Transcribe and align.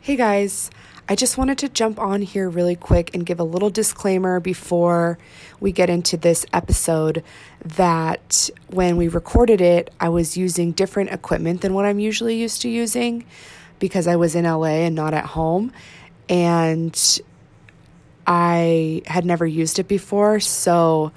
Hey 0.00 0.14
guys, 0.14 0.70
I 1.08 1.16
just 1.16 1.36
wanted 1.36 1.58
to 1.58 1.68
jump 1.68 1.98
on 1.98 2.22
here 2.22 2.48
really 2.48 2.76
quick 2.76 3.12
and 3.12 3.26
give 3.26 3.40
a 3.40 3.44
little 3.44 3.70
disclaimer 3.70 4.38
before 4.38 5.18
we 5.58 5.72
get 5.72 5.90
into 5.90 6.16
this 6.16 6.46
episode 6.52 7.24
that 7.64 8.48
when 8.68 8.96
we 8.96 9.08
recorded 9.08 9.60
it, 9.60 9.92
I 9.98 10.10
was 10.10 10.36
using 10.36 10.70
different 10.70 11.10
equipment 11.10 11.60
than 11.62 11.74
what 11.74 11.86
I'm 11.86 11.98
usually 11.98 12.36
used 12.36 12.62
to 12.62 12.68
using 12.68 13.24
because 13.80 14.06
I 14.06 14.14
was 14.14 14.36
in 14.36 14.44
LA 14.44 14.84
and 14.86 14.94
not 14.94 15.12
at 15.12 15.26
home. 15.26 15.72
And 16.28 17.20
I 18.26 19.02
had 19.06 19.24
never 19.24 19.46
used 19.46 19.78
it 19.78 19.88
before. 19.88 20.40
So, 20.40 21.12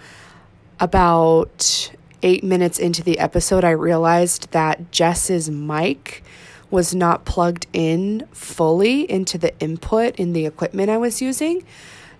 about 0.79 1.91
eight 2.21 2.43
minutes 2.43 2.79
into 2.79 3.03
the 3.03 3.19
episode, 3.19 3.63
I 3.63 3.71
realized 3.71 4.51
that 4.51 4.91
Jess's 4.91 5.49
mic 5.49 6.23
was 6.71 6.93
not 6.93 7.25
plugged 7.25 7.65
in 7.73 8.27
fully 8.31 9.09
into 9.09 9.37
the 9.37 9.57
input 9.59 10.15
in 10.17 10.33
the 10.33 10.45
equipment 10.45 10.89
I 10.89 10.97
was 10.97 11.21
using. 11.21 11.63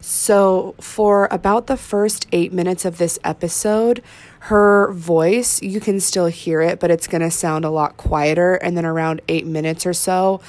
So, 0.01 0.75
for 0.79 1.27
about 1.29 1.67
the 1.67 1.75
first 1.75 2.25
eight 2.31 2.53
minutes 2.53 2.85
of 2.85 2.97
this 2.97 3.19
episode, 3.23 4.01
her 4.43 4.91
voice, 4.93 5.61
you 5.61 5.81
can 5.81 5.99
still 5.99 6.27
hear 6.27 6.61
it, 6.61 6.79
but 6.79 6.89
it's 6.89 7.05
going 7.05 7.21
to 7.21 7.29
sound 7.29 7.65
a 7.65 7.69
lot 7.69 7.97
quieter. 7.97 8.55
And 8.55 8.77
then 8.77 8.85
around 8.85 9.21
eight 9.27 9.45
minutes 9.45 9.85
or 9.85 9.93
so, 9.93 10.39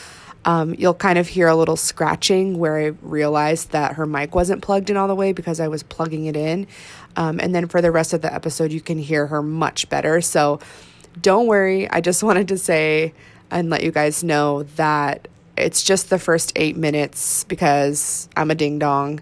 um, 0.44 0.74
you'll 0.78 0.94
kind 0.94 1.18
of 1.18 1.28
hear 1.28 1.48
a 1.48 1.56
little 1.56 1.76
scratching 1.76 2.58
where 2.58 2.78
I 2.78 2.86
realized 3.02 3.72
that 3.72 3.94
her 3.94 4.06
mic 4.06 4.34
wasn't 4.34 4.62
plugged 4.62 4.88
in 4.90 4.96
all 4.96 5.08
the 5.08 5.14
way 5.14 5.32
because 5.32 5.60
I 5.60 5.68
was 5.68 5.82
plugging 5.82 6.26
it 6.26 6.36
in. 6.36 6.66
Um, 7.16 7.40
and 7.40 7.54
then 7.54 7.68
for 7.68 7.82
the 7.82 7.90
rest 7.90 8.12
of 8.12 8.22
the 8.22 8.32
episode, 8.32 8.72
you 8.72 8.80
can 8.80 8.98
hear 8.98 9.26
her 9.26 9.42
much 9.42 9.88
better. 9.88 10.20
So, 10.20 10.60
don't 11.20 11.46
worry. 11.46 11.90
I 11.90 12.00
just 12.00 12.22
wanted 12.22 12.48
to 12.48 12.58
say 12.58 13.12
and 13.50 13.68
let 13.68 13.82
you 13.82 13.90
guys 13.90 14.22
know 14.22 14.62
that 14.76 15.28
it's 15.56 15.82
just 15.82 16.08
the 16.08 16.18
first 16.18 16.52
eight 16.56 16.76
minutes 16.76 17.44
because 17.44 18.28
I'm 18.36 18.50
a 18.50 18.54
ding 18.54 18.78
dong. 18.78 19.20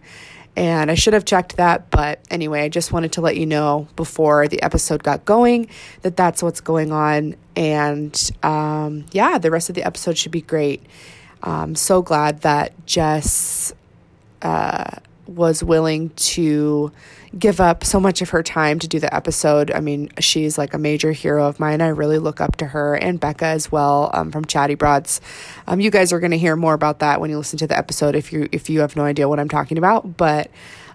And 0.56 0.90
I 0.90 0.94
should 0.94 1.14
have 1.14 1.24
checked 1.24 1.56
that, 1.56 1.88
but 1.90 2.20
anyway, 2.30 2.62
I 2.62 2.68
just 2.68 2.92
wanted 2.92 3.12
to 3.12 3.20
let 3.20 3.36
you 3.36 3.46
know 3.46 3.86
before 3.94 4.48
the 4.48 4.60
episode 4.60 5.04
got 5.04 5.24
going 5.24 5.68
that 6.02 6.16
that's 6.16 6.42
what's 6.42 6.60
going 6.60 6.90
on. 6.90 7.36
And 7.54 8.30
um, 8.42 9.06
yeah, 9.12 9.38
the 9.38 9.52
rest 9.52 9.68
of 9.68 9.76
the 9.76 9.84
episode 9.84 10.18
should 10.18 10.32
be 10.32 10.40
great. 10.40 10.82
I'm 11.42 11.76
so 11.76 12.02
glad 12.02 12.40
that 12.42 12.72
Jess 12.86 13.72
uh, 14.42 14.96
was 15.28 15.62
willing 15.62 16.08
to 16.10 16.90
give 17.38 17.60
up 17.60 17.84
so 17.84 18.00
much 18.00 18.22
of 18.22 18.30
her 18.30 18.42
time 18.42 18.78
to 18.78 18.88
do 18.88 18.98
the 18.98 19.14
episode. 19.14 19.70
I 19.70 19.80
mean, 19.80 20.10
she's 20.18 20.56
like 20.56 20.72
a 20.72 20.78
major 20.78 21.12
hero 21.12 21.46
of 21.46 21.60
mine. 21.60 21.82
I 21.82 21.88
really 21.88 22.18
look 22.18 22.40
up 22.40 22.56
to 22.56 22.66
her 22.66 22.94
and 22.94 23.20
Becca 23.20 23.44
as 23.44 23.70
well 23.70 24.10
um, 24.14 24.32
from 24.32 24.46
Chatty 24.46 24.74
Broads. 24.74 25.20
Um, 25.66 25.80
you 25.80 25.90
guys 25.90 26.12
are 26.12 26.20
going 26.20 26.30
to 26.30 26.38
hear 26.38 26.56
more 26.56 26.74
about 26.74 27.00
that 27.00 27.20
when 27.20 27.30
you 27.30 27.36
listen 27.36 27.58
to 27.58 27.66
the 27.66 27.76
episode 27.76 28.16
if 28.16 28.32
you 28.32 28.48
if 28.52 28.70
you 28.70 28.80
have 28.80 28.96
no 28.96 29.04
idea 29.04 29.28
what 29.28 29.38
I'm 29.38 29.48
talking 29.48 29.76
about. 29.76 30.16
But 30.16 30.50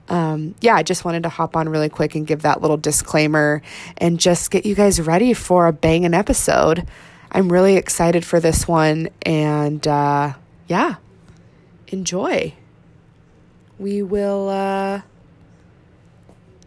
um, 0.09 0.55
yeah, 0.61 0.75
I 0.75 0.83
just 0.83 1.05
wanted 1.05 1.23
to 1.23 1.29
hop 1.29 1.55
on 1.55 1.69
really 1.69 1.89
quick 1.89 2.15
and 2.15 2.25
give 2.25 2.41
that 2.41 2.61
little 2.61 2.77
disclaimer 2.77 3.61
and 3.97 4.19
just 4.19 4.51
get 4.51 4.65
you 4.65 4.75
guys 4.75 4.99
ready 4.99 5.33
for 5.33 5.67
a 5.67 5.73
banging 5.73 6.13
episode. 6.13 6.87
I'm 7.31 7.51
really 7.51 7.77
excited 7.77 8.25
for 8.25 8.39
this 8.39 8.67
one, 8.67 9.09
and 9.23 9.87
uh, 9.87 10.33
yeah, 10.67 10.95
enjoy 11.87 12.53
we 13.79 14.01
will 14.01 14.49
uh, 14.49 15.01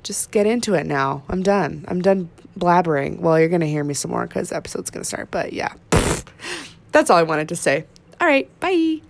just 0.02 0.30
get 0.30 0.46
into 0.46 0.74
it 0.74 0.86
now. 0.86 1.22
I'm 1.28 1.42
done. 1.42 1.84
I'm 1.88 2.02
done 2.02 2.30
blabbering. 2.58 3.20
Well, 3.20 3.38
you're 3.38 3.48
going 3.48 3.60
to 3.60 3.68
hear 3.68 3.84
me 3.84 3.94
some 3.94 4.10
more 4.10 4.26
because 4.26 4.50
the 4.50 4.56
episode's 4.56 4.90
going 4.90 5.02
to 5.02 5.08
start. 5.08 5.30
But 5.30 5.52
yeah, 5.52 5.74
that's 6.92 7.10
all 7.10 7.18
I 7.18 7.22
wanted 7.22 7.48
to 7.50 7.56
say. 7.56 7.84
All 8.20 8.26
right, 8.26 8.48
bye. 8.60 9.00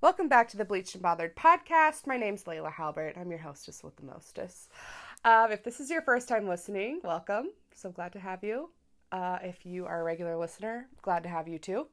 Welcome 0.00 0.28
back 0.28 0.48
to 0.50 0.58
the 0.58 0.66
Bleached 0.66 0.94
and 0.94 1.02
Bothered 1.02 1.34
podcast. 1.34 2.06
My 2.06 2.18
name's 2.18 2.46
Leila 2.46 2.68
Halbert. 2.68 3.16
I'm 3.16 3.30
your 3.30 3.38
hostess 3.38 3.82
with 3.82 3.96
the 3.96 4.04
mostest. 4.04 4.70
Um, 5.24 5.50
if 5.50 5.64
this 5.64 5.80
is 5.80 5.88
your 5.88 6.02
first 6.02 6.28
time 6.28 6.46
listening, 6.46 7.00
welcome. 7.02 7.48
So 7.74 7.90
glad 7.90 8.12
to 8.12 8.20
have 8.20 8.44
you. 8.44 8.70
Uh, 9.10 9.38
if 9.42 9.66
you 9.66 9.84
are 9.84 10.00
a 10.00 10.04
regular 10.04 10.36
listener, 10.36 10.86
glad 11.02 11.24
to 11.24 11.28
have 11.28 11.48
you 11.48 11.58
too. 11.58 11.88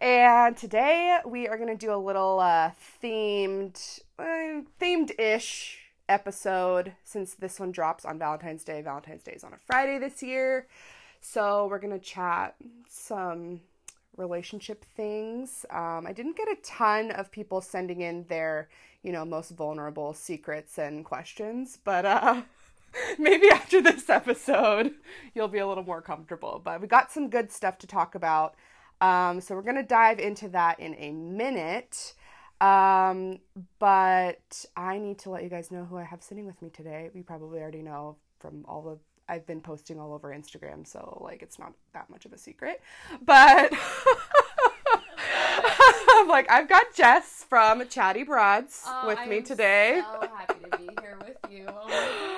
And 0.00 0.56
today 0.56 1.18
we 1.24 1.48
are 1.48 1.56
going 1.56 1.68
to 1.68 1.76
do 1.76 1.94
a 1.94 1.96
little 1.96 2.40
uh, 2.40 2.72
themed, 3.02 4.00
uh, 4.18 4.62
themed-ish 4.80 5.78
episode 6.08 6.92
since 7.04 7.34
this 7.34 7.60
one 7.60 7.70
drops 7.70 8.04
on 8.04 8.18
Valentine's 8.18 8.64
Day. 8.64 8.82
Valentine's 8.82 9.22
Day 9.22 9.32
is 9.32 9.44
on 9.44 9.52
a 9.52 9.58
Friday 9.64 9.98
this 9.98 10.22
year, 10.22 10.66
so 11.20 11.68
we're 11.70 11.78
going 11.78 11.98
to 11.98 12.04
chat 12.04 12.56
some 12.88 13.60
relationship 14.16 14.84
things. 14.96 15.64
Um, 15.70 16.04
I 16.06 16.12
didn't 16.12 16.36
get 16.36 16.48
a 16.48 16.56
ton 16.62 17.12
of 17.12 17.30
people 17.30 17.60
sending 17.60 18.00
in 18.00 18.26
their, 18.28 18.68
you 19.02 19.12
know, 19.12 19.24
most 19.24 19.50
vulnerable 19.52 20.14
secrets 20.14 20.78
and 20.78 21.04
questions, 21.04 21.78
but 21.82 22.04
uh, 22.04 22.42
maybe 23.18 23.48
after 23.50 23.80
this 23.80 24.08
episode, 24.10 24.94
you'll 25.34 25.48
be 25.48 25.58
a 25.58 25.66
little 25.66 25.84
more 25.84 26.02
comfortable. 26.02 26.60
But 26.62 26.80
we 26.80 26.86
got 26.86 27.10
some 27.10 27.30
good 27.30 27.50
stuff 27.50 27.78
to 27.78 27.86
talk 27.86 28.14
about. 28.14 28.54
Um, 29.00 29.40
so 29.40 29.54
we're 29.54 29.62
going 29.62 29.76
to 29.76 29.82
dive 29.82 30.18
into 30.20 30.48
that 30.50 30.78
in 30.78 30.94
a 30.96 31.12
minute. 31.12 32.14
Um, 32.60 33.40
but 33.80 34.64
I 34.76 34.98
need 34.98 35.18
to 35.20 35.30
let 35.30 35.42
you 35.42 35.48
guys 35.48 35.70
know 35.72 35.84
who 35.84 35.96
I 35.96 36.04
have 36.04 36.22
sitting 36.22 36.46
with 36.46 36.60
me 36.62 36.70
today. 36.70 37.10
You 37.12 37.24
probably 37.24 37.60
already 37.60 37.82
know 37.82 38.16
from 38.38 38.64
all 38.68 38.82
the 38.82 38.98
I've 39.28 39.46
been 39.46 39.60
posting 39.60 39.98
all 39.98 40.12
over 40.12 40.28
Instagram, 40.28 40.86
so 40.86 41.20
like 41.24 41.42
it's 41.42 41.58
not 41.58 41.72
that 41.94 42.10
much 42.10 42.26
of 42.26 42.32
a 42.32 42.38
secret. 42.38 42.82
But 43.24 43.72
I'm 46.10 46.28
like, 46.28 46.50
I've 46.50 46.68
got 46.68 46.94
Jess 46.94 47.46
from 47.48 47.88
Chatty 47.88 48.24
Broads 48.24 48.82
Oh, 48.86 49.06
with 49.06 49.18
I 49.18 49.26
me 49.26 49.40
today. 49.40 50.02
So 50.20 50.28
happy 50.36 50.70
to 50.70 50.78
be 50.78 50.88
here 51.00 51.18
with 51.20 51.36
you. 51.50 51.66
Oh. 51.68 52.28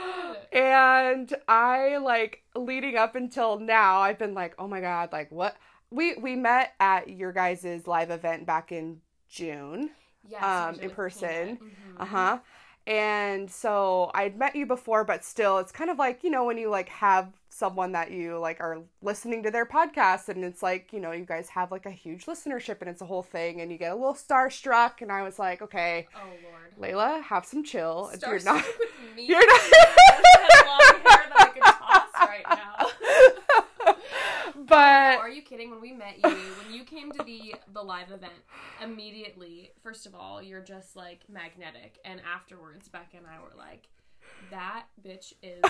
and 0.54 1.34
I 1.48 1.98
like 1.98 2.42
leading 2.54 2.96
up 2.96 3.16
until 3.16 3.58
now, 3.58 3.98
I've 4.00 4.18
been 4.18 4.34
like, 4.34 4.54
oh 4.58 4.68
my 4.68 4.80
god, 4.80 5.10
like 5.12 5.30
what? 5.30 5.56
We 5.90 6.14
we 6.16 6.36
met 6.36 6.72
at 6.80 7.08
your 7.10 7.32
guys' 7.32 7.86
live 7.86 8.10
event 8.10 8.46
back 8.46 8.72
in 8.72 9.00
June, 9.28 9.90
Yes, 10.28 10.42
um, 10.42 10.80
in 10.80 10.90
person. 10.90 11.58
Mhm. 11.58 12.00
Uh 12.00 12.04
huh. 12.04 12.38
And 12.86 13.50
so 13.50 14.10
I'd 14.14 14.36
met 14.38 14.54
you 14.54 14.66
before, 14.66 15.04
but 15.04 15.24
still, 15.24 15.56
it's 15.58 15.72
kind 15.72 15.88
of 15.90 15.98
like 15.98 16.22
you 16.22 16.30
know 16.30 16.44
when 16.44 16.58
you 16.58 16.68
like 16.68 16.88
have 16.90 17.32
someone 17.48 17.92
that 17.92 18.10
you 18.10 18.38
like 18.38 18.60
are 18.60 18.82
listening 19.00 19.42
to 19.44 19.50
their 19.50 19.64
podcast, 19.64 20.28
and 20.28 20.44
it's 20.44 20.62
like 20.62 20.92
you 20.92 21.00
know 21.00 21.12
you 21.12 21.24
guys 21.24 21.48
have 21.50 21.70
like 21.72 21.86
a 21.86 21.90
huge 21.90 22.26
listenership, 22.26 22.80
and 22.80 22.90
it's 22.90 23.00
a 23.00 23.06
whole 23.06 23.22
thing, 23.22 23.60
and 23.62 23.72
you 23.72 23.78
get 23.78 23.92
a 23.92 23.94
little 23.94 24.14
starstruck. 24.14 25.00
And 25.00 25.10
I 25.10 25.22
was 25.22 25.38
like, 25.38 25.62
okay, 25.62 26.08
Oh 26.14 26.28
lord. 26.28 26.72
Leila, 26.76 27.22
have 27.26 27.46
some 27.46 27.62
chill. 27.64 28.10
If 28.12 28.20
You're 28.22 28.40
not. 28.40 28.64
with 28.78 28.90
me. 29.16 29.26
You're 29.28 29.46
not. 29.46 29.60
Right 32.20 32.44
now. 32.48 32.86
but 34.66 35.18
Are 35.18 35.28
you 35.28 35.42
kidding? 35.42 35.70
When 35.70 35.80
we 35.80 35.92
met 35.92 36.16
you, 36.16 36.30
when 36.30 36.72
you 36.72 36.84
came 36.84 37.10
to 37.12 37.22
the 37.24 37.54
the 37.72 37.82
live 37.82 38.10
event, 38.10 38.32
immediately, 38.82 39.70
first 39.82 40.06
of 40.06 40.14
all, 40.14 40.42
you're 40.42 40.62
just 40.62 40.96
like 40.96 41.20
magnetic, 41.28 41.98
and 42.04 42.20
afterwards, 42.34 42.88
Becca 42.88 43.16
and 43.16 43.26
I 43.26 43.40
were 43.42 43.56
like, 43.56 43.88
"That 44.50 44.84
bitch 45.04 45.32
is 45.42 45.62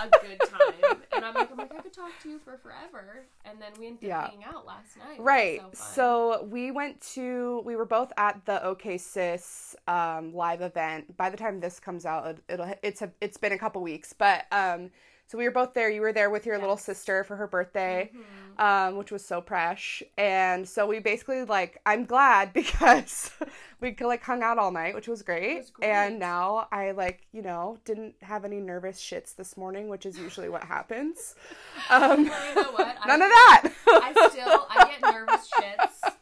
a 0.00 0.08
good 0.20 0.40
time," 0.48 1.02
and 1.12 1.24
I'm 1.24 1.34
like, 1.34 1.50
"I'm 1.50 1.58
like, 1.58 1.74
I 1.74 1.80
could 1.80 1.92
talk 1.92 2.10
to 2.22 2.28
you 2.28 2.38
for 2.38 2.56
forever," 2.58 3.26
and 3.44 3.60
then 3.60 3.72
we 3.78 3.86
ended 3.86 4.08
Yeah. 4.08 4.20
up 4.20 4.30
hanging 4.30 4.44
out 4.44 4.66
last 4.66 4.96
night. 4.96 5.20
Right. 5.20 5.60
So. 5.72 5.94
So 5.94 6.44
we 6.50 6.70
went 6.70 7.00
to 7.14 7.62
we 7.64 7.76
were 7.76 7.84
both 7.86 8.12
at 8.16 8.44
the 8.46 8.62
OK 8.64 8.98
Sis 8.98 9.74
um, 9.88 10.34
live 10.34 10.60
event. 10.60 11.16
By 11.16 11.30
the 11.30 11.36
time 11.36 11.60
this 11.60 11.80
comes 11.80 12.06
out, 12.06 12.26
it, 12.26 12.38
it'll 12.48 12.74
it's 12.82 13.02
a, 13.02 13.10
it's 13.20 13.36
been 13.36 13.52
a 13.52 13.58
couple 13.58 13.82
weeks, 13.82 14.12
but 14.12 14.46
um, 14.52 14.90
so 15.30 15.38
we 15.38 15.44
were 15.44 15.52
both 15.52 15.74
there. 15.74 15.88
You 15.88 16.00
were 16.00 16.12
there 16.12 16.28
with 16.28 16.44
your 16.44 16.58
little 16.58 16.76
sister 16.76 17.22
for 17.22 17.36
her 17.36 17.46
birthday, 17.46 18.10
Mhm. 18.12 18.60
um, 18.64 18.96
which 18.96 19.12
was 19.12 19.24
so 19.24 19.40
fresh. 19.40 20.02
And 20.18 20.68
so 20.68 20.88
we 20.88 20.98
basically 20.98 21.44
like 21.44 21.80
I'm 21.86 22.04
glad 22.04 22.52
because 22.60 23.30
we 23.80 23.94
like 24.00 24.24
hung 24.24 24.42
out 24.42 24.58
all 24.58 24.72
night, 24.72 24.96
which 24.96 25.06
was 25.06 25.22
great. 25.22 25.58
was 25.58 25.70
great. 25.70 25.88
And 25.88 26.18
now 26.18 26.66
I 26.72 26.90
like 26.90 27.20
you 27.30 27.42
know 27.42 27.78
didn't 27.84 28.16
have 28.22 28.44
any 28.44 28.58
nervous 28.58 28.98
shits 29.00 29.36
this 29.36 29.56
morning, 29.56 29.88
which 29.88 30.04
is 30.04 30.18
usually 30.18 30.48
what 30.48 30.64
happens. 30.64 31.36
Um, 31.90 32.24
You 32.24 32.30
know 32.56 32.72
what? 32.72 32.96
I- 33.00 33.06
none 33.06 33.22
of 33.22 33.28
that. 33.28 33.70
I 33.86 34.28
still 34.30 34.66
I 34.68 34.90
get 35.00 35.12
nervous 35.14 35.48
shits 35.48 36.12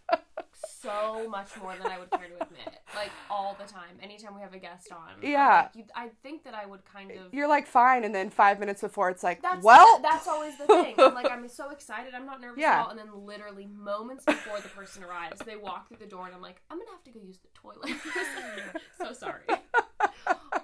so 0.81 1.29
much 1.29 1.49
more 1.61 1.75
than 1.77 1.87
I 1.91 1.99
would 1.99 2.11
care 2.11 2.29
to 2.29 2.35
admit. 2.43 2.81
Like 2.95 3.11
all 3.31 3.57
the 3.59 3.71
time. 3.71 3.97
Anytime 4.03 4.35
we 4.35 4.41
have 4.43 4.55
a 4.55 4.59
guest 4.59 4.91
on. 4.93 5.23
Yeah. 5.23 5.63
like, 5.75 5.77
you, 5.77 5.85
I 5.95 6.09
think 6.23 6.45
that 6.45 6.55
I 6.55 6.67
would 6.67 6.85
kind 6.85 7.11
of. 7.13 7.33
You're 7.33 7.49
like 7.49 7.67
fine, 7.67 8.05
and 8.05 8.15
then 8.15 8.31
five 8.31 8.59
minutes 8.61 8.81
before 8.81 9.11
it's 9.11 9.23
like, 9.23 9.43
That's 9.43 9.63
well, 9.65 10.01
that's 10.03 10.27
always 10.29 10.57
the 10.59 10.67
thing. 10.67 10.95
I'm 10.99 11.15
like 11.15 11.31
I'm 11.31 11.49
so 11.49 11.71
excited. 11.71 12.15
I'm 12.15 12.27
not 12.27 12.41
nervous 12.41 12.61
Yeah. 12.61 12.81
at 12.81 12.85
all. 12.85 12.91
And 12.91 12.99
then 12.99 13.09
literally 13.25 13.67
moments 13.67 14.25
before 14.25 14.61
the 14.61 14.69
person 14.69 15.05
arrives, 15.05 15.41
they 15.45 15.57
walk 15.57 15.89
through 15.89 15.99
the 15.99 16.07
door, 16.07 16.27
and 16.27 16.35
I'm 16.35 16.43
like, 16.43 16.61
I'm 16.71 16.79
gonna 16.79 16.91
have 16.91 17.05
to 17.05 17.11
go 17.11 17.21
use 17.25 17.39
the 17.39 17.49
toilet. 17.55 17.97
so 18.99 19.13
sorry. 19.13 19.43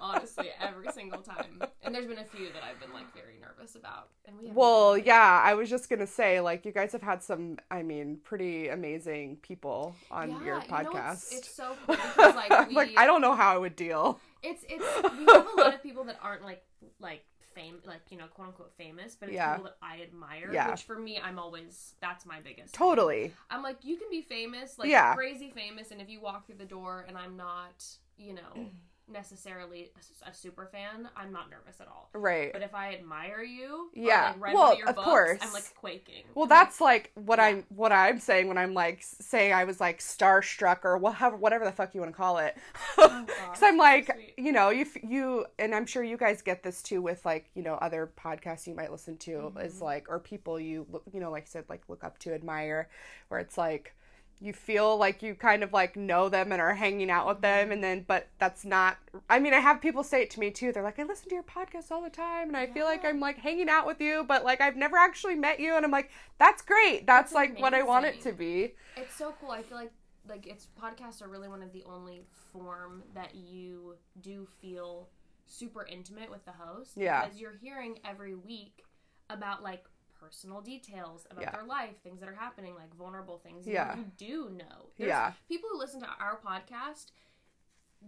Honestly, 0.05 0.49
every 0.59 0.91
single 0.91 1.21
time. 1.21 1.61
And 1.83 1.93
there's 1.93 2.05
been 2.05 2.19
a 2.19 2.23
few 2.25 2.47
that 2.53 2.63
I've 2.63 2.79
been 2.79 2.93
like 2.93 3.13
very 3.13 3.37
nervous 3.41 3.75
about, 3.75 4.09
and 4.25 4.37
we. 4.37 4.51
well, 4.51 4.97
yeah. 4.97 5.41
I 5.43 5.53
was 5.55 5.69
just 5.69 5.89
gonna 5.89 6.07
say, 6.07 6.39
like, 6.41 6.65
you 6.65 6.71
guys 6.71 6.91
have 6.91 7.01
had 7.01 7.23
some, 7.23 7.57
I 7.71 7.81
mean, 7.83 8.19
pretty 8.23 8.67
amazing 8.69 9.37
people 9.37 9.95
on 10.11 10.29
Yeah, 10.29 10.45
your 10.45 10.55
you 10.61 10.67
know, 10.83 10.91
podcast. 10.91 11.11
it's, 11.13 11.31
it's 11.33 11.49
so 11.55 11.75
cool 11.85 11.95
because 11.95 12.35
like 12.35 12.69
we, 12.69 12.75
like, 12.75 12.89
I 12.97 13.05
don't 13.05 13.21
know 13.21 13.35
how 13.35 13.53
I 13.53 13.57
would 13.57 13.75
deal. 13.75 14.19
It's 14.43 14.63
it's 14.69 14.85
we 15.17 15.25
have 15.25 15.47
a 15.55 15.59
lot 15.59 15.73
of 15.73 15.81
people 15.81 16.03
that 16.05 16.19
aren't 16.21 16.43
like 16.43 16.63
like 16.99 17.23
fame 17.55 17.77
like 17.85 18.01
you 18.09 18.17
know 18.17 18.27
quote 18.27 18.49
unquote 18.49 18.73
famous, 18.77 19.15
but 19.19 19.29
it's 19.29 19.35
Yeah. 19.35 19.55
people 19.55 19.65
that 19.71 19.77
I 19.81 20.01
admire. 20.01 20.51
Yeah. 20.53 20.69
Which 20.71 20.83
for 20.83 20.99
me, 20.99 21.19
I'm 21.23 21.39
always 21.39 21.93
that's 22.01 22.25
my 22.25 22.41
biggest. 22.41 22.75
thing. 22.75 22.87
Totally. 22.87 23.33
I'm 23.49 23.63
like 23.63 23.77
you 23.83 23.97
can 23.97 24.07
be 24.11 24.21
famous, 24.21 24.77
like 24.77 24.89
Yeah. 24.89 25.15
crazy 25.15 25.49
famous, 25.49 25.89
and 25.91 25.99
if 26.01 26.09
you 26.09 26.21
walk 26.21 26.45
through 26.45 26.57
the 26.57 26.65
door 26.65 27.05
and 27.07 27.17
I'm 27.17 27.35
not, 27.37 27.83
you 28.17 28.33
know, 28.33 28.69
necessarily 29.11 29.91
a, 30.25 30.29
a 30.29 30.33
super 30.33 30.65
fan, 30.65 31.09
I'm 31.15 31.31
not 31.31 31.49
nervous 31.49 31.79
at 31.79 31.87
all. 31.87 32.09
Right. 32.13 32.51
But 32.51 32.61
if 32.61 32.73
I 32.73 32.93
admire 32.95 33.43
you, 33.43 33.89
Yeah. 33.93 34.33
like, 34.33 34.43
read 34.43 34.53
Well, 34.55 34.73
of 34.87 34.95
books, 34.95 35.05
course. 35.05 35.39
I'm 35.41 35.53
like 35.53 35.73
quaking. 35.75 36.23
Well, 36.33 36.47
that's 36.47 36.81
like 36.81 37.11
what 37.15 37.39
Yeah. 37.39 37.45
I'm 37.45 37.63
what 37.69 37.91
I'm 37.91 38.19
saying 38.19 38.47
when 38.47 38.57
I'm 38.57 38.73
like 38.73 38.99
saying 39.03 39.53
I 39.53 39.63
was 39.63 39.79
like 39.79 39.99
starstruck 39.99 40.83
or 40.83 40.97
whatever 40.97 41.35
whatever 41.37 41.65
the 41.65 41.71
fuck 41.71 41.93
you 41.93 42.01
want 42.01 42.13
to 42.13 42.17
call 42.17 42.37
it. 42.39 42.55
Oh, 42.97 43.23
Because 43.25 43.59
gosh, 43.59 43.69
I'm 43.69 43.77
like, 43.77 44.11
sweet. 44.13 44.33
you 44.37 44.51
know, 44.51 44.69
you 44.69 44.85
you 45.03 45.45
and 45.59 45.75
I'm 45.75 45.85
sure 45.85 46.03
you 46.03 46.17
guys 46.17 46.41
get 46.41 46.63
this 46.63 46.81
too 46.81 47.01
with 47.01 47.23
like 47.25 47.49
you 47.53 47.63
know 47.63 47.75
other 47.75 48.11
podcasts 48.17 48.67
you 48.67 48.75
might 48.75 48.91
listen 48.91 49.17
to 49.17 49.31
Mm-hmm. 49.31 49.59
is 49.59 49.81
like 49.81 50.07
or 50.09 50.19
people 50.19 50.59
you 50.59 50.85
look 50.91 51.03
you 51.13 51.19
know 51.19 51.31
like 51.31 51.43
I 51.43 51.47
said 51.47 51.65
like 51.69 51.81
look 51.87 52.03
up 52.03 52.17
to 52.19 52.33
admire 52.33 52.89
where 53.27 53.39
it's 53.39 53.57
like 53.57 53.93
you 54.41 54.53
feel 54.53 54.97
like 54.97 55.23
you 55.23 55.33
kind 55.33 55.63
of 55.63 55.73
like 55.73 55.95
know 55.95 56.29
them 56.29 56.51
and 56.51 56.61
are 56.61 56.75
hanging 56.75 57.09
out 57.09 57.27
with 57.27 57.41
them 57.41 57.71
and 57.71 57.83
then 57.83 58.03
but 58.07 58.27
that's 58.37 58.65
not 58.65 58.97
I 59.29 59.39
mean 59.39 59.53
I 59.53 59.59
have 59.59 59.81
people 59.81 60.03
say 60.03 60.21
it 60.21 60.29
to 60.31 60.39
me 60.39 60.51
too 60.51 60.71
they're 60.71 60.83
like 60.83 60.99
I 60.99 61.03
listen 61.03 61.29
to 61.29 61.35
your 61.35 61.43
podcast 61.43 61.91
all 61.91 62.03
the 62.03 62.09
time 62.09 62.49
and 62.49 62.57
I 62.57 62.67
feel 62.67 62.85
like 62.85 63.05
I'm 63.05 63.19
like 63.19 63.37
hanging 63.37 63.69
out 63.69 63.87
with 63.87 64.01
you 64.01 64.25
but 64.27 64.43
like 64.43 64.61
I've 64.61 64.75
never 64.75 64.97
actually 64.97 65.35
met 65.35 65.59
you 65.59 65.75
and 65.75 65.85
I'm 65.85 65.91
like 65.91 66.11
that's 66.37 66.61
great 66.61 67.07
that's, 67.07 67.31
That's 67.31 67.33
like 67.33 67.59
what 67.59 67.73
I 67.73 67.83
want 67.83 68.05
it 68.05 68.21
to 68.21 68.33
be 68.33 68.73
It's 68.97 69.15
so 69.15 69.33
cool. 69.39 69.51
I 69.51 69.61
feel 69.61 69.77
like 69.77 69.91
like 70.27 70.47
it's 70.47 70.67
podcasts 70.81 71.21
are 71.21 71.27
really 71.27 71.47
one 71.47 71.61
of 71.61 71.71
the 71.71 71.83
only 71.85 72.21
form 72.51 73.03
that 73.13 73.35
you 73.35 73.95
do 74.21 74.47
feel 74.61 75.09
super 75.45 75.85
intimate 75.85 76.29
with 76.29 76.43
the 76.45 76.51
host. 76.51 76.93
Yeah. 76.95 77.23
Because 77.23 77.39
you're 77.39 77.55
hearing 77.61 77.99
every 78.03 78.35
week 78.35 78.83
about 79.29 79.63
like 79.63 79.85
personal 80.19 80.61
details 80.61 81.25
about 81.29 81.41
Yeah. 81.43 81.51
their 81.51 81.63
life, 81.65 81.97
things 82.03 82.19
that 82.21 82.29
are 82.29 82.35
happening, 82.35 82.75
like 82.75 82.93
vulnerable 82.95 83.37
things 83.39 83.67
Yeah. 83.67 83.95
you 83.97 84.03
do 84.17 84.49
know. 84.49 84.89
There's 84.97 85.09
Yeah. 85.09 85.33
People 85.47 85.69
who 85.71 85.77
listen 85.77 85.99
to 86.01 86.07
our 86.19 86.39
podcast 86.39 87.11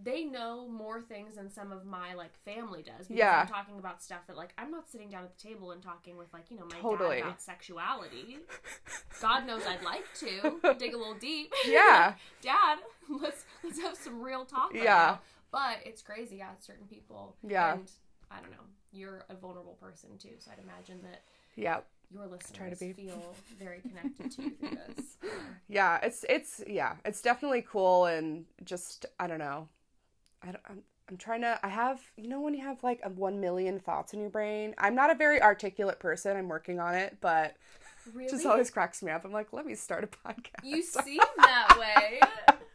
they 0.00 0.22
know 0.22 0.68
more 0.68 1.00
things 1.02 1.34
than 1.34 1.50
some 1.50 1.72
of 1.72 1.84
my 1.84 2.14
like 2.14 2.32
family 2.44 2.82
does 2.84 3.08
because 3.08 3.16
Yeah. 3.18 3.40
I'm 3.40 3.48
talking 3.48 3.78
about 3.80 4.00
stuff 4.00 4.20
that 4.28 4.36
like 4.36 4.52
I'm 4.56 4.70
not 4.70 4.88
sitting 4.88 5.08
down 5.10 5.24
at 5.24 5.36
the 5.36 5.42
table 5.42 5.72
and 5.72 5.82
talking 5.82 6.16
with 6.16 6.32
like 6.32 6.50
you 6.52 6.56
know 6.56 6.66
my 6.66 6.78
Totally. 6.78 7.16
dad 7.16 7.26
about 7.26 7.40
sexuality. 7.42 8.38
God 9.20 9.44
knows 9.46 9.66
I'd 9.66 9.82
like 9.82 10.04
to 10.18 10.74
dig 10.78 10.94
a 10.94 10.96
little 10.96 11.14
deep. 11.14 11.52
Yeah. 11.66 12.14
Dad, 12.42 12.78
let's 13.08 13.44
let's 13.64 13.80
have 13.80 13.96
some 13.96 14.20
real 14.22 14.44
talk. 14.44 14.72
Right 14.72 14.84
Yeah. 14.84 14.94
now. 14.94 15.20
But 15.50 15.78
it's 15.84 16.02
crazy, 16.02 16.36
yeah. 16.36 16.50
Certain 16.60 16.86
people. 16.86 17.36
Yeah. 17.42 17.72
And 17.72 17.90
I 18.30 18.40
don't 18.40 18.52
know. 18.52 18.64
You're 18.92 19.24
a 19.28 19.34
vulnerable 19.34 19.74
person 19.80 20.16
too, 20.18 20.36
so 20.38 20.52
I'd 20.52 20.60
imagine 20.60 21.02
that 21.02 21.22
yeah 21.56 21.80
your 22.10 22.22
listeners 22.26 22.50
Try 22.52 22.70
to 22.70 22.76
be. 22.76 22.92
feel 22.92 23.34
very 23.58 23.80
connected 23.80 24.30
to 24.32 24.42
you 24.42 24.50
through 24.50 24.78
this. 24.96 25.16
yeah 25.68 25.98
it's 26.02 26.24
it's 26.28 26.62
yeah 26.66 26.94
it's 27.04 27.20
definitely 27.20 27.62
cool 27.62 28.06
and 28.06 28.44
just 28.64 29.04
i 29.20 29.26
don't 29.26 29.38
know 29.38 29.68
i 30.42 30.46
don't 30.46 30.60
I'm, 30.68 30.82
I'm 31.10 31.16
trying 31.18 31.42
to 31.42 31.58
i 31.62 31.68
have 31.68 32.00
you 32.16 32.28
know 32.28 32.40
when 32.40 32.54
you 32.54 32.62
have 32.62 32.82
like 32.82 33.00
a 33.04 33.10
1 33.10 33.40
million 33.40 33.78
thoughts 33.78 34.14
in 34.14 34.20
your 34.20 34.30
brain 34.30 34.74
i'm 34.78 34.94
not 34.94 35.10
a 35.10 35.14
very 35.14 35.42
articulate 35.42 35.98
person 35.98 36.36
i'm 36.36 36.48
working 36.48 36.80
on 36.80 36.94
it 36.94 37.18
but 37.20 37.54
Really? 38.14 38.24
it 38.24 38.30
just 38.30 38.46
always 38.46 38.70
cracks 38.70 39.02
me 39.02 39.12
up 39.12 39.24
i'm 39.26 39.32
like 39.32 39.52
let 39.52 39.66
me 39.66 39.74
start 39.74 40.02
a 40.04 40.06
podcast 40.06 40.64
You 40.64 40.82
seem 41.04 41.20
that 41.36 41.76
way. 41.78 42.20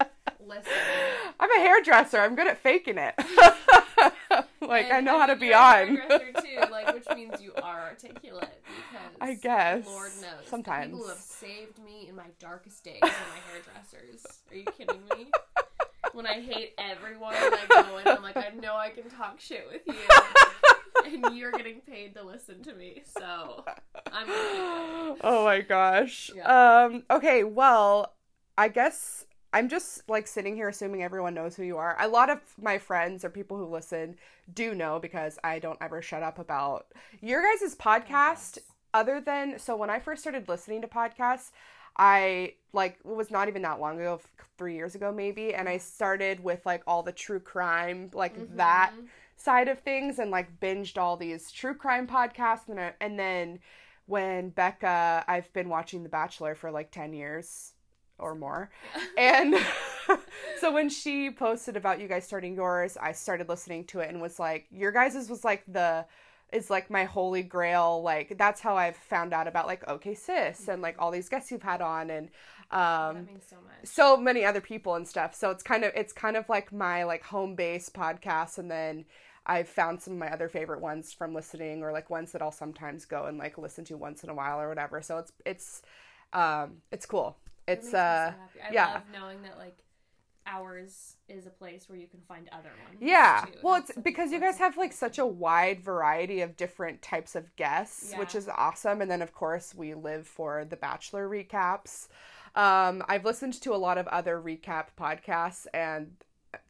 Listen. 0.46 0.72
i'm 1.40 1.50
a 1.52 1.60
hairdresser 1.60 2.20
i'm 2.20 2.36
good 2.36 2.48
at 2.48 2.58
faking 2.60 2.98
it 3.00 3.16
like 4.68 4.92
i 4.92 4.98
And, 4.98 5.06
know 5.06 5.19
how 5.19 5.25
to 5.25 5.36
be 5.36 5.54
on 5.54 5.98
too, 5.98 6.60
like 6.71 6.94
which 6.94 7.07
means 7.15 7.42
you 7.42 7.54
are 7.62 7.81
articulate 7.81 8.50
because 8.65 9.18
I 9.21 9.33
guess. 9.36 9.86
Lord 9.86 10.12
knows. 10.21 10.48
Sometimes. 10.48 10.88
people 10.88 11.04
who 11.04 11.10
have 11.10 11.18
saved 11.18 11.80
me 11.83 12.07
in 12.10 12.15
my 12.15 12.27
darkest 12.39 12.83
days 12.83 13.00
are 13.01 13.07
my 13.07 13.39
hairdressers. 13.51 14.25
Are 14.51 14.56
you 14.57 14.65
kidding 14.65 15.01
me? 15.18 15.31
When 16.13 16.27
I 16.27 16.42
hate 16.42 16.74
everyone 16.77 17.33
and 17.36 17.56
I 17.56 17.83
go 17.83 17.98
in, 17.98 18.07
I'm 18.07 18.21
like, 18.21 18.38
I 18.38 18.50
know 18.50 18.75
I 18.75 18.89
can 18.89 19.10
talk 19.10 19.39
shit 19.39 19.65
with 19.71 19.81
you, 19.88 19.95
and 21.25 21.36
you're 21.36 21.51
getting 21.51 21.80
paid 21.81 22.13
to 22.15 22.24
listen 22.24 22.62
to 22.63 22.74
me, 22.74 23.01
so 23.18 23.63
I'm. 24.12 24.27
Gonna 24.27 24.39
keep 24.39 24.57
going. 24.57 25.18
oh 25.24 25.45
my 25.45 25.62
gosh. 25.62 26.31
Yeah. 26.36 26.83
Um 26.86 27.04
okay, 27.10 27.44
well, 27.44 28.13
I 28.57 28.68
guess 28.68 29.25
I'm 29.54 29.70
just 29.70 30.10
like 30.10 30.28
sitting 30.28 30.56
here 30.56 30.68
assuming 30.70 31.04
everyone 31.04 31.36
knows 31.36 31.56
who 31.56 31.64
you 31.64 31.78
are. 31.78 31.96
A 32.00 32.08
lot 32.08 32.30
of 32.30 32.40
my 32.62 32.78
friends 32.80 33.24
or 33.24 33.30
people 33.30 33.58
who 33.58 33.66
listen 33.66 34.18
do 34.54 34.74
know 34.74 35.00
because 35.00 35.38
I 35.44 35.60
don't 35.60 35.78
ever 35.82 36.02
shut 36.02 36.24
up 36.24 36.40
about 36.40 36.88
your 37.22 37.42
guys' 37.44 37.76
podcast 37.76 38.58
Yes. 38.58 38.60
other 38.94 39.22
than 39.22 39.60
so 39.60 39.76
when 39.76 39.90
I 39.92 40.00
first 40.00 40.22
started 40.22 40.48
listening 40.50 40.82
to 40.82 40.88
podcasts, 40.88 41.52
I 41.98 42.56
like 42.74 42.98
it 43.06 43.08
was 43.08 43.30
not 43.30 43.48
even 43.48 43.62
that 43.62 43.80
long 43.80 44.00
ago, 44.00 44.20
3 44.58 44.76
years 44.76 44.96
ago 44.96 45.12
maybe, 45.12 45.54
and 45.54 45.70
I 45.70 45.78
started 45.78 46.44
with 46.44 46.66
like 46.66 46.82
all 46.88 47.04
the 47.04 47.12
true 47.12 47.40
crime, 47.40 48.10
like 48.14 48.36
that 48.56 48.94
Mhm. 48.98 49.08
side 49.36 49.68
of 49.68 49.80
things 49.80 50.18
and 50.20 50.32
like 50.32 50.60
binged 50.60 50.98
all 50.98 51.16
these 51.18 51.52
true 51.52 51.76
crime 51.76 52.08
podcasts 52.08 52.70
and 52.70 52.80
I, 52.80 52.94
and 53.00 53.20
then 53.20 53.60
when 54.08 54.50
Becca 54.50 55.24
I've 55.28 55.52
been 55.54 55.70
watching 55.70 56.04
The 56.04 56.10
Bachelor 56.10 56.56
for 56.56 56.72
like 56.72 56.90
10 56.92 57.14
years 57.14 57.73
or 58.19 58.36
more 58.36 58.69
and 59.18 59.56
so 60.60 60.71
when 60.71 60.89
she 60.89 61.30
posted 61.31 61.75
about 61.75 62.00
you 62.00 62.07
guys 62.07 62.25
starting 62.25 62.56
yours 62.56 62.98
I 63.01 63.12
started 63.12 63.50
listening 63.50 63.86
to 63.86 64.00
it 64.00 64.10
and 64.10 64.21
was 64.21 64.39
like 64.39 64.65
your 64.71 64.92
guys's 64.92 65.30
was 65.30 65.44
like 65.44 65.63
the 65.68 66.06
is 66.51 66.69
like 66.69 66.89
my 66.89 67.04
holy 67.04 67.42
grail 67.42 68.01
like 68.04 68.38
that's 68.38 68.62
how 68.62 68.77
I've 68.77 68.95
found 68.95 69.33
out 69.33 69.48
about 69.48 69.65
like 69.65 69.88
okay 69.88 70.13
sis 70.13 70.68
and 70.68 70.81
like 70.81 70.95
all 71.00 71.12
these 71.12 71.27
guests 71.27 71.51
you've 71.51 71.63
had 71.63 71.81
on 71.81 72.10
and 72.10 72.30
um 72.71 73.15
that 73.15 73.25
means 73.25 73.45
so 73.50 73.56
much. 73.56 73.74
so 73.84 74.17
many 74.17 74.46
other 74.46 74.62
people 74.62 74.96
and 74.96 75.08
stuff. 75.08 75.36
So 75.36 75.50
it's 75.50 75.63
kind 75.63 75.84
of 75.84 75.91
it's 75.96 76.13
kind 76.13 76.38
of 76.38 76.48
like 76.50 76.72
my 76.72 77.03
like 77.03 77.24
home 77.24 77.55
base 77.55 77.89
podcast 77.89 78.58
and 78.60 78.70
then 78.70 79.05
I've 79.46 79.67
found 79.67 80.01
some 80.01 80.13
of 80.13 80.20
my 80.20 80.32
other 80.32 80.48
favorite 80.48 80.79
ones 80.79 81.12
from 81.12 81.34
listening 81.34 81.84
or 81.84 81.91
like 81.91 82.10
ones 82.10 82.32
that 82.32 82.41
I'll 82.41 82.51
sometimes 82.51 83.05
go 83.05 83.25
and 83.25 83.38
like 83.38 83.58
listen 83.58 83.84
to 83.86 83.98
once 83.98 84.24
in 84.24 84.29
a 84.29 84.34
while 84.34 84.62
or 84.62 84.70
whatever. 84.70 85.01
So 85.01 85.17
it's 85.17 85.34
it's 85.46 85.82
um 86.34 86.77
it's 86.91 87.05
cool. 87.05 87.36
It's 87.67 87.91
so 87.91 87.98
uh. 87.98 88.34
I 88.67 88.74
yeah. 88.74 88.93
love 88.93 89.03
knowing 89.12 89.41
that 89.43 89.58
like 89.58 89.77
ours 90.46 91.15
is 91.29 91.46
a 91.46 91.50
place 91.50 91.88
where 91.88 91.98
you 91.98 92.08
can 92.08 92.20
find 92.27 92.50
other 92.51 92.72
ones. 92.86 92.98
yeah. 93.00 93.46
too. 93.46 93.60
Well, 93.62 93.75
it's 93.75 93.91
because 94.03 94.32
you 94.32 94.39
guys 94.39 94.58
have 94.58 94.77
like 94.77 94.93
such 94.93 95.17
a 95.17 95.25
wide 95.25 95.82
variety 95.82 96.41
of 96.41 96.58
different 96.58 97.01
types 97.01 97.36
of 97.36 97.55
guests, 97.55 98.13
which 98.17 98.36
is 98.36 98.50
awesome. 98.50 99.01
And 99.01 99.10
then 99.10 99.22
of 99.22 99.34
course 99.34 99.74
we 99.74 99.93
live 99.93 100.27
for 100.27 100.65
the 100.65 100.75
Bachelor 100.75 101.29
recaps. 101.29 102.08
Um, 102.55 103.03
I've 103.08 103.25
listened 103.25 103.53
to 103.62 103.74
a 103.74 103.77
lot 103.77 103.98
of 103.98 104.08
other 104.08 104.39
recap 104.39 104.88
podcasts 105.00 105.65
and 105.74 106.12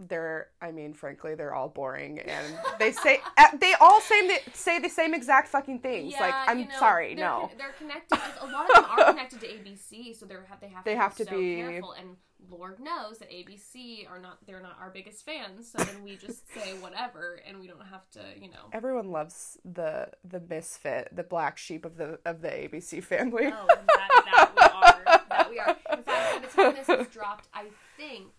they're 0.07 0.47
i 0.61 0.71
mean 0.71 0.93
frankly 0.93 1.35
they're 1.35 1.53
all 1.53 1.69
boring 1.69 2.19
and 2.19 2.57
they 2.79 2.91
say 2.91 3.19
uh, 3.37 3.45
they 3.59 3.73
all 3.79 4.01
say 4.01 4.27
the, 4.27 4.51
say 4.53 4.79
the 4.79 4.89
same 4.89 5.13
exact 5.13 5.47
fucking 5.47 5.79
things 5.79 6.13
like 6.19 6.33
i'm 6.47 6.59
you 6.59 6.65
know, 6.65 6.79
sorry 6.79 7.15
they're 7.15 7.25
no 7.25 7.51
they're 7.57 7.73
connected. 7.77 8.19
A 8.41 8.47
lot 8.47 8.69
of 8.69 8.75
them 8.75 8.85
are 8.91 9.11
connected 9.11 9.39
to 9.41 9.47
ABC, 9.47 10.15
so 10.17 10.25
they're 10.25 10.45
they 10.61 10.67
have 10.69 10.83
They 10.83 10.93
to 10.93 10.97
have 10.99 11.17
be 11.17 11.23
to 11.23 11.29
so 11.29 11.37
be- 11.37 11.55
careful. 11.55 11.91
And 11.93 12.17
Lord 12.49 12.79
knows 12.79 13.19
that 13.19 13.31
ABC 13.31 14.09
are 14.09 14.19
not 14.19 14.37
they're 14.45 14.61
not 14.61 14.77
our 14.79 14.89
biggest 14.89 15.25
fans. 15.25 15.71
So 15.71 15.83
then 15.83 16.03
we 16.03 16.15
just 16.15 16.43
say 16.53 16.73
whatever, 16.79 17.39
and 17.47 17.59
we 17.59 17.67
don't 17.67 17.85
have 17.85 18.09
to, 18.11 18.19
you 18.39 18.49
know. 18.49 18.69
everyone 18.71 19.11
loves 19.11 19.57
the 19.65 20.09
the 20.23 20.39
misfit 20.41 21.09
the 21.11 21.23
black 21.23 21.57
sheep 21.57 21.85
of 21.85 21.97
the 21.97 22.19
of 22.25 22.41
the 22.41 22.49
abc 22.49 23.03
family 23.03 23.45
Oh, 23.47 23.67
that, 23.67 23.85
that 24.25 24.51
we 24.55 24.61
are. 24.61 25.19
That 25.29 25.49
we 25.49 25.59
are. 25.59 25.77
In 25.97 26.03
fact, 26.03 26.07
by 26.07 26.47
the 26.47 26.47
time 26.47 26.75
this 26.75 27.07
is 27.07 27.13
dropped, 27.13 27.47
I 27.53 27.67
think, 27.97 28.31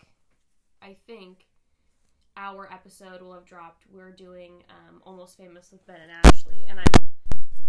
I 0.81 0.95
think, 1.07 1.44
our 2.37 2.71
episode 2.71 3.21
will 3.21 3.33
have 3.33 3.45
dropped. 3.45 3.85
We're 3.91 4.11
doing 4.11 4.63
um, 4.69 5.01
Almost 5.05 5.37
Famous 5.37 5.71
with 5.71 5.85
Ben 5.87 5.97
and 6.01 6.11
Ashley, 6.23 6.65
and 6.67 6.79
I'm 6.79 7.05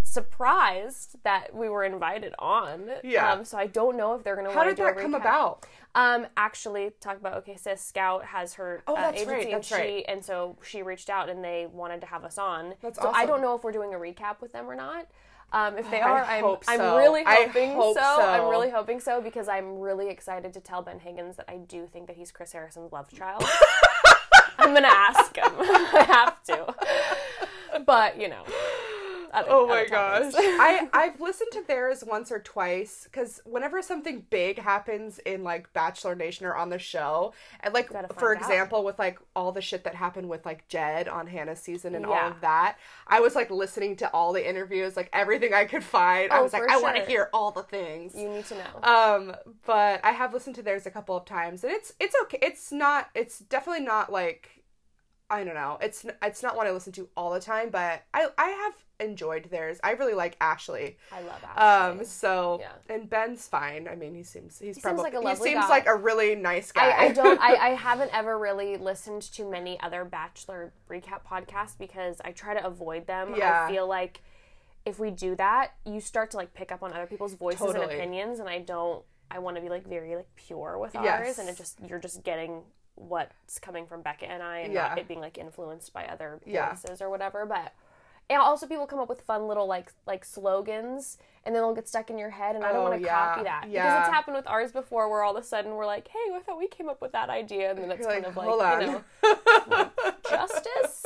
surprised 0.03 1.17
that 1.23 1.53
we 1.53 1.69
were 1.69 1.83
invited 1.83 2.33
on. 2.39 2.89
Yeah. 3.03 3.31
Um, 3.33 3.45
so 3.45 3.57
I 3.57 3.67
don't 3.67 3.97
know 3.97 4.15
if 4.15 4.23
they're 4.23 4.35
going 4.35 4.47
to 4.47 4.51
How 4.53 4.59
want 4.65 4.69
to 4.69 4.75
did 4.75 4.85
that 4.95 5.01
come 5.01 5.13
about? 5.13 5.65
Um, 5.95 6.27
actually, 6.35 6.91
talk 7.01 7.17
about 7.17 7.35
okay, 7.39 7.55
sis 7.55 7.81
Scout 7.81 8.25
has 8.25 8.53
her 8.55 8.83
Oh, 8.87 8.95
uh, 8.95 9.01
that's 9.11 9.21
agency 9.21 9.33
right, 9.33 9.53
and 9.53 9.65
she 9.65 9.73
right. 9.75 10.05
and 10.07 10.23
so 10.23 10.57
she 10.63 10.81
reached 10.81 11.09
out 11.09 11.29
and 11.29 11.43
they 11.43 11.67
wanted 11.71 12.01
to 12.01 12.07
have 12.07 12.23
us 12.23 12.37
on. 12.37 12.73
That's 12.81 12.99
so 12.99 13.11
I 13.11 13.25
don't 13.25 13.41
know 13.41 13.55
if 13.55 13.63
we're 13.63 13.71
doing 13.71 13.93
a 13.93 13.97
recap 13.97 14.41
with 14.41 14.53
them 14.53 14.69
or 14.69 14.75
not. 14.75 15.07
Um, 15.53 15.77
if 15.77 15.89
they 15.89 16.01
I 16.01 16.09
are, 16.09 16.23
I'm 16.25 16.43
hope 16.43 16.63
I'm 16.67 16.79
so. 16.79 16.97
really 16.97 17.23
hoping 17.25 17.71
hope 17.73 17.95
so. 17.95 18.01
so. 18.17 18.21
I'm 18.21 18.49
really 18.49 18.69
hoping 18.69 18.99
so 18.99 19.21
because 19.21 19.47
I'm 19.47 19.79
really 19.79 20.09
excited 20.09 20.53
to 20.53 20.59
tell 20.59 20.81
Ben 20.81 20.99
Higgins 20.99 21.37
that 21.37 21.45
I 21.47 21.57
do 21.57 21.87
think 21.87 22.07
that 22.07 22.17
he's 22.17 22.31
Chris 22.31 22.51
Harrison's 22.51 22.91
love 22.91 23.09
child. 23.13 23.43
I'm 24.67 24.73
gonna 24.73 24.87
ask 24.89 25.35
him. 25.35 25.51
I 25.59 26.03
have 26.07 26.43
to. 26.43 27.81
But 27.85 28.19
you 28.19 28.27
know. 28.29 28.43
other- 29.33 29.47
Oh 29.51 29.67
my 29.67 29.85
gosh. 29.85 30.33
I 30.37 30.89
I've 30.93 31.19
listened 31.21 31.51
to 31.51 31.61
theirs 31.67 32.03
once 32.05 32.31
or 32.31 32.39
twice 32.39 33.07
cuz 33.11 33.39
whenever 33.45 33.81
something 33.81 34.25
big 34.29 34.57
happens 34.59 35.19
in 35.19 35.43
like 35.43 35.71
Bachelor 35.73 36.15
Nation 36.15 36.45
or 36.45 36.55
on 36.55 36.69
the 36.69 36.79
show, 36.79 37.33
and 37.59 37.73
like 37.73 37.87
for 37.89 37.93
find 38.07 38.09
out. 38.23 38.31
example 38.41 38.83
with 38.83 38.97
like 38.97 39.19
all 39.35 39.51
the 39.51 39.61
shit 39.61 39.83
that 39.83 39.95
happened 39.95 40.27
with 40.29 40.45
like 40.45 40.67
Jed 40.69 41.07
on 41.07 41.27
Hannah's 41.27 41.59
season 41.59 41.93
and 41.93 42.05
all 42.05 42.15
of 42.15 42.41
that, 42.41 42.77
I 43.05 43.19
was 43.19 43.35
like 43.35 43.51
listening 43.51 43.95
to 43.97 44.09
all 44.11 44.33
the 44.33 44.47
interviews, 44.47 44.95
like 44.97 45.09
everything 45.13 45.53
I 45.53 45.65
could 45.65 45.83
find. 45.83 46.31
I 46.31 46.39
Oh, 46.39 46.43
was 46.43 46.53
like 46.53 46.63
for 46.63 46.71
I 46.71 46.77
want 46.77 46.95
to 46.95 47.03
hear 47.05 47.29
all 47.33 47.51
the 47.51 47.63
things. 47.63 48.15
you 48.15 48.29
need 48.29 48.45
to 48.45 48.55
know. 48.55 48.81
Um, 48.81 49.35
but 49.65 49.99
I 50.03 50.11
have 50.13 50.33
listened 50.33 50.55
to 50.55 50.61
theirs 50.63 50.85
a 50.87 50.91
couple 50.91 51.15
of 51.15 51.25
times, 51.25 51.63
and 51.63 51.71
it's 51.73 51.93
it's 51.99 52.15
okay. 52.23 52.39
It's 52.41 52.71
not. 52.71 53.09
It's 53.13 53.39
definitely 53.39 53.85
not 53.85 54.11
like 54.11 54.49
I 55.29 55.43
don't 55.43 55.55
know. 55.55 55.77
It's 55.81 56.05
it's 56.21 56.41
not 56.41 56.55
one 56.55 56.67
I 56.67 56.71
listen 56.71 56.93
to 56.93 57.09
all 57.17 57.33
the 57.33 57.39
time, 57.39 57.69
but 57.69 58.03
I 58.13 58.27
I 58.37 58.47
have 58.49 58.73
enjoyed 58.99 59.49
theirs. 59.51 59.77
I 59.83 59.91
really 59.91 60.13
like 60.13 60.37
Ashley. 60.41 60.97
I 61.11 61.21
love 61.21 61.43
Ashley. 61.43 61.99
Um, 62.01 62.05
so 62.05 62.59
Yeah. 62.61 62.95
and 62.95 63.09
Ben's 63.09 63.47
fine. 63.47 63.87
I 63.87 63.95
mean, 63.95 64.15
he 64.15 64.23
seems 64.23 64.57
he's 64.57 64.75
seems 64.75 64.81
probably 64.81 65.03
like 65.03 65.13
a 65.13 65.29
he 65.29 65.35
seems 65.35 65.65
guy. 65.65 65.67
like 65.69 65.85
a 65.87 65.95
really 65.95 66.33
nice 66.35 66.71
guy. 66.71 66.89
I, 66.89 67.05
I 67.05 67.11
don't. 67.11 67.39
I, 67.41 67.55
I 67.55 67.69
haven't 67.75 68.11
ever 68.13 68.37
really 68.39 68.77
listened 68.77 69.23
to 69.33 69.49
many 69.49 69.79
other 69.81 70.05
Bachelor 70.05 70.71
recap 70.89 71.21
podcasts 71.29 71.77
because 71.77 72.21
I 72.23 72.31
try 72.31 72.53
to 72.53 72.65
avoid 72.65 73.05
them. 73.05 73.35
Yeah. 73.37 73.65
I 73.67 73.71
feel 73.71 73.85
like 73.87 74.21
if 74.85 74.97
we 74.99 75.11
do 75.11 75.35
that, 75.35 75.73
you 75.85 75.99
start 75.99 76.31
to 76.31 76.37
like 76.37 76.53
pick 76.53 76.71
up 76.71 76.81
on 76.81 76.93
other 76.93 77.05
people's 77.05 77.33
voices 77.33 77.73
and 77.75 77.83
opinions, 77.83 78.39
and 78.39 78.47
I 78.47 78.59
don't. 78.59 79.03
I 79.29 79.39
want 79.39 79.57
to 79.57 79.61
be 79.61 79.67
like 79.67 79.85
very 79.85 80.15
like 80.15 80.33
pure 80.37 80.77
with 80.79 80.95
ours, 80.95 81.05
Yes. 81.05 81.37
and 81.37 81.49
it 81.49 81.57
just 81.57 81.79
you're 81.85 81.99
just 81.99 82.23
getting 82.23 82.61
what's 82.97 83.59
coming 83.59 83.85
from 83.87 84.01
Becca 84.01 84.25
and 84.29 84.41
I, 84.43 84.59
and 84.59 84.73
Yeah. 84.73 84.89
not 84.89 84.97
it 84.99 85.07
being 85.07 85.19
like 85.21 85.37
influenced 85.37 85.93
by 85.93 86.05
other 86.05 86.39
Yeah. 86.45 86.75
or 86.99 87.09
whatever. 87.09 87.45
But 87.45 87.73
and 88.29 88.41
also 88.41 88.67
people 88.67 88.85
come 88.87 88.99
up 88.99 89.07
with 89.07 89.21
fun 89.21 89.47
little 89.47 89.67
like 89.67 89.91
like 90.05 90.25
slogans, 90.25 91.17
and 91.45 91.55
then 91.55 91.61
they'll 91.63 91.73
get 91.75 91.87
stuck 91.87 92.09
in 92.09 92.17
your 92.17 92.31
head, 92.31 92.55
and 92.55 92.65
I 92.65 92.73
don't 92.73 92.81
Oh, 92.85 92.89
want 92.89 92.99
to 93.01 93.05
yeah. 93.05 93.15
copy 93.35 93.43
that 93.43 93.61
because 93.61 93.99
it's 93.99 94.13
happened 94.13 94.35
with 94.35 94.47
ours 94.47 94.71
before, 94.73 95.09
where 95.09 95.23
all 95.23 95.37
of 95.37 95.41
a 95.41 95.45
sudden 95.47 95.75
we're 95.75 95.85
like, 95.85 96.07
hey, 96.09 96.33
I 96.35 96.39
thought 96.41 96.57
we 96.57 96.67
came 96.67 96.89
up 96.89 97.01
with 97.01 97.13
that 97.13 97.29
idea, 97.29 97.69
and 97.71 97.79
then 97.79 97.91
it's 97.91 98.05
kind 98.05 98.23
like, 98.23 98.27
of 98.27 98.35
like 98.35 98.47
on. 98.49 98.81
you 98.81 98.87
know 99.69 99.89
justice. 100.29 101.05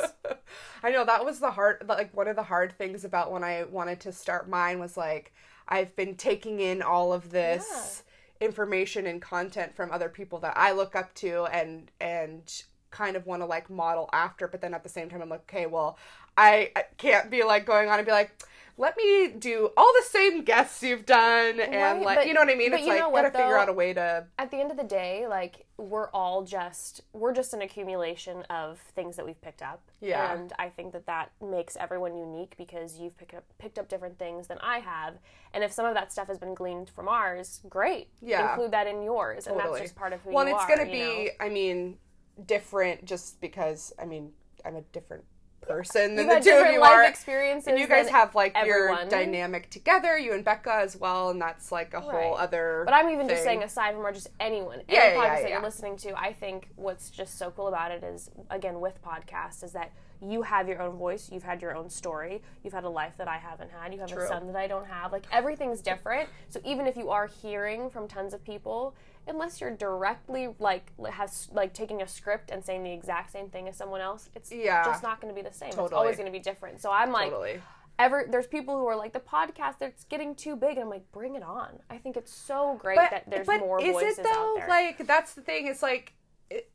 I 0.83 0.91
know 0.91 1.05
that 1.05 1.23
was 1.23 1.39
the 1.39 1.51
hard 1.51 1.83
like 1.87 2.15
one 2.15 2.27
of 2.27 2.35
the 2.35 2.43
hard 2.43 2.73
things 2.77 3.05
about 3.05 3.31
when 3.31 3.43
I 3.43 3.63
wanted 3.65 3.99
to 4.01 4.11
start 4.11 4.49
mine 4.49 4.79
was 4.79 4.97
like 4.97 5.33
I've 5.67 5.95
been 5.95 6.15
taking 6.15 6.59
in 6.59 6.81
all 6.81 7.13
of 7.13 7.29
this 7.31 8.03
information 8.41 9.05
and 9.05 9.21
content 9.21 9.75
from 9.75 9.91
other 9.91 10.09
people 10.09 10.39
that 10.39 10.53
I 10.57 10.71
look 10.71 10.95
up 10.95 11.13
to 11.15 11.45
and 11.45 11.91
and 12.01 12.63
kind 12.89 13.15
of 13.15 13.25
want 13.25 13.41
to 13.41 13.45
like 13.45 13.69
model 13.69 14.09
after 14.11 14.47
but 14.47 14.59
then 14.59 14.73
at 14.73 14.83
the 14.83 14.89
same 14.89 15.09
time 15.09 15.21
I'm 15.21 15.29
like 15.29 15.43
okay 15.49 15.67
well 15.67 15.97
I, 16.35 16.71
can't 16.97 17.29
be 17.29 17.43
like 17.43 17.65
going 17.65 17.87
on 17.89 17.99
and 17.99 18.05
be 18.05 18.11
like 18.11 18.43
let 18.77 18.97
me 18.97 19.27
do 19.27 19.69
all 19.77 19.91
the 19.99 20.05
same 20.09 20.43
guests 20.43 20.81
you've 20.83 21.05
done 21.05 21.59
and 21.59 21.73
Right, 21.73 22.01
like 22.05 22.17
but- 22.19 22.27
you 22.27 22.33
know 22.33 22.41
what 22.41 22.49
I 22.49 22.55
mean 22.55 22.73
it's 22.73 22.85
like 22.85 23.11
what, 23.11 23.23
gotta 23.23 23.37
figure 23.37 23.57
out 23.57 23.69
a 23.69 23.73
way 23.73 23.93
to 23.93 24.25
At 24.37 24.51
the 24.51 24.57
end 24.57 24.71
of 24.71 24.77
the 24.77 24.83
day, 24.83 25.27
like 25.27 25.65
we're 25.77 26.09
all 26.11 26.43
just 26.43 27.01
we're 27.13 27.33
just 27.33 27.53
an 27.53 27.61
accumulation 27.61 28.43
of 28.49 28.79
things 28.95 29.15
that 29.15 29.25
we've 29.25 29.41
picked 29.41 29.61
up. 29.61 29.81
Yeah. 29.99 30.33
And 30.33 30.53
I 30.59 30.69
think 30.69 30.93
that 30.93 31.05
that 31.07 31.31
makes 31.41 31.75
everyone 31.75 32.15
unique 32.15 32.55
because 32.57 32.99
you've 32.99 33.17
picked 33.17 33.33
up 33.33 33.43
picked 33.57 33.79
up 33.79 33.89
different 33.89 34.17
things 34.19 34.47
than 34.47 34.57
I 34.59 34.79
have. 34.79 35.15
And 35.53 35.63
if 35.63 35.71
some 35.71 35.85
of 35.85 35.93
that 35.95 36.11
stuff 36.11 36.27
has 36.27 36.37
been 36.37 36.53
gleaned 36.53 36.89
from 36.89 37.07
ours, 37.07 37.61
great. 37.69 38.09
Yeah. 38.21 38.51
Include 38.51 38.71
that 38.71 38.87
in 38.87 39.03
yours, 39.03 39.47
and 39.47 39.59
that's 39.59 39.79
just 39.79 39.95
part 39.95 40.13
of 40.13 40.21
who 40.21 40.31
well, 40.31 40.47
you 40.47 40.53
and 40.53 40.59
it's 40.61 40.67
gonna 40.67 40.91
be, 40.91 41.25
know? 41.25 41.29
I 41.39 41.49
mean, 41.49 41.97
different 42.45 43.05
just 43.05 43.41
because 43.41 43.93
I 43.99 44.05
mean 44.05 44.31
I'm 44.65 44.75
a 44.75 44.81
different 44.81 45.23
person 45.71 46.15
than 46.15 46.27
the 46.27 46.39
two 46.39 46.51
of 46.51 46.71
you 46.71 46.79
life 46.79 46.91
are. 46.91 47.03
experiences. 47.03 47.67
And 47.67 47.79
you 47.79 47.87
guys 47.87 48.09
have 48.09 48.35
like 48.35 48.53
everyone. 48.55 49.01
your 49.01 49.09
dynamic 49.09 49.69
together, 49.69 50.17
you 50.17 50.33
and 50.33 50.43
Becca 50.43 50.73
as 50.73 50.97
well, 50.97 51.29
and 51.29 51.41
that's 51.41 51.71
like 51.71 51.93
a 51.93 52.01
whole 52.01 52.35
other. 52.35 52.83
But 52.85 52.93
I'm 52.93 53.09
even 53.09 53.27
just 53.27 53.43
saying, 53.43 53.63
aside 53.63 53.93
from 53.93 54.05
or 54.05 54.11
just 54.11 54.29
anyone, 54.39 54.81
Yeah, 54.87 54.99
any 54.99 55.15
yeah, 55.15 55.21
podcast 55.21 55.35
yeah, 55.35 55.41
that 55.41 55.49
you're 55.49 55.61
listening 55.61 55.97
to, 55.97 56.19
I 56.19 56.33
think 56.33 56.69
what's 56.75 57.09
just 57.09 57.37
so 57.37 57.51
cool 57.51 57.67
about 57.67 57.91
it 57.91 58.03
is, 58.03 58.29
again, 58.49 58.79
with 58.79 58.99
podcasts, 59.03 59.63
is 59.63 59.71
that 59.71 59.91
you 60.23 60.43
have 60.43 60.67
your 60.67 60.81
own 60.81 60.97
voice, 60.97 61.29
you've 61.31 61.43
had 61.43 61.61
your 61.61 61.75
own 61.75 61.89
story, 61.89 62.41
you've 62.63 62.73
had 62.73 62.83
a 62.83 62.89
life 62.89 63.13
that 63.17 63.27
I 63.27 63.37
haven't 63.37 63.71
had, 63.71 63.91
you 63.91 63.99
have 63.99 64.09
True. 64.11 64.23
a 64.23 64.27
son 64.27 64.45
that 64.47 64.55
I 64.55 64.67
don't 64.67 64.85
have. 64.85 65.11
Like 65.11 65.25
everything's 65.31 65.81
different. 65.81 66.29
So 66.47 66.59
even 66.63 66.85
if 66.85 66.95
you 66.95 67.09
are 67.09 67.25
hearing 67.27 67.89
from 67.89 68.07
tons 68.07 68.33
of 68.33 68.43
people, 68.43 68.93
unless 69.27 69.61
you're 69.61 69.71
directly 69.75 70.49
like 70.59 70.91
has 71.11 71.47
like 71.51 71.73
taking 71.73 72.01
a 72.01 72.07
script 72.07 72.49
and 72.51 72.63
saying 72.63 72.83
the 72.83 72.91
exact 72.91 73.31
same 73.31 73.49
thing 73.49 73.67
as 73.67 73.75
someone 73.77 74.01
else, 74.01 74.29
it's 74.35 74.51
Yeah. 74.51 74.83
just 74.85 75.03
not 75.03 75.21
going 75.21 75.33
to 75.33 75.39
be 75.41 75.47
the 75.47 75.53
same. 75.53 75.69
It's 75.69 75.77
always 75.77 76.15
going 76.17 76.25
to 76.25 76.31
be 76.31 76.39
different. 76.39 76.81
So 76.81 76.91
I'm 76.91 77.11
like 77.11 77.29
totally. 77.29 77.61
ever 77.99 78.25
there's 78.29 78.47
people 78.47 78.77
who 78.77 78.85
are 78.87 78.95
like 78.95 79.13
the 79.13 79.19
podcast 79.19 79.75
that's 79.79 80.03
getting 80.05 80.33
too 80.33 80.55
big 80.55 80.71
and 80.71 80.79
i'm 80.81 80.89
like 80.89 81.11
bring 81.11 81.35
it 81.35 81.43
on 81.43 81.69
i 81.89 81.97
think 81.97 82.17
it's 82.17 82.33
so 82.33 82.75
great 82.79 82.95
But, 82.95 83.11
that 83.11 83.29
there's 83.29 83.45
but 83.45 83.59
more 83.59 83.79
is 83.79 83.91
voices 83.93 84.17
it 84.19 84.23
though? 84.23 84.53
out 84.53 84.55
there 84.57 84.67
Like 84.69 85.05
that's 85.05 85.33
the 85.33 85.41
thing. 85.41 85.67
It's 85.67 85.83
like, 85.83 86.13
it, 86.49 86.71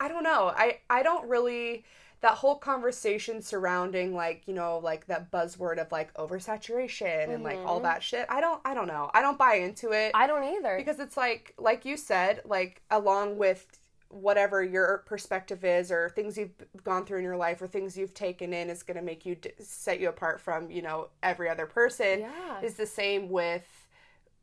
I 0.00 0.08
don't 0.08 0.22
know. 0.24 0.52
I 0.56 0.78
I 0.88 1.02
don't 1.02 1.28
really 1.28 1.84
that 2.20 2.32
whole 2.32 2.56
conversation 2.56 3.40
surrounding 3.40 4.14
like 4.14 4.42
you 4.46 4.54
know 4.54 4.78
like 4.82 5.06
that 5.06 5.30
buzzword 5.30 5.78
of 5.80 5.90
like 5.92 6.12
oversaturation 6.14 7.32
and 7.32 7.44
like 7.44 7.58
all 7.58 7.80
that 7.80 8.02
shit. 8.02 8.26
I 8.28 8.40
don't 8.40 8.60
I 8.64 8.74
don't 8.74 8.88
know. 8.88 9.10
I 9.14 9.22
don't 9.22 9.38
buy 9.38 9.54
into 9.54 9.90
it. 9.92 10.12
Mm-hmm. 10.12 10.16
i 10.22 10.26
don't 10.26 10.44
either 10.56 10.76
because 10.76 10.98
it's 11.00 11.16
like 11.16 11.54
like 11.58 11.84
you 11.84 11.96
said 11.96 12.42
like 12.44 12.82
along 12.90 13.38
with 13.38 13.66
whatever 14.10 14.64
your 14.64 15.02
perspective 15.06 15.64
is 15.64 15.92
or 15.92 16.08
things 16.08 16.38
you've 16.38 16.54
gone 16.82 17.04
through 17.04 17.18
in 17.18 17.24
your 17.24 17.36
life 17.36 17.60
or 17.60 17.66
things 17.66 17.94
you've 17.96 18.14
taken 18.14 18.54
in 18.54 18.70
is 18.70 18.82
going 18.82 18.96
to 18.96 19.02
make 19.02 19.26
you 19.26 19.34
d- 19.34 19.50
set 19.58 20.00
you 20.00 20.08
apart 20.08 20.40
from 20.40 20.70
you 20.70 20.80
know 20.80 21.08
every 21.22 21.48
other 21.48 21.66
person 21.66 22.20
Yeah. 22.20 22.60
is 22.62 22.74
the 22.74 22.86
same 22.86 23.28
with 23.28 23.77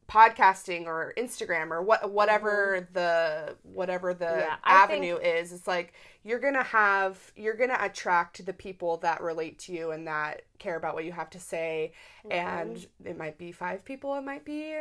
podcasting 0.08 0.86
or 0.86 1.14
Instagram 1.18 1.72
or 1.72 1.82
what 1.82 2.12
whatever 2.12 2.88
the 2.94 3.56
whatever 3.64 4.14
the 4.14 4.26
Mm-hmm. 4.26 4.40
Yeah, 4.40 4.56
avenue 4.64 5.18
is 5.18 5.52
it's 5.52 5.68
like 5.68 5.94
you're 6.24 6.40
going 6.40 6.54
to 6.54 6.64
have 6.64 7.32
you're 7.36 7.56
going 7.56 7.70
to 7.72 7.84
attract 7.84 8.46
the 8.46 8.54
people 8.54 8.98
that 8.98 9.22
relate 9.22 9.58
to 9.60 9.74
you 9.74 9.92
and 9.92 10.08
that 10.08 10.44
care 10.60 10.76
about 10.76 10.94
what 10.94 11.06
you 11.06 11.12
have 11.12 11.30
to 11.32 11.40
say 11.40 11.92
Mm-hmm. 12.26 12.32
and 12.32 12.88
it 13.04 13.18
might 13.18 13.38
be 13.38 13.52
5 13.52 13.84
people 13.86 14.16
it 14.16 14.22
might 14.24 14.46
be 14.46 14.76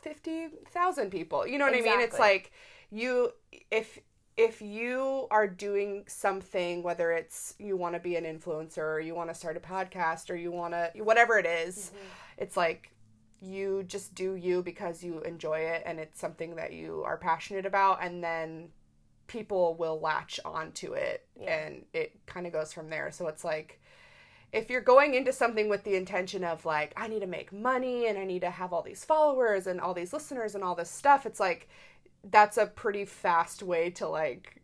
50,000 0.00 1.10
people 1.10 1.46
you 1.46 1.58
know 1.58 1.64
what 1.64 1.74
I 1.74 1.80
mean 1.80 2.00
it's 2.00 2.18
like 2.18 2.52
you 2.90 3.32
if 3.70 3.98
if 4.36 4.62
you 4.62 5.26
are 5.30 5.46
doing 5.46 6.04
something 6.06 6.82
whether 6.82 7.12
it's 7.12 7.54
you 7.58 7.76
want 7.76 7.94
to 7.94 8.00
be 8.00 8.16
an 8.16 8.24
influencer 8.24 8.78
or 8.78 9.00
you 9.00 9.14
want 9.14 9.28
to 9.30 9.34
start 9.34 9.56
a 9.56 9.60
podcast 9.60 10.30
or 10.30 10.36
you 10.36 10.50
want 10.50 10.72
to 10.74 10.90
whatever 11.02 11.38
it 11.38 11.46
is, 11.46 11.90
Mm-hmm. 11.94 12.42
it's 12.42 12.56
like 12.56 12.90
you 13.42 13.82
just 13.88 14.14
do 14.14 14.36
you 14.36 14.62
because 14.62 15.02
you 15.02 15.20
enjoy 15.20 15.58
it 15.58 15.82
and 15.84 15.98
it's 15.98 16.20
something 16.20 16.54
that 16.54 16.72
you 16.72 17.02
are 17.04 17.16
passionate 17.16 17.66
about 17.66 17.98
and 18.00 18.22
then 18.22 18.68
people 19.26 19.74
will 19.74 19.98
latch 20.00 20.38
onto 20.44 20.92
it 20.92 21.26
Yeah. 21.40 21.66
and 21.66 21.84
it 21.92 22.18
kind 22.26 22.46
of 22.46 22.52
goes 22.52 22.72
from 22.72 22.88
there 22.88 23.10
so 23.10 23.26
it's 23.26 23.42
like 23.44 23.80
if 24.52 24.70
you're 24.70 24.82
going 24.82 25.14
into 25.14 25.32
something 25.32 25.68
with 25.68 25.82
the 25.82 25.96
intention 25.96 26.44
of 26.44 26.64
like 26.64 26.92
I 26.96 27.08
need 27.08 27.20
to 27.20 27.26
make 27.26 27.52
money 27.52 28.06
and 28.06 28.16
I 28.16 28.24
need 28.24 28.42
to 28.42 28.50
have 28.50 28.72
all 28.72 28.82
these 28.82 29.04
followers 29.04 29.66
and 29.66 29.80
all 29.80 29.94
these 29.94 30.12
listeners 30.12 30.54
and 30.54 30.62
all 30.62 30.74
this 30.76 30.90
stuff 30.90 31.26
it's 31.26 31.40
like 31.40 31.68
that's 32.30 32.58
a 32.58 32.66
pretty 32.66 33.04
fast 33.04 33.62
way 33.62 33.90
to 33.90 34.06
like 34.06 34.62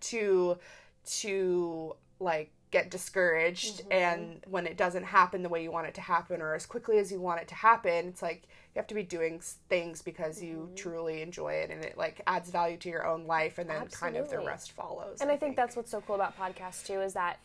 to 0.00 0.58
to 1.04 1.94
like 2.18 2.50
get 2.70 2.90
discouraged 2.90 3.82
and 3.90 4.44
when 4.48 4.66
it 4.66 4.76
doesn't 4.76 5.02
happen 5.04 5.42
the 5.42 5.48
way 5.48 5.60
you 5.62 5.72
want 5.72 5.86
it 5.88 5.94
to 5.94 6.00
happen 6.00 6.40
or 6.40 6.54
as 6.54 6.66
quickly 6.66 6.98
as 6.98 7.10
you 7.10 7.20
want 7.20 7.40
it 7.40 7.48
to 7.48 7.54
happen 7.56 8.06
it's 8.06 8.22
like 8.22 8.42
you 8.74 8.78
have 8.78 8.86
to 8.86 8.94
be 8.94 9.02
doing 9.02 9.40
things 9.68 10.02
because 10.02 10.40
you 10.40 10.70
truly 10.76 11.20
enjoy 11.20 11.52
it 11.52 11.70
and 11.70 11.84
it 11.84 11.98
like 11.98 12.20
adds 12.28 12.48
value 12.50 12.76
to 12.76 12.88
your 12.88 13.04
own 13.06 13.26
life 13.26 13.58
and 13.58 13.68
then 13.68 13.86
kind 13.88 14.16
of 14.16 14.30
the 14.30 14.38
rest 14.38 14.70
follows 14.72 15.18
and 15.20 15.30
i 15.30 15.36
think 15.36 15.56
that's 15.56 15.74
what's 15.74 15.90
so 15.90 16.00
cool 16.00 16.14
about 16.14 16.38
podcasts 16.38 16.86
too 16.86 17.00
is 17.00 17.12
that 17.14 17.40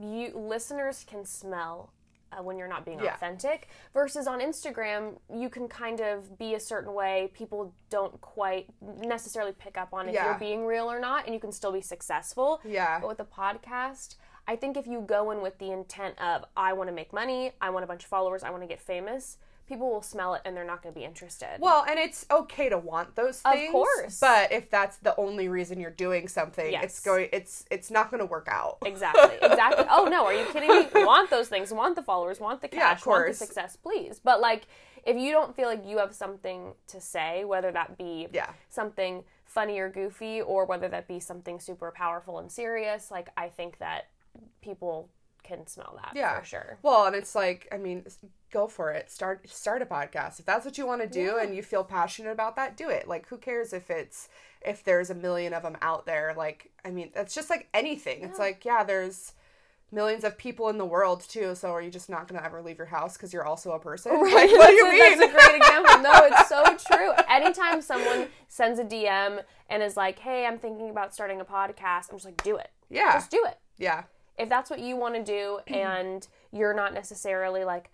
you 0.00 0.32
listeners 0.34 1.04
can 1.06 1.24
smell 1.24 1.92
uh, 2.32 2.42
when 2.42 2.56
you're 2.56 2.66
not 2.68 2.84
being 2.86 2.98
Yeah. 2.98 3.12
authentic 3.14 3.68
versus 3.92 4.26
on 4.26 4.40
instagram 4.40 5.18
you 5.34 5.50
can 5.50 5.68
kind 5.68 6.00
of 6.00 6.38
be 6.38 6.54
a 6.54 6.60
certain 6.60 6.94
way. 6.94 7.30
People 7.34 7.74
don't 7.90 8.18
quite 8.22 8.68
necessarily 8.80 9.52
pick 9.52 9.76
up 9.76 9.92
on 9.92 10.08
if 10.08 10.14
Yeah. 10.14 10.24
you're 10.30 10.38
being 10.38 10.64
real 10.64 10.90
or 10.90 10.98
not 10.98 11.26
and 11.26 11.34
you 11.34 11.40
can 11.40 11.52
still 11.52 11.72
be 11.72 11.82
successful. 11.82 12.62
Yeah. 12.64 13.00
But 13.00 13.08
with 13.08 13.20
a 13.20 13.24
podcast, 13.26 14.14
I 14.46 14.56
think 14.56 14.76
if 14.76 14.86
you 14.86 15.00
go 15.00 15.30
in 15.30 15.40
with 15.40 15.58
the 15.58 15.70
intent 15.70 16.20
of 16.20 16.44
I 16.56 16.72
want 16.72 16.88
to 16.88 16.94
make 16.94 17.12
money, 17.12 17.52
I 17.60 17.70
want 17.70 17.84
a 17.84 17.86
bunch 17.86 18.02
of 18.02 18.08
followers, 18.08 18.42
I 18.42 18.50
want 18.50 18.62
to 18.62 18.66
get 18.66 18.80
famous, 18.80 19.38
people 19.68 19.88
will 19.90 20.02
smell 20.02 20.34
it 20.34 20.42
and 20.44 20.56
they're 20.56 20.64
not 20.66 20.82
going 20.82 20.92
to 20.92 20.98
be 20.98 21.04
interested. 21.04 21.58
Well, 21.60 21.84
and 21.88 21.98
it's 21.98 22.26
okay 22.30 22.68
to 22.68 22.76
want 22.76 23.14
those 23.14 23.40
things, 23.40 23.68
Of 23.68 23.72
course. 23.72 24.18
But 24.20 24.50
if 24.52 24.68
that's 24.68 24.96
the 24.98 25.14
only 25.16 25.48
reason 25.48 25.78
you're 25.80 25.90
doing 25.90 26.26
something, 26.28 26.72
Yes. 26.72 26.84
it's 26.84 27.00
going 27.00 27.28
it's 27.32 27.64
it's 27.70 27.90
not 27.90 28.10
going 28.10 28.18
to 28.18 28.26
work 28.26 28.48
out. 28.50 28.78
Exactly. 28.84 29.36
Exactly. 29.42 29.86
Oh 29.90 30.06
no, 30.06 30.24
are 30.26 30.34
you 30.34 30.44
kidding 30.52 30.68
me? 30.68 30.86
Want 31.04 31.30
those 31.30 31.48
things? 31.48 31.72
Want 31.72 31.94
the 31.94 32.02
followers? 32.02 32.40
Want 32.40 32.60
the 32.60 32.68
cash? 32.68 32.78
Yeah, 32.80 32.92
of 32.92 33.00
course. 33.02 33.18
Want 33.18 33.38
the 33.38 33.46
success? 33.46 33.76
Please. 33.76 34.20
But 34.22 34.40
like, 34.40 34.64
if 35.06 35.16
you 35.16 35.30
don't 35.30 35.54
feel 35.54 35.68
like 35.68 35.84
you 35.86 35.98
have 35.98 36.14
something 36.14 36.74
to 36.88 37.00
say, 37.00 37.44
whether 37.44 37.70
that 37.70 37.96
be 37.96 38.26
Yeah. 38.32 38.50
something 38.68 39.24
funny 39.44 39.78
or 39.78 39.88
goofy, 39.88 40.40
or 40.42 40.64
whether 40.64 40.88
that 40.88 41.06
be 41.06 41.20
something 41.20 41.60
super 41.60 41.92
powerful 41.94 42.38
and 42.38 42.50
serious, 42.50 43.10
like 43.10 43.28
I 43.36 43.48
think 43.48 43.78
that 43.78 44.08
people 44.60 45.08
can 45.42 45.66
smell 45.66 45.98
that 46.00 46.12
Yeah. 46.14 46.38
for 46.38 46.44
sure. 46.46 46.78
Well, 46.82 47.04
and 47.06 47.16
it's 47.16 47.34
like, 47.34 47.66
I 47.72 47.76
mean, 47.76 48.04
go 48.52 48.68
for 48.68 48.92
it. 48.92 49.10
Start 49.10 49.48
start 49.48 49.82
a 49.82 49.86
podcast. 49.86 50.38
If 50.38 50.46
that's 50.46 50.64
what 50.64 50.78
you 50.78 50.86
want 50.86 51.02
to 51.02 51.08
do 51.08 51.34
Yeah. 51.36 51.42
and 51.42 51.54
you 51.56 51.62
feel 51.62 51.82
passionate 51.84 52.30
about 52.30 52.54
that, 52.56 52.76
do 52.76 52.88
it. 52.88 53.08
Like 53.08 53.26
who 53.28 53.38
cares 53.38 53.72
if 53.72 53.90
it's 53.90 54.28
if 54.64 54.84
there's 54.84 55.10
a 55.10 55.14
million 55.16 55.52
of 55.52 55.64
them 55.64 55.76
out 55.82 56.06
there? 56.06 56.32
Like, 56.36 56.70
I 56.84 56.90
mean, 56.90 57.10
that's 57.12 57.34
just 57.34 57.50
like 57.50 57.68
anything. 57.74 58.22
It's 58.22 58.38
like, 58.38 58.64
yeah, 58.64 58.84
there's 58.84 59.32
millions 59.90 60.22
of 60.24 60.38
people 60.38 60.68
in 60.70 60.78
the 60.78 60.86
world 60.86 61.22
too, 61.28 61.54
so 61.56 61.70
are 61.72 61.82
you 61.82 61.90
just 61.90 62.08
not 62.08 62.26
going 62.28 62.38
to 62.40 62.46
ever 62.46 62.62
leave 62.62 62.78
your 62.78 62.86
house 62.86 63.16
cuz 63.16 63.32
you're 63.32 63.44
also 63.44 63.72
a 63.72 63.78
person? 63.80 64.12
Like, 64.12 64.32
what 64.32 64.68
do 64.68 64.74
you 64.74 64.90
mean? 64.90 65.18
That's 65.18 65.32
a 65.32 65.34
great 65.36 65.56
example. 65.56 65.98
No, 65.98 66.12
it's 66.24 66.48
so 66.48 66.62
true. 66.96 67.12
Anytime 67.28 67.82
someone 67.82 68.28
sends 68.48 68.78
a 68.78 68.84
DM 68.84 69.42
and 69.68 69.82
is 69.82 69.96
like, 69.96 70.20
"Hey, 70.20 70.46
I'm 70.46 70.58
thinking 70.60 70.88
about 70.88 71.12
starting 71.12 71.40
a 71.40 71.44
podcast," 71.44 72.10
I'm 72.10 72.16
just 72.16 72.24
like, 72.24 72.42
"Do 72.44 72.56
it. 72.56 72.70
yeah. 72.88 73.12
Just 73.14 73.30
do 73.32 73.44
it." 73.46 73.58
Yeah. 73.76 74.04
If 74.38 74.48
that's 74.48 74.70
what 74.70 74.80
you 74.80 74.96
want 74.96 75.14
to 75.14 75.22
do 75.22 75.58
and 75.74 76.28
you're 76.52 76.74
not 76.74 76.92
necessarily 76.94 77.64
like 77.64 77.90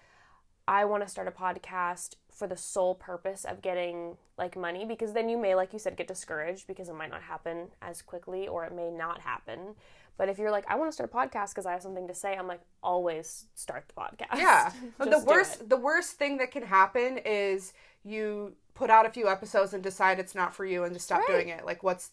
i 0.67 0.85
want 0.85 1.03
to 1.03 1.09
start 1.09 1.27
a 1.29 1.31
podcast 1.31 2.15
for 2.31 2.47
the 2.47 2.57
sole 2.57 2.95
purpose 2.95 3.45
of 3.45 3.61
getting 3.63 4.17
like 4.37 4.57
money 4.57 4.85
because 4.85 5.13
then 5.13 5.29
you 5.29 5.37
may 5.37 5.55
like 5.55 5.73
you 5.73 5.79
said 5.79 5.97
get 5.97 6.07
discouraged 6.07 6.67
because 6.67 6.89
it 6.89 6.95
might 6.95 7.11
not 7.11 7.23
happen 7.23 7.69
as 7.83 8.01
quickly 8.03 8.47
or 8.47 8.65
it 8.65 8.73
may 8.75 8.91
not 8.91 9.21
happen 9.23 9.75
but 10.17 10.29
if 10.29 10.39
you're 10.39 10.51
like 10.53 10.65
i 10.69 10.77
want 10.77 10.89
to 10.89 10.93
start 10.93 11.11
a 11.13 11.17
podcast 11.17 11.51
because 11.51 11.67
i 11.67 11.73
have 11.73 11.83
something 11.83 12.07
to 12.07 12.15
say 12.15 12.37
i'm 12.37 12.47
like 12.47 12.61
always 12.83 13.47
start 13.55 13.85
the 13.89 13.95
podcast 13.95 14.39
Yeah. 14.39 14.73
The 14.99 15.25
worst 15.27 15.69
the 15.69 15.77
worst 15.77 16.13
thing 16.13 16.37
that 16.39 16.51
can 16.53 16.63
happen 16.63 17.19
is 17.19 17.73
you 18.05 18.55
put 18.75 18.91
out 18.91 19.05
a 19.07 19.11
few 19.11 19.29
episodes 19.29 19.75
and 19.75 19.83
decide 19.83 20.21
it's 20.21 20.35
not 20.37 20.55
for 20.55 20.65
you 20.65 20.85
and 20.85 20.93
just 20.95 21.07
stop 21.07 21.19
Right. 21.21 21.29
doing 21.29 21.49
it. 21.49 21.65
Like 21.67 21.83
what's 21.83 22.11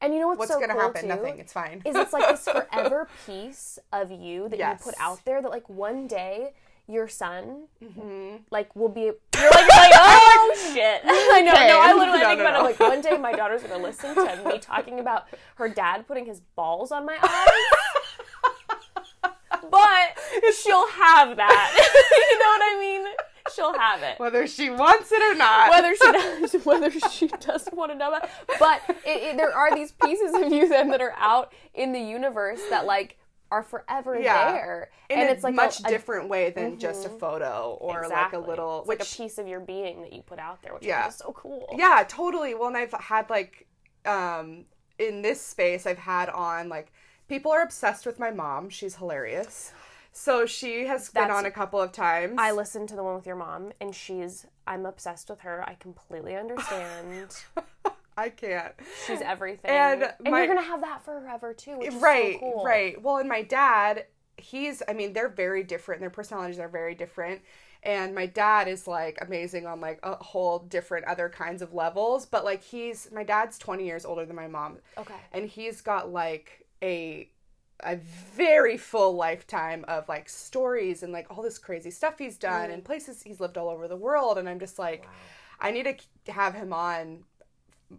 and 0.00 0.14
you 0.14 0.20
know 0.20 0.28
what's, 0.28 0.38
what's 0.40 0.52
so 0.52 0.60
to 0.60 0.66
cool 0.68 0.80
happen? 0.80 1.02
too? 1.02 1.08
Nothing. 1.08 1.38
It's 1.38 1.52
fine. 1.52 1.82
is 1.84 1.96
it's 1.96 2.12
like 2.12 2.28
this 2.28 2.44
forever 2.72 3.08
piece 3.26 3.78
of 3.92 4.10
you 4.10 4.48
that 4.48 4.58
Yes. 4.58 4.80
you 4.80 4.84
put 4.92 5.00
out 5.00 5.24
there 5.24 5.42
that 5.42 5.50
like 5.50 5.68
one 5.68 6.06
day 6.06 6.52
your 6.86 7.08
son 7.08 7.64
Mm-hmm. 7.82 8.36
like 8.50 8.74
will 8.76 8.90
be 8.90 9.00
you're 9.02 9.14
like, 9.50 9.68
like 9.70 9.92
oh 9.94 10.70
shit 10.74 11.00
I 11.04 11.40
know 11.40 11.52
Okay. 11.52 11.68
no 11.68 11.80
I 11.80 11.92
literally 11.94 12.20
No, 12.20 12.28
think 12.28 12.38
no, 12.40 12.44
about 12.44 12.52
no. 12.52 12.58
I'm 12.58 12.64
like 12.64 12.80
one 12.80 13.00
day 13.00 13.16
my 13.16 13.32
daughter's 13.32 13.62
gonna 13.62 13.82
listen 13.82 14.14
to 14.14 14.42
me 14.46 14.58
talking 14.58 15.00
about 15.00 15.26
her 15.56 15.68
dad 15.68 16.06
putting 16.06 16.26
his 16.26 16.40
balls 16.40 16.92
on 16.92 17.06
my 17.06 17.16
eyes 17.22 17.48
but 19.70 20.18
she'll 20.62 20.86
have 20.88 21.36
that 21.36 21.74
you 22.28 22.38
know 22.38 22.46
what 22.46 22.62
I 22.62 22.76
mean 22.80 23.06
she'll 23.54 23.78
have 23.78 24.02
it 24.02 24.18
Whether 24.20 24.46
she 24.46 24.70
wants 24.70 25.10
it 25.12 25.22
or 25.22 25.34
not. 25.34 25.70
whether 25.70 25.94
she 25.94 26.12
does, 26.12 26.52
whether 26.64 26.90
she 26.90 27.26
doesn't 27.28 27.76
want 27.76 27.92
to 27.92 27.98
know 27.98 28.08
about. 28.08 28.28
But 28.58 28.80
it, 29.04 29.22
it, 29.22 29.36
there 29.36 29.52
are 29.52 29.74
these 29.74 29.92
pieces 29.92 30.34
of 30.34 30.52
you 30.52 30.68
then 30.68 30.88
that 30.90 31.00
are 31.00 31.14
out 31.18 31.52
in 31.74 31.92
the 31.92 32.00
universe 32.00 32.60
that 32.70 32.86
like 32.86 33.18
are 33.50 33.62
forever 33.62 34.18
Yeah. 34.18 34.50
there, 34.52 34.90
in 35.10 35.18
and 35.18 35.28
a 35.28 35.32
it's 35.32 35.44
like 35.44 35.52
a- 35.52 35.56
much 35.56 35.78
a, 35.78 35.82
Mm-hmm. 35.82 35.90
different 35.92 36.28
way 36.28 36.50
than 36.50 36.78
just 36.78 37.06
a 37.06 37.08
photo 37.10 37.76
or 37.80 38.02
exactly. 38.02 38.38
like 38.38 38.46
a 38.46 38.50
little 38.50 38.80
It's 38.80 38.88
which 38.88 38.98
like 39.00 39.08
a 39.08 39.16
piece 39.22 39.38
of 39.38 39.46
your 39.46 39.60
being 39.60 40.02
that 40.02 40.12
you 40.12 40.22
put 40.22 40.38
out 40.38 40.62
there, 40.62 40.74
which 40.74 40.84
Yeah. 40.84 41.06
is 41.08 41.14
so 41.16 41.32
cool. 41.36 41.68
Yeah, 41.76 42.04
totally. 42.08 42.54
Well, 42.54 42.68
and 42.68 42.76
I've 42.76 42.92
had 42.92 43.28
like 43.30 43.66
um 44.06 44.64
in 44.98 45.22
this 45.22 45.40
space 45.40 45.86
I've 45.86 45.98
had 45.98 46.28
on 46.30 46.68
like 46.68 46.92
people 47.28 47.52
are 47.52 47.62
obsessed 47.62 48.06
with 48.06 48.18
my 48.18 48.30
mom. 48.30 48.70
She's 48.70 48.96
hilarious. 48.96 49.72
So 50.16 50.46
she 50.46 50.86
has 50.86 51.10
been 51.10 51.22
That's- 51.22 51.36
on 51.38 51.44
a 51.44 51.50
couple 51.50 51.80
of 51.80 51.90
times. 51.92 52.36
I 52.38 52.52
listened 52.52 52.88
to 52.90 52.96
the 52.96 53.02
one 53.02 53.16
with 53.16 53.26
your 53.26 53.36
mom, 53.36 53.72
and 53.80 53.94
she's. 53.94 54.46
I'm 54.66 54.86
obsessed 54.86 55.28
with 55.28 55.40
her. 55.40 55.62
I 55.68 55.74
completely 55.74 56.36
understand. 56.36 57.36
I 58.16 58.28
can't. 58.28 58.72
She's 59.06 59.20
everything, 59.20 59.70
And 59.72 60.12
my- 60.20 60.38
you're 60.38 60.46
gonna 60.46 60.62
have 60.62 60.80
that 60.82 61.04
forever 61.04 61.52
too, 61.52 61.78
which 61.78 61.88
is 61.88 61.94
right 61.96 62.34
so 62.34 62.52
cool. 62.52 62.64
right 62.64 63.00
well 63.02 63.16
and 63.16 63.28
my 63.28 63.42
dad 63.42 64.06
he's 64.36 64.82
i 64.88 64.92
mean 64.92 65.12
they're 65.12 65.28
very 65.28 65.62
different 65.62 66.00
their 66.00 66.10
personalities 66.10 66.58
are 66.58 66.68
very 66.68 66.92
different 66.94 67.40
and 67.84 68.12
my 68.14 68.26
dad 68.26 68.66
is 68.66 68.88
like 68.88 69.16
amazing 69.20 69.64
on 69.66 69.80
like 69.80 70.00
a 70.02 70.16
whole 70.24 70.58
different 70.60 71.04
other 71.06 71.28
kinds 71.28 71.62
of 71.62 71.72
levels 71.72 72.26
but 72.26 72.44
like 72.44 72.60
he's 72.62 73.08
my 73.12 73.22
dad's 73.22 73.58
20 73.58 73.84
years 73.86 74.04
older 74.04 74.24
than 74.26 74.34
my 74.34 74.48
mom 74.48 74.78
Okay. 74.98 75.14
and 75.32 75.48
he's 75.48 75.80
got 75.80 76.10
like 76.10 76.66
a 76.82 77.28
a 77.80 77.96
very 77.96 78.76
full 78.76 79.14
lifetime 79.14 79.84
of 79.88 80.08
like 80.08 80.28
stories 80.28 81.02
and 81.02 81.12
like 81.12 81.26
all 81.30 81.42
this 81.42 81.58
crazy 81.58 81.90
stuff 81.90 82.18
he's 82.18 82.38
done 82.38 82.70
and 82.70 82.84
places 82.84 83.22
he's 83.22 83.40
lived 83.40 83.58
all 83.58 83.68
over 83.68 83.88
the 83.88 83.96
world. 83.96 84.38
And 84.38 84.48
i'm 84.48 84.60
just 84.60 84.78
like 84.78 85.08
i 85.60 85.70
need 85.70 85.84
to 86.26 86.32
have 86.32 86.54
him 86.54 86.72
on 86.72 87.24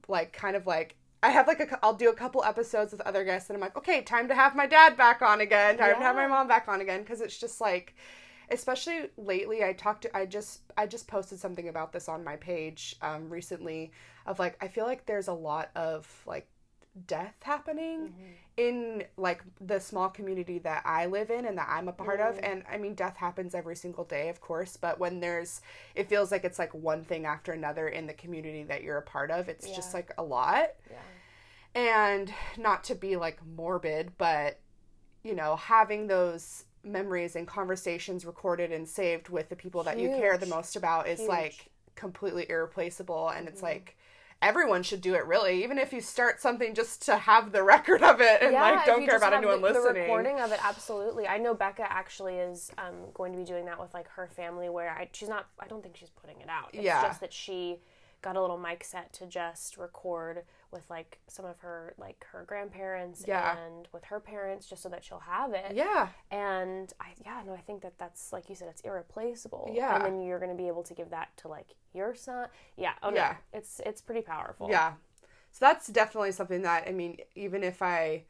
like 0.08 0.34
kind 0.34 0.56
of 0.56 0.66
like 0.68 0.96
I 1.24 1.30
have 1.30 1.48
like 1.48 1.60
a 1.60 1.80
I'll 1.84 1.96
do 1.96 2.10
a 2.10 2.14
couple 2.14 2.44
episodes 2.44 2.92
with 2.92 3.02
other 3.02 3.24
guests 3.24 3.50
and 3.50 3.58
I'm 3.58 3.62
like, 3.62 3.76
okay, 3.76 4.02
time 4.04 4.28
to 4.28 4.36
have 4.36 4.56
my 4.56 4.68
dad 4.68 4.96
back 4.96 5.24
on 5.24 5.42
again, 5.42 5.76
time 5.78 5.96
to 5.96 6.02
have 6.02 6.16
my 6.16 6.28
mom 6.28 6.48
back 6.48 6.68
on 6.68 6.82
again. 6.82 7.02
Because 7.02 7.20
it's 7.20 7.40
just 7.40 7.60
like 7.60 7.96
especially 8.52 9.08
lately 9.18 9.64
I 9.64 9.74
talked 9.74 10.04
to 10.04 10.16
I 10.16 10.28
just 10.28 10.62
I 10.78 10.86
just 10.86 11.08
posted 11.08 11.40
something 11.40 11.68
about 11.68 11.92
this 11.92 12.08
on 12.08 12.24
my 12.24 12.36
page 12.36 12.96
um 13.02 13.28
recently 13.30 13.92
of 14.28 14.38
like 14.38 14.56
I 14.62 14.68
feel 14.68 14.86
like 14.86 15.08
there's 15.08 15.28
a 15.28 15.34
lot 15.34 15.72
of 15.76 16.08
like 16.28 16.48
death 17.08 17.36
happening 17.42 18.14
in 18.58 19.04
like 19.18 19.44
the 19.60 19.80
small 19.80 20.08
community 20.10 20.60
that 20.60 20.82
I 20.86 21.08
live 21.08 21.30
in 21.30 21.46
and 21.46 21.58
that 21.58 21.68
I'm 21.70 21.88
a 21.90 21.94
part 21.94 22.22
of. 22.22 22.40
And 22.42 22.64
I 22.72 22.78
mean 22.78 22.96
death 22.96 23.18
happens 23.18 23.54
every 23.54 23.76
single 23.76 24.06
day 24.06 24.30
of 24.30 24.40
course 24.40 24.78
but 24.78 25.00
when 25.00 25.20
there's 25.20 25.62
it 25.94 26.08
feels 26.08 26.32
like 26.32 26.46
it's 26.46 26.58
like 26.60 26.74
one 26.74 27.04
thing 27.04 27.26
after 27.26 27.52
another 27.52 27.88
in 27.90 28.08
the 28.08 28.14
community 28.14 28.64
that 28.64 28.82
you're 28.84 28.98
a 28.98 29.02
part 29.02 29.30
of 29.30 29.50
it's 29.50 29.70
just 29.76 29.94
like 29.94 30.12
a 30.18 30.24
lot. 30.24 30.70
Yeah. 30.90 30.98
and 31.74 32.34
not 32.58 32.84
to 32.86 32.96
be 32.96 33.18
like 33.18 33.40
morbid 33.46 34.14
but 34.18 34.60
you 35.24 35.36
know 35.36 35.58
having 35.58 36.08
those 36.08 36.64
memories 36.84 37.36
and 37.36 37.48
conversations 37.48 38.26
recorded 38.26 38.72
and 38.72 38.88
saved 38.88 39.28
with 39.30 39.50
the 39.50 39.56
people 39.56 39.84
that 39.84 40.00
you 40.00 40.08
care 40.10 40.38
the 40.38 40.46
most 40.46 40.76
about 40.76 41.08
is 41.08 41.20
Huge. 41.20 41.30
like 41.30 41.72
completely 41.96 42.46
irreplaceable. 42.50 43.30
And 43.30 43.48
it's 43.48 43.58
Mm-hmm. 43.58 43.66
like 43.66 43.98
everyone 44.42 44.84
should 44.84 45.02
do 45.02 45.16
it 45.16 45.26
really 45.26 45.64
even 45.64 45.78
if 45.78 45.92
you 45.94 46.02
start 46.02 46.42
something 46.42 46.74
just 46.76 47.02
to 47.02 47.18
have 47.18 47.52
the 47.52 47.64
record 47.76 48.04
of 48.04 48.22
it 48.22 48.42
and 48.42 48.54
like 48.54 48.86
don't 48.86 49.06
care 49.06 49.18
about 49.18 49.34
anyone 49.34 49.62
the, 49.62 49.68
listening 49.74 49.94
The 49.94 50.00
recording 50.02 50.40
of 50.40 50.52
it, 50.52 50.60
absolutely. 50.64 51.28
I 51.28 51.38
know 51.38 51.54
Becca 51.54 51.92
actually 51.92 52.36
is 52.36 52.72
um, 52.78 52.96
going 53.14 53.32
to 53.32 53.38
be 53.38 53.46
doing 53.46 53.66
that 53.66 53.80
with 53.80 53.94
like 53.94 54.08
her 54.10 54.28
family, 54.28 54.70
where 54.70 54.90
I, 54.90 55.10
she's 55.14 55.30
not. 55.30 55.48
I 55.60 55.68
don't 55.68 55.82
think 55.82 55.96
she's 55.98 56.10
putting 56.10 56.42
it 56.42 56.50
out. 56.50 56.70
It's 56.74 56.84
Yeah. 56.84 57.02
just 57.02 57.22
that 57.22 57.34
she 57.34 57.78
got 58.22 58.36
a 58.36 58.42
little 58.42 58.58
mic 58.58 58.84
set 58.84 59.14
to 59.14 59.26
just 59.26 59.78
record 59.78 60.44
with 60.76 60.88
like 60.92 61.18
some 61.28 61.46
of 61.46 61.58
her 61.62 61.96
like 61.98 62.24
her 62.32 62.44
grandparents 62.48 63.24
Yeah. 63.28 63.58
and 63.58 63.88
with 63.92 64.04
her 64.06 64.20
parents, 64.20 64.68
just 64.68 64.84
so 64.84 64.90
that 64.90 65.04
she'll 65.04 65.20
have 65.22 65.54
it. 65.54 65.74
yeah 65.74 66.10
And 66.30 66.94
I 67.00 67.08
yeah 67.26 67.42
no, 67.48 67.54
I 67.54 67.62
think 67.62 67.82
that 67.82 67.98
that's 67.98 68.32
like 68.32 68.50
you 68.50 68.56
said, 68.56 68.68
it's 68.70 68.82
irreplaceable. 68.82 69.72
Yeah. 69.74 69.96
And 69.96 70.06
then 70.06 70.22
you're 70.22 70.38
going 70.40 70.52
to 70.52 70.62
be 70.64 70.68
able 70.68 70.84
to 70.84 70.94
give 70.94 71.10
that 71.10 71.30
to 71.38 71.48
like 71.48 71.70
your 71.94 72.14
son. 72.14 72.50
Yeah. 72.78 72.94
Oh 73.02 73.10
no, 73.10 73.16
Yeah. 73.16 73.36
it's 73.54 73.82
it's 73.84 74.02
pretty 74.02 74.22
powerful. 74.22 74.68
Yeah. 74.70 74.94
So 75.52 75.60
that's 75.66 75.88
definitely 75.88 76.34
something 76.34 76.62
that 76.64 76.88
I 76.88 76.92
mean, 76.92 77.18
even 77.36 77.64
if 77.64 77.82
I 77.82 78.26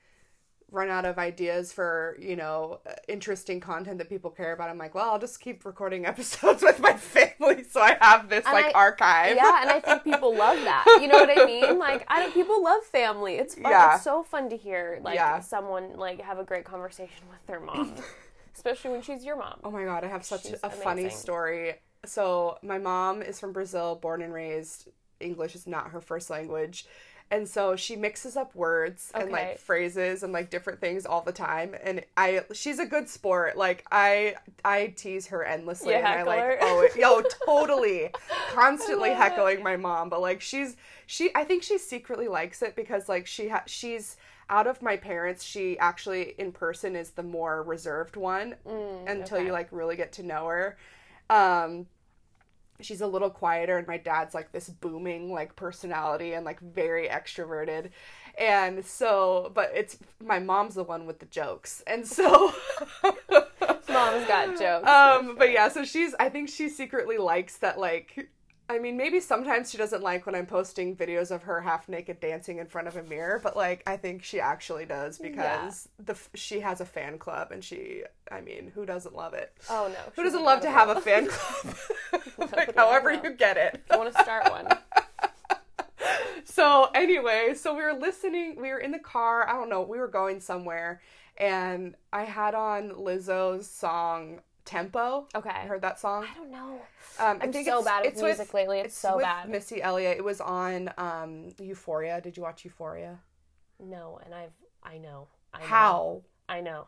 run 0.75 0.89
out 0.89 1.05
of 1.05 1.17
ideas 1.17 1.71
for, 1.71 2.17
you 2.19 2.35
know, 2.35 2.79
interesting 3.07 3.59
content 3.59 3.97
that 3.99 4.09
people 4.09 4.29
care 4.29 4.51
about, 4.53 4.69
I'm 4.69 4.77
like, 4.77 4.93
well, 4.93 5.09
I'll 5.11 5.19
just 5.19 5.39
keep 5.39 5.63
recording 5.65 6.05
episodes 6.13 6.61
with 6.61 6.79
my 6.79 6.93
family 6.93 7.63
so 7.63 7.81
I 7.81 7.97
have 8.01 8.29
this 8.29 8.45
And 8.45 8.53
like 8.53 8.67
I- 8.67 8.71
archive. 8.71 9.35
Yeah, 9.37 9.61
and 9.61 9.69
I 9.69 9.79
think 9.79 10.03
people 10.03 10.35
love 10.35 10.57
that. 10.63 10.85
You 11.01 11.07
know 11.07 11.17
what 11.17 11.31
I 11.35 11.45
mean? 11.45 11.79
Like, 11.85 12.05
I 12.07 12.19
don't, 12.19 12.33
people 12.33 12.63
love 12.63 12.83
family. 12.83 13.35
It's 13.35 13.55
fun. 13.55 13.71
Yeah. 13.71 13.95
It's 13.95 14.03
so 14.03 14.23
fun 14.23 14.49
to 14.49 14.57
hear 14.57 14.99
like 15.03 15.15
Yeah. 15.15 15.39
someone 15.39 15.95
like 15.97 16.21
have 16.21 16.39
a 16.39 16.43
great 16.43 16.65
conversation 16.65 17.23
with 17.29 17.45
their 17.47 17.59
mom, 17.59 17.93
especially 18.55 18.91
when 18.91 19.01
she's 19.01 19.23
your 19.23 19.35
mom. 19.37 19.59
Oh 19.63 19.71
my 19.71 19.83
god, 19.85 20.03
I 20.03 20.07
have 20.07 20.25
such 20.25 20.43
She's 20.43 20.59
a 20.63 20.69
funny 20.69 21.09
story. 21.09 21.75
So, 22.05 22.57
my 22.61 22.77
mom 22.77 23.21
is 23.21 23.39
from 23.39 23.51
Brazil, 23.53 23.95
born 23.95 24.21
and 24.21 24.33
raised. 24.33 24.87
English 25.19 25.55
is 25.55 25.65
not 25.65 25.91
her 25.91 26.01
first 26.01 26.29
language. 26.29 26.85
And 27.31 27.47
so 27.49 27.75
she 27.75 27.95
mixes 27.95 28.37
up 28.37 28.53
words 28.55 29.11
and 29.13 29.31
like 29.31 29.57
phrases 29.57 30.21
and 30.21 30.31
like 30.31 30.49
different 30.51 30.79
things 30.79 31.05
all 31.05 31.21
the 31.21 31.31
time. 31.31 31.75
And 31.83 32.05
I 32.15 32.43
she's 32.53 32.79
a 32.79 32.85
good 32.85 33.09
sport. 33.09 33.57
Like 33.57 33.83
I 33.91 34.35
I 34.63 34.93
tease 34.95 35.27
her 35.27 35.43
endlessly 35.43 35.93
You 35.93 35.99
and 35.99 36.07
I 36.07 36.23
like 36.23 36.57
oh 36.61 36.87
yo 36.95 37.23
totally 37.45 38.11
constantly 38.51 39.09
heckling 39.09 39.63
my 39.63 39.75
mom, 39.75 40.09
but 40.09 40.21
like 40.21 40.39
she's 40.39 40.77
she 41.07 41.31
I 41.33 41.43
think 41.43 41.63
she 41.63 41.77
secretly 41.79 42.27
likes 42.27 42.61
it 42.61 42.75
because 42.75 43.09
like 43.09 43.25
she 43.25 43.49
ha- 43.49 43.63
she's 43.65 44.17
out 44.47 44.67
of 44.67 44.83
my 44.83 44.95
parents, 44.95 45.43
she 45.43 45.77
actually 45.79 46.35
in 46.37 46.51
person 46.51 46.95
is 46.95 47.09
the 47.11 47.23
more 47.23 47.63
reserved 47.63 48.15
one 48.15 48.55
until 49.07 49.39
you 49.39 49.51
like 49.51 49.67
really 49.71 49.95
get 49.95 50.11
to 50.13 50.23
know 50.23 50.45
her. 50.45 50.77
Um 51.31 51.87
she's 52.81 53.01
a 53.01 53.07
little 53.07 53.29
quieter 53.29 53.77
and 53.77 53.87
my 53.87 53.97
dad's 53.97 54.33
like 54.33 54.51
this 54.51 54.69
booming 54.69 55.31
like 55.31 55.55
personality 55.55 56.33
and 56.33 56.45
like 56.45 56.59
very 56.59 57.07
extroverted. 57.07 57.89
And 58.37 58.85
so 58.85 59.51
but 59.53 59.71
it's 59.73 59.97
my 60.23 60.39
mom's 60.39 60.75
the 60.75 60.83
one 60.83 61.05
with 61.05 61.19
the 61.19 61.25
jokes. 61.27 61.83
And 61.87 62.05
so 62.05 62.53
Mom's 63.87 64.27
got 64.27 64.59
jokes. 64.59 64.87
um 64.87 65.35
but 65.37 65.51
yeah, 65.51 65.69
so 65.69 65.85
she's 65.85 66.13
I 66.19 66.29
think 66.29 66.49
she 66.49 66.69
secretly 66.69 67.17
likes 67.17 67.57
that 67.57 67.79
like 67.79 68.29
I 68.67 68.79
mean, 68.79 68.97
maybe 68.97 69.19
sometimes 69.19 69.69
she 69.69 69.77
doesn't 69.77 70.01
like 70.01 70.25
when 70.25 70.33
I'm 70.33 70.47
posting 70.47 70.95
videos 70.95 71.29
of 71.29 71.43
her 71.43 71.61
half 71.61 71.87
naked 71.87 72.19
dancing 72.19 72.57
in 72.57 72.65
front 72.65 72.87
of 72.87 72.95
a 72.95 73.03
mirror, 73.03 73.39
but 73.43 73.55
like 73.55 73.83
I 73.85 73.95
think 73.97 74.23
she 74.23 74.39
actually 74.39 74.85
does 74.85 75.19
because 75.19 75.87
the 76.03 76.13
f- 76.13 76.29
she 76.33 76.61
has 76.61 76.81
a 76.81 76.85
fan 76.85 77.19
club 77.19 77.51
and 77.51 77.63
she, 77.63 78.03
I 78.31 78.41
mean, 78.41 78.71
who 78.73 78.85
doesn't 78.85 79.15
love 79.15 79.35
it? 79.35 79.53
oh 79.69 79.87
no. 79.89 80.11
Who 80.15 80.23
doesn't 80.23 80.43
love 80.43 80.61
to 80.61 80.71
have 80.71 80.89
a 80.89 80.99
fan 80.99 81.27
club? 81.27 81.75
like, 82.55 82.75
however 82.75 83.13
you 83.13 83.33
get 83.33 83.57
it. 83.57 83.83
I 83.91 83.97
want 83.97 84.13
to 84.13 84.21
start 84.23 84.49
one. 84.49 84.67
So 86.47 86.89
anyway, 86.93 87.53
so 87.55 87.75
we 87.75 87.81
were 87.81 87.93
listening. 87.93 88.55
We 88.61 88.69
were 88.69 88.77
in 88.79 88.91
the 88.91 88.99
car. 88.99 89.49
I 89.49 89.53
don't 89.53 89.67
know. 89.67 89.81
We 89.81 89.97
were 89.97 90.07
going 90.07 90.39
somewhere, 90.39 91.01
and 91.37 91.95
I 92.13 92.23
had 92.23 92.55
on 92.55 92.91
Lizzo's 92.91 93.69
song 93.69 94.39
"Tempo." 94.65 95.27
Okay. 95.35 95.49
I 95.49 95.65
heard 95.65 95.81
that 95.81 95.99
song. 95.99 96.25
I 96.29 96.33
don't 96.35 96.51
know. 96.51 96.81
Um, 97.19 97.37
I 97.41 97.45
I'm 97.45 97.53
think 97.53 97.67
so 97.67 97.77
it's, 97.77 97.85
bad 97.85 98.03
with 98.03 98.13
it's 98.13 98.21
music 98.21 98.53
lately. 98.53 98.79
It's 98.79 98.97
so 98.97 99.15
with 99.17 99.23
bad. 99.25 99.47
Missy 99.49 99.81
Elliott. 99.81 100.17
It 100.17 100.23
was 100.23 100.41
on 100.41 100.91
um, 100.97 101.49
Euphoria. 101.59 102.19
Did 102.21 102.35
you 102.37 102.43
watch 102.43 102.65
Euphoria? 102.65 103.19
No, 103.79 104.19
and 104.25 104.33
I've 104.33 104.51
I 104.83 104.97
know. 104.97 105.27
I 105.53 105.59
know. 105.59 105.65
How? 105.65 106.21
I 106.49 106.61
know. 106.61 106.87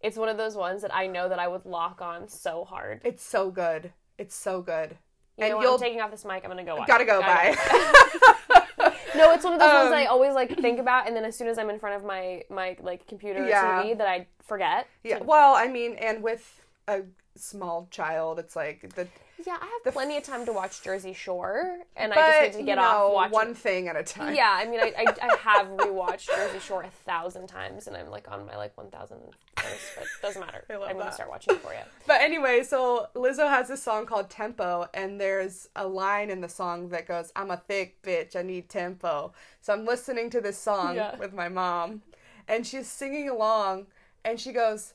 It's 0.00 0.16
one 0.16 0.28
of 0.28 0.36
those 0.36 0.54
ones 0.54 0.82
that 0.82 0.94
I 0.94 1.06
know 1.06 1.28
that 1.28 1.38
I 1.38 1.48
would 1.48 1.64
lock 1.64 2.00
on 2.00 2.28
so 2.28 2.64
hard. 2.64 3.00
It's 3.04 3.24
so 3.24 3.50
good. 3.50 3.92
It's 4.18 4.34
so 4.34 4.62
good. 4.62 4.96
You 5.36 5.44
and 5.44 5.54
I'm 5.54 5.78
taking 5.78 6.00
off 6.00 6.10
this 6.10 6.24
mic. 6.24 6.44
I'm 6.44 6.50
gonna 6.50 6.64
go. 6.64 6.76
watch 6.76 6.86
gotta 6.88 7.04
it. 7.04 7.06
go. 7.06 7.20
Gotta 7.20 7.56
Bye. 7.56 8.92
No, 9.16 9.32
it's 9.32 9.44
one 9.44 9.54
of 9.54 9.60
those 9.60 9.72
ones 9.72 9.86
Um, 9.86 9.90
that 9.92 9.98
I 9.98 10.06
always 10.06 10.34
like 10.34 10.58
think 10.60 10.78
about, 10.86 11.06
and 11.06 11.16
then 11.16 11.24
as 11.24 11.34
soon 11.36 11.48
as 11.48 11.58
I'm 11.58 11.70
in 11.70 11.78
front 11.78 11.96
of 11.96 12.04
my 12.04 12.42
my 12.50 12.76
like 12.80 13.06
computer 13.06 13.46
Yeah. 13.48 13.82
TV, 13.82 13.96
that 13.98 14.06
I 14.06 14.26
forget. 14.42 14.86
yeah. 15.02 15.20
Well, 15.22 15.54
I 15.54 15.68
mean, 15.68 15.94
and 15.94 16.22
with 16.22 16.62
a 16.88 17.02
small 17.36 17.88
child, 17.90 18.38
it's 18.38 18.56
like 18.56 18.94
the 18.94 19.06
Yeah, 19.46 19.56
I 19.60 19.80
have 19.84 19.92
plenty 19.92 20.16
of 20.16 20.22
time 20.22 20.46
to 20.46 20.52
watch 20.52 20.82
Jersey 20.82 21.12
Shore, 21.12 21.78
and 21.96 22.12
I 22.12 22.16
just 22.16 22.40
need 22.42 22.52
to 22.52 22.58
you 22.60 22.64
get 22.66 22.76
know, 22.76 22.82
off 22.82 23.12
watching. 23.14 23.32
one 23.32 23.54
thing 23.54 23.88
at 23.88 23.96
a 23.96 24.02
time. 24.02 24.34
Yeah, 24.34 24.50
I 24.50 24.64
mean, 24.66 24.80
I, 24.80 24.94
I, 24.96 25.14
I 25.28 25.36
have 25.36 25.66
rewatched 25.76 26.26
Jersey 26.26 26.58
Shore 26.60 26.82
a 26.84 26.90
thousand 27.04 27.48
times, 27.48 27.86
and 27.86 27.96
I'm 27.96 28.08
like 28.08 28.30
on 28.30 28.46
my 28.46 28.56
like 28.56 28.76
one 28.78 28.90
thousand 28.90 29.18
first, 29.56 29.92
but 29.96 30.04
it 30.04 30.08
doesn't 30.22 30.40
matter. 30.40 30.64
I 30.70 30.74
I'm 30.74 30.96
gonna 30.96 31.12
start 31.12 31.28
watching 31.28 31.54
it 31.56 31.60
for 31.60 31.72
you. 31.72 31.80
But 32.06 32.20
anyway, 32.22 32.62
so 32.62 33.08
Lizzo 33.14 33.48
has 33.48 33.68
this 33.68 33.82
song 33.82 34.06
called 34.06 34.30
Tempo, 34.30 34.88
and 34.94 35.20
there's 35.20 35.68
a 35.76 35.86
line 35.86 36.30
in 36.30 36.40
the 36.40 36.48
song 36.48 36.88
that 36.90 37.06
goes, 37.08 37.32
I'm 37.36 37.50
a 37.50 37.56
thick 37.56 38.00
bitch, 38.02 38.36
I 38.36 38.42
need 38.42 38.68
tempo. 38.68 39.32
So 39.60 39.72
I'm 39.72 39.84
listening 39.84 40.30
to 40.30 40.40
this 40.40 40.56
song 40.56 40.94
Yeah. 40.96 41.16
with 41.16 41.34
my 41.34 41.48
mom, 41.48 42.02
and 42.48 42.64
she's 42.66 42.86
singing 42.86 43.28
along, 43.28 43.88
and 44.24 44.38
she 44.40 44.52
goes, 44.52 44.94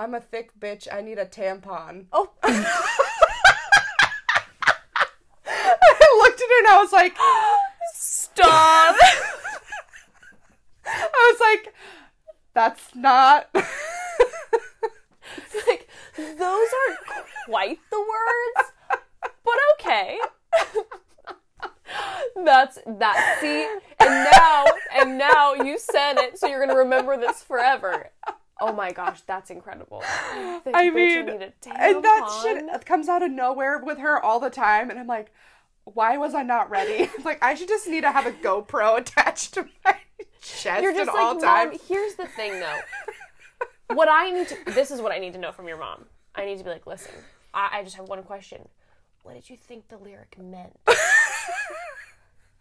I'm 0.00 0.14
a 0.14 0.20
thick 0.20 0.52
bitch, 0.58 0.86
I 0.92 1.00
need 1.00 1.18
a 1.18 1.26
tampon. 1.26 2.06
Oh, 2.12 2.30
I 2.44 2.50
looked 6.22 6.40
at 6.40 6.48
her 6.48 6.58
and 6.60 6.68
I 6.68 6.78
was 6.80 6.92
like, 6.92 7.16
Stop! 7.94 8.94
I 10.86 11.32
was 11.32 11.40
like, 11.40 11.74
That's 12.54 12.94
not. 12.94 13.48
like 13.54 13.66
those 16.16 16.38
aren't 16.38 16.98
quite 17.46 17.80
the 17.90 17.98
words, 17.98 18.70
but 19.20 19.58
okay. 19.74 20.16
That's 22.44 22.78
that. 22.86 23.38
See, 23.40 23.66
and 23.98 24.28
now, 24.32 24.64
and 24.94 25.18
now 25.18 25.54
you 25.54 25.76
said 25.78 26.18
it, 26.18 26.38
so 26.38 26.46
you're 26.46 26.64
gonna 26.64 26.78
remember 26.78 27.16
this 27.16 27.42
forever. 27.42 28.12
Oh 28.60 28.72
my 28.72 28.90
gosh, 28.90 29.20
that's 29.22 29.50
incredible. 29.50 30.00
Thick 30.64 30.74
I 30.74 30.90
mean, 30.90 31.28
and 31.28 32.04
that 32.04 32.40
shit 32.42 32.86
comes 32.86 33.08
out 33.08 33.22
of 33.22 33.30
nowhere 33.30 33.78
with 33.78 33.98
her 33.98 34.22
all 34.22 34.40
the 34.40 34.50
time, 34.50 34.90
and 34.90 34.98
I'm 34.98 35.06
like, 35.06 35.32
why 35.84 36.16
was 36.16 36.34
I 36.34 36.42
not 36.42 36.68
ready? 36.70 37.10
like, 37.24 37.42
I 37.42 37.54
should 37.54 37.68
just 37.68 37.86
need 37.86 38.02
to 38.02 38.10
have 38.10 38.26
a 38.26 38.32
GoPro 38.32 38.98
attached 38.98 39.54
to 39.54 39.68
my 39.84 39.96
chest 40.42 40.82
You're 40.82 40.92
just 40.92 41.08
at 41.08 41.14
like, 41.14 41.22
all 41.22 41.40
times. 41.40 41.78
Here's 41.86 42.14
the 42.14 42.26
thing, 42.26 42.60
though. 42.60 43.94
what 43.94 44.08
I 44.10 44.30
need 44.30 44.48
to. 44.48 44.56
This 44.72 44.90
is 44.90 45.00
what 45.00 45.12
I 45.12 45.18
need 45.18 45.32
to 45.34 45.38
know 45.38 45.52
from 45.52 45.68
your 45.68 45.78
mom. 45.78 46.06
I 46.34 46.44
need 46.44 46.58
to 46.58 46.64
be 46.64 46.70
like, 46.70 46.86
listen. 46.86 47.12
I, 47.54 47.78
I 47.78 47.84
just 47.84 47.96
have 47.96 48.08
one 48.08 48.22
question. 48.22 48.68
What 49.22 49.34
did 49.34 49.48
you 49.48 49.56
think 49.56 49.88
the 49.88 49.98
lyric 49.98 50.36
meant? 50.38 50.78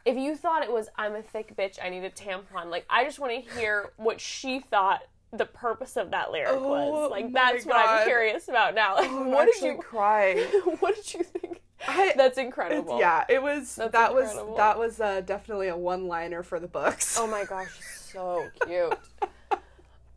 if 0.05 0.17
you 0.17 0.35
thought 0.35 0.63
it 0.63 0.71
was 0.71 0.89
"I'm 0.95 1.15
a 1.15 1.21
thick 1.21 1.55
bitch, 1.55 1.77
I 1.81 1.89
need 1.89 2.03
a 2.03 2.09
tampon," 2.09 2.69
like 2.69 2.85
I 2.89 3.03
just 3.03 3.19
want 3.19 3.33
to 3.33 3.53
hear 3.53 3.91
what 3.97 4.19
she 4.19 4.59
thought 4.59 5.03
the 5.31 5.45
purpose 5.45 5.97
of 5.97 6.11
that 6.11 6.31
lyric 6.31 6.49
Oh 6.51 6.69
was. 6.69 7.11
Like 7.11 7.33
that's 7.33 7.65
what 7.65 7.75
I'm 7.75 8.05
curious 8.05 8.47
about 8.47 8.73
now. 8.75 8.95
Like, 8.95 9.09
I'm 9.11 9.31
what 9.31 9.45
did 9.51 9.61
you? 9.63 9.77
cry? 9.77 10.35
What 10.79 10.95
did 10.95 11.13
you 11.13 11.23
think? 11.23 11.61
I- 11.87 12.13
That's 12.17 12.37
incredible. 12.37 12.99
yeah, 12.99 13.23
it 13.29 13.41
was. 13.41 13.75
That's 13.75 13.91
that 13.91 14.11
incredible. 14.11 14.47
was 14.47 14.57
that 14.57 14.79
was 14.79 14.99
uh, 15.01 15.21
definitely 15.21 15.67
a 15.67 15.77
one-liner 15.77 16.41
for 16.43 16.59
the 16.59 16.67
books. 16.67 17.17
Oh 17.19 17.27
my 17.27 17.43
gosh, 17.45 17.69
so 18.11 18.47
cute. 18.65 18.97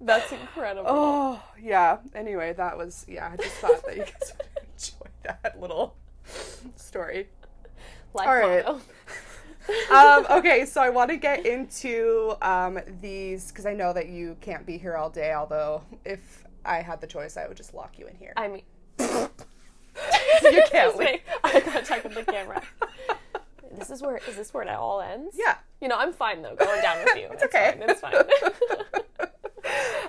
That's 0.00 0.32
incredible. 0.32 0.86
Oh, 0.88 1.42
yeah. 1.60 1.98
Anyway, 2.14 2.54
that 2.54 2.78
was 2.78 3.04
yeah. 3.06 3.30
I 3.32 3.36
just 3.36 3.56
thought 3.56 3.84
that 3.84 3.96
you 3.96 4.04
guys 4.04 4.32
would 4.38 4.64
enjoy 4.72 5.10
that 5.24 5.60
little 5.60 5.94
story. 6.76 7.28
Life 8.14 8.26
all 8.26 8.34
right. 8.36 8.64
Um, 9.90 10.26
okay, 10.30 10.64
so 10.64 10.80
I 10.80 10.90
want 10.90 11.10
to 11.10 11.16
get 11.16 11.46
into 11.46 12.34
um, 12.42 12.78
these 13.00 13.48
because 13.48 13.66
I 13.66 13.74
know 13.74 13.92
that 13.92 14.08
you 14.08 14.36
can't 14.40 14.66
be 14.66 14.78
here 14.78 14.96
all 14.96 15.10
day. 15.10 15.32
Although, 15.32 15.82
if 16.04 16.44
I 16.64 16.82
had 16.82 17.00
the 17.00 17.06
choice, 17.06 17.36
I 17.36 17.46
would 17.46 17.56
just 17.56 17.74
lock 17.74 17.98
you 17.98 18.06
in 18.06 18.16
here. 18.16 18.32
I 18.36 18.48
mean, 18.48 18.62
you 18.98 20.62
can't 20.70 20.96
leave. 20.96 21.08
Wait, 21.08 21.22
I 21.44 21.60
gotta 21.60 21.84
check 21.84 22.04
with 22.04 22.14
the 22.14 22.24
camera. 22.24 22.62
This 23.72 23.90
is 23.90 24.02
where 24.02 24.20
is 24.28 24.36
this 24.36 24.52
where 24.52 24.64
it 24.64 24.68
all 24.68 25.00
ends? 25.00 25.36
Yeah. 25.38 25.56
You 25.80 25.88
know, 25.88 25.96
I'm 25.96 26.12
fine 26.12 26.42
though. 26.42 26.56
Going 26.56 26.82
down 26.82 26.98
with 27.04 27.16
you. 27.16 27.28
It's 27.30 27.42
okay. 27.44 27.76
Fine. 27.78 27.90
It's 27.90 28.00
fine. 28.00 28.14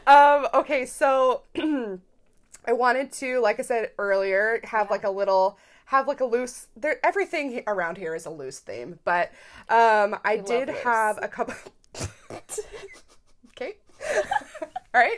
Um, 0.07 0.47
okay, 0.53 0.85
so 0.85 1.43
I 1.55 2.73
wanted 2.73 3.11
to, 3.13 3.39
like 3.39 3.59
I 3.59 3.63
said 3.63 3.91
earlier, 3.97 4.59
have 4.63 4.89
like 4.89 5.03
a 5.03 5.09
little, 5.09 5.57
have 5.91 6.07
like 6.07 6.21
a 6.21 6.25
loose. 6.25 6.67
There, 6.77 7.05
everything 7.05 7.63
around 7.67 7.97
here 7.97 8.15
is 8.15 8.25
a 8.25 8.29
loose 8.29 8.59
theme, 8.59 8.97
but 9.03 9.27
um, 9.67 10.17
I 10.23 10.37
love 10.37 10.45
did 10.45 10.69
have 10.69 11.19
a 11.21 11.27
couple. 11.27 11.53
okay. 13.49 13.73
All 14.95 15.01
right. 15.01 15.17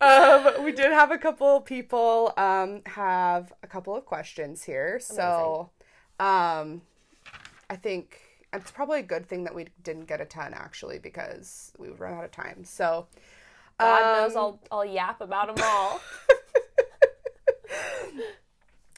um, 0.00 0.62
we 0.62 0.70
did 0.70 0.92
have 0.92 1.10
a 1.10 1.18
couple 1.18 1.60
people 1.62 2.32
um, 2.36 2.82
have 2.86 3.52
a 3.64 3.66
couple 3.66 3.96
of 3.96 4.06
questions 4.06 4.62
here. 4.62 5.00
So 5.00 5.70
um, 6.20 6.82
I 7.68 7.74
think 7.74 8.20
it's 8.52 8.70
probably 8.70 9.00
a 9.00 9.04
good 9.04 9.26
thing 9.26 9.42
that 9.42 9.54
we 9.54 9.66
didn't 9.82 10.06
get 10.06 10.20
a 10.20 10.26
ton 10.26 10.54
actually 10.54 11.00
because 11.00 11.72
we 11.76 11.88
would 11.90 11.98
run 11.98 12.14
out 12.14 12.24
of 12.24 12.30
time. 12.30 12.62
So 12.62 13.08
God 13.80 14.22
knows 14.22 14.36
um, 14.36 14.38
I'll 14.38 14.60
I'll 14.70 14.84
yap 14.84 15.20
about 15.20 15.56
them 15.56 15.64
all. 15.68 16.00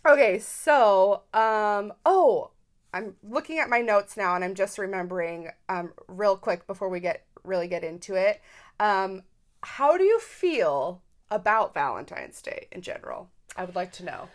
Okay, 0.05 0.39
so 0.39 1.23
um 1.33 1.93
oh, 2.05 2.51
I'm 2.93 3.15
looking 3.23 3.59
at 3.59 3.69
my 3.69 3.81
notes 3.81 4.17
now 4.17 4.35
and 4.35 4.45
I'm 4.45 4.55
just 4.55 4.79
remembering 4.79 5.51
um 5.69 5.93
real 6.09 6.37
quick 6.37 6.67
before 6.67 6.89
we 6.89 7.01
get 7.01 7.25
really 7.45 7.69
get 7.69 7.85
into 7.85 8.15
it. 8.15 8.41
Um 8.81 9.23
how 9.63 9.97
do 9.97 10.05
you 10.05 10.19
feel 10.19 11.03
about 11.31 11.73
Valentine's 11.73 12.43
Day 12.43 12.67
in 12.73 12.83
general? 12.83 13.31
I 13.57 13.65
would 13.65 13.77
like 13.77 13.93
to 13.93 14.05
know. 14.05 14.29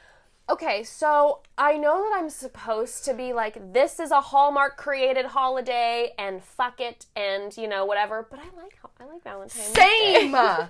Okay, 0.49 0.83
so 0.83 1.41
I 1.57 1.75
know 1.75 2.01
that 2.01 2.17
I'm 2.17 2.29
supposed 2.29 3.03
to 3.03 3.13
be 3.13 3.33
like, 3.33 3.73
this 3.73 3.99
is 3.99 4.11
a 4.11 4.21
Hallmark 4.21 4.77
created 4.77 5.25
holiday, 5.25 6.13
and 6.17 6.41
fuck 6.41 6.79
it, 6.79 7.05
and 7.17 7.55
you 7.57 7.67
know 7.67 7.83
whatever. 7.83 8.25
But 8.29 8.39
I 8.39 8.43
like 8.55 8.77
I 8.99 9.05
like 9.11 9.23
Valentine's. 9.23 9.73
Day. 9.73 10.31
Same. 10.31 10.31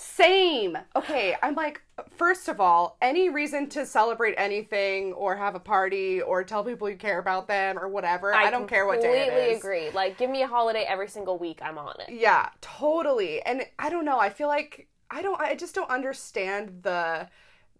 Same. 0.00 0.78
Okay, 0.96 1.36
I'm 1.42 1.54
like 1.54 1.82
first 2.16 2.48
of 2.48 2.60
all, 2.60 2.96
any 3.02 3.28
reason 3.28 3.68
to 3.68 3.84
celebrate 3.84 4.34
anything 4.38 5.12
or 5.12 5.36
have 5.36 5.54
a 5.54 5.60
party 5.60 6.22
or 6.22 6.42
tell 6.42 6.64
people 6.64 6.88
you 6.88 6.96
care 6.96 7.18
about 7.18 7.46
them 7.48 7.78
or 7.78 7.88
whatever. 7.88 8.34
I, 8.34 8.50
don't 8.50 8.66
care 8.66 8.86
what 8.86 9.02
day 9.02 9.24
it 9.24 9.26
Completely 9.26 9.52
is. 9.52 9.58
agree. 9.58 9.90
Like, 9.90 10.16
give 10.16 10.30
me 10.30 10.42
a 10.42 10.46
holiday 10.46 10.84
every 10.88 11.08
single 11.08 11.36
week. 11.38 11.60
I'm 11.62 11.76
on 11.76 11.94
it. 12.00 12.14
Yeah, 12.14 12.48
totally. 12.62 13.42
And 13.42 13.62
I 13.78 13.90
don't 13.90 14.04
know. 14.04 14.18
I 14.18 14.30
feel 14.30 14.48
like 14.48 14.88
I 15.10 15.20
don't. 15.22 15.40
I 15.40 15.54
just 15.54 15.74
don't 15.74 15.90
understand 15.90 16.80
the 16.82 17.28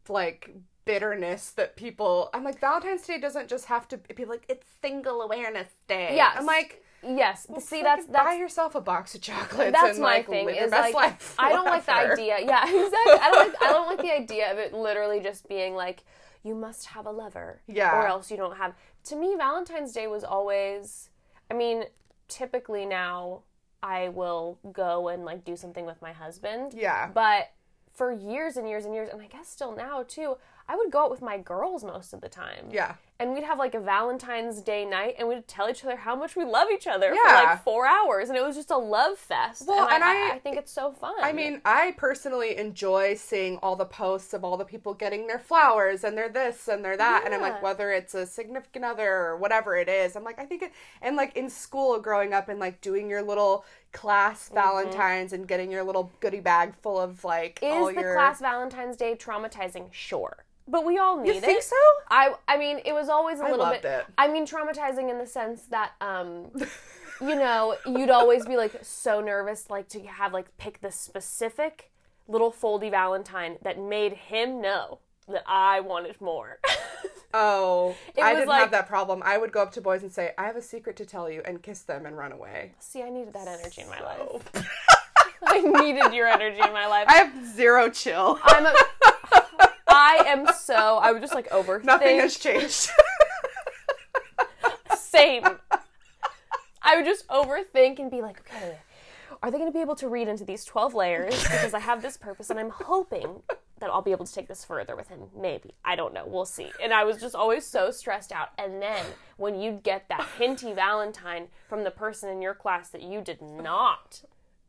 like 0.09 0.51
bitterness 0.85 1.53
that 1.53 1.77
people. 1.77 2.29
I'm 2.35 2.45
like 2.45 2.61
Valentine's 2.61 3.07
Day 3.07 3.19
doesn't 3.19 3.49
just 3.49 3.67
have 3.67 3.89
to 3.89 3.97
be 3.97 4.25
like 4.25 4.45
it's 4.49 4.67
Single 4.83 5.23
Awareness 5.23 5.71
Day. 5.89 6.17
Yes. 6.17 6.37
I'm 6.39 6.47
like 6.47 6.83
yes. 7.03 7.47
See, 7.61 7.83
that's 7.83 8.07
Fucking 8.07 8.13
buy 8.13 8.35
yourself 8.35 8.75
a 8.75 8.81
box 8.81 9.15
of 9.15 9.21
chocolates. 9.21 9.73
that's 9.73 9.93
and, 9.97 10.01
my 10.01 10.17
like, 10.17 10.29
thing 10.29 10.49
is 10.49 10.71
best 10.71 10.95
like 10.95 11.21
I 11.39 11.51
don't 11.51 11.65
like 11.67 11.87
the 11.87 11.93
idea. 11.93 12.39
Yeah, 12.45 12.63
exactly. 12.65 13.13
I 13.13 13.31
don't 13.33 13.49
like 13.53 13.63
I 13.63 13.67
don't 13.73 13.87
like 13.87 13.99
the 14.01 14.13
idea 14.21 14.53
of 14.53 14.59
it 14.59 14.73
literally 14.73 15.21
just 15.21 15.49
being 15.49 15.75
like 15.75 16.05
you 16.43 16.55
must 16.55 16.87
have 16.87 17.07
a 17.07 17.11
lover, 17.11 17.61
Yeah. 17.67 17.95
or 17.95 18.07
else 18.07 18.31
you 18.31 18.37
don't 18.37 18.57
have. 18.57 18.75
To 19.05 19.17
me, 19.17 19.35
Valentine's 19.37 19.93
Day 19.93 20.07
was 20.07 20.25
always. 20.25 21.11
I 21.51 21.55
mean, 21.55 21.85
typically 22.29 22.87
now 22.87 23.43
I 23.83 24.09
will 24.11 24.59
go 24.73 25.09
and 25.09 25.25
like 25.25 25.45
do 25.45 25.57
something 25.57 25.85
with 25.85 26.01
my 26.01 26.13
husband. 26.13 26.73
Yeah. 26.75 27.11
But 27.13 27.51
for 27.93 28.13
years 28.13 28.57
and 28.57 28.69
years 28.69 28.85
and 28.85 28.95
years, 28.95 29.09
and 29.13 29.21
I 29.21 29.27
guess 29.27 29.49
still 29.49 29.75
now 29.75 30.05
too, 30.07 30.37
I 30.69 30.77
would 30.77 30.91
go 30.91 31.05
out 31.05 31.11
with 31.11 31.23
my 31.23 31.39
girls 31.39 31.83
most 31.85 32.13
of 32.13 32.21
the 32.21 32.29
time. 32.29 32.69
Yeah. 32.71 32.95
And 33.21 33.35
we'd 33.35 33.45
have 33.45 33.59
like 33.59 33.75
a 33.75 33.81
Valentine's 33.81 34.63
Day 34.63 34.85
night 34.85 35.15
and 35.19 35.29
we'd 35.29 35.47
tell 35.47 35.69
each 35.69 35.85
other 35.85 35.95
how 35.97 36.17
much 36.17 36.35
we 36.35 36.45
love 36.45 36.69
each 36.73 36.87
other 36.87 37.11
for 37.15 37.33
like 37.35 37.63
four 37.63 37.87
hours. 37.87 38.29
And 38.31 38.37
it 38.39 38.43
was 38.43 38.57
just 38.57 38.71
a 38.71 38.77
love 38.79 39.19
fest. 39.19 39.65
Well, 39.69 39.89
and 39.89 40.03
I, 40.03 40.31
I- 40.31 40.35
I 40.35 40.39
think 40.39 40.57
it's 40.57 40.73
so 40.73 40.91
fun. 40.91 41.15
I 41.21 41.33
mean, 41.33 41.61
I 41.65 41.95
personally 41.99 42.57
enjoy 42.57 43.15
seeing 43.15 43.59
all 43.59 43.77
the 43.77 43.85
posts 43.85 44.33
of 44.33 44.43
all 44.43 44.57
the 44.57 44.65
people 44.65 44.95
getting 44.95 45.27
their 45.27 45.39
flowers 45.39 46.03
and 46.03 46.17
their 46.17 46.29
this 46.31 46.67
and 46.67 46.85
their 46.85 46.97
that. 46.97 47.23
And 47.27 47.35
I'm 47.35 47.41
like, 47.43 47.63
whether 47.63 47.93
it's 47.93 48.15
a 48.15 48.25
significant 48.27 48.85
other 48.85 49.09
or 49.15 49.37
whatever 49.37 49.77
it 49.77 49.89
is, 49.89 50.17
I'm 50.17 50.25
like, 50.25 50.39
I 50.39 50.47
think 50.47 50.63
it, 50.63 50.73
and 51.03 51.15
like 51.15 51.37
in 51.37 51.51
school 51.51 51.99
growing 52.01 52.33
up 52.33 52.49
and 52.49 52.59
like 52.59 52.81
doing 52.81 53.09
your 53.11 53.23
little 53.23 53.65
class 53.93 54.47
Mm-hmm. 54.47 54.55
Valentines 54.55 55.33
and 55.35 55.47
getting 55.47 55.71
your 55.71 55.83
little 55.85 56.11
goodie 56.21 56.41
bag 56.41 56.75
full 56.81 56.99
of 56.99 57.23
like 57.25 57.59
all 57.63 57.89
is 57.89 57.95
the 57.97 58.01
your. 58.01 58.15
class 58.15 58.41
Valentine's 58.41 58.97
Day 58.97 59.15
traumatizing? 59.15 59.89
Sure. 59.93 60.45
But 60.69 60.85
we 60.85 60.99
all 60.99 61.21
need 61.21 61.31
it. 61.31 61.35
you 61.37 61.41
think 61.41 61.63
so? 61.63 61.77
I 62.11 62.35
I 62.47 62.57
mean, 62.57 62.81
it 62.85 62.93
was 62.93 63.09
always 63.09 63.41
a 63.41 63.45
I 63.45 63.51
little 63.51 63.65
loved 63.67 63.83
bit 63.83 63.93
it. 63.93 64.07
I 64.19 64.29
mean, 64.29 64.47
traumatizing 64.47 65.11
in 65.11 65.19
the 65.19 65.27
sense 65.27 65.63
that 65.67 65.93
um 66.01 66.51
you 67.21 67.35
know, 67.35 67.77
you'd 67.87 68.11
always 68.11 68.47
be 68.47 68.57
like 68.57 68.79
so 68.83 69.21
nervous 69.21 69.69
like 69.71 69.89
to 69.91 70.03
have 70.05 70.33
like 70.33 70.57
pick 70.59 70.81
the 70.81 70.91
specific 70.93 71.91
little 72.29 72.53
foldy 72.53 72.91
valentine 72.91 73.57
that 73.63 73.79
made 73.81 74.13
him 74.13 74.61
know 74.61 75.01
that 75.29 75.43
I 75.47 75.81
wanted 75.81 76.21
more. 76.21 76.59
Oh, 77.33 77.95
It 78.17 78.23
I 78.23 78.35
didn't 78.35 78.49
like- 78.49 78.61
have 78.61 78.73
that 78.73 78.89
problem. 78.89 79.23
I 79.25 79.39
would 79.39 79.53
go 79.53 79.63
up 79.63 79.71
to 79.75 79.81
boys 79.81 80.03
and 80.03 80.11
say, 80.11 80.33
I 80.37 80.47
have 80.47 80.57
a 80.57 80.61
secret 80.63 80.97
to 80.97 81.07
tell 81.07 81.31
you, 81.31 81.43
and 81.45 81.63
kiss 81.63 81.83
them 81.83 82.05
and 82.05 82.19
run 82.19 82.33
away. 82.33 82.73
See, 82.81 83.05
I 83.05 83.09
needed 83.09 83.33
that 83.35 83.47
energy 83.47 83.83
in 83.83 83.89
my 83.89 84.01
life. 84.01 84.67
I 85.47 85.61
needed 85.61 86.13
your 86.13 86.27
energy 86.27 86.59
in 86.61 86.73
my 86.73 86.89
life. 86.89 87.07
I 87.09 87.15
have 87.19 87.55
zero 87.55 87.89
chill. 87.89 88.41
I'm 88.43 88.67
a 88.67 88.75
I 89.91 90.25
am 90.27 90.47
so 90.55 90.99
I 90.99 91.13
was 91.13 91.21
just 91.21 91.35
like 91.35 91.51
over. 91.53 91.81
Nothing 91.85 92.21
has 92.21 92.39
changed. 92.39 92.91
Same. 94.97 95.45
I 96.83 96.97
would 96.97 97.05
just 97.05 97.27
overthink 97.29 97.99
and 97.99 98.11
be 98.11 98.23
like, 98.23 98.41
okay, 98.41 98.79
are 99.43 99.51
they 99.51 99.59
going 99.59 99.71
to 99.71 99.77
be 99.77 99.81
able 99.81 99.97
to 99.97 100.09
read 100.09 100.29
into 100.29 100.45
these 100.45 100.65
12 100.65 100.95
layers? 100.95 101.43
Because 101.43 101.75
I 101.75 101.81
have 101.81 102.03
this 102.03 102.17
purpose 102.17 102.51
and 102.51 102.59
I'm 102.59 102.71
hoping 102.71 103.43
that 103.81 103.91
I'll 103.91 104.03
be 104.03 104.13
able 104.13 104.27
to 104.27 104.33
take 104.33 104.49
this 104.49 104.65
further 104.65 104.95
with 104.95 105.09
him. 105.09 105.21
Maybe. 105.37 105.75
I 105.85 105.97
don't 105.97 106.13
know. 106.13 106.25
We'll 106.27 106.45
see. 106.45 106.71
And 106.83 106.93
I 106.93 107.05
was 107.05 107.19
just 107.19 107.35
always 107.35 107.65
so 107.65 107.91
stressed 107.91 108.33
out. 108.33 108.51
And 108.59 108.81
then 108.81 109.05
when 109.37 109.59
you'd 109.59 109.83
get 109.83 110.09
that 110.09 110.27
hinty 110.39 110.73
Valentine 110.73 111.49
from 111.69 111.85
the 111.85 111.91
person 111.91 112.29
in 112.29 112.43
your 112.43 112.55
class 112.55 112.91
that 112.91 113.03
you 113.03 113.23
did 113.23 113.41
not 113.41 114.23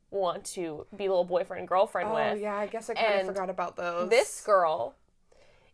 want 0.09 0.43
to 0.43 0.85
be 0.95 1.07
little 1.07 1.23
boyfriend 1.23 1.59
and 1.59 1.67
girlfriend 1.67 2.09
oh, 2.09 2.15
with, 2.15 2.41
yeah, 2.41 2.55
I 2.55 2.67
guess 2.67 2.89
I 2.89 2.93
kind 2.93 3.21
of 3.21 3.27
forgot 3.27 3.49
about 3.49 3.75
those. 3.75 4.09
this 4.09 4.41
girl 4.41 4.95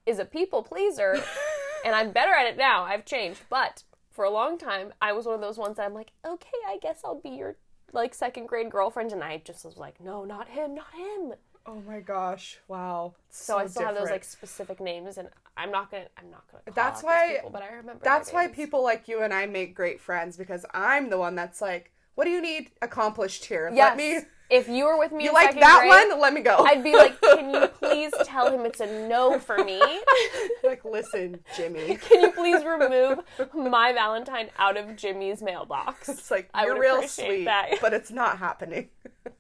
is 0.08 0.20
a 0.20 0.26
people 0.26 0.63
pleaser 0.63 1.22
and 1.86 1.93
I'm 1.93 2.12
better 2.12 2.32
at 2.32 2.48
it 2.48 2.58
now. 2.58 2.84
I've 2.84 3.06
changed. 3.06 3.41
But 3.50 3.84
for 4.12 4.26
a 4.26 4.32
long 4.32 4.58
time, 4.58 4.93
I 5.02 5.12
was 5.13 5.26
one 5.26 5.36
of 5.36 5.41
those 5.41 5.58
ones 5.58 5.78
that 5.78 5.86
I'm 5.86 5.93
like, 5.93 6.12
okay, 6.26 6.58
I 6.67 6.78
guess 6.82 7.02
I'll 7.04 7.20
be 7.20 7.30
your 7.30 7.58
like 7.93 8.13
second 8.13 8.48
grade 8.48 8.72
girlfriend. 8.72 9.12
And 9.12 9.24
I 9.24 9.41
just 9.46 9.63
was 9.63 9.78
like, 9.78 10.02
no, 10.02 10.26
not 10.26 10.48
him, 10.50 10.74
not 10.74 10.93
him. 10.96 11.34
Oh 11.70 11.82
my 11.86 12.00
gosh! 12.00 12.60
Wow. 12.70 13.15
So, 13.30 13.58
I 13.58 13.67
still 13.67 13.88
have 13.88 13.96
those 13.96 14.10
like 14.10 14.24
specific 14.24 14.80
names, 14.80 15.17
and 15.17 15.28
I'm 15.58 15.70
not 15.70 15.91
gonna, 15.91 16.06
I'm 16.17 16.32
not 16.32 16.50
gonna. 16.50 16.63
Call 16.63 16.74
That's 16.74 17.04
why- 17.04 17.34
people, 17.36 17.50
but 17.50 17.62
I 17.62 17.74
remember. 17.74 18.02
That's 18.06 18.32
why 18.32 18.46
names. 18.46 18.56
people 18.56 18.82
like 18.84 19.10
you 19.10 19.22
and 19.22 19.34
I 19.34 19.48
make 19.48 19.76
great 19.76 20.00
friends 20.00 20.38
because 20.38 20.65
I'm 20.74 21.10
the 21.10 21.17
one 21.17 21.36
that's 21.36 21.60
like, 21.60 21.91
"What 22.15 22.24
do 22.24 22.30
you 22.30 22.41
need 22.41 22.72
accomplished 22.82 23.43
here? 23.43 23.70
Yes. 23.74 23.78
Let 23.89 23.98
me." 23.98 24.28
If 24.49 24.69
you 24.69 24.86
were 24.86 24.97
with 24.97 25.12
me, 25.12 25.25
You 25.25 25.33
like 25.33 25.60
that 25.60 25.79
grade, 25.79 26.10
one? 26.10 26.21
Let 26.21 26.33
me 26.33 26.41
go. 26.41 26.57
I'd 26.60 26.83
be 26.83 26.95
like, 26.95 27.19
can 27.21 27.53
you 27.53 27.67
please 27.79 28.13
tell 28.23 28.49
him 28.51 28.65
it's 28.65 28.79
a 28.79 29.07
no 29.07 29.39
for 29.39 29.57
me? 29.63 29.81
like, 30.63 30.86
listen, 30.86 31.39
Jimmy. 31.55 31.95
Can 32.01 32.21
you 32.21 32.31
please 32.31 32.63
remove 32.63 33.19
my 33.53 33.91
Valentine 33.91 34.49
out 34.57 34.77
of 34.77 34.95
Jimmy's 34.95 35.41
mailbox? 35.41 36.07
It's 36.07 36.31
like 36.31 36.49
I 36.53 36.63
you're 36.63 36.75
would 36.75 36.81
real 36.81 37.07
sweet, 37.07 37.45
that. 37.45 37.79
but 37.81 37.93
it's 37.93 38.12
not 38.12 38.38
happening. 38.38 38.89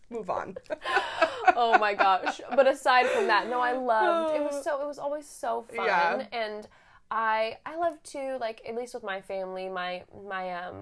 Move 0.09 0.29
on. 0.29 0.57
oh 1.55 1.77
my 1.79 1.93
gosh. 1.93 2.41
But 2.55 2.67
aside 2.67 3.07
from 3.07 3.27
that, 3.27 3.49
no, 3.49 3.61
I 3.61 3.73
loved 3.73 4.35
it 4.35 4.41
was 4.41 4.61
so 4.63 4.81
it 4.81 4.87
was 4.87 4.99
always 4.99 5.27
so 5.27 5.65
fun. 5.73 5.85
Yeah. 5.85 6.25
And 6.31 6.67
I 7.09 7.57
I 7.65 7.77
love 7.77 8.01
to 8.11 8.37
like 8.39 8.61
at 8.67 8.75
least 8.75 8.93
with 8.93 9.03
my 9.03 9.21
family, 9.21 9.69
my 9.69 10.03
my 10.27 10.53
um 10.53 10.75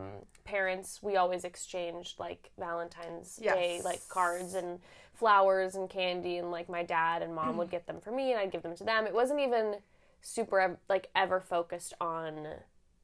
parents, 0.44 1.02
we 1.02 1.16
always 1.16 1.44
exchanged 1.44 2.20
like 2.20 2.52
Valentine's 2.58 3.38
Day 3.38 3.82
like 3.84 4.08
cards 4.10 4.54
and 4.54 4.80
flowers 5.14 5.76
and 5.76 5.90
candy 5.90 6.38
and 6.38 6.52
like 6.52 6.70
my 6.70 6.84
dad 6.84 7.22
and 7.22 7.34
mom 7.34 7.58
would 7.58 7.70
get 7.70 7.88
them 7.88 8.00
for 8.02 8.12
me 8.12 8.32
and 8.32 8.40
I'd 8.40 8.52
give 8.52 8.64
them 8.64 8.76
to 8.76 8.84
them. 8.84 9.06
It 9.06 9.14
wasn't 9.14 9.40
even 9.40 9.76
super 10.22 10.78
like 10.90 11.10
ever 11.16 11.40
focused 11.40 11.94
on 12.02 12.48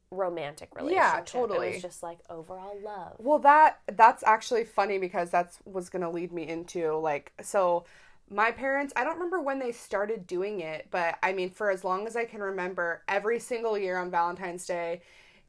romantic 0.09 0.75
relationship. 0.75 1.19
It 1.19 1.25
totally. 1.27 1.73
was 1.73 1.81
just 1.81 2.03
like 2.03 2.19
overall 2.29 2.77
love. 2.83 3.15
Well, 3.17 3.39
that 3.39 3.79
that's 3.87 4.23
actually 4.23 4.65
funny 4.65 4.97
because 4.97 5.29
that's 5.29 5.59
was 5.65 5.89
gonna 5.89 6.09
lead 6.09 6.31
me 6.31 6.47
into 6.47 6.95
like 6.97 7.31
so. 7.41 7.85
My 8.33 8.51
parents, 8.51 8.93
I 8.95 9.03
don't 9.03 9.15
remember 9.15 9.41
when 9.41 9.59
they 9.59 9.73
started 9.73 10.25
doing 10.25 10.61
it, 10.61 10.87
but 10.89 11.17
I 11.21 11.33
mean, 11.33 11.49
for 11.49 11.69
as 11.69 11.83
long 11.83 12.07
as 12.07 12.15
I 12.15 12.23
can 12.23 12.39
remember, 12.41 13.03
every 13.09 13.39
single 13.39 13.77
year 13.77 13.97
on 13.97 14.09
Valentine's 14.09 14.65
Day, 14.65 15.01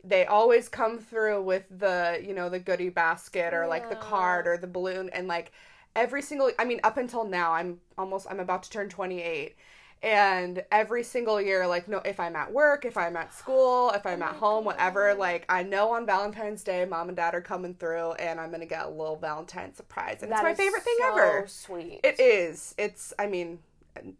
they 0.02 0.26
always 0.26 0.68
come 0.68 0.98
through 0.98 1.42
with 1.42 1.64
the, 1.70 2.20
you 2.26 2.34
know, 2.34 2.48
the 2.48 2.58
goodie 2.58 2.88
basket 2.88 3.54
or 3.54 3.68
like 3.68 3.88
the 3.88 3.94
card 3.94 4.48
or 4.48 4.56
the 4.56 4.66
balloon. 4.66 5.10
And 5.10 5.28
like 5.28 5.52
every 5.94 6.22
single, 6.22 6.50
I 6.58 6.64
mean, 6.64 6.80
up 6.82 6.96
until 6.96 7.24
now, 7.24 7.52
I'm 7.52 7.78
almost, 7.96 8.26
I'm 8.28 8.40
about 8.40 8.64
to 8.64 8.70
turn 8.70 8.88
28. 8.88 9.54
And 10.02 10.64
every 10.72 11.04
single 11.04 11.40
year, 11.40 11.64
like, 11.66 11.86
no, 11.86 11.98
if 12.04 12.18
I'm 12.18 12.34
at 12.34 12.52
work, 12.52 12.84
if 12.84 12.96
I'm 12.96 13.16
at 13.16 13.32
school, 13.32 13.90
if 13.90 14.04
I'm 14.04 14.20
oh 14.22 14.26
at 14.26 14.34
home, 14.34 14.64
whatever, 14.64 15.14
like, 15.14 15.44
I 15.48 15.62
know 15.62 15.92
on 15.92 16.06
Valentine's 16.06 16.64
Day, 16.64 16.84
mom 16.84 17.08
and 17.08 17.16
dad 17.16 17.34
are 17.36 17.40
coming 17.40 17.74
through, 17.74 18.12
and 18.14 18.40
I'm 18.40 18.50
gonna 18.50 18.66
get 18.66 18.86
a 18.86 18.88
little 18.88 19.16
Valentine 19.16 19.74
surprise, 19.74 20.22
and 20.22 20.32
That 20.32 20.38
it's 20.38 20.42
my 20.42 20.54
favorite 20.54 20.82
thing 20.82 20.96
so 20.98 21.08
ever. 21.08 21.44
Sweet. 21.46 22.00
It 22.02 22.18
is. 22.18 22.74
It's. 22.78 23.12
I 23.18 23.28
mean, 23.28 23.60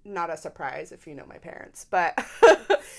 not 0.04 0.30
a 0.30 0.36
surprise 0.36 0.92
if 0.92 1.06
you 1.06 1.14
know 1.14 1.26
my 1.26 1.38
parents, 1.38 1.86
but 1.90 2.16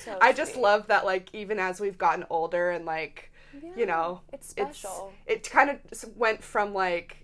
So 0.03 0.17
I 0.21 0.33
just 0.33 0.53
sweet. 0.53 0.61
love 0.63 0.87
that. 0.87 1.05
Like, 1.05 1.29
even 1.33 1.59
as 1.59 1.79
we've 1.79 1.97
gotten 1.97 2.25
older, 2.29 2.71
and 2.71 2.85
like, 2.85 3.31
you 3.77 3.85
know, 3.85 4.21
It's 4.33 4.49
special. 4.49 5.13
it 5.25 5.49
kind 5.49 5.69
of 5.69 5.79
went 6.17 6.43
from 6.43 6.73
like 6.73 7.22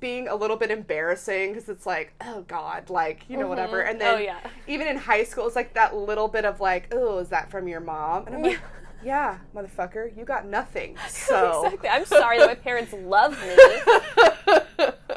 being 0.00 0.28
a 0.28 0.34
little 0.34 0.56
bit 0.56 0.70
embarrassing 0.70 1.52
because 1.52 1.68
it's 1.68 1.86
like, 1.86 2.12
oh 2.20 2.42
god, 2.42 2.90
like 2.90 3.24
you 3.28 3.36
know 3.36 3.42
mm-hmm. 3.42 3.50
whatever, 3.50 3.80
and 3.80 3.96
oh, 3.96 3.98
then 3.98 4.14
Oh, 4.14 4.18
yeah. 4.18 4.40
even 4.66 4.86
in 4.86 4.96
high 4.96 5.24
school, 5.24 5.46
it's 5.46 5.56
like 5.56 5.74
that 5.74 5.94
little 5.96 6.28
bit 6.28 6.44
of 6.44 6.60
like, 6.60 6.88
oh, 6.92 7.18
is 7.18 7.28
that 7.28 7.50
from 7.50 7.68
your 7.68 7.80
mom? 7.80 8.26
And 8.26 8.36
I'm 8.36 8.42
like, 8.42 8.60
yeah, 9.04 9.38
motherfucker, 9.54 10.16
you 10.16 10.24
got 10.24 10.46
nothing. 10.46 10.96
So. 11.08 11.64
Exactly. 11.66 11.88
I'm 11.88 12.04
sorry 12.04 12.38
that 12.38 12.46
my 12.46 12.54
parents 12.54 12.92
love 12.92 13.32
me. 13.32 14.54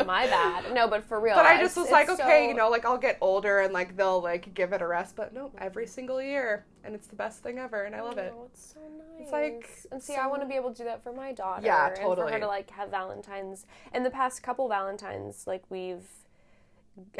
My 0.05 0.25
bad. 0.27 0.73
No, 0.73 0.87
but 0.87 1.03
for 1.03 1.19
real. 1.19 1.35
But 1.35 1.45
I 1.45 1.59
just 1.61 1.75
was 1.77 1.89
like, 1.91 2.09
okay, 2.09 2.43
so- 2.45 2.49
you 2.49 2.53
know, 2.53 2.69
like 2.69 2.85
I'll 2.85 2.97
get 2.97 3.17
older 3.21 3.59
and 3.59 3.73
like 3.73 3.95
they'll 3.97 4.21
like 4.21 4.53
give 4.53 4.73
it 4.73 4.81
a 4.81 4.87
rest, 4.87 5.15
but 5.15 5.33
no, 5.33 5.51
every 5.57 5.85
single 5.87 6.21
year, 6.21 6.65
and 6.83 6.95
it's 6.95 7.07
the 7.07 7.15
best 7.15 7.43
thing 7.43 7.57
ever, 7.59 7.83
and 7.83 7.95
I 7.95 8.01
love 8.01 8.17
it. 8.17 8.33
Oh, 8.35 8.45
it's 8.51 8.73
so 8.73 8.79
nice. 8.79 9.21
It's 9.21 9.31
like, 9.31 9.69
and 9.91 10.01
see, 10.01 10.15
I 10.15 10.27
want 10.27 10.41
to 10.41 10.47
be 10.47 10.55
able 10.55 10.71
to 10.71 10.77
do 10.77 10.83
that 10.85 11.03
for 11.03 11.13
my 11.13 11.31
daughter. 11.33 11.65
Yeah, 11.65 11.87
And 11.87 11.97
for 11.97 12.01
totally. 12.03 12.31
her 12.33 12.39
to 12.39 12.47
like 12.47 12.69
have 12.71 12.89
Valentines. 12.89 13.65
In 13.93 14.03
the 14.03 14.09
past 14.09 14.41
couple 14.43 14.67
Valentines, 14.69 15.45
like 15.47 15.63
we've 15.69 16.05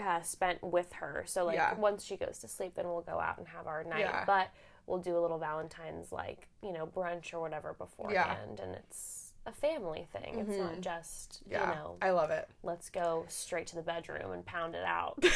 uh, 0.02 0.22
spent 0.22 0.62
with 0.64 0.92
her. 0.94 1.24
So 1.28 1.46
like 1.46 1.56
Yeah. 1.56 1.74
once 1.76 2.04
she 2.04 2.18
goes 2.18 2.40
to 2.40 2.48
sleep, 2.48 2.76
then 2.76 2.86
we'll 2.88 3.02
go 3.02 3.20
out 3.20 3.38
and 3.38 3.48
have 3.48 3.68
our 3.68 3.84
night. 3.84 4.00
Yeah. 4.02 4.24
But 4.26 4.50
we'll 4.88 5.00
do 5.00 5.18
a 5.18 5.22
little 5.22 5.38
Valentine's 5.38 6.12
like 6.12 6.48
you 6.64 6.74
know 6.74 6.86
brunch 6.88 7.34
or 7.34 7.40
whatever 7.40 7.74
beforehand, 7.74 8.60
and 8.62 8.76
it's 8.76 9.21
a 9.46 9.52
family 9.52 10.08
thing. 10.14 10.40
It's 10.40 10.58
not 10.58 10.82
just 10.82 11.42
Mm-hmm. 11.44 11.52
Yeah, 11.54 11.70
you 11.70 11.76
know 11.76 11.96
I 12.02 12.12
love 12.12 12.30
it. 12.32 12.48
let's 12.64 12.90
go 12.90 13.26
straight 13.28 13.68
to 13.68 13.76
the 13.76 13.82
bedroom 13.82 14.32
and 14.32 14.46
pound 14.46 14.76
it 14.76 14.84
out. 14.86 15.24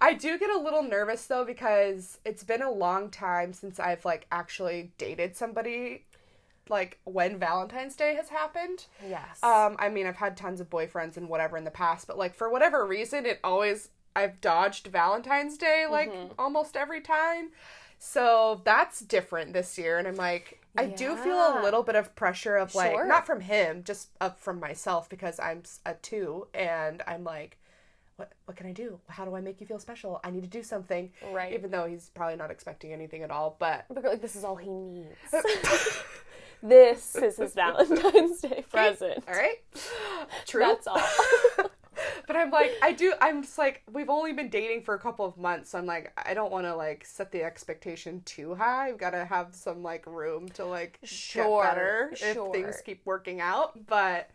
I 0.00 0.12
do 0.12 0.38
get 0.38 0.50
a 0.50 0.58
little 0.58 0.82
nervous 0.82 1.24
though 1.26 1.44
because 1.44 2.18
it's 2.24 2.44
been 2.44 2.60
a 2.62 2.70
long 2.70 3.08
time 3.10 3.52
since 3.54 3.80
I've 3.80 4.04
like 4.04 4.26
actually 4.30 4.92
dated 4.98 5.36
somebody 5.36 6.04
like 6.68 6.98
when 7.04 7.38
Valentine's 7.38 7.96
Day 7.96 8.14
has 8.14 8.28
happened. 8.28 8.86
yes. 9.08 9.42
Um 9.42 9.76
I 9.78 9.88
mean 9.88 10.06
I've 10.06 10.16
had 10.16 10.36
tons 10.36 10.60
of 10.60 10.68
boyfriends 10.68 11.16
and 11.16 11.28
whatever 11.28 11.56
in 11.56 11.64
the 11.64 11.70
past, 11.70 12.06
but 12.06 12.18
like 12.18 12.34
for 12.34 12.50
whatever 12.50 12.84
reason 12.86 13.24
it 13.24 13.40
always 13.42 13.88
I've 14.16 14.40
dodged 14.40 14.88
Valentine's 14.88 15.56
Day 15.56 15.86
like 15.90 16.12
almost 16.38 16.76
every 16.76 17.00
time. 17.00 17.50
So 17.98 18.60
that's 18.64 19.00
different 19.00 19.52
this 19.52 19.78
year. 19.78 19.98
And 19.98 20.06
I'm 20.06 20.16
like, 20.16 20.60
I 20.76 20.86
do 20.86 21.16
feel 21.16 21.36
a 21.36 21.60
little 21.62 21.82
bit 21.82 21.94
of 21.94 22.14
pressure 22.16 22.56
of 22.56 22.74
like, 22.74 22.92
Sure. 22.92 23.06
not 23.06 23.26
from 23.26 23.40
him, 23.40 23.82
just 23.84 24.10
up 24.20 24.38
from 24.40 24.58
myself 24.60 25.08
because 25.08 25.38
I'm 25.40 25.62
a 25.86 25.94
two 25.94 26.48
and 26.52 27.02
I'm 27.06 27.24
like, 27.24 27.58
what, 28.16 28.32
what 28.44 28.56
can 28.56 28.66
I 28.66 28.72
do? 28.72 29.00
How 29.08 29.24
do 29.24 29.34
I 29.34 29.40
make 29.40 29.60
you 29.60 29.66
feel 29.66 29.78
special? 29.78 30.20
I 30.22 30.30
need 30.30 30.42
to 30.42 30.48
do 30.48 30.62
something. 30.62 31.10
Right. 31.32 31.52
Even 31.52 31.70
though 31.70 31.86
he's 31.86 32.10
probably 32.14 32.36
not 32.36 32.50
expecting 32.50 32.92
anything 32.92 33.22
at 33.22 33.30
all. 33.30 33.56
But 33.58 33.86
But 33.88 34.04
like 34.04 34.20
this 34.22 34.36
is 34.36 34.44
all 34.44 34.56
he 34.56 34.70
needs. 34.70 35.08
this 36.62 37.16
is 37.16 37.36
his 37.36 37.54
Valentine's 37.54 38.40
Day 38.40 38.64
present. 38.72 39.24
all 39.28 39.34
right. 39.34 39.56
True. 40.46 40.60
That's 40.60 40.86
all. 40.86 41.00
But 42.26 42.36
I'm 42.36 42.50
like, 42.50 42.72
I 42.82 42.92
do. 42.92 43.12
I'm 43.20 43.42
just 43.42 43.58
like, 43.58 43.82
we've 43.92 44.10
only 44.10 44.32
been 44.32 44.48
dating 44.48 44.82
for 44.82 44.94
a 44.94 44.98
couple 44.98 45.24
of 45.24 45.36
months. 45.36 45.70
So 45.70 45.78
I'm 45.78 45.86
like, 45.86 46.12
I 46.16 46.34
don't 46.34 46.52
want 46.52 46.66
to 46.66 46.74
like 46.74 47.04
set 47.04 47.32
the 47.32 47.42
expectation 47.42 48.22
too 48.24 48.54
high. 48.54 48.88
I've 48.88 48.98
got 48.98 49.10
to 49.10 49.24
have 49.24 49.54
some 49.54 49.82
like 49.82 50.06
room 50.06 50.48
to 50.50 50.64
like 50.64 50.98
Sure, 51.02 51.62
get 51.62 51.70
better 51.70 52.10
if 52.20 52.34
sure. 52.34 52.52
things 52.52 52.80
keep 52.84 53.02
working 53.04 53.40
out. 53.40 53.86
But 53.86 54.30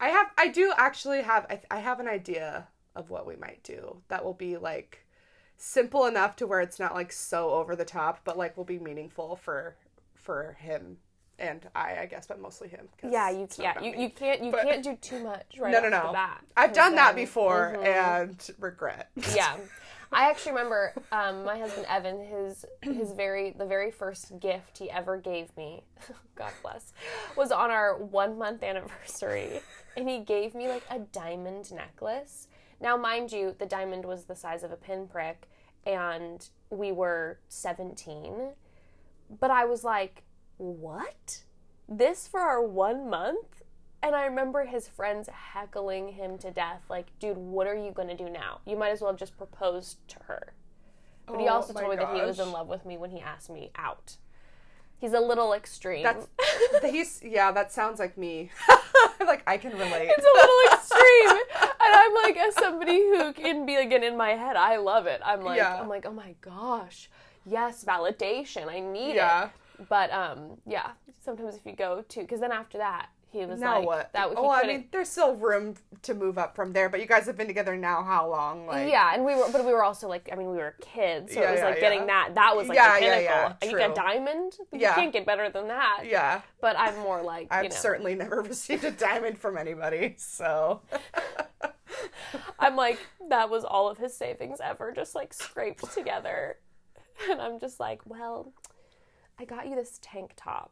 I 0.00 0.08
have, 0.08 0.26
I 0.38 0.48
do 0.48 0.72
actually 0.76 1.22
have, 1.22 1.46
I, 1.50 1.60
I 1.70 1.78
have 1.80 2.00
an 2.00 2.08
idea 2.08 2.68
of 2.94 3.10
what 3.10 3.26
we 3.26 3.36
might 3.36 3.62
do 3.62 4.02
that 4.08 4.24
will 4.24 4.34
be 4.34 4.56
like 4.56 5.04
simple 5.56 6.06
enough 6.06 6.36
to 6.36 6.46
where 6.46 6.60
it's 6.60 6.78
not 6.78 6.94
like 6.94 7.12
so 7.12 7.50
over 7.50 7.74
the 7.76 7.84
top, 7.84 8.20
but 8.24 8.36
like 8.38 8.56
will 8.56 8.64
be 8.64 8.78
meaningful 8.78 9.36
for 9.36 9.76
for 10.14 10.56
him 10.60 10.98
and 11.38 11.68
I, 11.74 11.96
I 12.02 12.06
guess, 12.06 12.26
but 12.26 12.40
mostly 12.40 12.68
him. 12.68 12.88
yeah, 13.08 13.28
you 13.30 13.48
yeah, 13.58 13.80
you, 13.80 13.92
you 13.96 14.10
can't 14.10 14.42
you 14.42 14.50
But- 14.52 14.62
can't 14.62 14.82
do 14.84 14.96
too 14.96 15.22
much 15.22 15.44
right 15.58 15.72
no, 15.72 15.80
no, 15.80 15.88
no. 15.88 16.12
bat. 16.12 16.44
I've 16.56 16.72
done 16.72 16.94
that 16.94 17.14
before 17.16 17.76
Mhm. 17.78 17.84
and 17.86 18.50
regret. 18.58 19.10
yeah 19.34 19.56
i 20.12 20.28
actually 20.30 20.52
remember 20.52 20.92
um, 21.10 21.44
my 21.44 21.58
husband 21.58 21.84
evan 21.88 22.20
his 22.24 22.64
his 22.82 23.10
very 23.16 23.50
the 23.58 23.64
very 23.66 23.90
first 23.90 24.38
gift 24.38 24.78
he 24.78 24.88
ever 24.90 25.16
gave 25.16 25.54
me 25.56 25.82
god 26.36 26.52
bless 26.62 26.92
was 27.36 27.50
on 27.50 27.70
our 27.70 27.96
one 27.96 28.38
month 28.38 28.62
anniversary 28.62 29.60
and 29.96 30.08
he 30.08 30.18
gave 30.20 30.54
me 30.54 30.68
like 30.68 30.84
a 30.90 30.98
diamond 31.00 31.72
necklace 31.72 32.46
now 32.80 32.96
mind 32.96 33.32
you 33.32 33.56
the 33.58 33.66
diamond 33.66 34.04
was 34.04 34.24
the 34.26 34.36
size 34.36 34.62
of 34.62 34.70
a 34.70 34.76
pinprick 34.76 35.48
and 35.86 36.50
we 36.70 36.92
were 36.92 37.38
17 37.48 38.50
but 39.40 39.50
i 39.50 39.64
was 39.64 39.82
like 39.82 40.22
what 40.58 41.42
this 41.88 42.26
for 42.26 42.40
our 42.40 42.62
one 42.62 43.08
month 43.10 43.62
and 44.02 44.14
I 44.14 44.26
remember 44.26 44.66
his 44.66 44.86
friends 44.86 45.30
heckling 45.32 46.08
him 46.08 46.36
to 46.38 46.50
death, 46.50 46.82
like, 46.90 47.06
dude, 47.18 47.38
what 47.38 47.66
are 47.66 47.74
you 47.74 47.90
gonna 47.90 48.14
do 48.14 48.28
now? 48.28 48.60
You 48.66 48.76
might 48.76 48.90
as 48.90 49.00
well 49.00 49.10
have 49.10 49.18
just 49.18 49.38
proposed 49.38 49.96
to 50.08 50.16
her. 50.24 50.52
But 51.26 51.40
he 51.40 51.48
Oh 51.48 51.54
also 51.54 51.72
my 51.72 51.80
told 51.80 51.92
me 51.92 51.96
that 52.04 52.14
he 52.14 52.20
was 52.20 52.38
in 52.38 52.52
love 52.52 52.68
with 52.68 52.84
me 52.84 52.98
when 52.98 53.08
he 53.10 53.20
asked 53.20 53.48
me 53.48 53.70
out. 53.76 54.16
He's 54.98 55.14
a 55.14 55.20
little 55.20 55.54
extreme. 55.54 56.02
That's 56.02 56.28
he's 56.84 57.22
yeah, 57.22 57.50
that 57.52 57.72
sounds 57.72 57.98
like 57.98 58.18
me. 58.18 58.50
like 59.20 59.42
I 59.46 59.56
can 59.56 59.72
relate. 59.72 60.10
it's 60.14 60.26
a 60.26 60.34
little 60.34 60.72
extreme. 60.74 61.42
and 61.62 61.94
I'm 61.94 62.14
like, 62.24 62.36
as 62.36 62.54
somebody 62.56 62.98
who 62.98 63.32
can 63.32 63.64
be 63.64 63.76
again 63.76 64.04
in 64.04 64.18
my 64.18 64.30
head, 64.32 64.56
I 64.56 64.76
love 64.76 65.06
it. 65.06 65.22
I'm 65.24 65.40
like, 65.42 65.56
Yeah. 65.56 65.80
I'm 65.80 65.88
like, 65.88 66.04
oh 66.04 66.12
my 66.12 66.34
gosh, 66.42 67.08
yes, 67.46 67.84
validation. 67.84 68.68
I 68.68 68.80
need 68.80 69.14
Yeah. 69.14 69.46
it. 69.46 69.50
But 69.88 70.12
um, 70.12 70.58
yeah. 70.66 70.90
Sometimes 71.24 71.56
if 71.56 71.64
you 71.64 71.72
go 71.72 72.04
to, 72.08 72.20
because 72.20 72.40
then 72.40 72.52
after 72.52 72.78
that, 72.78 73.08
he 73.34 73.44
was 73.44 73.58
now 73.58 73.78
like, 73.78 73.86
what? 73.86 74.12
that 74.12 74.28
he 74.28 74.34
oh, 74.36 74.48
I 74.48 74.64
mean, 74.64 74.84
there's 74.92 75.08
still 75.08 75.34
room 75.34 75.74
to 76.02 76.14
move 76.14 76.38
up 76.38 76.54
from 76.54 76.72
there, 76.72 76.88
but 76.88 77.00
you 77.00 77.06
guys 77.06 77.26
have 77.26 77.36
been 77.36 77.48
together 77.48 77.76
now 77.76 78.04
how 78.04 78.30
long? 78.30 78.66
Like 78.66 78.88
yeah, 78.88 79.12
and 79.12 79.24
we 79.24 79.34
were, 79.34 79.46
but 79.50 79.64
we 79.64 79.72
were 79.72 79.82
also 79.82 80.06
like, 80.06 80.28
I 80.30 80.36
mean, 80.36 80.50
we 80.50 80.58
were 80.58 80.76
kids, 80.80 81.34
so 81.34 81.40
Yeah, 81.40 81.48
it 81.48 81.50
was 81.52 81.58
yeah, 81.60 81.64
like 81.64 81.80
getting 81.80 82.00
yeah. 82.00 82.06
that. 82.06 82.34
That 82.36 82.56
was 82.56 82.68
like 82.68 82.76
Yeah, 82.76 82.94
the 82.94 83.00
pinnacle. 83.00 83.24
yeah, 83.24 83.52
Like, 83.60 83.70
true. 83.70 83.82
a 83.82 83.94
diamond, 83.94 84.52
you 84.72 84.78
can't 84.78 85.12
get 85.12 85.26
better 85.26 85.50
than 85.50 85.66
that. 85.66 86.04
Yeah. 86.04 86.42
But 86.60 86.76
I'm 86.78 86.96
more 87.00 87.22
like, 87.22 87.48
I've 87.50 87.64
you 87.64 87.70
know, 87.70 87.74
certainly 87.76 88.14
never 88.14 88.40
received 88.48 88.84
a 88.84 88.92
diamond 88.92 89.38
from 89.38 89.58
anybody, 89.58 90.14
so 90.16 90.82
I'm 92.60 92.76
like, 92.76 93.00
that 93.30 93.50
was 93.50 93.64
all 93.64 93.88
of 93.90 93.98
his 93.98 94.16
savings 94.16 94.60
ever, 94.62 94.92
just 94.92 95.16
like 95.16 95.34
scraped 95.34 95.92
together, 95.92 96.58
and 97.28 97.40
I'm 97.40 97.58
just 97.58 97.80
like, 97.80 98.00
well, 98.06 98.52
I 99.38 99.44
got 99.44 99.66
you 99.68 99.74
this 99.74 99.98
tank 100.00 100.32
top, 100.36 100.70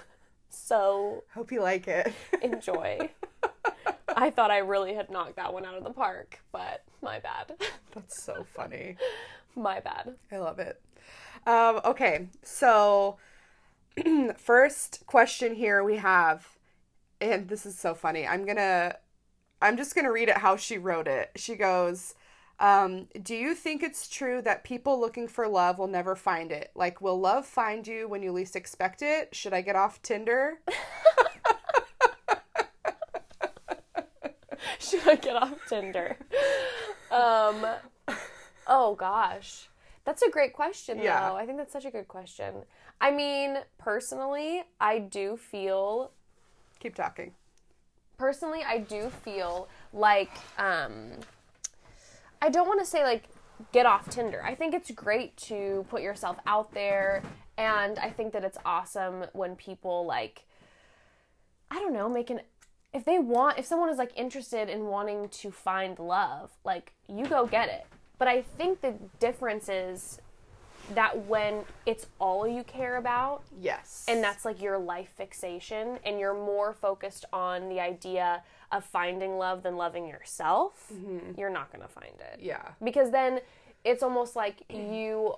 so 0.48 1.24
hope 1.34 1.52
you 1.52 1.60
like 1.62 1.86
it. 1.88 2.12
enjoy. 2.42 3.10
I 4.14 4.30
thought 4.30 4.50
I 4.50 4.58
really 4.58 4.94
had 4.94 5.10
knocked 5.10 5.36
that 5.36 5.52
one 5.52 5.64
out 5.64 5.76
of 5.76 5.84
the 5.84 5.92
park, 5.92 6.40
but 6.52 6.82
my 7.00 7.18
bad, 7.20 7.54
That's 7.94 8.22
so 8.22 8.44
funny. 8.54 8.96
my 9.54 9.80
bad. 9.80 10.14
I 10.30 10.38
love 10.38 10.58
it. 10.58 10.80
Um, 11.46 11.80
okay, 11.84 12.28
so 12.42 13.16
first 14.36 15.04
question 15.06 15.54
here 15.54 15.82
we 15.82 15.96
have, 15.96 16.46
and 17.20 17.48
this 17.48 17.64
is 17.64 17.78
so 17.78 17.94
funny. 17.94 18.26
I'm 18.26 18.44
gonna, 18.44 18.96
I'm 19.60 19.76
just 19.76 19.94
gonna 19.94 20.12
read 20.12 20.28
it 20.28 20.38
how 20.38 20.56
she 20.56 20.76
wrote 20.76 21.08
it. 21.08 21.30
She 21.36 21.54
goes, 21.54 22.14
um, 22.60 23.08
"Do 23.22 23.34
you 23.34 23.54
think 23.54 23.82
it's 23.82 24.08
true 24.08 24.40
that 24.42 24.64
people 24.64 24.98
looking 25.00 25.26
for 25.28 25.48
love 25.48 25.78
will 25.78 25.86
never 25.88 26.14
find 26.16 26.52
it? 26.52 26.70
Like, 26.74 27.00
will 27.00 27.18
love 27.20 27.46
find 27.46 27.86
you 27.86 28.06
when 28.08 28.22
you 28.22 28.32
least 28.32 28.56
expect 28.56 29.02
it? 29.02 29.34
Should 29.34 29.52
I 29.52 29.60
get 29.62 29.76
off 29.76 30.00
Tinder?" 30.02 30.60
Should 34.78 35.08
I 35.08 35.16
get 35.16 35.36
off 35.36 35.54
Tinder? 35.68 36.16
Um, 37.10 37.64
oh 38.66 38.94
gosh. 38.94 39.68
That's 40.04 40.22
a 40.22 40.30
great 40.30 40.52
question, 40.52 41.00
Yeah. 41.00 41.28
though. 41.28 41.36
I 41.36 41.46
think 41.46 41.58
that's 41.58 41.72
such 41.72 41.84
a 41.84 41.90
good 41.90 42.08
question. 42.08 42.64
I 43.00 43.10
mean, 43.12 43.58
personally, 43.78 44.62
I 44.80 44.98
do 44.98 45.36
feel 45.36 46.10
Keep 46.80 46.94
talking. 46.96 47.34
personally 48.18 48.62
I 48.66 48.78
do 48.78 49.10
feel 49.24 49.68
like 49.92 50.30
um 50.58 51.12
I 52.42 52.48
don't 52.48 52.66
want 52.66 52.80
to 52.80 52.86
say 52.86 53.04
like 53.04 53.28
get 53.72 53.86
off 53.86 54.10
Tinder. 54.10 54.42
I 54.44 54.56
think 54.56 54.74
it's 54.74 54.90
great 54.90 55.36
to 55.48 55.86
put 55.88 56.02
yourself 56.02 56.36
out 56.44 56.74
there 56.74 57.22
and 57.56 58.00
I 58.00 58.10
think 58.10 58.32
that 58.32 58.42
it's 58.42 58.58
awesome 58.66 59.26
when 59.32 59.54
people 59.54 60.04
like 60.04 60.44
I 61.70 61.76
don't 61.76 61.94
know, 61.94 62.08
make 62.08 62.30
an 62.30 62.40
if 62.92 63.04
they 63.04 63.20
want 63.20 63.60
if 63.60 63.64
someone 63.64 63.88
is 63.88 63.96
like 63.96 64.10
interested 64.16 64.68
in 64.68 64.86
wanting 64.86 65.28
to 65.28 65.52
find 65.52 65.98
love, 66.00 66.50
like 66.64 66.92
you 67.08 67.26
go 67.26 67.46
get 67.46 67.68
it. 67.68 67.86
But 68.18 68.26
I 68.26 68.42
think 68.42 68.80
the 68.80 68.94
difference 69.20 69.68
is 69.68 70.20
that 70.94 71.26
when 71.26 71.64
it's 71.86 72.06
all 72.18 72.46
you 72.46 72.64
care 72.64 72.96
about 72.96 73.42
Yes. 73.60 74.04
and 74.08 74.22
that's 74.22 74.44
like 74.44 74.60
your 74.60 74.78
life 74.78 75.10
fixation 75.16 75.98
and 76.04 76.18
you're 76.18 76.34
more 76.34 76.72
focused 76.72 77.24
on 77.32 77.68
the 77.68 77.80
idea 77.80 78.42
of 78.70 78.84
finding 78.84 79.38
love 79.38 79.62
than 79.62 79.76
loving 79.76 80.06
yourself 80.06 80.90
mm-hmm. 80.92 81.38
you're 81.38 81.50
not 81.50 81.72
going 81.72 81.82
to 81.82 81.88
find 81.88 82.14
it 82.32 82.40
yeah. 82.40 82.70
because 82.82 83.10
then 83.10 83.40
it's 83.84 84.02
almost 84.02 84.36
like 84.36 84.62
you 84.70 85.34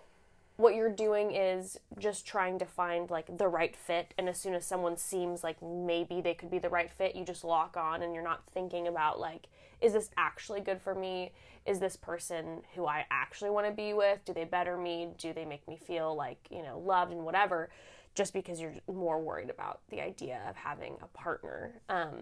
what 0.57 0.75
you're 0.75 0.93
doing 0.93 1.33
is 1.35 1.79
just 1.99 2.27
trying 2.27 2.59
to 2.61 2.65
find 2.65 3.11
like 3.11 3.39
the 3.39 3.49
right 3.49 3.75
fit 3.75 4.15
and 4.17 4.29
as 4.29 4.39
soon 4.39 4.55
as 4.55 4.65
someone 4.65 4.97
seems 4.97 5.43
like 5.43 5.61
maybe 5.61 6.21
they 6.21 6.35
could 6.35 6.51
be 6.51 6.59
the 6.59 6.69
right 6.69 6.93
fit 6.93 7.17
you 7.17 7.25
just 7.25 7.43
lock 7.43 7.77
on 7.77 8.03
and 8.03 8.15
you're 8.15 8.23
not 8.23 8.43
thinking 8.53 8.87
about 8.87 9.19
like 9.19 9.47
is 9.85 9.93
this 9.93 10.11
actually 10.17 10.63
good 10.63 10.81
for 10.81 10.95
me? 10.95 11.31
Is 11.67 11.79
this 11.79 11.95
person 11.95 12.63
who 12.75 12.87
i 12.87 13.05
actually 13.11 13.51
want 13.51 13.67
to 13.67 13.73
be 13.73 13.93
with 13.93 14.25
do 14.25 14.33
they 14.33 14.45
better 14.45 14.79
me? 14.79 15.11
Do 15.19 15.33
they 15.35 15.45
make 15.45 15.69
me 15.69 15.77
feel 15.77 16.17
like 16.17 16.39
you 16.51 16.63
know 16.63 16.79
loved 16.79 17.13
and 17.13 17.25
whatever? 17.25 17.69
Just 18.15 18.33
because 18.33 18.61
you're 18.61 18.75
more 18.91 19.21
worried 19.21 19.51
about 19.51 19.81
the 19.91 20.01
idea 20.01 20.41
of 20.49 20.57
having 20.57 20.97
a 21.03 21.07
partner. 21.09 21.83
Um 21.89 22.15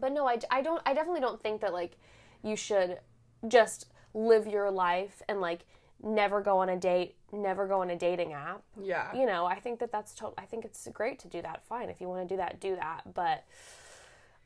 but 0.00 0.12
no 0.12 0.26
I, 0.26 0.38
I 0.50 0.60
don't 0.62 0.82
i 0.84 0.92
definitely 0.94 1.20
don't 1.20 1.40
think 1.42 1.60
that 1.60 1.72
like 1.72 1.96
you 2.42 2.56
should 2.56 2.98
just 3.46 3.86
live 4.14 4.46
your 4.46 4.70
life 4.70 5.22
and 5.28 5.40
like 5.40 5.64
never 6.02 6.40
go 6.40 6.58
on 6.58 6.68
a 6.68 6.76
date 6.76 7.16
never 7.32 7.66
go 7.66 7.82
on 7.82 7.90
a 7.90 7.96
dating 7.96 8.32
app. 8.32 8.62
Yeah. 8.80 9.14
you 9.14 9.26
know 9.26 9.46
i 9.46 9.60
think 9.60 9.78
that 9.78 9.92
that's 9.92 10.12
total. 10.12 10.34
i 10.38 10.44
think 10.44 10.64
it's 10.64 10.88
great 10.92 11.20
to 11.20 11.28
do 11.28 11.40
that. 11.42 11.64
Fine 11.66 11.88
if 11.88 12.00
you 12.00 12.08
want 12.08 12.28
to 12.28 12.32
do 12.34 12.36
that 12.36 12.60
do 12.60 12.74
that. 12.74 13.14
But 13.14 13.44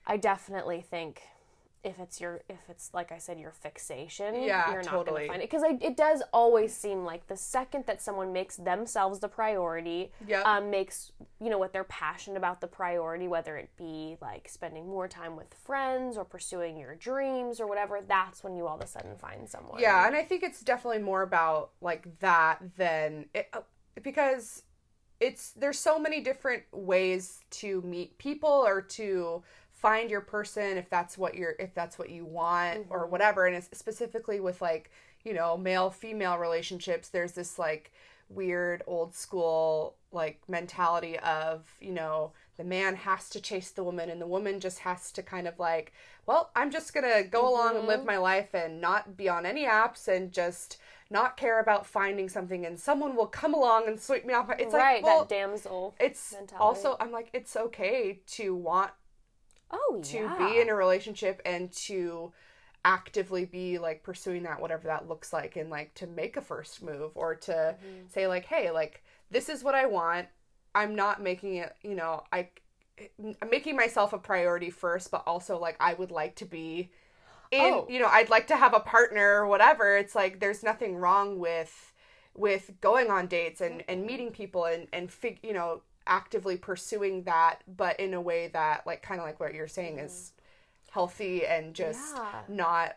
i 0.07 0.17
definitely 0.17 0.81
think 0.83 1.23
if 1.85 1.99
it's 1.99 2.21
your 2.21 2.43
if 2.49 2.59
it's 2.69 2.91
like 2.95 3.11
i 3.11 3.19
said 3.19 3.39
your 3.41 3.51
fixation 3.51 4.43
Yeah, 4.43 4.71
you're 4.71 4.83
not 4.83 4.91
totally. 4.93 5.23
gonna 5.23 5.29
find 5.29 5.43
it 5.43 5.51
because 5.51 5.65
it 5.81 5.97
does 5.97 6.23
always 6.33 6.73
seem 6.77 7.05
like 7.05 7.27
the 7.27 7.37
second 7.37 7.87
that 7.87 8.01
someone 8.01 8.33
makes 8.33 8.57
themselves 8.57 9.19
the 9.19 9.29
priority 9.29 10.13
Yep. 10.27 10.47
um, 10.47 10.71
makes 10.71 11.11
you 11.41 11.51
know 11.51 11.59
what 11.59 11.73
they're 11.73 11.83
passionate 11.85 12.37
about 12.37 12.61
the 12.61 12.69
priority 12.69 13.27
whether 13.27 13.57
it 13.57 13.71
be 13.77 14.17
like 14.21 14.49
spending 14.49 14.87
more 14.89 15.09
time 15.09 15.35
with 15.37 15.53
friends 15.55 16.17
or 16.17 16.25
pursuing 16.25 16.79
your 16.79 16.95
dreams 16.95 17.61
or 17.61 17.67
whatever 17.67 18.01
that's 18.07 18.45
when 18.45 18.55
you 18.55 18.67
all 18.69 18.77
of 18.77 18.83
a 18.83 18.87
sudden 18.87 19.17
find 19.17 19.49
someone 19.49 19.81
Yeah, 19.81 20.07
and 20.07 20.15
I 20.15 20.23
think 20.23 20.43
it's 20.45 20.61
definitely 20.61 21.03
more 21.03 21.23
about 21.23 21.71
like 21.81 22.19
that 22.21 22.59
than 22.77 23.27
it, 23.35 23.49
uh, 23.53 23.61
because 24.03 24.63
it's 25.21 25.53
there's 25.53 25.79
so 25.79 25.99
many 26.01 26.21
different 26.21 26.63
ways 26.73 27.41
to 27.51 27.81
meet 27.83 28.19
people 28.19 28.49
or 28.51 28.83
to 28.83 29.43
find 29.83 30.11
your 30.11 30.21
person 30.21 30.79
if 30.79 30.89
that's 30.89 31.19
what 31.19 31.35
you're 31.35 31.57
if 31.59 31.75
that's 31.75 31.99
what 31.99 32.09
you 32.09 32.25
want 32.25 32.87
or 32.89 33.01
mm-hmm. 33.01 33.11
whatever 33.11 33.47
and 33.47 33.57
it's 33.57 33.69
specifically 33.77 34.39
with 34.39 34.63
like 34.63 34.91
you 35.25 35.35
know 35.35 35.57
male 35.57 35.91
female 35.91 36.39
relationships 36.39 37.09
there's 37.09 37.33
this 37.33 37.59
like 37.59 37.93
weird 38.29 38.83
old 38.87 39.13
school 39.13 39.97
like 40.13 40.41
mentality 40.49 41.19
of 41.19 41.69
you 41.81 41.91
know 41.91 42.33
the 42.57 42.65
man 42.65 42.95
has 42.95 43.29
to 43.29 43.41
chase 43.41 43.73
the 43.73 43.83
woman 43.83 44.09
and 44.09 44.21
the 44.21 44.27
woman 44.27 44.61
just 44.61 44.79
has 44.79 45.11
to 45.11 45.23
kind 45.23 45.49
of 45.49 45.59
like 45.59 45.93
well 46.27 46.51
i'm 46.55 46.71
just 46.71 46.95
gonna 46.95 47.25
go 47.25 47.53
along 47.53 47.77
and 47.77 47.87
live 47.87 47.99
mm-hmm. 47.99 48.07
my 48.07 48.19
life 48.19 48.55
and 48.55 48.81
not 48.81 49.17
be 49.17 49.29
on 49.29 49.45
any 49.45 49.67
apps 49.67 50.07
and 50.07 50.33
just 50.33 50.79
not 51.11 51.37
care 51.37 51.61
about 51.61 51.85
finding 51.85 52.29
something 52.29 52.65
and 52.65 52.79
someone 52.79 53.17
will 53.17 53.27
come 53.27 53.53
along 53.53 53.87
and 53.87 54.01
sweep 54.01 54.25
me 54.25 54.33
off 54.33 54.49
it's 54.59 54.73
right, 54.73 55.03
like 55.03 55.05
well 55.05 55.25
that 55.25 55.29
damsel. 55.29 55.95
it's 55.99 56.33
mentality. 56.33 56.63
also 56.63 56.97
i'm 57.01 57.11
like 57.11 57.29
it's 57.35 57.57
okay 57.57 58.21
to 58.27 58.55
want 58.55 58.93
Oh 59.73 60.03
to 60.03 60.17
yeah. 60.17 60.37
be 60.39 60.61
in 60.61 60.69
a 60.69 60.75
relationship 60.75 61.41
and 61.45 61.73
to 61.73 62.33
actively 62.85 63.45
be 63.45 63.79
like 63.79 64.03
pursuing 64.03 64.43
that 64.45 64.61
whatever 64.61 64.85
that 64.89 65.09
looks 65.09 65.33
like 65.33 65.57
and 65.57 65.71
like 65.71 65.95
to 65.95 66.07
make 66.07 66.37
a 66.37 66.41
first 66.41 66.83
move 66.83 67.13
or 67.17 67.35
to 67.37 67.53
Mm-hmm. 67.53 68.07
say 68.09 68.27
like 68.27 68.45
hey 68.47 68.71
like 68.71 69.03
this 69.31 69.49
is 69.49 69.63
what 69.65 69.75
i 69.75 69.87
want 69.87 70.29
i'm 70.75 70.95
not 70.97 71.23
making 71.23 71.57
it 71.57 71.77
you 71.83 71.95
know 71.95 72.25
i 72.33 72.49
i'm 73.41 73.51
making 73.51 73.77
myself 73.77 74.13
a 74.13 74.19
priority 74.19 74.71
first 74.71 75.11
but 75.11 75.23
also 75.27 75.59
like 75.59 75.77
i 75.81 75.95
would 75.95 76.11
like 76.11 76.35
to 76.37 76.45
be 76.45 76.91
in 77.51 77.75
Oh. 77.75 77.87
you 77.89 78.01
know 78.01 78.09
i'd 78.09 78.31
like 78.31 78.47
to 78.49 78.57
have 78.57 78.75
a 78.75 78.81
partner 78.81 79.41
or 79.43 79.47
whatever 79.47 79.97
it's 79.97 80.15
like 80.15 80.41
there's 80.41 80.63
nothing 80.63 80.97
wrong 80.97 81.39
with 81.39 81.93
with 82.35 82.73
going 82.81 83.11
on 83.11 83.27
dates 83.27 83.61
and 83.61 83.85
and 83.89 84.07
meeting 84.07 84.31
people 84.31 84.65
and 84.65 84.89
and 84.93 85.11
fig, 85.13 85.39
you 85.43 85.53
know 85.53 85.83
actively 86.07 86.57
pursuing 86.57 87.23
that 87.25 87.61
but 87.67 87.99
in 88.01 88.15
a 88.15 88.21
way 88.21 88.49
that 88.49 88.87
like 88.87 89.03
kind 89.03 89.21
of 89.21 89.27
like 89.27 89.39
what 89.39 89.55
you're 89.55 89.69
saying 89.69 89.99
is 89.99 90.33
healthy 90.91 91.47
and 91.47 91.75
just 91.75 92.17
Yeah. 92.17 92.43
not 92.49 92.97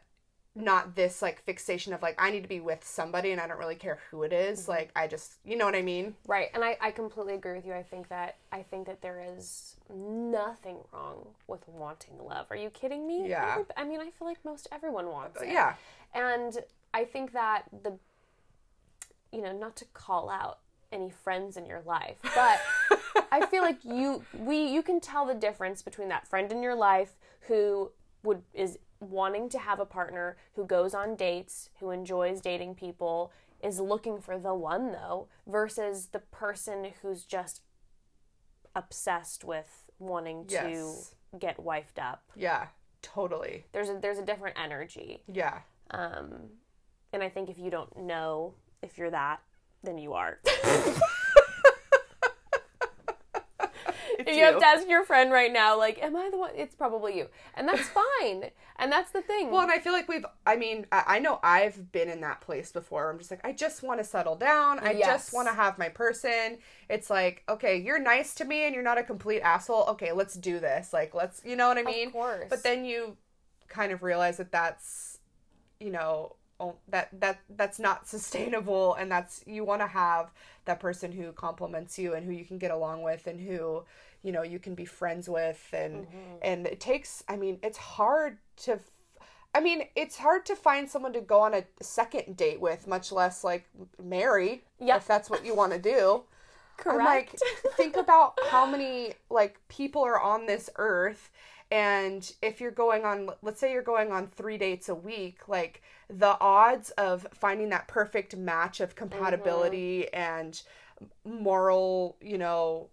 not 0.58 0.96
this 0.96 1.22
like 1.22 1.44
fixation 1.44 1.94
of 1.94 2.02
like 2.02 2.16
I 2.18 2.32
need 2.32 2.44
to 2.44 2.48
be 2.48 2.62
with 2.62 2.82
somebody 2.86 3.32
and 3.32 3.42
I 3.42 3.48
don't 3.48 3.60
really 3.60 3.76
care 3.76 4.00
who 4.10 4.24
it 4.24 4.32
is. 4.32 4.62
Mm-hmm. 4.62 4.72
Like 4.72 4.92
I 4.96 5.06
just 5.08 5.34
you 5.44 5.58
know 5.58 5.66
what 5.66 5.76
I 5.76 5.82
mean? 5.82 6.16
Right, 6.28 6.48
and 6.54 6.64
I, 6.64 6.78
I 6.80 6.92
completely 6.92 7.34
agree 7.34 7.56
with 7.56 7.66
you. 7.66 7.74
I 7.74 7.84
think 7.84 8.08
that 8.08 8.38
I 8.54 8.64
think 8.64 8.88
that 8.88 9.02
there 9.02 9.22
is 9.38 9.76
nothing 9.94 10.78
wrong 10.94 11.28
with 11.48 11.68
wanting 11.68 12.18
love. 12.26 12.48
Are 12.50 12.56
you 12.56 12.70
kidding 12.70 13.06
me? 13.06 13.28
Yeah. 13.28 13.64
I 13.76 13.84
mean, 13.84 14.00
I 14.00 14.12
feel 14.12 14.28
like 14.28 14.40
most 14.46 14.70
everyone 14.72 15.08
wants 15.08 15.42
uh, 15.42 15.44
it. 15.44 15.52
Yeah. 15.52 15.74
And 16.14 16.58
I 16.94 17.04
think 17.04 17.34
that 17.34 17.64
the, 17.84 17.98
you 19.34 19.42
know, 19.42 19.52
not 19.52 19.76
to 19.78 19.86
call 19.94 20.30
out 20.30 20.60
any 20.92 21.10
friends 21.10 21.58
in 21.58 21.66
your 21.66 21.82
life, 21.86 22.18
but 22.34 22.62
I 23.32 23.46
feel 23.46 23.62
like 23.62 23.84
you 23.84 24.24
we 24.34 24.66
you 24.68 24.82
can 24.82 25.00
tell 25.00 25.26
the 25.26 25.34
difference 25.34 25.82
between 25.82 26.10
that 26.10 26.28
friend 26.28 26.52
in 26.52 26.62
your 26.62 26.76
life 26.76 27.16
who 27.42 27.92
would 28.24 28.42
is 28.54 28.78
wanting 29.00 29.50
to 29.50 29.60
have 29.60 29.80
a 29.80 29.86
partner 29.86 30.38
who 30.56 30.66
goes 30.66 30.94
on 30.94 31.16
dates, 31.16 31.70
who 31.80 31.92
enjoys 31.92 32.42
dating 32.42 32.76
people, 32.76 33.32
is 33.62 33.80
looking 33.80 34.20
for 34.20 34.38
the 34.38 34.54
one 34.54 34.92
though, 34.92 35.28
versus 35.48 36.08
the 36.08 36.20
person 36.20 36.92
who's 37.02 37.24
just 37.24 37.62
obsessed 38.76 39.44
with 39.44 39.86
wanting 40.00 40.46
to 40.48 40.94
get 41.40 41.58
wifed 41.58 42.00
up. 42.00 42.24
Yeah. 42.36 42.68
Totally. 43.02 43.66
There's 43.72 43.90
a 43.90 44.00
there's 44.02 44.18
a 44.18 44.26
different 44.26 44.58
energy. 44.62 45.22
Yeah. 45.32 45.60
Um, 45.92 46.50
and 47.14 47.22
I 47.22 47.30
think 47.30 47.50
if 47.50 47.60
you 47.60 47.70
don't 47.70 47.96
know 47.98 48.56
if 48.82 48.98
you're 48.98 49.12
that, 49.12 49.42
then 49.84 49.98
you 49.98 50.14
are. 50.14 50.40
It's 54.26 54.32
if 54.32 54.38
you 54.38 54.44
have 54.44 54.60
to 54.60 54.66
ask 54.66 54.88
your 54.88 55.04
friend 55.04 55.32
right 55.32 55.52
now, 55.52 55.78
like, 55.78 56.02
am 56.02 56.16
I 56.16 56.30
the 56.30 56.38
one? 56.38 56.52
It's 56.56 56.76
probably 56.76 57.18
you. 57.18 57.28
And 57.56 57.68
that's 57.68 57.88
fine. 58.22 58.52
and 58.78 58.92
that's 58.92 59.12
the 59.12 59.22
thing. 59.22 59.52
Well, 59.52 59.62
and 59.62 59.72
I 59.72 59.80
feel 59.80 59.94
like 59.94 60.08
we've, 60.08 60.26
I 60.46 60.56
mean, 60.56 60.86
I, 60.92 61.04
I 61.08 61.20
know 61.20 61.40
I've 61.44 61.92
been 61.92 62.10
in 62.10 62.22
that 62.22 62.42
place 62.42 62.72
before. 62.72 63.10
I'm 63.10 63.18
just 63.18 63.32
like, 63.32 63.42
I 63.46 63.52
just 63.52 63.84
want 63.84 64.00
to 64.00 64.04
settle 64.04 64.36
down. 64.36 64.80
I 64.80 64.92
Yes. 64.92 65.08
just 65.08 65.34
want 65.34 65.48
to 65.48 65.54
have 65.54 65.78
my 65.78 65.90
person. 65.90 66.58
It's 66.90 67.10
like, 67.10 67.44
okay, 67.48 67.78
you're 67.78 68.00
nice 68.00 68.34
to 68.36 68.46
me 68.46 68.66
and 68.66 68.74
you're 68.74 68.84
not 68.84 68.98
a 68.98 69.04
complete 69.04 69.42
asshole. 69.42 69.86
Okay, 69.90 70.12
let's 70.12 70.36
do 70.36 70.60
this. 70.60 70.92
Like, 70.94 71.14
let's, 71.14 71.42
you 71.46 71.56
know 71.56 71.68
what 71.68 71.78
I 71.78 71.84
mean? 71.84 72.08
Of 72.08 72.14
course. 72.14 72.48
But 72.50 72.64
then 72.64 72.86
you 72.86 73.18
kind 73.68 73.92
of 73.92 74.04
realize 74.04 74.38
that 74.38 74.52
that's, 74.52 75.20
you 75.80 75.92
know, 75.92 76.36
oh, 76.60 76.76
that 76.88 77.10
that 77.20 77.40
that's 77.50 77.80
not 77.80 78.08
sustainable 78.16 78.94
and 78.96 79.12
that's 79.12 79.44
you 79.46 79.64
want 79.64 79.82
to 79.82 79.88
have 79.88 80.32
that 80.66 80.80
person 80.80 81.12
who 81.12 81.32
compliments 81.34 81.98
you 82.00 82.14
and 82.14 82.26
who 82.26 82.32
you 82.32 82.46
can 82.46 82.58
get 82.58 82.72
along 82.72 83.02
with 83.02 83.28
and 83.28 83.40
who 83.40 83.84
you 84.26 84.32
know 84.32 84.42
you 84.42 84.60
can 84.60 84.74
be 84.74 84.86
friends 84.86 85.30
with 85.30 85.70
and 85.72 86.06
mm-hmm. 86.06 86.36
and 86.42 86.66
it 86.68 86.80
takes 86.80 87.24
i 87.30 87.36
mean 87.36 87.60
it's 87.62 87.78
hard 87.78 88.38
to 88.58 88.80
I 89.54 89.62
mean 89.62 89.84
it's 89.96 90.18
hard 90.18 90.46
to 90.48 90.56
find 90.58 90.90
someone 90.90 91.14
to 91.14 91.22
go 91.22 91.40
on 91.40 91.54
a 91.54 91.64
second 91.82 92.36
date 92.36 92.60
with 92.60 92.88
much 92.88 93.10
less 93.10 93.42
like 93.42 93.66
marry 94.04 94.66
Yep. 94.82 94.98
if 94.98 95.08
that's 95.08 95.30
what 95.30 95.46
you 95.46 95.56
want 95.56 95.72
to 95.72 95.80
do 95.80 96.24
correct. 96.78 97.00
I'm 97.00 97.06
like, 97.06 97.40
think 97.78 97.96
about 97.96 98.38
how 98.50 98.66
many 98.66 99.14
like 99.30 99.60
people 99.68 100.04
are 100.04 100.20
on 100.20 100.46
this 100.46 100.70
earth, 100.76 101.32
and 101.72 102.32
if 102.42 102.62
you're 102.62 102.72
going 102.72 103.06
on, 103.06 103.30
let's 103.42 103.60
say 103.60 103.72
you're 103.72 103.82
going 103.82 104.12
on 104.12 104.28
three 104.28 104.58
dates 104.58 104.90
a 104.90 104.96
week, 104.96 105.48
like 105.48 105.82
the 106.10 106.38
odds 106.40 106.92
of 106.92 107.28
finding 107.34 107.70
that 107.70 107.88
perfect 107.88 108.36
match 108.36 108.80
of 108.80 108.96
compatibility 108.96 110.08
mm-hmm. 110.14 110.22
and 110.22 110.62
moral, 111.26 112.18
you 112.22 112.38
know, 112.38 112.90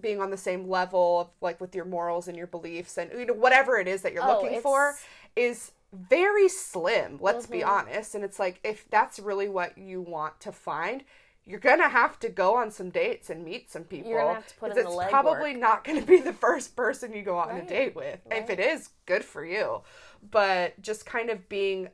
being 0.00 0.20
on 0.20 0.30
the 0.30 0.36
same 0.36 0.68
level 0.68 1.20
of 1.20 1.28
like 1.40 1.60
with 1.60 1.74
your 1.74 1.84
morals 1.84 2.28
and 2.28 2.36
your 2.36 2.46
beliefs 2.46 2.96
and 2.98 3.10
you 3.12 3.26
know 3.26 3.34
whatever 3.34 3.76
it 3.78 3.86
is 3.88 4.02
that 4.02 4.12
you're 4.12 4.22
Oh, 4.22 4.30
looking 4.30 4.56
for 4.56 4.96
is 5.36 5.72
very 5.92 6.48
slim 6.48 7.18
let's 7.20 7.46
be 7.46 7.62
Mm-hmm. 7.62 7.68
honest. 7.68 8.14
And 8.14 8.24
it's 8.24 8.38
like 8.38 8.60
if 8.64 8.88
that's 8.90 9.18
really 9.18 9.48
what 9.48 9.76
you 9.78 10.00
want 10.00 10.40
to 10.40 10.52
find 10.52 11.04
you're 11.46 11.60
gonna 11.60 11.88
have 11.88 12.18
to 12.20 12.28
go 12.30 12.56
on 12.56 12.70
some 12.70 12.88
dates 12.90 13.28
and 13.28 13.44
meet 13.44 13.70
some 13.70 13.84
people 13.84 14.10
You're 14.10 14.20
gonna 14.20 14.34
have 14.34 14.46
to 14.46 14.54
put 14.54 14.70
'cause 14.70 14.78
in 14.78 14.82
the 14.82 14.90
it's 14.90 14.96
probably 14.96 15.54
not 15.54 15.84
gonna 15.84 16.02
be 16.02 16.20
the 16.20 16.32
first 16.32 16.74
person 16.74 17.12
you 17.12 17.22
go 17.22 17.38
on 17.38 17.56
a 17.56 17.62
date 17.62 17.94
with. 17.94 18.20
If 18.30 18.48
it 18.50 18.58
is 18.58 18.90
good 19.06 19.24
for 19.24 19.44
you. 19.44 19.82
But 20.30 20.80
just 20.80 21.04
kind 21.06 21.30
of 21.30 21.48
being 21.48 21.88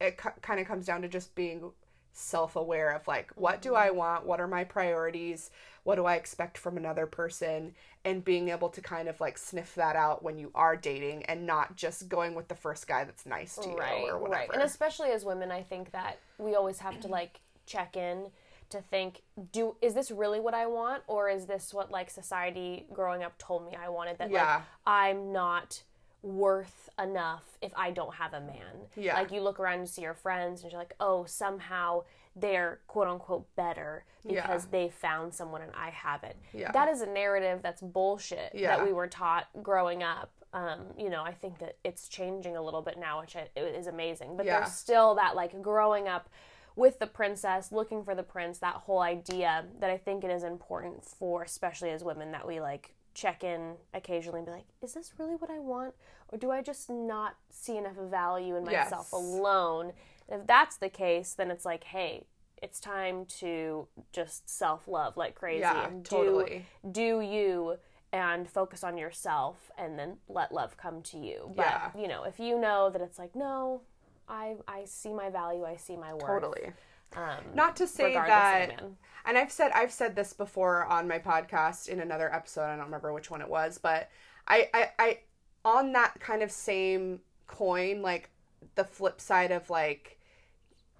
it 0.00 0.16
kind 0.18 0.60
of 0.60 0.66
comes 0.66 0.86
down 0.86 1.02
to 1.02 1.08
just 1.08 1.34
being 1.34 1.72
self-aware 2.12 2.92
of 2.92 3.06
like 3.08 3.32
what 3.36 3.60
do 3.62 3.74
Mm-hmm. 3.74 3.76
i 3.76 3.90
want? 3.90 4.24
What 4.26 4.40
are 4.40 4.46
my 4.48 4.64
priorities 4.64 5.50
what 5.84 5.94
do 5.94 6.04
i 6.04 6.16
expect 6.16 6.58
from 6.58 6.76
another 6.76 7.06
person 7.06 7.74
and 8.04 8.24
being 8.24 8.48
able 8.50 8.68
to 8.68 8.80
kind 8.80 9.08
of 9.08 9.18
like 9.20 9.38
sniff 9.38 9.74
that 9.74 9.96
out 9.96 10.22
when 10.22 10.36
you 10.36 10.50
are 10.54 10.76
dating 10.76 11.24
and 11.24 11.46
not 11.46 11.76
just 11.76 12.08
going 12.08 12.34
with 12.34 12.48
the 12.48 12.54
first 12.54 12.86
guy 12.86 13.04
that's 13.04 13.24
nice 13.24 13.56
to 13.56 13.68
you 13.68 13.76
right, 13.76 14.04
or 14.08 14.18
whatever 14.18 14.40
right. 14.40 14.50
And 14.52 14.62
especially 14.62 15.10
as 15.10 15.24
women, 15.24 15.50
I 15.50 15.62
think 15.62 15.92
that 15.92 16.18
we 16.38 16.54
always 16.54 16.78
have 16.80 17.00
to 17.00 17.08
like 17.08 17.40
check 17.66 17.96
in 17.96 18.26
to 18.70 18.80
think, 18.80 19.22
do 19.52 19.76
is 19.80 19.94
this 19.94 20.10
really 20.10 20.40
what 20.40 20.52
I 20.54 20.66
want, 20.66 21.02
or 21.06 21.30
is 21.30 21.46
this 21.46 21.72
what 21.72 21.90
like 21.90 22.10
society 22.10 22.86
growing 22.92 23.22
up 23.22 23.38
told 23.38 23.64
me 23.64 23.76
I 23.76 23.88
wanted? 23.88 24.18
That 24.18 24.30
Yeah. 24.30 24.56
like 24.56 24.62
I'm 24.86 25.32
not 25.32 25.82
worth 26.22 26.88
enough 26.98 27.44
if 27.62 27.72
I 27.76 27.90
don't 27.90 28.14
have 28.14 28.34
a 28.34 28.40
man. 28.40 28.88
Yeah. 28.96 29.14
Like 29.14 29.30
you 29.30 29.40
look 29.40 29.60
around 29.60 29.78
and 29.80 29.88
see 29.88 30.02
your 30.02 30.14
friends 30.14 30.62
and 30.62 30.72
you're 30.72 30.80
like, 30.80 30.94
oh, 31.00 31.24
somehow 31.24 32.04
they're 32.36 32.80
quote 32.86 33.06
unquote 33.08 33.46
better 33.56 34.04
because 34.26 34.64
Yeah. 34.64 34.70
they 34.70 34.88
found 34.88 35.32
someone 35.34 35.62
and 35.62 35.72
I 35.74 35.90
haven't. 35.90 36.36
Yeah. 36.52 36.72
That 36.72 36.88
is 36.88 37.00
a 37.00 37.06
narrative 37.06 37.60
that's 37.62 37.80
bullshit 37.82 38.54
Yeah. 38.54 38.76
that 38.76 38.86
we 38.86 38.92
were 38.92 39.06
taught 39.06 39.46
growing 39.62 40.02
up. 40.02 40.30
Um, 40.52 40.86
you 40.96 41.10
know, 41.10 41.22
I 41.24 41.32
think 41.32 41.58
that 41.58 41.76
it's 41.84 42.08
changing 42.08 42.56
a 42.56 42.62
little 42.62 42.82
bit 42.82 42.96
now, 42.98 43.20
which 43.20 43.36
is 43.56 43.86
amazing. 43.88 44.36
But 44.36 44.46
there's 44.46 44.72
still 44.72 45.14
that 45.16 45.34
like 45.34 45.60
growing 45.62 46.06
up 46.08 46.28
with 46.76 46.98
the 46.98 47.06
princess, 47.06 47.70
looking 47.70 48.04
for 48.04 48.14
the 48.16 48.22
prince, 48.24 48.58
that 48.58 48.74
whole 48.74 49.00
idea 49.00 49.64
that 49.78 49.90
I 49.90 49.96
think 49.96 50.24
it 50.24 50.30
is 50.30 50.42
important 50.42 51.04
for, 51.04 51.42
especially 51.42 51.90
as 51.90 52.02
women, 52.02 52.32
that 52.32 52.46
we 52.46 52.60
like 52.60 52.94
check 53.14 53.44
in 53.44 53.76
occasionally 53.92 54.40
and 54.40 54.46
be 54.46 54.52
like, 54.52 54.64
is 54.82 54.92
this 54.94 55.12
really 55.18 55.36
what 55.36 55.50
I 55.50 55.60
want? 55.60 55.94
Or 56.32 56.38
do 56.38 56.50
I 56.50 56.62
just 56.62 56.90
not 56.90 57.36
see 57.50 57.76
enough 57.76 57.94
value 57.94 58.56
in 58.56 58.64
myself 58.64 59.08
Yes. 59.10 59.12
alone? 59.12 59.92
And 60.28 60.40
if 60.42 60.46
that's 60.46 60.76
the 60.76 60.88
case, 60.88 61.34
then 61.34 61.50
it's 61.50 61.64
like, 61.64 61.84
hey, 61.84 62.24
it's 62.62 62.80
time 62.80 63.26
to 63.40 63.88
just 64.12 64.48
self 64.48 64.88
love 64.88 65.16
like 65.16 65.34
crazy 65.34 65.60
Yeah, 65.60 65.88
and 65.88 66.04
totally. 66.04 66.66
do 66.84 66.90
do 67.18 67.20
you 67.20 67.76
and 68.12 68.48
focus 68.48 68.84
on 68.84 68.96
yourself 68.96 69.70
and 69.76 69.98
then 69.98 70.16
let 70.28 70.52
love 70.52 70.76
come 70.76 71.02
to 71.02 71.18
you. 71.18 71.52
But 71.56 71.66
Yeah. 71.66 71.90
you 71.96 72.08
know, 72.08 72.22
if 72.24 72.38
you 72.38 72.58
know 72.58 72.88
that 72.90 73.02
it's 73.02 73.18
like, 73.18 73.34
no, 73.34 73.82
I 74.28 74.56
I 74.66 74.84
see 74.86 75.12
my 75.12 75.30
value, 75.30 75.64
I 75.64 75.76
see 75.76 75.96
my 75.96 76.14
worth. 76.14 76.22
totally 76.26 76.72
Um, 77.16 77.44
not 77.54 77.76
to 77.76 77.86
say 77.86 78.14
that 78.14 78.70
of 78.70 78.76
the 78.76 78.82
man. 78.82 78.96
and 79.26 79.36
I've 79.38 79.52
said 79.52 79.70
I've 79.72 79.92
said 79.92 80.16
this 80.16 80.32
before 80.32 80.84
on 80.86 81.06
my 81.06 81.18
podcast 81.18 81.88
in 81.88 82.00
another 82.00 82.32
episode. 82.34 82.62
I 82.66 82.76
don't 82.76 82.86
remember 82.86 83.12
which 83.12 83.30
one 83.30 83.42
it 83.42 83.48
was, 83.48 83.78
but 83.78 84.10
I 84.48 84.68
I, 84.72 84.90
I 84.98 85.18
on 85.64 85.92
that 85.92 86.18
kind 86.20 86.42
of 86.42 86.50
same 86.50 87.20
coin, 87.46 88.00
like 88.00 88.30
the 88.74 88.84
flip 88.84 89.20
side 89.20 89.50
of 89.50 89.70
like 89.70 90.18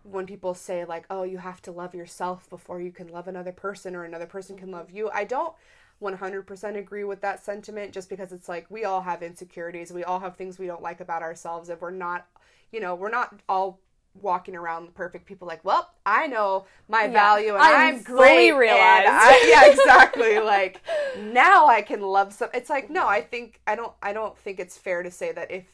when 0.02 0.26
people 0.26 0.54
say 0.54 0.84
like, 0.84 1.06
"Oh, 1.10 1.22
you 1.22 1.38
have 1.38 1.62
to 1.62 1.72
love 1.72 1.94
yourself 1.94 2.48
before 2.50 2.80
you 2.80 2.92
can 2.92 3.08
love 3.08 3.28
another 3.28 3.52
person 3.52 3.94
or 3.96 4.04
another 4.04 4.26
person 4.26 4.56
can 4.56 4.70
love 4.70 4.88
mm-hmm. 4.88 4.96
you." 4.96 5.10
I 5.12 5.24
don't 5.24 5.54
100% 6.02 6.76
agree 6.76 7.04
with 7.04 7.20
that 7.22 7.44
sentiment 7.44 7.92
just 7.92 8.08
because 8.08 8.32
it's 8.32 8.48
like 8.48 8.66
we 8.70 8.84
all 8.84 9.02
have 9.02 9.22
insecurities. 9.22 9.92
We 9.92 10.04
all 10.04 10.20
have 10.20 10.36
things 10.36 10.58
we 10.58 10.66
don't 10.66 10.82
like 10.82 11.00
about 11.00 11.22
ourselves 11.22 11.68
and 11.68 11.80
we're 11.80 11.90
not, 11.90 12.26
you 12.72 12.80
know, 12.80 12.94
we're 12.94 13.10
not 13.10 13.40
all 13.48 13.78
walking 14.20 14.54
around 14.54 14.84
with 14.84 14.94
perfect 14.94 15.26
people 15.26 15.48
like, 15.48 15.64
well, 15.64 15.90
I 16.06 16.26
know 16.26 16.66
my 16.88 17.04
Yeah. 17.04 17.12
value 17.12 17.54
and 17.54 17.62
I'm 17.62 17.94
I'm, 17.94 17.98
fully 18.00 18.50
great. 18.50 18.52
realized. 18.52 19.08
I- 19.08 19.44
yeah, 19.48 19.72
exactly. 19.72 20.38
like 20.38 20.80
now 21.18 21.66
I 21.66 21.82
can 21.82 22.00
love 22.00 22.32
some. 22.32 22.50
It's 22.54 22.70
like 22.70 22.90
no, 22.90 23.06
I 23.06 23.20
think 23.20 23.60
I 23.66 23.74
don't. 23.74 23.92
I 24.02 24.12
don't 24.12 24.36
think 24.38 24.60
it's 24.60 24.76
fair 24.76 25.02
to 25.02 25.10
say 25.10 25.32
that 25.32 25.50
if 25.50 25.64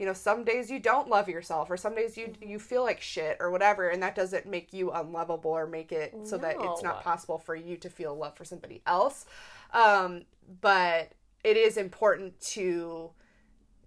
you 0.00 0.06
know 0.06 0.14
some 0.14 0.44
days 0.44 0.70
you 0.70 0.78
don't 0.80 1.10
love 1.10 1.28
yourself 1.28 1.70
or 1.70 1.76
some 1.76 1.94
days 1.94 2.16
you 2.16 2.32
you 2.40 2.58
feel 2.58 2.82
like 2.82 3.02
shit 3.02 3.36
or 3.38 3.50
whatever, 3.50 3.90
and 3.90 4.02
that 4.02 4.14
doesn't 4.14 4.46
make 4.46 4.72
you 4.72 4.90
unlovable 4.90 5.50
or 5.50 5.66
make 5.66 5.92
it 5.92 6.14
so 6.24 6.38
that 6.38 6.56
it's 6.58 6.82
not 6.82 7.04
possible 7.04 7.38
for 7.38 7.54
you 7.54 7.76
to 7.76 7.90
feel 7.90 8.16
love 8.16 8.34
for 8.34 8.46
somebody 8.46 8.80
else. 8.86 9.26
Um, 9.74 10.22
but 10.62 11.12
it 11.44 11.58
is 11.58 11.76
important 11.76 12.40
to 12.40 13.10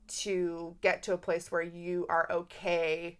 to 0.08 0.76
get 0.82 1.02
to 1.04 1.14
a 1.14 1.18
place 1.18 1.52
where 1.52 1.64
you 1.64 2.06
are 2.10 2.32
okay 2.32 3.18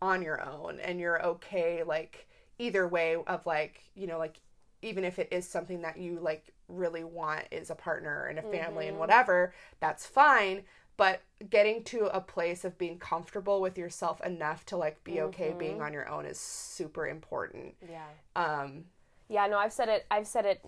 on 0.00 0.22
your 0.22 0.48
own 0.48 0.78
and 0.78 1.00
you're 1.00 1.20
okay 1.26 1.82
like 1.82 2.28
either 2.60 2.86
way 2.86 3.16
of 3.26 3.44
like 3.46 3.80
you 3.96 4.06
know 4.06 4.18
like 4.18 4.40
even 4.80 5.02
if 5.02 5.18
it 5.18 5.26
is 5.32 5.48
something 5.48 5.82
that 5.82 5.98
you 5.98 6.20
like 6.20 6.52
really 6.68 7.02
want 7.02 7.42
is 7.50 7.70
a 7.70 7.74
partner 7.74 8.26
and 8.26 8.38
a 8.38 8.42
family 8.42 8.86
and 8.86 8.96
whatever 8.96 9.52
that's 9.80 10.06
fine 10.06 10.62
but 10.96 11.22
getting 11.50 11.84
to 11.84 12.06
a 12.06 12.20
place 12.20 12.64
of 12.64 12.78
being 12.78 12.98
comfortable 12.98 13.60
with 13.60 13.76
yourself 13.76 14.20
enough 14.22 14.64
to 14.66 14.76
like 14.76 15.02
be 15.04 15.20
okay 15.20 15.54
being 15.58 15.82
on 15.82 15.92
your 15.92 16.08
own 16.08 16.24
is 16.26 16.38
super 16.40 17.06
important 17.06 17.74
Yeah. 17.88 18.06
um 18.34 18.84
Yeah, 19.28 19.46
no, 19.48 19.58
I've 19.58 19.72
said 19.72 19.88
it. 19.88 20.06
I've 20.10 20.26
said 20.26 20.46
it. 20.46 20.60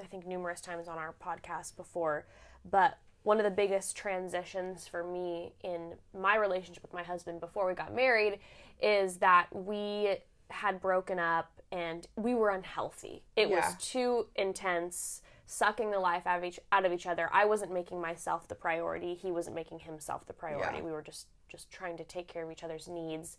I 0.00 0.04
think 0.06 0.24
numerous 0.26 0.60
times 0.60 0.86
on 0.88 0.98
our 0.98 1.14
podcast 1.20 1.74
before. 1.76 2.26
But 2.64 2.96
one 3.24 3.38
of 3.38 3.44
the 3.44 3.50
biggest 3.50 3.96
transitions 3.96 4.86
for 4.86 5.02
me 5.02 5.52
in 5.64 5.94
my 6.16 6.36
relationship 6.36 6.82
with 6.82 6.92
my 6.92 7.02
husband 7.02 7.40
before 7.40 7.66
we 7.66 7.74
got 7.74 7.92
married 7.94 8.38
is 8.80 9.16
that 9.18 9.46
we 9.52 10.16
had 10.48 10.80
broken 10.80 11.18
up 11.18 11.50
and 11.72 12.06
we 12.16 12.34
were 12.34 12.50
unhealthy. 12.50 13.24
It 13.34 13.48
Yeah. 13.48 13.56
was 13.56 13.74
too 13.84 14.28
intense, 14.36 15.20
sucking 15.46 15.90
the 15.90 16.00
life 16.00 16.26
out 16.26 16.38
of 16.38 16.44
each 16.44 16.60
out 16.72 16.84
of 16.84 16.92
each 16.92 17.06
other. 17.06 17.28
I 17.32 17.44
wasn't 17.44 17.72
making 17.72 18.00
myself 18.00 18.48
the 18.48 18.54
priority. 18.54 19.14
He 19.14 19.30
wasn't 19.30 19.56
making 19.56 19.80
himself 19.80 20.26
the 20.26 20.32
priority. 20.32 20.78
Yeah. 20.78 20.84
We 20.84 20.92
were 20.92 21.02
just 21.02 21.26
just 21.48 21.70
trying 21.70 21.96
to 21.98 22.04
take 22.04 22.28
care 22.28 22.44
of 22.44 22.50
each 22.50 22.64
other's 22.64 22.88
needs 22.88 23.36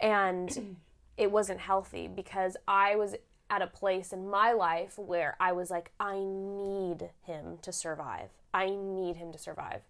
and 0.00 0.76
it 1.16 1.30
wasn't 1.30 1.60
healthy 1.60 2.08
because 2.08 2.56
I 2.66 2.96
was 2.96 3.16
at 3.50 3.62
a 3.62 3.66
place 3.66 4.12
in 4.12 4.28
my 4.28 4.52
life 4.52 4.98
where 4.98 5.36
I 5.40 5.52
was 5.52 5.70
like, 5.70 5.90
I 5.98 6.18
need 6.18 7.10
him 7.22 7.58
to 7.62 7.72
survive. 7.72 8.30
I 8.52 8.70
need 8.70 9.16
him 9.16 9.32
to 9.32 9.38
survive. 9.38 9.82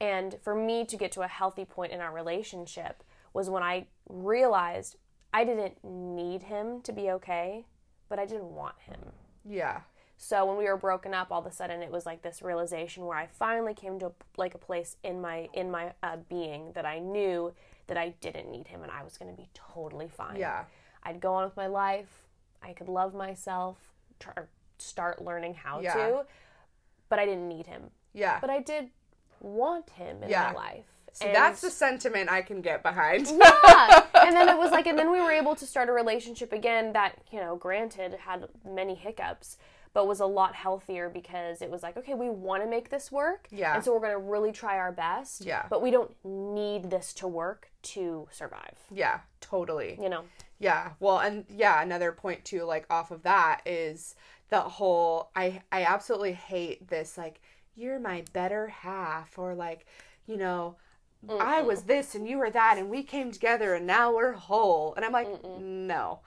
And 0.00 0.36
for 0.42 0.54
me 0.54 0.84
to 0.86 0.96
get 0.96 1.12
to 1.12 1.22
a 1.22 1.28
healthy 1.28 1.64
point 1.64 1.92
in 1.92 2.00
our 2.00 2.12
relationship 2.12 3.02
was 3.32 3.50
when 3.50 3.62
I 3.62 3.86
realized 4.08 4.96
I 5.32 5.44
didn't 5.44 5.82
need 5.84 6.44
him 6.44 6.80
to 6.82 6.92
be 6.92 7.10
okay, 7.10 7.66
but 8.08 8.18
I 8.18 8.26
didn't 8.26 8.54
want 8.54 8.74
him. 8.80 9.00
yeah 9.44 9.80
So 10.22 10.44
when 10.44 10.58
we 10.58 10.64
were 10.64 10.76
broken 10.76 11.14
up, 11.14 11.32
all 11.32 11.40
of 11.40 11.46
a 11.46 11.50
sudden 11.50 11.80
it 11.80 11.90
was 11.90 12.04
like 12.04 12.20
this 12.20 12.42
realization 12.42 13.06
where 13.06 13.16
I 13.16 13.26
finally 13.26 13.72
came 13.72 13.98
to 14.00 14.12
like 14.36 14.54
a 14.54 14.58
place 14.58 14.96
in 15.02 15.22
my 15.22 15.48
in 15.54 15.70
my 15.70 15.94
uh, 16.02 16.18
being 16.28 16.72
that 16.74 16.84
I 16.84 16.98
knew 16.98 17.54
that 17.86 17.96
I 17.96 18.10
didn't 18.20 18.50
need 18.50 18.68
him 18.68 18.82
and 18.82 18.92
I 18.92 19.02
was 19.02 19.16
going 19.16 19.30
to 19.30 19.36
be 19.36 19.48
totally 19.54 20.08
fine. 20.08 20.36
yeah 20.36 20.64
I'd 21.04 21.20
go 21.22 21.32
on 21.32 21.44
with 21.44 21.56
my 21.56 21.68
life. 21.68 22.26
I 22.62 22.74
could 22.74 22.88
love 22.88 23.14
myself, 23.14 23.78
or 24.36 24.50
start 24.78 25.24
learning 25.24 25.54
how 25.54 25.80
Yeah. 25.80 25.94
to, 25.94 26.26
but 27.08 27.18
I 27.18 27.24
didn't 27.24 27.48
need 27.48 27.66
him. 27.66 27.84
yeah 28.12 28.38
But 28.42 28.50
I 28.50 28.60
did 28.60 28.90
want 29.40 29.88
him 29.88 30.22
in 30.22 30.28
Yeah. 30.28 30.48
my 30.52 30.52
life. 30.52 30.84
See, 31.14 31.32
that's 31.32 31.60
the 31.62 31.70
sentiment 31.70 32.30
i 32.30 32.40
can 32.40 32.60
get 32.60 32.82
behind 32.84 33.26
yeah. 33.26 34.04
And 34.26 34.36
then 34.36 34.48
it 34.50 34.56
was 34.58 34.70
like, 34.70 34.86
and 34.86 34.96
then 34.98 35.10
we 35.10 35.18
were 35.20 35.32
able 35.32 35.54
to 35.56 35.66
start 35.66 35.88
a 35.88 35.92
relationship 35.92 36.52
again 36.52 36.92
that, 36.92 37.16
you 37.32 37.40
know, 37.40 37.56
granted 37.56 38.12
had 38.26 38.46
many 38.64 38.94
hiccups, 38.94 39.56
but 39.92 40.06
was 40.06 40.20
a 40.20 40.26
lot 40.26 40.54
healthier 40.54 41.08
because 41.08 41.62
it 41.62 41.70
was 41.70 41.82
like, 41.82 41.96
okay, 41.96 42.14
we 42.14 42.30
want 42.30 42.62
to 42.62 42.68
make 42.68 42.90
this 42.90 43.10
work. 43.10 43.48
Yeah. 43.50 43.74
And 43.74 43.84
so 43.84 43.92
we're 43.92 44.00
going 44.00 44.12
to 44.12 44.18
really 44.18 44.52
try 44.52 44.78
our 44.78 44.92
best. 44.92 45.44
Yeah. 45.44 45.66
But 45.68 45.82
we 45.82 45.90
don't 45.90 46.14
need 46.24 46.90
this 46.90 47.12
to 47.14 47.28
work 47.28 47.70
to 47.82 48.28
survive, 48.30 48.76
yeah 48.92 49.20
totally 49.40 49.98
you 50.00 50.08
know? 50.08 50.24
Yeah. 50.58 50.90
Well, 51.00 51.18
and 51.18 51.44
yeah, 51.48 51.82
another 51.82 52.12
point 52.12 52.44
too, 52.44 52.64
like 52.64 52.86
off 52.90 53.10
of 53.10 53.22
that 53.22 53.62
is 53.64 54.14
the 54.50 54.60
whole 54.60 55.30
I 55.34 55.62
I 55.72 55.84
absolutely 55.84 56.32
hate 56.32 56.88
this 56.88 57.16
like 57.16 57.40
you're 57.74 57.98
my 57.98 58.24
better 58.32 58.68
half 58.68 59.38
or 59.38 59.54
like, 59.54 59.86
you 60.26 60.36
know, 60.36 60.76
I 61.28 61.62
was 61.62 61.82
this 61.82 62.14
and 62.14 62.26
you 62.26 62.38
were 62.38 62.50
that 62.50 62.76
and 62.78 62.88
we 62.88 63.02
came 63.02 63.30
together 63.30 63.74
and 63.74 63.86
now 63.86 64.14
we're 64.14 64.32
whole. 64.32 64.94
And 64.94 65.04
I'm 65.04 65.12
like, 65.12 65.28
no. 65.44 66.20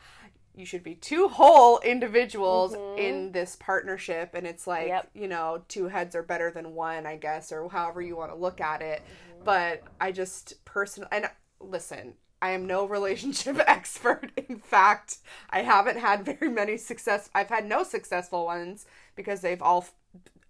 You 0.55 0.65
should 0.65 0.83
be 0.83 0.95
two 0.95 1.27
whole 1.27 1.79
individuals 1.79 2.75
mm-hmm. 2.75 2.99
in 2.99 3.31
this 3.31 3.55
partnership 3.55 4.35
and 4.35 4.45
it's 4.45 4.67
like, 4.67 4.87
Yep. 4.87 5.09
you 5.13 5.27
know, 5.27 5.63
two 5.67 5.87
heads 5.87 6.15
are 6.15 6.23
better 6.23 6.51
than 6.51 6.75
one, 6.75 7.05
I 7.05 7.15
guess, 7.15 7.51
or 7.51 7.67
however 7.69 8.01
you 8.01 8.15
want 8.15 8.31
to 8.31 8.37
look 8.37 8.61
at 8.61 8.81
it. 8.81 9.01
Mm-hmm. 9.01 9.43
But 9.43 9.83
I 9.99 10.11
just 10.11 10.63
personally 10.65 11.09
and 11.11 11.29
listen, 11.59 12.13
I 12.41 12.51
am 12.51 12.67
no 12.67 12.85
relationship 12.97 13.57
expert. 13.67 14.31
In 14.49 14.59
fact, 14.59 15.17
I 15.49 15.61
haven't 15.61 15.97
had 15.97 16.25
very 16.25 16.49
many 16.49 16.77
success. 16.77 17.29
I've 17.33 17.49
had 17.49 17.65
no 17.65 17.83
successful 17.83 18.45
ones 18.45 18.85
because 19.15 19.41
they've 19.41 19.61
all 19.61 19.85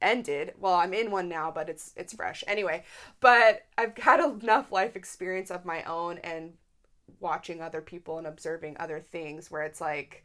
ended. 0.02 0.54
Well, 0.60 0.74
I'm 0.74 0.94
in 0.94 1.10
one 1.10 1.30
now, 1.30 1.50
but 1.50 1.70
it's 1.70 1.94
it's 1.96 2.14
fresh. 2.14 2.44
Anyway, 2.46 2.84
but 3.20 3.66
I've 3.78 3.98
had 3.98 4.20
enough 4.42 4.72
life 4.72 4.96
experience 4.96 5.50
of 5.50 5.66
my 5.66 5.84
own 5.84 6.18
and 6.20 6.54
watching 7.20 7.62
other 7.62 7.82
people 7.82 8.18
and 8.18 8.28
observing 8.28 8.78
other 8.80 9.00
things 9.00 9.50
where 9.50 9.64
it's 9.64 9.82
like 9.82 10.24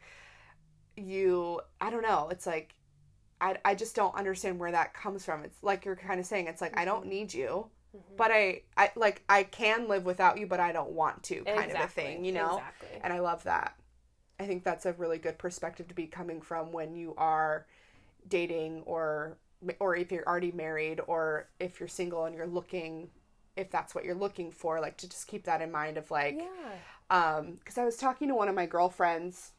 you 0.95 1.61
I 1.79 1.89
don't 1.89 2.03
know, 2.03 2.29
it's 2.31 2.45
like 2.45 2.75
I, 3.41 3.57
I 3.63 3.75
just 3.75 3.95
don't 3.95 4.15
understand 4.15 4.59
where 4.59 4.71
that 4.71 4.93
comes 4.93 5.23
from. 5.23 5.43
It's 5.43 5.63
like 5.63 5.85
you're 5.85 5.95
kind 5.95 6.19
of 6.19 6.25
saying 6.25 6.47
it's 6.47 6.61
like 6.61 6.77
I 6.77 6.85
don't 6.85 7.01
mm-hmm. 7.01 7.09
need 7.09 7.33
you, 7.33 7.67
mm-hmm. 7.95 8.15
but 8.17 8.31
I 8.31 8.63
I 8.77 8.91
like 8.95 9.23
I 9.29 9.43
can 9.43 9.87
live 9.87 10.05
without 10.05 10.37
you, 10.37 10.47
but 10.47 10.59
I 10.59 10.71
don't 10.71 10.91
want 10.91 11.23
to 11.23 11.43
kind 11.43 11.71
of 11.71 11.79
a 11.79 11.87
thing, 11.87 12.25
you 12.25 12.31
know? 12.31 12.57
Exactly. 12.57 12.99
And 13.03 13.13
I 13.13 13.19
love 13.19 13.43
that. 13.45 13.75
I 14.39 14.45
think 14.45 14.63
that's 14.63 14.85
a 14.85 14.93
really 14.93 15.17
good 15.17 15.37
perspective 15.37 15.87
to 15.89 15.93
be 15.93 16.07
coming 16.07 16.41
from 16.41 16.71
when 16.71 16.95
you 16.95 17.13
are 17.17 17.65
dating 18.27 18.83
or 18.85 19.37
or 19.79 19.95
if 19.95 20.11
you're 20.11 20.27
already 20.27 20.51
married 20.51 21.01
or 21.07 21.49
if 21.59 21.79
you're 21.79 21.89
single 21.89 22.25
and 22.25 22.35
you're 22.35 22.47
looking 22.47 23.09
if 23.55 23.69
that's 23.71 23.93
what 23.95 24.05
you're 24.05 24.15
looking 24.15 24.51
for 24.51 24.79
like 24.79 24.97
to 24.97 25.09
just 25.09 25.27
keep 25.27 25.43
that 25.45 25.61
in 25.61 25.71
mind 25.71 25.97
of 25.97 26.09
like 26.11 26.37
Yeah. 26.37 26.47
um 27.09 27.53
because 27.59 27.77
i 27.77 27.83
was 27.85 27.97
talking 27.97 28.27
to 28.29 28.35
one 28.35 28.47
of 28.47 28.55
my 28.55 28.65
girlfriends 28.65 29.51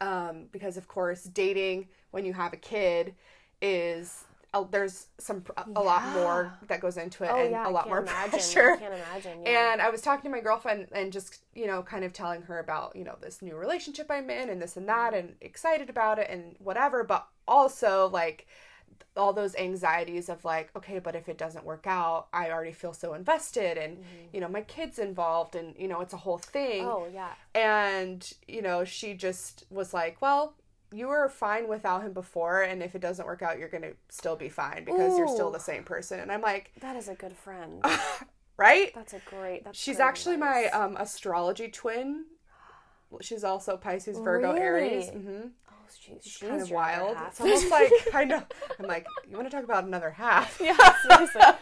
um 0.00 0.46
because 0.52 0.76
of 0.76 0.88
course 0.88 1.24
dating 1.24 1.86
when 2.10 2.24
you 2.24 2.32
have 2.32 2.52
a 2.52 2.56
kid 2.56 3.14
is 3.62 4.24
uh, 4.52 4.62
there's 4.70 5.08
some 5.18 5.44
a, 5.56 5.64
a 5.76 5.82
lot 5.82 6.04
more 6.12 6.52
that 6.68 6.80
goes 6.80 6.96
into 6.96 7.24
it 7.24 7.30
Oh 7.32 7.42
and 7.42 7.50
yeah, 7.50 7.68
a 7.68 7.70
lot 7.70 7.88
more 7.88 7.98
imagine. 7.98 8.30
pressure 8.30 8.72
I 8.72 8.76
can't 8.76 8.94
imagine. 8.94 9.42
Yeah. 9.42 9.72
and 9.72 9.82
I 9.82 9.90
was 9.90 10.00
talking 10.00 10.30
to 10.30 10.36
my 10.36 10.40
girlfriend 10.40 10.86
and 10.92 11.12
just, 11.12 11.40
you 11.54 11.66
know, 11.66 11.82
kind 11.82 12.04
of 12.04 12.12
telling 12.12 12.42
her 12.42 12.60
about, 12.60 12.94
you 12.94 13.02
know, 13.02 13.16
this 13.20 13.42
new 13.42 13.56
relationship 13.56 14.06
I'm 14.10 14.30
in 14.30 14.48
and 14.50 14.62
this 14.62 14.76
and 14.76 14.88
that 14.88 15.12
and 15.12 15.34
excited 15.40 15.90
about 15.90 16.20
it 16.20 16.30
and 16.30 16.54
whatever, 16.60 17.02
but 17.02 17.26
also 17.48 18.08
like 18.12 18.46
all 19.16 19.32
those 19.32 19.54
anxieties 19.56 20.28
of 20.28 20.44
like, 20.44 20.70
okay, 20.76 20.98
but 20.98 21.14
if 21.14 21.28
it 21.28 21.38
doesn't 21.38 21.64
work 21.64 21.86
out, 21.86 22.26
I 22.32 22.50
already 22.50 22.72
feel 22.72 22.92
so 22.92 23.14
invested 23.14 23.78
and, 23.78 23.98
you 24.32 24.40
know, 24.40 24.48
my 24.48 24.62
kid's 24.62 24.98
involved 24.98 25.54
and, 25.54 25.74
you 25.78 25.88
know, 25.88 26.00
it's 26.00 26.12
a 26.12 26.18
whole 26.18 26.38
thing. 26.38 26.86
oh 26.86 27.06
yeah. 27.12 27.30
And, 27.54 28.32
you 28.48 28.62
know, 28.62 28.84
she 28.84 29.14
just 29.14 29.64
was 29.70 29.94
like, 29.94 30.20
well, 30.20 30.54
you 30.92 31.08
were 31.08 31.28
fine 31.28 31.66
without 31.66 32.02
him 32.02 32.12
before, 32.12 32.62
and 32.62 32.80
if 32.80 32.94
it 32.94 33.00
doesn't 33.00 33.26
work 33.26 33.42
out, 33.42 33.58
you're 33.58 33.68
going 33.68 33.82
to 33.82 33.94
still 34.10 34.36
be 34.36 34.48
fine 34.48 34.84
because 34.84 35.18
you're 35.18 35.26
still 35.26 35.50
the 35.50 35.58
same 35.58 35.82
person. 35.82 36.20
And 36.20 36.30
I'm 36.30 36.40
like, 36.40 36.70
That 36.80 36.94
is 36.94 37.08
a 37.08 37.14
good 37.14 37.36
friend. 37.36 37.84
right? 38.56 38.92
That's 38.94 39.12
a 39.12 39.20
great. 39.28 39.64
That's 39.64 39.78
She's 39.78 39.98
actually 39.98 40.36
my 40.36 40.66
um 40.66 40.96
astrology 40.96 41.68
twin. 41.68 42.26
She's 43.20 43.44
also 43.44 43.76
Pisces, 43.76 44.18
Virgo, 44.18 44.52
Aries. 44.52 45.08
Really? 45.08 45.24
hmm 45.24 45.40
Oh, 45.40 45.63
she's, 45.98 46.22
she's 46.22 46.48
Kind 46.48 46.62
of 46.62 46.70
wild. 46.70 47.16
It's 47.28 47.40
almost 47.40 47.70
like 47.70 47.92
kind 48.10 48.32
of. 48.32 48.44
I'm 48.78 48.86
like, 48.86 49.06
you 49.28 49.36
want 49.36 49.50
to 49.50 49.54
talk 49.54 49.64
about 49.64 49.84
another 49.84 50.10
half? 50.10 50.58
yeah, 50.62 50.76
seriously. 51.08 51.40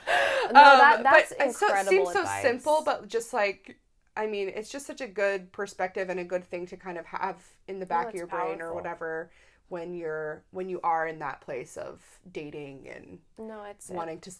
No, 0.47 0.55
that, 0.55 0.97
Um, 0.97 1.03
that's 1.05 1.33
but 1.39 1.47
it's 1.47 1.59
so, 1.59 1.67
it 1.67 1.69
incredible 1.71 2.07
seems 2.13 2.13
so 2.13 2.43
simple, 2.43 2.83
but 2.85 3.09
just 3.09 3.33
like. 3.33 3.79
I 4.15 4.27
mean, 4.27 4.53
it's 4.55 4.71
just 4.71 4.87
such 4.87 5.01
a 5.01 5.07
good 5.07 5.53
perspective 5.53 6.11
and 6.11 6.21
a 6.21 6.25
good 6.25 6.45
thing 6.45 6.67
to 6.67 6.77
kind 6.77 6.99
of 6.99 7.07
have 7.07 7.37
in 7.67 7.81
the 7.81 7.87
back 7.87 8.09
of 8.09 8.15
your 8.15 8.27
brain 8.27 8.61
or 8.61 8.75
whatever 8.75 9.31
when 9.69 9.95
you're 9.95 10.43
when 10.51 10.69
you 10.69 10.81
are 10.85 11.07
in 11.07 11.19
that 11.21 11.41
place 11.41 11.79
of 11.79 12.03
dating 12.31 12.87
and 12.95 13.21
no, 13.39 13.65
it's 13.65 13.89
it. 13.89 13.95
wanting 13.97 14.21
to 14.21 14.31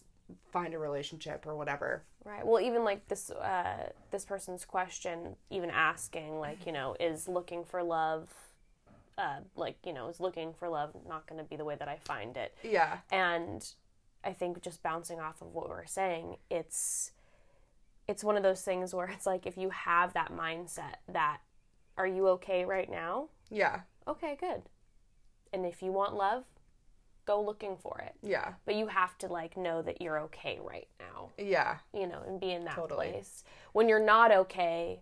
find 0.51 0.75
a 0.75 0.79
relationship 0.79 1.45
or 1.47 1.55
whatever. 1.55 2.03
Right. 2.23 2.45
Well, 2.45 2.61
even 2.61 2.83
like 2.83 3.07
this 3.07 3.31
uh, 3.31 3.89
this 4.11 4.25
person's 4.25 4.63
question, 4.63 5.35
even 5.49 5.71
asking 5.71 6.39
like 6.39 6.67
you 6.67 6.71
know, 6.71 6.95
is 6.99 7.27
looking 7.27 7.63
for 7.63 7.81
love, 7.81 8.29
uh, 9.17 9.39
like 9.55 9.77
you 9.85 9.93
know, 9.93 10.07
is 10.09 10.19
looking 10.19 10.53
for 10.53 10.69
love 10.69 10.95
not 11.07 11.27
going 11.27 11.41
to 11.41 11.47
be 11.47 11.55
the 11.55 11.65
way 11.65 11.75
that 11.75 11.87
I 11.87 11.97
find 12.03 12.35
it? 12.37 12.55
Yeah. 12.63 12.97
And 13.11 13.65
I 14.23 14.33
think 14.33 14.61
just 14.61 14.81
bouncing 14.83 15.19
off 15.19 15.41
of 15.41 15.53
what 15.53 15.67
we 15.69 15.73
are 15.75 15.85
saying, 15.85 16.37
it's 16.49 17.11
it's 18.07 18.23
one 18.23 18.35
of 18.37 18.43
those 18.43 18.61
things 18.61 18.93
where 18.93 19.07
it's 19.07 19.25
like 19.25 19.45
if 19.45 19.57
you 19.57 19.69
have 19.69 20.13
that 20.13 20.31
mindset 20.31 20.95
that 21.07 21.39
are 21.97 22.07
you 22.07 22.27
okay 22.29 22.65
right 22.65 22.89
now? 22.89 23.29
Yeah. 23.49 23.81
Okay, 24.07 24.35
good. 24.39 24.63
And 25.53 25.65
if 25.65 25.81
you 25.83 25.91
want 25.91 26.15
love, 26.15 26.43
go 27.25 27.41
looking 27.41 27.77
for 27.77 28.01
it. 28.05 28.15
Yeah. 28.21 28.53
But 28.65 28.75
you 28.75 28.87
have 28.87 29.17
to 29.19 29.27
like 29.27 29.55
know 29.55 29.81
that 29.83 30.01
you're 30.01 30.19
okay 30.21 30.59
right 30.61 30.87
now, 30.99 31.29
Yeah. 31.37 31.77
you 31.93 32.07
know, 32.07 32.21
and 32.27 32.39
be 32.39 32.51
in 32.51 32.65
that 32.65 32.75
Totally. 32.75 33.11
place. 33.11 33.43
When 33.71 33.87
you're 33.87 34.03
not 34.03 34.31
okay, 34.31 35.01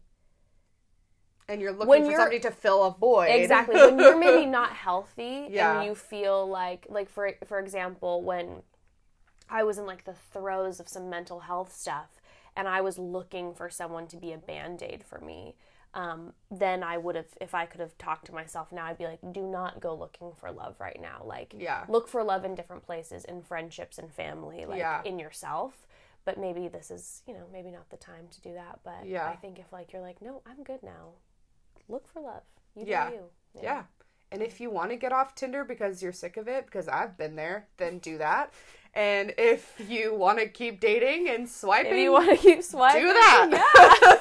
And 1.49 1.59
you're 1.61 1.71
looking 1.71 1.87
When 1.89 2.01
for 2.03 2.11
you're- 2.11 2.15
somebody 2.17 2.39
to 2.41 2.51
fill 2.51 2.83
a 2.83 2.91
void. 2.91 3.25
exactly 3.29 3.75
when 3.75 3.99
you're 3.99 4.17
maybe 4.17 4.45
not 4.59 4.71
healthy 4.73 5.47
Yeah. 5.49 5.77
and 5.77 5.85
you 5.85 5.95
feel 5.95 6.47
like 6.47 6.85
like 6.89 7.09
for 7.09 7.31
for 7.45 7.59
example 7.59 8.21
when 8.21 8.63
i 9.49 9.63
was 9.63 9.77
in 9.77 9.85
like 9.85 10.05
the 10.05 10.13
throes 10.13 10.79
of 10.79 10.87
some 10.87 11.09
mental 11.09 11.41
health 11.41 11.73
stuff 11.75 12.21
and 12.55 12.67
i 12.69 12.79
was 12.79 12.97
looking 12.97 13.53
for 13.53 13.69
someone 13.69 14.07
to 14.07 14.15
be 14.17 14.31
a 14.31 14.37
band-aid 14.37 15.03
for 15.03 15.19
me 15.19 15.55
um, 15.93 16.31
then 16.49 16.83
i 16.83 16.97
would 16.97 17.15
have 17.15 17.25
if 17.41 17.53
i 17.53 17.65
could 17.65 17.81
have 17.81 17.97
talked 17.97 18.25
to 18.27 18.33
myself 18.33 18.71
now 18.71 18.85
i'd 18.85 18.97
be 18.97 19.03
like 19.05 19.19
do 19.33 19.41
not 19.41 19.81
go 19.81 19.93
looking 19.93 20.31
for 20.39 20.49
love 20.51 20.75
right 20.79 21.01
now 21.01 21.21
like 21.25 21.53
Yeah. 21.57 21.83
look 21.89 22.07
for 22.07 22.23
love 22.23 22.45
in 22.45 22.55
different 22.55 22.85
places 22.85 23.25
in 23.25 23.41
friendships 23.41 23.97
and 23.97 24.09
family 24.09 24.65
like 24.65 24.79
Yeah. 24.79 25.01
in 25.03 25.19
yourself 25.19 25.85
but 26.23 26.37
maybe 26.39 26.69
this 26.69 26.91
is 26.91 27.23
you 27.27 27.33
know 27.33 27.45
maybe 27.51 27.71
not 27.71 27.89
the 27.89 27.97
time 27.97 28.27
to 28.31 28.39
do 28.41 28.53
that 28.53 28.79
but 28.85 29.05
Yeah. 29.05 29.27
i 29.27 29.35
think 29.35 29.59
if 29.59 29.73
like 29.73 29.91
you're 29.91 30.01
like 30.01 30.21
no 30.21 30.41
i'm 30.45 30.63
good 30.63 30.81
now 30.81 31.09
look 31.87 32.07
for 32.07 32.21
love 32.21 32.43
you 32.75 32.85
Yeah. 32.87 33.09
do 33.09 33.15
you 33.15 33.29
Yeah. 33.63 33.83
And 34.33 34.41
if 34.41 34.61
you 34.61 34.69
want 34.69 34.91
to 34.91 34.95
get 34.95 35.11
off 35.11 35.35
Tinder 35.35 35.65
because 35.65 36.01
you're 36.01 36.13
sick 36.13 36.37
of 36.37 36.47
it, 36.47 36.65
because 36.65 36.87
I've 36.87 37.17
been 37.17 37.35
there, 37.35 37.67
then 37.75 37.99
do 37.99 38.17
that. 38.19 38.53
And 38.93 39.33
if 39.37 39.73
you 39.89 40.13
want 40.15 40.39
to 40.39 40.47
keep 40.47 40.79
dating 40.79 41.27
and 41.29 41.49
swiping, 41.49 41.91
If 41.91 41.97
you 41.97 42.11
want 42.13 42.29
to 42.29 42.37
keep 42.37 42.63
swiping, 42.63 43.01
do 43.01 43.07
that. 43.07 43.49
Yeah. 43.51 44.17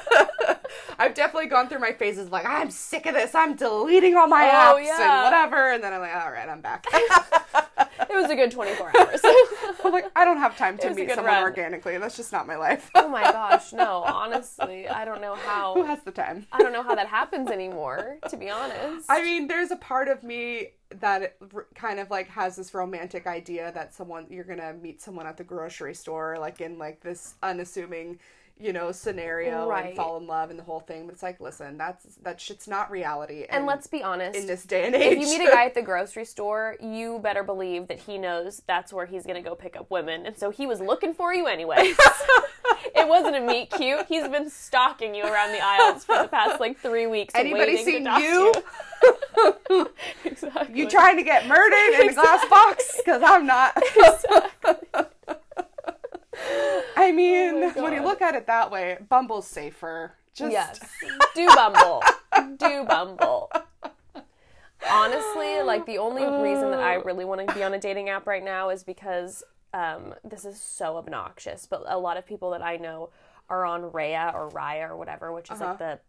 I've 1.01 1.15
definitely 1.15 1.49
gone 1.49 1.67
through 1.67 1.79
my 1.79 1.93
phases 1.93 2.29
like 2.29 2.45
I'm 2.45 2.69
sick 2.69 3.07
of 3.07 3.15
this. 3.15 3.33
I'm 3.33 3.55
deleting 3.55 4.15
all 4.15 4.27
my 4.27 4.45
Oh, 4.45 4.75
apps 4.77 4.85
yeah. 4.85 5.01
and 5.01 5.23
whatever, 5.25 5.71
and 5.71 5.83
then 5.83 5.93
I'm 5.93 5.99
like, 6.01 6.15
all 6.15 6.31
right, 6.31 6.47
I'm 6.47 6.61
back. 6.61 6.85
it 6.93 8.09
was 8.15 8.29
a 8.29 8.35
good 8.35 8.51
24 8.51 8.91
hours. 8.99 9.19
I'm 9.83 9.91
like, 9.91 10.05
I 10.15 10.23
don't 10.25 10.37
have 10.37 10.55
time 10.57 10.77
to 10.77 10.93
meet 10.93 11.09
someone 11.09 11.25
run. 11.25 11.41
organically. 11.43 11.97
That's 11.97 12.15
just 12.15 12.31
not 12.31 12.45
my 12.45 12.55
life. 12.55 12.91
oh 12.93 13.07
my 13.07 13.23
gosh, 13.23 13.73
no. 13.73 14.03
Honestly, 14.05 14.87
I 14.87 15.03
don't 15.05 15.21
know 15.21 15.33
how. 15.35 15.73
Who 15.75 15.85
has 15.85 16.01
the 16.03 16.11
time? 16.11 16.45
I 16.51 16.59
don't 16.59 16.71
know 16.73 16.83
how 16.83 16.93
that 16.93 17.07
happens 17.07 17.49
anymore. 17.49 18.17
To 18.29 18.37
be 18.37 18.49
honest. 18.51 19.07
I 19.09 19.23
mean, 19.23 19.47
there's 19.47 19.71
a 19.71 19.77
part 19.77 20.07
of 20.07 20.21
me 20.23 20.73
that 20.99 21.35
kind 21.73 21.99
of 21.99 22.11
like 22.11 22.27
has 22.27 22.55
this 22.57 22.73
romantic 22.75 23.25
idea 23.25 23.71
that 23.71 23.93
someone 23.93 24.27
you're 24.29 24.43
gonna 24.43 24.73
meet 24.73 25.01
someone 25.01 25.25
at 25.25 25.37
the 25.37 25.43
grocery 25.43 25.95
store, 25.95 26.37
like 26.39 26.61
in 26.61 26.77
like 26.77 27.01
this 27.01 27.35
unassuming, 27.41 28.19
you 28.59 28.73
know, 28.73 28.91
scenario 28.91 29.67
Right. 29.67 29.87
and 29.87 29.95
fall 29.95 30.17
in 30.17 30.27
love 30.27 30.49
and 30.49 30.59
the 30.59 30.63
whole 30.63 30.79
thing. 30.81 31.05
But 31.05 31.13
it's 31.13 31.23
like, 31.23 31.39
listen, 31.41 31.77
that's 31.77 32.03
that 32.23 32.39
shit's 32.39 32.67
not 32.67 32.91
reality. 32.91 33.45
and 33.49 33.65
let's 33.65 33.87
be 33.87 34.03
honest. 34.03 34.37
in 34.37 34.45
this 34.47 34.63
day 34.63 34.85
and 34.85 34.95
age, 34.95 35.13
if 35.17 35.19
you 35.19 35.37
meet 35.39 35.47
a 35.47 35.51
guy 35.51 35.65
at 35.67 35.73
the 35.73 35.81
grocery 35.81 36.25
store, 36.25 36.75
you 36.81 37.19
better 37.19 37.43
believe 37.43 37.87
that 37.87 37.99
he 37.99 38.17
knows 38.17 38.61
that's 38.67 38.93
where 38.93 39.05
he's 39.05 39.25
gonna 39.25 39.41
go 39.41 39.55
pick 39.55 39.75
up 39.75 39.89
women, 39.89 40.25
and 40.25 40.37
so 40.37 40.49
he 40.51 40.67
was 40.67 40.79
looking 40.79 41.13
for 41.13 41.33
you 41.33 41.47
anyway. 41.47 41.77
it 42.95 43.07
wasn't 43.07 43.35
a 43.35 43.41
meet 43.41 43.71
cute. 43.71 44.05
He's 44.07 44.27
been 44.27 44.49
stalking 44.49 45.15
you 45.15 45.23
around 45.23 45.51
the 45.53 45.59
aisles 45.63 46.03
for 46.05 46.17
the 46.21 46.27
past 46.27 46.59
like 46.59 46.77
three 46.79 47.07
weeks. 47.07 47.33
anybody 47.35 47.75
waiting 47.75 47.85
to 47.85 47.91
seen 47.91 48.05
to 48.05 48.21
you? 48.21 49.87
exactly. 50.25 50.77
You 50.77 50.89
trying 50.89 51.17
to 51.17 51.23
get 51.23 51.47
murdered 51.47 51.99
in 52.01 52.09
a 52.09 52.13
glass 52.13 52.45
box? 52.49 52.97
Because 53.03 53.21
I'm 53.23 53.45
not. 53.45 53.75
I 56.95 57.11
mean, 57.11 57.71
Oh 57.75 57.83
when 57.83 57.93
you 57.93 58.03
look 58.03 58.21
at 58.21 58.35
it 58.35 58.47
that 58.47 58.71
way, 58.71 58.97
Bumble's 59.09 59.47
safer. 59.47 60.13
Just 60.33 60.51
Yes. 60.51 60.79
Do 61.35 61.47
Bumble. 61.47 62.03
Do 62.57 62.85
Bumble. 62.85 63.51
Honestly, 64.89 65.61
like 65.61 65.85
the 65.85 65.97
only 65.97 66.23
reason 66.23 66.71
that 66.71 66.79
I 66.79 66.95
really 66.95 67.25
want 67.25 67.47
to 67.47 67.53
be 67.53 67.63
on 67.63 67.73
a 67.73 67.79
dating 67.79 68.09
app 68.09 68.25
right 68.25 68.43
now 68.43 68.69
is 68.69 68.83
because 68.83 69.43
um, 69.73 70.13
this 70.23 70.45
is 70.45 70.59
so 70.59 70.97
obnoxious. 70.97 71.65
But 71.65 71.83
a 71.87 71.97
lot 71.97 72.17
of 72.17 72.25
people 72.25 72.51
that 72.51 72.61
I 72.61 72.77
know 72.77 73.09
are 73.49 73.65
on 73.65 73.83
Raya 73.91 74.33
or 74.33 74.49
Raya 74.49 74.89
or 74.89 74.97
whatever, 74.97 75.31
which 75.33 75.51
is 75.51 75.59
like 75.59 75.77
the 75.77 75.99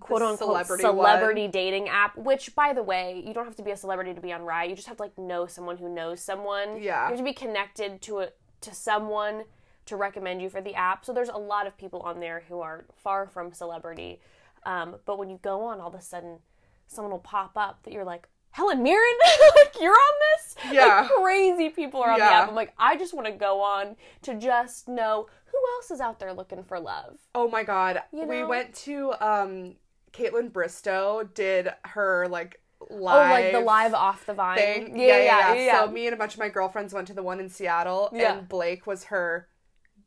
quote 0.00 0.22
unquote 0.22 0.38
celebrity 0.38 0.82
celebrity, 0.82 1.48
dating 1.48 1.88
app. 1.88 2.16
Which, 2.16 2.54
by 2.54 2.72
the 2.72 2.82
way, 2.82 3.22
you 3.24 3.34
don't 3.34 3.44
have 3.44 3.56
to 3.56 3.62
be 3.62 3.72
a 3.72 3.76
celebrity 3.76 4.14
to 4.14 4.20
be 4.20 4.32
on 4.32 4.42
Raya. 4.42 4.68
You 4.68 4.76
just 4.76 4.88
have 4.88 4.96
to 4.98 5.02
like 5.02 5.18
know 5.18 5.46
someone 5.46 5.76
who 5.76 5.92
knows 5.92 6.20
someone. 6.20 6.80
Yeah. 6.80 7.04
You 7.04 7.10
have 7.10 7.18
to 7.18 7.24
be 7.24 7.32
connected 7.32 8.00
to 8.02 8.20
a 8.20 8.28
to 8.62 8.74
someone 8.74 9.44
to 9.86 9.96
recommend 9.96 10.40
you 10.42 10.48
for 10.48 10.60
the 10.60 10.74
app. 10.74 11.04
So 11.04 11.12
there's 11.12 11.28
a 11.28 11.38
lot 11.38 11.66
of 11.66 11.76
people 11.76 12.00
on 12.00 12.20
there 12.20 12.44
who 12.48 12.60
are 12.60 12.84
far 12.96 13.26
from 13.26 13.52
celebrity. 13.52 14.20
Um, 14.64 14.96
but 15.04 15.18
when 15.18 15.28
you 15.28 15.38
go 15.42 15.64
on, 15.64 15.80
all 15.80 15.88
of 15.88 15.94
a 15.94 16.00
sudden, 16.00 16.38
someone 16.86 17.12
will 17.12 17.18
pop 17.18 17.52
up 17.56 17.82
that 17.82 17.92
you're 17.92 18.04
like, 18.04 18.28
Helen 18.50 18.82
Mirren, 18.82 19.02
like 19.56 19.74
you're 19.80 19.92
on 19.92 20.14
this. 20.36 20.56
Yeah. 20.72 21.00
like, 21.02 21.10
crazy 21.22 21.70
people 21.70 22.00
are 22.00 22.12
on 22.12 22.20
the 22.20 22.24
app. 22.24 22.48
I'm 22.48 22.54
like, 22.54 22.72
I 22.78 22.96
just 22.96 23.12
want 23.12 23.26
to 23.26 23.32
go 23.32 23.60
on 23.60 23.96
to 24.22 24.34
just 24.34 24.86
know 24.86 25.26
who 25.46 25.58
else 25.76 25.90
is 25.90 26.00
out 26.00 26.20
there 26.20 26.32
looking 26.32 26.62
for 26.62 26.78
love. 26.78 27.18
Oh 27.34 27.48
my 27.48 27.64
god. 27.64 28.02
You 28.12 28.26
We 28.26 28.44
went 28.44 28.72
to 28.76 29.12
um 29.20 29.74
Kaitlyn 30.12 30.52
Bristowe 30.52 31.32
did 31.34 31.68
her 31.84 32.28
like 32.28 32.60
live. 32.88 33.28
Oh, 33.28 33.32
like 33.32 33.52
the 33.52 33.60
live 33.60 33.92
off 33.92 34.24
the 34.24 34.34
vine 34.34 34.56
thing. 34.56 34.98
Yeah, 35.00 35.18
yeah, 35.18 35.54
yeah. 35.54 35.84
So 35.84 35.90
me 35.90 36.06
and 36.06 36.14
a 36.14 36.16
bunch 36.16 36.34
of 36.34 36.38
my 36.38 36.48
girlfriends 36.48 36.94
went 36.94 37.08
to 37.08 37.14
the 37.14 37.22
one 37.24 37.40
in 37.40 37.48
Seattle 37.48 38.10
Yeah. 38.12 38.38
and 38.38 38.48
Blake 38.48 38.86
was 38.86 39.04
her 39.04 39.48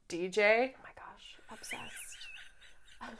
DJ. 0.10 0.72
oh 0.76 0.80
my 0.84 0.89
gosh, 0.95 1.38
obsessed. 1.51 1.93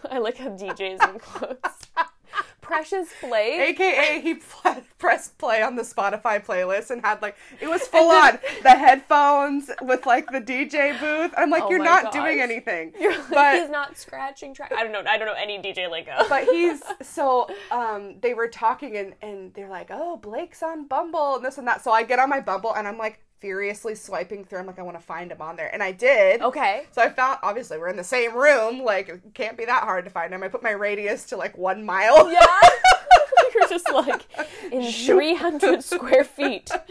I 0.12 0.18
like 0.20 0.38
how 0.38 0.50
DJs 0.50 1.14
in 1.14 1.20
quotes. 1.20 1.88
Precious 2.62 3.08
Blake. 3.22 3.80
AKA 3.80 4.20
he 4.20 4.34
pl- 4.36 4.84
pressed 4.98 5.38
play 5.38 5.62
on 5.62 5.78
the 5.78 5.84
Spotify 5.84 6.44
playlist 6.46 6.92
and 6.92 7.02
had 7.02 7.22
like 7.22 7.38
it 7.62 7.68
was 7.70 7.88
full 7.88 8.10
on 8.12 8.38
the 8.62 8.72
headphones 8.72 9.72
with 9.82 10.06
like 10.06 10.30
the 10.32 10.42
DJ 10.42 11.00
booth. 11.00 11.34
I'm 11.38 11.50
like, 11.50 11.64
Oh 11.64 11.70
you're 11.70 11.82
not 11.84 12.06
gosh. 12.06 12.14
doing 12.14 12.42
anything. 12.42 12.92
You're 13.00 13.14
like, 13.18 13.30
but 13.30 13.62
he's 13.62 13.70
not 13.70 13.98
scratching 13.98 14.54
track. 14.54 14.74
I 14.76 14.84
don't 14.84 14.92
know. 14.92 15.02
I 15.10 15.18
don't 15.18 15.28
know 15.28 15.34
any 15.42 15.60
DJ 15.60 15.90
lingo. 15.90 16.12
but 16.28 16.44
he's 16.44 16.82
so 17.02 17.48
um 17.72 18.16
they 18.20 18.34
were 18.34 18.50
talking 18.50 18.98
and 18.98 19.14
and 19.22 19.54
they're 19.54 19.70
like 19.70 19.88
oh 19.90 20.18
blake's 20.18 20.62
on 20.62 20.88
bumble 20.88 21.38
and 21.38 21.46
this 21.46 21.58
and 21.58 21.68
that 21.68 21.82
so 21.84 21.92
i 21.92 22.04
get 22.04 22.20
on 22.20 22.30
my 22.30 22.42
bumble 22.42 22.76
and 22.76 22.86
i'm 22.88 22.98
like 22.98 23.20
furiously 23.40 23.94
swiping 23.96 24.44
through 24.44 24.60
i'm 24.60 24.66
like 24.66 24.80
i 24.80 24.82
want 24.82 24.98
to 25.00 25.04
find 25.04 25.32
him 25.32 25.42
on 25.42 25.56
there 25.56 25.70
and 25.74 25.84
i 25.84 25.92
did 25.92 26.42
okay. 26.42 26.86
so 26.92 27.02
i 27.02 27.10
found 27.10 27.38
obviously 27.44 27.78
we're 27.78 27.88
in 27.90 27.96
the 27.98 28.04
same 28.04 28.36
room 28.36 28.82
like 28.84 29.10
it 29.10 29.22
can't 29.34 29.58
be 29.58 29.66
that 29.66 29.84
hard 29.84 30.04
to 30.06 30.12
find 30.12 30.34
him 30.34 30.42
i 30.44 30.48
put 30.48 30.64
my 30.64 30.72
radius 30.72 31.26
to 31.26 31.38
like 31.38 31.58
one 31.58 31.84
mile 31.86 32.32
Yeah. 32.32 32.46
You're 33.56 33.70
just 33.70 33.92
like 33.92 34.28
in 34.72 34.92
300 34.92 35.84
square 35.84 36.24
feet. 36.24 36.70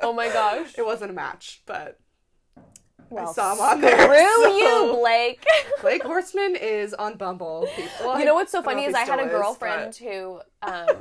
Oh 0.00 0.12
my 0.12 0.28
gosh. 0.28 0.74
it 0.76 0.84
wasn't 0.84 1.10
a 1.12 1.14
match 1.14 1.62
but 1.64 1.98
Well, 3.10 3.32
saw 3.32 3.54
him 3.54 3.60
on 3.60 3.80
there, 3.80 3.98
Screw 3.98 4.44
so- 4.44 4.56
you, 4.56 4.96
Blake. 4.98 5.44
blake 5.82 6.02
Horstmann 6.02 6.60
is 6.60 6.94
on 6.94 7.16
bumble 7.16 7.68
people 7.76 8.18
You 8.18 8.24
know 8.24 8.34
what's 8.34 8.50
so 8.52 8.62
funny 8.62 8.82
if 8.84 8.88
is 8.90 8.94
I 8.94 9.00
had 9.00 9.18
a 9.18 9.22
still 9.22 9.26
is, 9.26 9.30
girlfriend 9.32 9.96
but- 10.00 10.08
who, 10.08 10.40
um, 10.62 10.96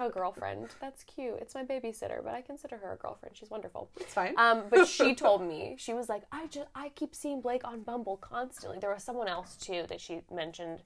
a 0.00 0.08
girlfriend. 0.10 0.68
That's 0.80 1.02
cute. 1.04 1.34
It's 1.40 1.54
my 1.54 1.64
babysitter, 1.64 2.22
but 2.22 2.34
I 2.34 2.40
consider 2.42 2.76
her 2.78 2.92
a 2.92 2.96
girlfriend. 2.96 3.36
She's 3.36 3.50
wonderful. 3.50 3.90
it's 3.98 4.14
fine 4.14 4.34
Um, 4.38 4.64
but 4.70 4.86
she 4.86 5.14
told 5.16 5.42
me 5.42 5.74
she 5.78 5.92
was 5.94 6.08
like, 6.08 6.22
I 6.30 6.46
just 6.46 6.68
I 6.74 6.90
keep 6.90 7.14
seeing 7.14 7.40
Blake 7.40 7.64
on 7.64 7.82
Bumble 7.82 8.16
constantly. 8.18 8.78
There 8.78 8.92
was 8.92 9.02
someone 9.02 9.28
else 9.28 9.56
too 9.56 9.84
that 9.88 10.00
she 10.00 10.20
mentioned 10.32 10.80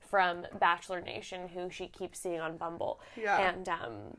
from 0.00 0.46
Bachelor 0.60 1.00
Nation 1.00 1.48
who 1.48 1.68
she 1.70 1.86
keeps 1.88 2.18
seeing 2.20 2.40
on 2.40 2.56
Bumble. 2.56 3.00
Yeah. 3.16 3.48
and 3.50 3.68
um, 3.68 4.16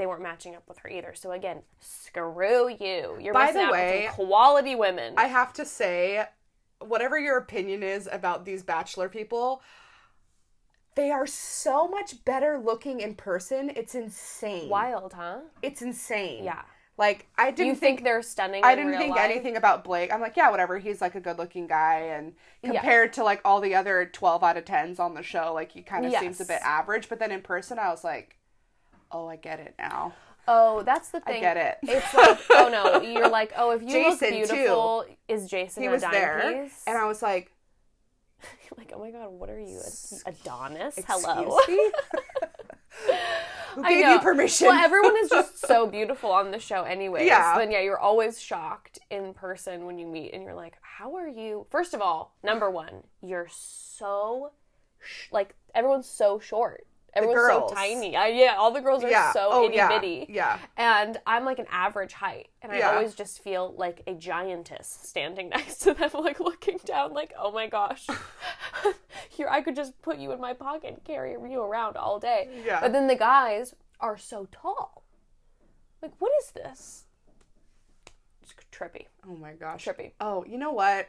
they 0.00 0.06
weren't 0.06 0.22
matching 0.22 0.56
up 0.56 0.62
with 0.66 0.78
her 0.78 0.88
either. 0.88 1.12
So 1.14 1.30
again, 1.32 1.58
screw 1.78 2.70
you. 2.70 3.18
You're 3.20 3.34
By 3.34 3.52
the 3.52 3.68
way, 3.70 4.08
quality 4.12 4.74
women. 4.74 5.12
I 5.18 5.26
have 5.26 5.52
to 5.52 5.66
say, 5.66 6.24
whatever 6.78 7.18
your 7.18 7.36
opinion 7.36 7.82
is 7.82 8.08
about 8.10 8.46
these 8.46 8.62
bachelor 8.62 9.10
people, 9.10 9.60
they 10.94 11.10
are 11.10 11.26
so 11.26 11.86
much 11.86 12.24
better 12.24 12.58
looking 12.58 13.00
in 13.00 13.14
person. 13.14 13.70
It's 13.76 13.94
insane. 13.94 14.70
Wild, 14.70 15.12
huh? 15.12 15.40
It's 15.60 15.82
insane. 15.82 16.44
Yeah. 16.44 16.62
Like 16.96 17.26
I 17.36 17.50
didn't 17.50 17.66
You 17.66 17.72
think, 17.74 17.98
think 17.98 18.04
they're 18.04 18.22
stunning? 18.22 18.64
I 18.64 18.74
didn't 18.74 18.96
think 18.96 19.16
life? 19.16 19.30
anything 19.30 19.58
about 19.58 19.84
Blake. 19.84 20.10
I'm 20.14 20.22
like, 20.22 20.38
yeah, 20.38 20.50
whatever. 20.50 20.78
He's 20.78 21.02
like 21.02 21.14
a 21.14 21.20
good 21.20 21.36
looking 21.36 21.66
guy 21.66 21.98
and 22.14 22.32
Yeah. 22.62 22.70
compared 22.70 23.12
to 23.14 23.22
like 23.24 23.42
all 23.44 23.60
the 23.60 23.74
other 23.74 24.08
12 24.10 24.42
out 24.42 24.56
of 24.56 24.64
10s 24.64 24.98
on 24.98 25.12
the 25.12 25.22
show, 25.22 25.52
like 25.52 25.72
he 25.72 25.82
kind 25.82 26.06
of 26.06 26.14
seems 26.14 26.40
a 26.40 26.46
bit 26.46 26.62
average, 26.62 27.10
but 27.10 27.18
then 27.18 27.30
in 27.30 27.42
person 27.42 27.78
I 27.78 27.90
was 27.90 28.02
like, 28.02 28.38
"Oh, 29.12 29.26
I 29.28 29.36
get 29.36 29.60
it 29.60 29.74
now." 29.78 30.14
Oh, 30.48 30.82
that's 30.82 31.10
the 31.10 31.20
thing. 31.20 31.36
I 31.36 31.40
get 31.40 31.56
it. 31.56 31.78
It's 31.82 32.14
like, 32.14 32.38
oh 32.50 32.68
no, 32.70 33.00
you're 33.08 33.28
like, 33.28 33.52
oh, 33.56 33.70
if 33.72 33.82
you 33.82 33.88
Jason, 33.88 34.10
look 34.10 34.18
too. 34.48 34.54
beautiful, 34.54 35.04
is 35.28 35.48
Jason 35.48 35.82
He 35.82 35.88
a 35.88 35.92
was 35.92 36.02
there 36.02 36.62
piece? 36.64 36.82
and 36.86 36.96
I 36.98 37.04
was 37.06 37.22
like, 37.22 37.52
like, 38.78 38.92
oh 38.94 38.98
my 38.98 39.10
god, 39.10 39.30
what 39.30 39.50
are 39.50 39.60
you, 39.60 39.80
Adonis? 40.26 40.96
"Excuse 40.98 41.24
Hello. 41.24 41.58
me?" 41.68 41.90
Who 43.74 43.84
I 43.84 43.90
gave 43.94 44.08
you 44.08 44.18
permission? 44.18 44.66
Well, 44.66 44.82
everyone 44.84 45.16
is 45.18 45.30
just 45.30 45.64
so 45.64 45.86
beautiful 45.86 46.32
on 46.32 46.50
the 46.50 46.58
show, 46.58 46.82
anyways. 46.82 47.26
Yeah. 47.26 47.56
Then 47.56 47.70
yeah, 47.70 47.80
you're 47.80 48.00
always 48.00 48.40
shocked 48.42 48.98
in 49.10 49.32
person 49.32 49.86
when 49.86 49.96
you 49.98 50.06
meet, 50.08 50.32
and 50.34 50.42
you're 50.42 50.54
like, 50.54 50.74
"How 50.80 51.14
are 51.16 51.28
you?" 51.28 51.66
First 51.70 51.94
of 51.94 52.00
all, 52.00 52.34
number 52.42 52.68
one, 52.68 53.04
you're 53.22 53.46
so 53.48 54.50
sh- 55.00 55.28
like 55.30 55.54
everyone's 55.74 56.08
so 56.08 56.40
short. 56.40 56.84
Everyone's 57.14 57.46
so 57.48 57.68
tiny. 57.74 58.16
I, 58.16 58.28
yeah, 58.28 58.54
all 58.56 58.70
the 58.72 58.80
girls 58.80 59.02
are 59.04 59.10
yeah. 59.10 59.32
so 59.32 59.48
oh, 59.50 59.66
itty 59.66 59.76
yeah. 59.76 59.88
bitty. 59.88 60.26
Yeah. 60.28 60.58
And 60.76 61.18
I'm 61.26 61.44
like 61.44 61.58
an 61.58 61.66
average 61.70 62.12
height, 62.12 62.48
and 62.62 62.70
I 62.72 62.78
Yeah. 62.78 62.90
always 62.92 63.14
just 63.14 63.42
feel 63.42 63.74
like 63.76 64.02
a 64.06 64.14
giantess 64.14 64.98
standing 65.02 65.48
next 65.50 65.78
to 65.78 65.94
them, 65.94 66.10
like 66.14 66.40
looking 66.40 66.78
down, 66.84 67.12
like, 67.12 67.32
oh 67.38 67.52
my 67.52 67.66
gosh, 67.66 68.06
here 69.28 69.48
I 69.48 69.60
could 69.60 69.76
just 69.76 70.00
put 70.02 70.18
you 70.18 70.32
in 70.32 70.40
my 70.40 70.54
pocket 70.54 70.94
and 70.94 71.04
carry 71.04 71.32
you 71.32 71.60
around 71.60 71.96
all 71.96 72.18
day. 72.18 72.48
Yeah. 72.64 72.80
But 72.80 72.92
then 72.92 73.06
the 73.06 73.16
guys 73.16 73.74
are 74.00 74.16
so 74.16 74.48
tall. 74.52 75.04
Like, 76.02 76.12
what 76.18 76.32
is 76.42 76.52
this? 76.52 77.04
It's 78.42 78.54
trippy. 78.72 79.06
Oh 79.28 79.36
my 79.36 79.52
gosh. 79.52 79.84
Trippy. 79.84 80.12
Oh, 80.20 80.44
you 80.44 80.58
know 80.58 80.72
what? 80.72 81.08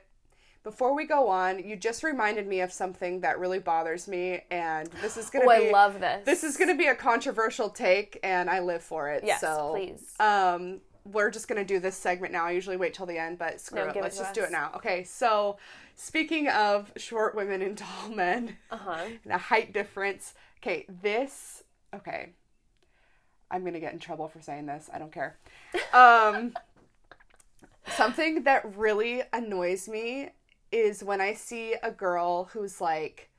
Before 0.63 0.93
we 0.93 1.05
go 1.05 1.27
on, 1.27 1.57
you 1.63 1.75
just 1.75 2.03
reminded 2.03 2.45
me 2.45 2.61
of 2.61 2.71
something 2.71 3.21
that 3.21 3.39
really 3.39 3.57
bothers 3.57 4.07
me, 4.07 4.41
and 4.51 4.87
this 5.01 5.17
is 5.17 5.29
gonna 5.31 5.45
Oh, 5.45 5.59
be 5.59 5.69
I 5.69 5.71
love 5.71 5.99
this. 5.99 6.23
this 6.23 6.43
is 6.43 6.55
gonna 6.55 6.75
be 6.75 6.85
a 6.87 6.93
controversial 6.95 7.69
take, 7.69 8.19
and 8.21 8.47
I 8.47 8.59
live 8.59 8.83
for 8.83 9.09
it. 9.09 9.23
Yes, 9.23 9.41
so 9.41 9.71
please. 9.71 10.13
Um, 10.19 10.81
we're 11.03 11.31
just 11.31 11.47
gonna 11.47 11.65
do 11.65 11.79
this 11.79 11.95
segment 11.97 12.31
now. 12.31 12.45
I 12.45 12.51
usually 12.51 12.77
wait 12.77 12.93
till 12.93 13.07
the 13.07 13.17
end, 13.17 13.39
but 13.39 13.59
screw 13.59 13.85
No, 13.85 13.89
it. 13.89 13.95
Let's 13.95 14.19
just 14.19 14.35
do 14.35 14.43
it 14.43 14.51
now. 14.51 14.71
Okay, 14.75 15.03
so 15.03 15.57
speaking 15.95 16.47
of 16.47 16.91
short 16.95 17.33
women 17.33 17.63
and 17.63 17.75
tall 17.75 18.09
men, 18.09 18.57
Uh 18.69 18.77
huh. 18.77 19.05
and 19.23 19.33
a 19.33 19.39
height 19.39 19.73
difference. 19.73 20.35
Okay, 20.59 20.85
this. 21.01 21.63
Okay, 21.95 22.33
I'm 23.49 23.65
gonna 23.65 23.79
get 23.79 23.93
in 23.93 23.99
trouble 23.99 24.27
for 24.27 24.39
saying 24.41 24.67
this. 24.67 24.91
I 24.93 24.99
don't 24.99 25.11
care. 25.11 25.37
Um, 25.91 26.53
something 27.95 28.43
that 28.43 28.77
really 28.77 29.23
annoys 29.33 29.87
me 29.89 30.29
is 30.71 31.03
when 31.03 31.21
I 31.21 31.33
see 31.33 31.75
a 31.81 31.91
girl 31.91 32.45
who's 32.53 32.81
like, 32.81 33.29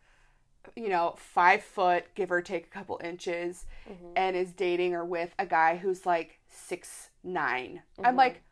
you 0.77 0.89
know, 0.89 1.15
five 1.17 1.63
foot, 1.63 2.05
give 2.15 2.31
or 2.31 2.41
take 2.41 2.67
a 2.67 2.71
couple 2.71 3.01
inches, 3.03 3.67
mm-hmm. 3.91 4.13
and 4.17 4.37
is 4.37 4.53
dating 4.53 4.95
or 4.95 5.05
with 5.05 5.35
a 5.39 5.47
guy 5.47 5.77
who's 5.77 6.07
like 6.07 6.39
six 6.49 7.11
nine. 7.25 7.83
I'm 7.99 8.05
mm-hmm. 8.05 8.17
like, 8.19 8.43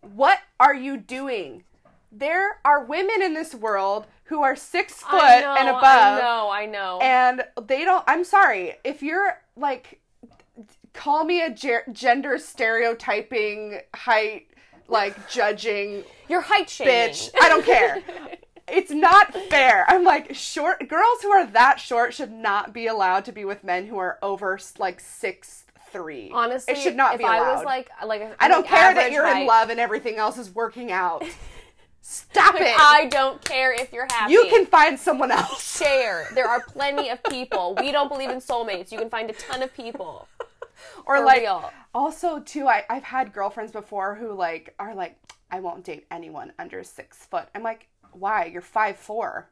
what 0.00 0.38
are 0.58 0.74
you 0.74 0.96
doing? 0.96 1.64
There 2.12 2.60
are 2.64 2.84
women 2.84 3.20
in 3.20 3.34
this 3.34 3.54
world 3.54 4.06
who 4.26 4.42
are 4.42 4.56
six 4.56 4.94
foot 4.94 5.40
know, 5.40 5.56
and 5.58 5.68
above 5.68 5.84
I 5.84 6.20
know, 6.20 6.50
I 6.50 6.66
know. 6.66 6.98
and 7.00 7.44
they 7.66 7.84
don't 7.84 8.04
i'm 8.06 8.24
sorry 8.24 8.74
if 8.84 9.02
you're 9.02 9.40
like 9.56 10.00
call 10.92 11.24
me 11.24 11.42
a 11.42 11.50
ge- 11.50 11.92
gender 11.92 12.38
stereotyping 12.38 13.80
height 13.94 14.48
like 14.88 15.28
judging 15.28 16.04
You're 16.28 16.40
height 16.42 16.68
shaming. 16.70 16.94
bitch 16.94 17.30
i 17.40 17.48
don't 17.48 17.64
care 17.64 18.02
it's 18.68 18.90
not 18.90 19.34
fair 19.48 19.84
i'm 19.88 20.04
like 20.04 20.34
short 20.34 20.88
girls 20.88 21.22
who 21.22 21.30
are 21.30 21.46
that 21.46 21.78
short 21.80 22.14
should 22.14 22.32
not 22.32 22.72
be 22.72 22.86
allowed 22.86 23.24
to 23.26 23.32
be 23.32 23.44
with 23.44 23.64
men 23.64 23.86
who 23.86 23.98
are 23.98 24.18
over 24.22 24.58
like 24.78 25.00
six 25.00 25.64
three 25.92 26.30
Honestly, 26.32 26.74
it 26.74 26.78
should 26.78 26.96
not 26.96 27.14
if 27.14 27.18
be 27.18 27.24
allowed. 27.24 27.42
I 27.42 27.54
was 27.54 27.64
like, 27.64 27.88
like 28.04 28.34
i 28.40 28.48
don't 28.48 28.62
like 28.62 28.70
care 28.70 28.94
that 28.94 29.12
you're 29.12 29.26
in 29.26 29.46
love 29.46 29.70
and 29.70 29.78
everything 29.80 30.16
else 30.16 30.36
is 30.36 30.54
working 30.54 30.90
out 30.92 31.24
stop 32.06 32.54
it 32.56 32.74
I 32.78 33.06
don't 33.06 33.44
care 33.44 33.72
if 33.72 33.92
you're 33.92 34.06
happy. 34.08 34.32
you 34.32 34.46
can 34.48 34.64
find 34.66 34.98
someone 34.98 35.32
else 35.32 35.76
share. 35.76 36.28
There 36.34 36.46
are 36.46 36.60
plenty 36.68 37.08
of 37.08 37.20
people. 37.24 37.76
We 37.80 37.90
don't 37.90 38.08
believe 38.08 38.30
in 38.30 38.38
soulmates. 38.38 38.92
You 38.92 38.98
can 38.98 39.10
find 39.10 39.28
a 39.28 39.32
ton 39.32 39.60
of 39.62 39.74
people. 39.74 40.28
or 41.06 41.18
For 41.18 41.24
like 41.24 41.40
real. 41.42 41.70
also 41.94 42.40
too 42.40 42.66
I, 42.68 42.84
i've 42.90 43.04
had 43.04 43.32
girlfriends 43.32 43.72
before 43.72 44.14
who 44.14 44.32
like 44.32 44.74
are 44.78 44.94
like 44.94 45.16
i 45.50 45.60
won't 45.60 45.84
date 45.84 46.06
anyone 46.10 46.52
under 46.58 46.82
six 46.84 47.18
foot 47.26 47.48
i'm 47.54 47.62
like 47.62 47.88
why 48.12 48.46
you're 48.46 48.62
five 48.62 48.96
four 48.96 49.48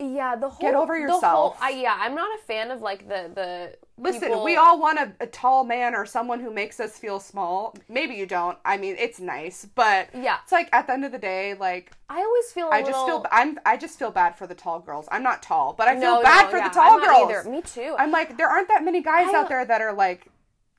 Yeah, 0.00 0.36
the 0.36 0.48
whole 0.48 0.60
Get 0.70 0.76
over 0.76 0.94
the 0.94 1.00
yourself. 1.00 1.22
whole- 1.22 1.56
I, 1.60 1.70
yeah, 1.70 1.96
I'm 1.98 2.14
not 2.14 2.28
a 2.38 2.42
fan 2.46 2.70
of 2.70 2.80
like 2.80 3.08
the 3.08 3.30
the. 3.34 3.76
listen 3.98 4.28
people- 4.28 4.44
we 4.44 4.54
all 4.54 4.78
want 4.78 4.96
a, 5.00 5.12
a 5.18 5.26
tall 5.26 5.64
man 5.64 5.92
or 5.96 6.06
someone 6.06 6.38
who 6.38 6.52
makes 6.52 6.78
us 6.78 6.96
feel 6.96 7.18
small 7.18 7.74
maybe 7.88 8.14
you 8.14 8.24
don't 8.24 8.56
i 8.64 8.76
mean 8.76 8.94
it's 8.96 9.18
nice 9.18 9.66
but 9.74 10.08
Yeah. 10.14 10.36
it's 10.44 10.52
like 10.52 10.68
at 10.72 10.86
the 10.86 10.92
end 10.92 11.04
of 11.04 11.10
the 11.10 11.18
day 11.18 11.54
like 11.54 11.90
I 12.08 12.18
always 12.22 12.52
feel. 12.52 12.68
I 12.70 12.76
i 12.78 12.82
just 12.82 13.06
feel 13.06 13.26
i'm 13.32 13.58
i 13.66 13.76
just 13.76 13.98
feel 13.98 14.12
bad 14.12 14.38
for 14.38 14.46
the 14.46 14.54
tall 14.54 14.78
girls 14.78 15.08
i'm 15.10 15.24
not 15.24 15.42
tall 15.42 15.74
but 15.76 15.88
i 15.88 15.94
feel 15.98 16.16
no, 16.18 16.22
bad 16.22 16.44
no, 16.44 16.50
for 16.52 16.58
yeah, 16.58 16.68
the 16.68 16.74
tall 16.74 16.92
I'm 16.94 17.00
not 17.00 17.08
girls 17.08 17.30
Either. 17.44 17.50
Me 17.50 17.60
too. 17.62 17.96
i'm 17.98 18.12
like 18.12 18.36
there 18.38 18.48
aren't 18.48 18.68
that 18.68 18.84
many 18.84 19.02
guys 19.02 19.34
out 19.34 19.48
there 19.48 19.64
that 19.64 19.80
are 19.82 19.92
like 19.92 20.28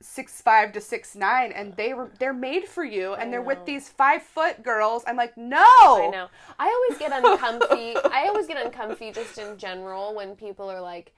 six 0.00 0.40
five 0.40 0.72
to 0.72 0.80
six 0.80 1.14
nine 1.14 1.52
and 1.52 1.76
they 1.76 1.92
were 1.92 2.10
they're 2.18 2.32
made 2.32 2.64
for 2.64 2.84
you 2.84 3.12
and 3.14 3.30
they're 3.30 3.42
with 3.42 3.66
these 3.66 3.88
five 3.90 4.22
foot 4.22 4.62
girls 4.62 5.04
i'm 5.06 5.16
like 5.16 5.36
no 5.36 5.58
I 5.58 6.08
know. 6.10 6.28
I 6.58 6.66
always 6.66 6.98
get 6.98 7.12
uncomfy. 7.12 7.96
I 8.12 8.26
always 8.28 8.46
get 8.46 8.64
uncomfy 8.64 9.12
just 9.12 9.38
in 9.38 9.56
general 9.58 10.14
when 10.14 10.36
people 10.36 10.70
are 10.70 10.80
like, 10.80 11.12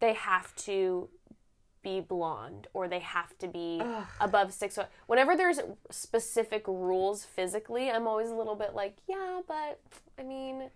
they 0.00 0.14
have 0.14 0.54
to 0.56 1.08
be 1.82 2.00
blonde 2.00 2.68
or 2.74 2.86
they 2.86 3.00
have 3.00 3.36
to 3.38 3.48
be 3.48 3.82
above 4.20 4.52
six 4.52 4.76
foot. 4.76 4.86
Whenever 5.06 5.36
there's 5.36 5.60
specific 5.90 6.66
rules 6.66 7.24
physically, 7.24 7.90
I'm 7.90 8.06
always 8.06 8.30
a 8.30 8.34
little 8.34 8.54
bit 8.54 8.74
like, 8.74 8.96
yeah, 9.08 9.40
but 9.46 9.80
I 10.18 10.22
mean, 10.22 10.70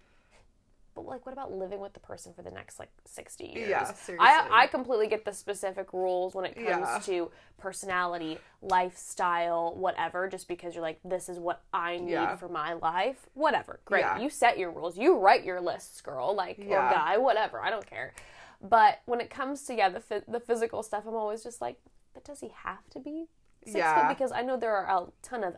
but 0.96 1.04
like, 1.06 1.24
what 1.26 1.32
about 1.32 1.52
living 1.52 1.78
with 1.78 1.92
the 1.92 2.00
person 2.00 2.32
for 2.34 2.42
the 2.42 2.50
next 2.50 2.80
like 2.80 2.88
sixty 3.04 3.44
years? 3.46 3.68
Yeah, 3.68 3.84
seriously. 3.92 4.26
I 4.28 4.48
I 4.50 4.66
completely 4.66 5.06
get 5.06 5.24
the 5.24 5.32
specific 5.32 5.92
rules 5.92 6.34
when 6.34 6.44
it 6.46 6.54
comes 6.56 6.66
Yeah. 6.66 6.98
to 7.04 7.30
personality, 7.58 8.38
lifestyle, 8.62 9.74
whatever. 9.76 10.26
Just 10.28 10.48
because 10.48 10.74
you're 10.74 10.82
like, 10.82 10.98
this 11.04 11.28
is 11.28 11.38
what 11.38 11.62
I 11.72 11.98
need 11.98 12.12
Yeah. 12.12 12.36
for 12.36 12.48
my 12.48 12.72
life, 12.72 13.28
whatever. 13.34 13.78
Great, 13.84 14.00
Yeah. 14.00 14.18
you 14.18 14.30
set 14.30 14.58
your 14.58 14.70
rules. 14.72 14.96
You 14.98 15.18
write 15.18 15.44
your 15.44 15.60
lists, 15.60 16.00
girl. 16.00 16.34
Like 16.34 16.58
or 16.58 16.64
guy, 16.64 17.18
whatever. 17.18 17.60
I 17.60 17.70
don't 17.70 17.86
care. 17.86 18.14
But 18.60 19.00
when 19.04 19.20
it 19.20 19.28
comes 19.30 19.64
to 19.66 19.74
yeah, 19.74 19.90
the 19.90 20.00
phy- 20.00 20.22
the 20.26 20.40
physical 20.40 20.82
stuff, 20.82 21.04
I'm 21.06 21.14
always 21.14 21.42
just 21.42 21.60
like, 21.60 21.78
but 22.14 22.24
does 22.24 22.40
he 22.40 22.48
have 22.64 22.88
to 22.90 22.98
be 23.00 23.28
six 23.66 23.84
foot? 23.86 24.08
Because 24.08 24.32
I 24.32 24.40
know 24.42 24.56
there 24.56 24.74
are 24.74 24.86
a 25.02 25.06
ton 25.22 25.44
of 25.44 25.56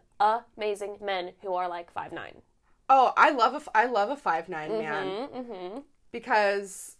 amazing 0.57 0.99
men 1.01 1.33
who 1.43 1.55
are 1.55 1.69
like 1.69 1.93
five 1.93 2.13
nine. 2.13 2.43
Oh, 2.89 3.13
I 3.17 3.31
love 3.31 3.55
a 3.55 3.77
I 3.77 3.87
love 3.87 4.11
a 4.11 4.17
five 4.17 4.49
nine 4.49 4.71
man 4.79 5.07
Mm-hmm. 5.35 5.79
because 6.13 6.97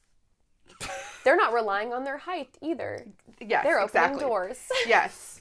They're 1.25 1.37
not 1.37 1.53
relying 1.53 1.93
on 1.93 2.05
their 2.05 2.19
height 2.19 2.57
either. 2.61 3.05
yes, 3.41 3.65
They're 3.65 3.81
opening 3.81 4.05
exactly. 4.05 4.25
doors. 4.25 4.59
Yes, 4.87 5.41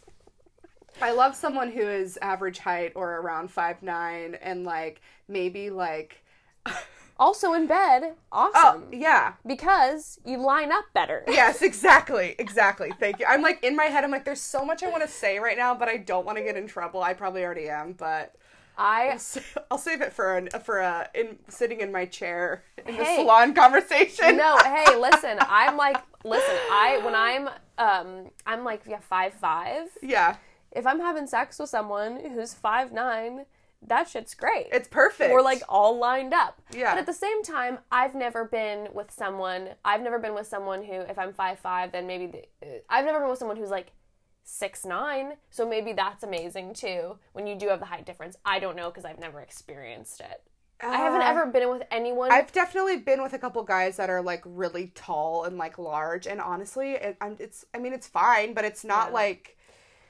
I 1.02 1.12
love 1.12 1.36
someone 1.36 1.72
who 1.72 1.82
is 1.82 2.18
average 2.22 2.60
height 2.60 2.94
or 2.96 3.16
around 3.18 3.52
five 3.52 3.84
nine 3.84 4.36
and 4.42 4.64
like 4.64 5.02
maybe 5.28 5.70
like 5.70 6.24
Also 7.20 7.54
in 7.54 7.66
bed, 7.66 8.14
oh 8.32 8.52
awesome. 8.54 8.90
yeah 8.94 9.34
Because 9.46 10.20
you 10.24 10.38
line 10.38 10.72
up 10.72 10.86
better. 10.94 11.24
yes 11.28 11.62
exactly 11.64 12.36
exactly 12.40 12.92
thank 13.00 13.20
you 13.20 13.26
I'm 13.28 13.42
like 13.42 13.64
in 13.64 13.76
my 13.76 13.86
head 13.86 14.04
I'm 14.04 14.12
like 14.12 14.24
there's 14.26 14.42
so 14.42 14.64
much 14.64 14.84
I 14.84 14.90
want 14.90 15.02
to 15.04 15.10
say 15.10 15.40
right 15.40 15.58
now 15.58 15.74
but 15.76 15.88
I 15.90 15.98
don't 15.98 16.26
want 16.26 16.38
to 16.38 16.44
get 16.44 16.56
in 16.56 16.68
trouble 16.68 17.02
I 17.02 17.14
probably 17.14 17.44
already 17.44 17.70
am 17.70 17.94
but 17.94 18.36
I 18.78 19.18
I'll 19.72 19.78
save 19.78 20.02
it 20.02 20.14
for 20.14 20.38
an 20.38 20.50
for 20.64 20.80
a 20.80 21.10
in 21.16 21.38
sitting 21.48 21.82
in 21.82 21.92
my 21.92 22.06
chair 22.06 22.64
in 22.86 22.96
the 22.98 23.06
salon 23.06 23.54
conversation 23.54 24.38
no, 24.38 24.58
hey, 24.64 24.96
listen. 24.98 25.38
I'm 25.42 25.78
like, 25.78 25.98
listen. 26.24 26.56
I 26.72 27.02
when 27.04 27.16
I'm 27.16 27.50
um, 27.78 28.32
I'm 28.46 28.64
like 28.64 28.84
yeah 28.88 29.00
five 29.00 29.34
five. 29.34 29.88
yeah 30.02 30.36
If 30.72 30.86
I'm 30.86 31.00
having 31.00 31.28
sex 31.28 31.60
with 31.60 31.70
someone 31.70 32.20
who's 32.20 32.54
five 32.54 32.92
nine, 32.92 33.46
that 33.86 34.10
shit's 34.10 34.34
great. 34.34 34.68
it's 34.72 34.88
perfect 34.88 35.32
We're 35.34 35.42
like 35.42 35.62
all 35.70 35.98
lined 35.98 36.34
up. 36.34 36.62
Yeah. 36.76 36.94
But 36.94 37.00
at 37.00 37.06
the 37.06 37.14
same 37.14 37.44
time, 37.44 37.80
I've 37.92 38.16
never 38.16 38.46
been 38.46 38.90
with 38.94 39.12
someone. 39.12 39.70
I've 39.86 40.02
never 40.02 40.20
been 40.20 40.34
with 40.34 40.48
someone 40.48 40.84
who, 40.84 40.94
if 40.94 41.18
I'm 41.18 41.34
five 41.34 41.60
five, 41.60 41.92
then 41.92 42.08
maybe 42.08 42.28
the, 42.28 42.82
I've 42.90 43.06
never 43.06 43.20
been 43.20 43.30
with 43.30 43.40
someone 43.40 43.58
who's 43.58 43.70
like 43.70 43.92
six 44.50 44.86
nine. 44.86 45.34
So 45.50 45.68
maybe 45.68 45.92
that's 45.92 46.24
amazing 46.24 46.74
too. 46.74 47.18
When 47.34 47.46
you 47.48 47.56
do 47.56 47.68
have 47.68 47.80
the 47.80 47.86
height 47.88 48.06
difference, 48.06 48.38
I 48.46 48.60
don't 48.60 48.78
know 48.78 48.90
because 48.90 49.04
I've 49.04 49.20
never 49.20 49.42
experienced 49.42 50.22
it. 50.22 50.42
I 50.82 50.98
haven't 50.98 51.22
Uh, 51.24 51.26
ever 51.32 51.46
been 51.48 51.70
with 51.70 51.84
anyone. 51.92 52.32
I've 52.32 52.52
definitely 52.52 52.98
been 52.98 53.22
with 53.22 53.34
a 53.34 53.40
couple 53.40 53.62
guys 53.64 53.98
that 53.98 54.10
are 54.10 54.22
like 54.22 54.44
really 54.46 54.92
tall 54.96 55.44
and 55.44 55.58
like 55.58 55.78
large, 55.78 56.28
and 56.28 56.40
honestly, 56.40 56.92
it, 56.94 57.18
I'm, 57.20 57.36
it's 57.40 57.66
I 57.74 57.80
mean 57.80 57.94
it's 57.94 58.08
fine, 58.08 58.54
but 58.54 58.64
it's 58.64 58.84
not 58.86 59.10
Yeah. 59.10 59.14
like 59.16 59.58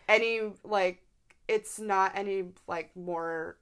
any 0.08 0.42
like 0.64 1.02
it's 1.48 1.80
not 1.80 2.12
any 2.16 2.50
like 2.68 2.96
more 2.96 3.58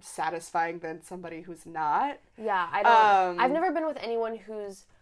satisfying 0.00 0.78
than 0.80 1.02
somebody 1.02 1.42
who's 1.42 1.66
not. 1.66 2.18
Yeah, 2.36 2.68
I 2.72 2.82
don't. 2.82 3.38
Um, 3.38 3.40
I've 3.40 3.52
never 3.52 3.70
been 3.72 3.86
with 3.86 3.98
anyone 4.00 4.36
who's 4.36 4.84
uh, 4.84 4.95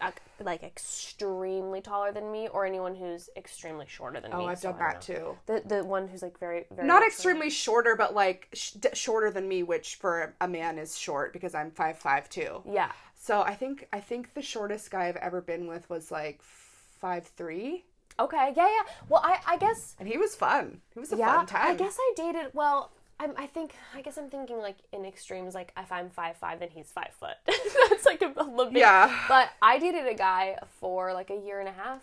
Uh, 0.00 0.10
like 0.40 0.62
extremely 0.62 1.80
taller 1.80 2.12
than 2.12 2.30
me, 2.30 2.48
or 2.48 2.66
anyone 2.66 2.94
who's 2.94 3.28
extremely 3.36 3.86
shorter 3.88 4.20
than 4.20 4.32
oh, 4.32 4.38
me. 4.38 4.44
Oh, 4.44 4.48
I've 4.48 4.58
so 4.58 4.70
done 4.70 4.78
that 4.78 5.02
too. 5.02 5.36
The 5.46 5.62
the 5.64 5.84
one 5.84 6.08
who's 6.08 6.22
like 6.22 6.38
very 6.38 6.66
very 6.70 6.86
Not 6.86 7.06
extremely 7.06 7.50
shorter, 7.50 7.94
but 7.96 8.14
like 8.14 8.48
sh- 8.52 8.72
d- 8.72 8.88
shorter 8.94 9.30
than 9.30 9.48
me, 9.48 9.62
which 9.62 9.96
for 9.96 10.34
a 10.40 10.48
man 10.48 10.78
is 10.78 10.98
short 10.98 11.32
because 11.32 11.54
I'm 11.54 11.70
five 11.70 11.98
five 11.98 12.28
too. 12.28 12.62
Yeah. 12.68 12.92
So 13.14 13.42
I 13.42 13.54
think 13.54 13.86
I 13.92 14.00
think 14.00 14.34
the 14.34 14.42
shortest 14.42 14.90
guy 14.90 15.06
I've 15.06 15.16
ever 15.16 15.40
been 15.40 15.66
with 15.66 15.88
was 15.88 16.10
like 16.10 16.42
five 16.42 17.26
three, 17.26 17.84
Okay, 18.18 18.52
yeah, 18.56 18.66
yeah. 18.66 18.92
Well, 19.08 19.22
I, 19.24 19.38
I 19.46 19.56
guess, 19.56 19.96
and 19.98 20.08
he 20.08 20.18
was 20.18 20.34
fun. 20.34 20.80
It 20.94 21.00
was 21.00 21.12
a 21.12 21.16
yeah. 21.16 21.34
fun 21.34 21.46
time. 21.46 21.70
I 21.70 21.74
guess 21.74 21.96
I 21.98 22.12
dated. 22.16 22.52
Well, 22.52 22.92
I'm, 23.22 23.34
I 23.36 23.46
think, 23.46 23.74
I 23.94 24.02
guess 24.02 24.18
I'm 24.18 24.28
thinking 24.28 24.58
like 24.58 24.78
in 24.92 25.04
extremes. 25.04 25.54
Like 25.54 25.72
if 25.78 25.92
I'm 25.92 26.10
five 26.10 26.36
five, 26.36 26.58
then 26.58 26.70
he's 26.70 26.90
five 26.90 27.10
foot. 27.18 27.36
That's 27.90 28.04
like 28.04 28.20
a, 28.20 28.32
a 28.36 28.42
little 28.42 28.72
bit. 28.72 28.80
Yeah. 28.80 29.16
But 29.28 29.50
I 29.62 29.78
dated 29.78 30.06
a 30.08 30.14
guy 30.14 30.56
for 30.80 31.12
like 31.12 31.30
a 31.30 31.36
year 31.36 31.60
and 31.60 31.68
a 31.68 31.72
half 31.72 32.00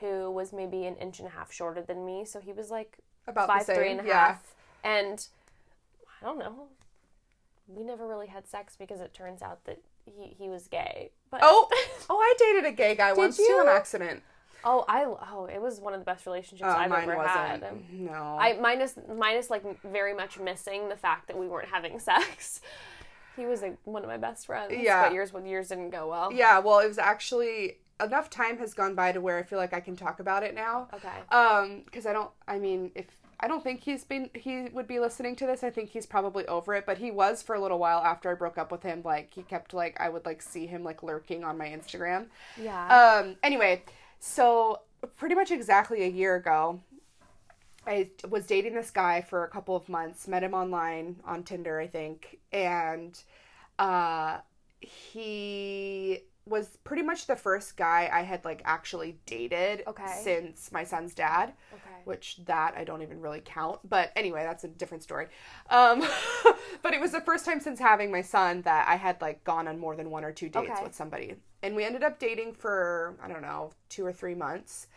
who 0.00 0.30
was 0.30 0.52
maybe 0.52 0.86
an 0.86 0.96
inch 0.96 1.18
and 1.18 1.28
a 1.28 1.30
half 1.30 1.52
shorter 1.52 1.82
than 1.82 2.06
me. 2.06 2.24
So 2.24 2.40
he 2.40 2.52
was 2.52 2.70
like 2.70 2.98
About 3.26 3.46
five 3.48 3.66
three 3.66 3.90
and 3.90 4.00
a 4.00 4.04
yeah. 4.04 4.26
half. 4.28 4.54
And 4.82 5.26
I 6.20 6.24
don't 6.24 6.38
know. 6.38 6.68
We 7.68 7.84
never 7.84 8.06
really 8.06 8.26
had 8.26 8.48
sex 8.48 8.74
because 8.78 9.00
it 9.00 9.12
turns 9.14 9.42
out 9.42 9.64
that 9.66 9.78
he, 10.06 10.34
he 10.38 10.48
was 10.48 10.66
gay. 10.68 11.10
But 11.30 11.40
Oh, 11.42 11.68
oh, 12.10 12.16
I 12.16 12.34
dated 12.38 12.64
a 12.72 12.72
gay 12.74 12.94
guy 12.94 13.12
once 13.12 13.36
too 13.36 13.42
you? 13.44 13.60
on 13.60 13.68
accident. 13.68 14.22
Oh, 14.64 14.84
I 14.88 15.04
oh, 15.04 15.48
it 15.52 15.60
was 15.60 15.80
one 15.80 15.94
of 15.94 16.00
the 16.00 16.04
best 16.04 16.26
relationships 16.26 16.70
Oh, 16.72 16.76
I've 16.76 16.92
ever 16.92 17.16
wasn't. 17.16 17.36
had. 17.36 17.64
No. 17.92 18.12
I 18.40 18.58
minus 18.60 18.98
minus 19.16 19.50
like 19.50 19.64
very 19.82 20.14
much 20.14 20.38
missing 20.38 20.88
the 20.88 20.96
fact 20.96 21.28
that 21.28 21.38
we 21.38 21.46
weren't 21.48 21.68
having 21.68 21.98
sex. 22.10 22.60
He 23.36 23.46
was 23.46 23.62
like 23.62 23.78
one 23.84 24.02
of 24.02 24.08
my 24.08 24.18
best 24.18 24.46
friends. 24.46 24.72
Yeah. 24.76 25.04
but 25.04 25.14
yours 25.14 25.32
yours 25.44 25.68
didn't 25.68 25.90
go 25.90 26.08
well. 26.08 26.32
yeah, 26.32 26.58
well, 26.58 26.80
it 26.80 26.88
was 26.88 26.98
actually 26.98 27.78
enough 28.02 28.28
time 28.28 28.58
has 28.58 28.74
gone 28.74 28.94
by 28.94 29.12
to 29.12 29.20
where 29.20 29.38
I 29.38 29.42
feel 29.42 29.58
like 29.58 29.72
I 29.72 29.80
can 29.80 29.96
talk 29.96 30.20
about 30.20 30.42
it 30.42 30.54
now. 30.54 30.88
Okay. 30.92 31.08
Um, 31.36 31.82
because 31.84 32.04
I 32.06 32.12
don't. 32.12 32.30
I 32.46 32.58
mean, 32.58 32.90
if 32.94 33.06
I 33.40 33.48
don't 33.48 33.64
think 33.64 33.82
he's 33.82 34.04
been, 34.04 34.28
he 34.34 34.68
would 34.72 34.86
be 34.86 35.00
listening 35.00 35.34
to 35.36 35.46
this. 35.46 35.64
I 35.64 35.70
think 35.70 35.90
he's 35.90 36.04
probably 36.06 36.46
over 36.46 36.74
it. 36.74 36.84
But 36.84 36.98
he 36.98 37.10
was 37.10 37.42
for 37.42 37.54
a 37.54 37.60
little 37.60 37.78
while 37.78 38.00
after 38.00 38.30
I 38.30 38.34
broke 38.34 38.58
up 38.58 38.70
with 38.70 38.82
him. 38.82 39.00
Like 39.04 39.32
he 39.34 39.42
kept 39.42 39.72
like 39.72 39.98
I 39.98 40.08
would 40.10 40.26
like 40.26 40.42
see 40.42 40.66
him 40.66 40.84
like 40.84 41.02
lurking 41.02 41.42
on 41.42 41.56
my 41.56 41.68
Instagram. 41.68 42.26
Yeah. 42.60 43.22
Um. 43.22 43.36
Anyway, 43.42 43.82
so 44.22 44.80
pretty 45.16 45.34
much 45.34 45.50
exactly 45.50 46.04
a 46.04 46.08
year 46.08 46.36
ago, 46.36 46.80
I 47.86 48.10
was 48.28 48.46
dating 48.46 48.74
this 48.74 48.90
guy 48.90 49.20
for 49.22 49.44
a 49.44 49.48
couple 49.48 49.74
of 49.74 49.88
months. 49.88 50.28
Met 50.28 50.44
him 50.44 50.54
online 50.54 51.16
on 51.24 51.42
Tinder, 51.42 51.80
I 51.80 51.88
think, 51.88 52.38
and 52.52 53.20
uh, 53.78 54.38
he 54.80 56.20
was 56.46 56.78
pretty 56.84 57.02
much 57.02 57.26
the 57.26 57.36
first 57.36 57.76
guy 57.76 58.10
I 58.12 58.22
had 58.22 58.44
like 58.44 58.62
actually 58.64 59.18
dated 59.26 59.84
Okay. 59.86 60.20
since 60.22 60.72
my 60.72 60.84
son's 60.84 61.14
dad 61.14 61.52
okay. 61.72 62.02
which 62.04 62.38
that 62.46 62.74
I 62.76 62.84
don't 62.84 63.02
even 63.02 63.20
really 63.20 63.42
count. 63.44 63.78
But 63.88 64.12
anyway, 64.16 64.42
that's 64.44 64.64
a 64.64 64.68
different 64.68 65.04
story. 65.04 65.28
Um, 65.70 66.00
but 66.82 66.94
it 66.94 67.00
was 67.00 67.12
the 67.12 67.20
first 67.20 67.44
time 67.44 67.60
since 67.60 67.78
having 67.78 68.10
my 68.10 68.22
son 68.22 68.62
that 68.62 68.88
I 68.88 68.96
had 68.96 69.20
like 69.20 69.44
gone 69.44 69.68
on 69.68 69.78
more 69.78 69.96
than 69.96 70.10
one 70.10 70.24
or 70.24 70.32
two 70.32 70.48
dates 70.48 70.70
Okay. 70.70 70.82
with 70.82 70.94
somebody. 70.94 71.36
And 71.62 71.76
we 71.76 71.84
ended 71.84 72.02
up 72.02 72.18
dating 72.18 72.54
for, 72.54 73.16
I 73.22 73.28
don't 73.28 73.42
know, 73.42 73.70
two 73.88 74.04
or 74.04 74.12
three 74.12 74.34
months. 74.34 74.88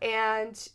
And 0.00 0.68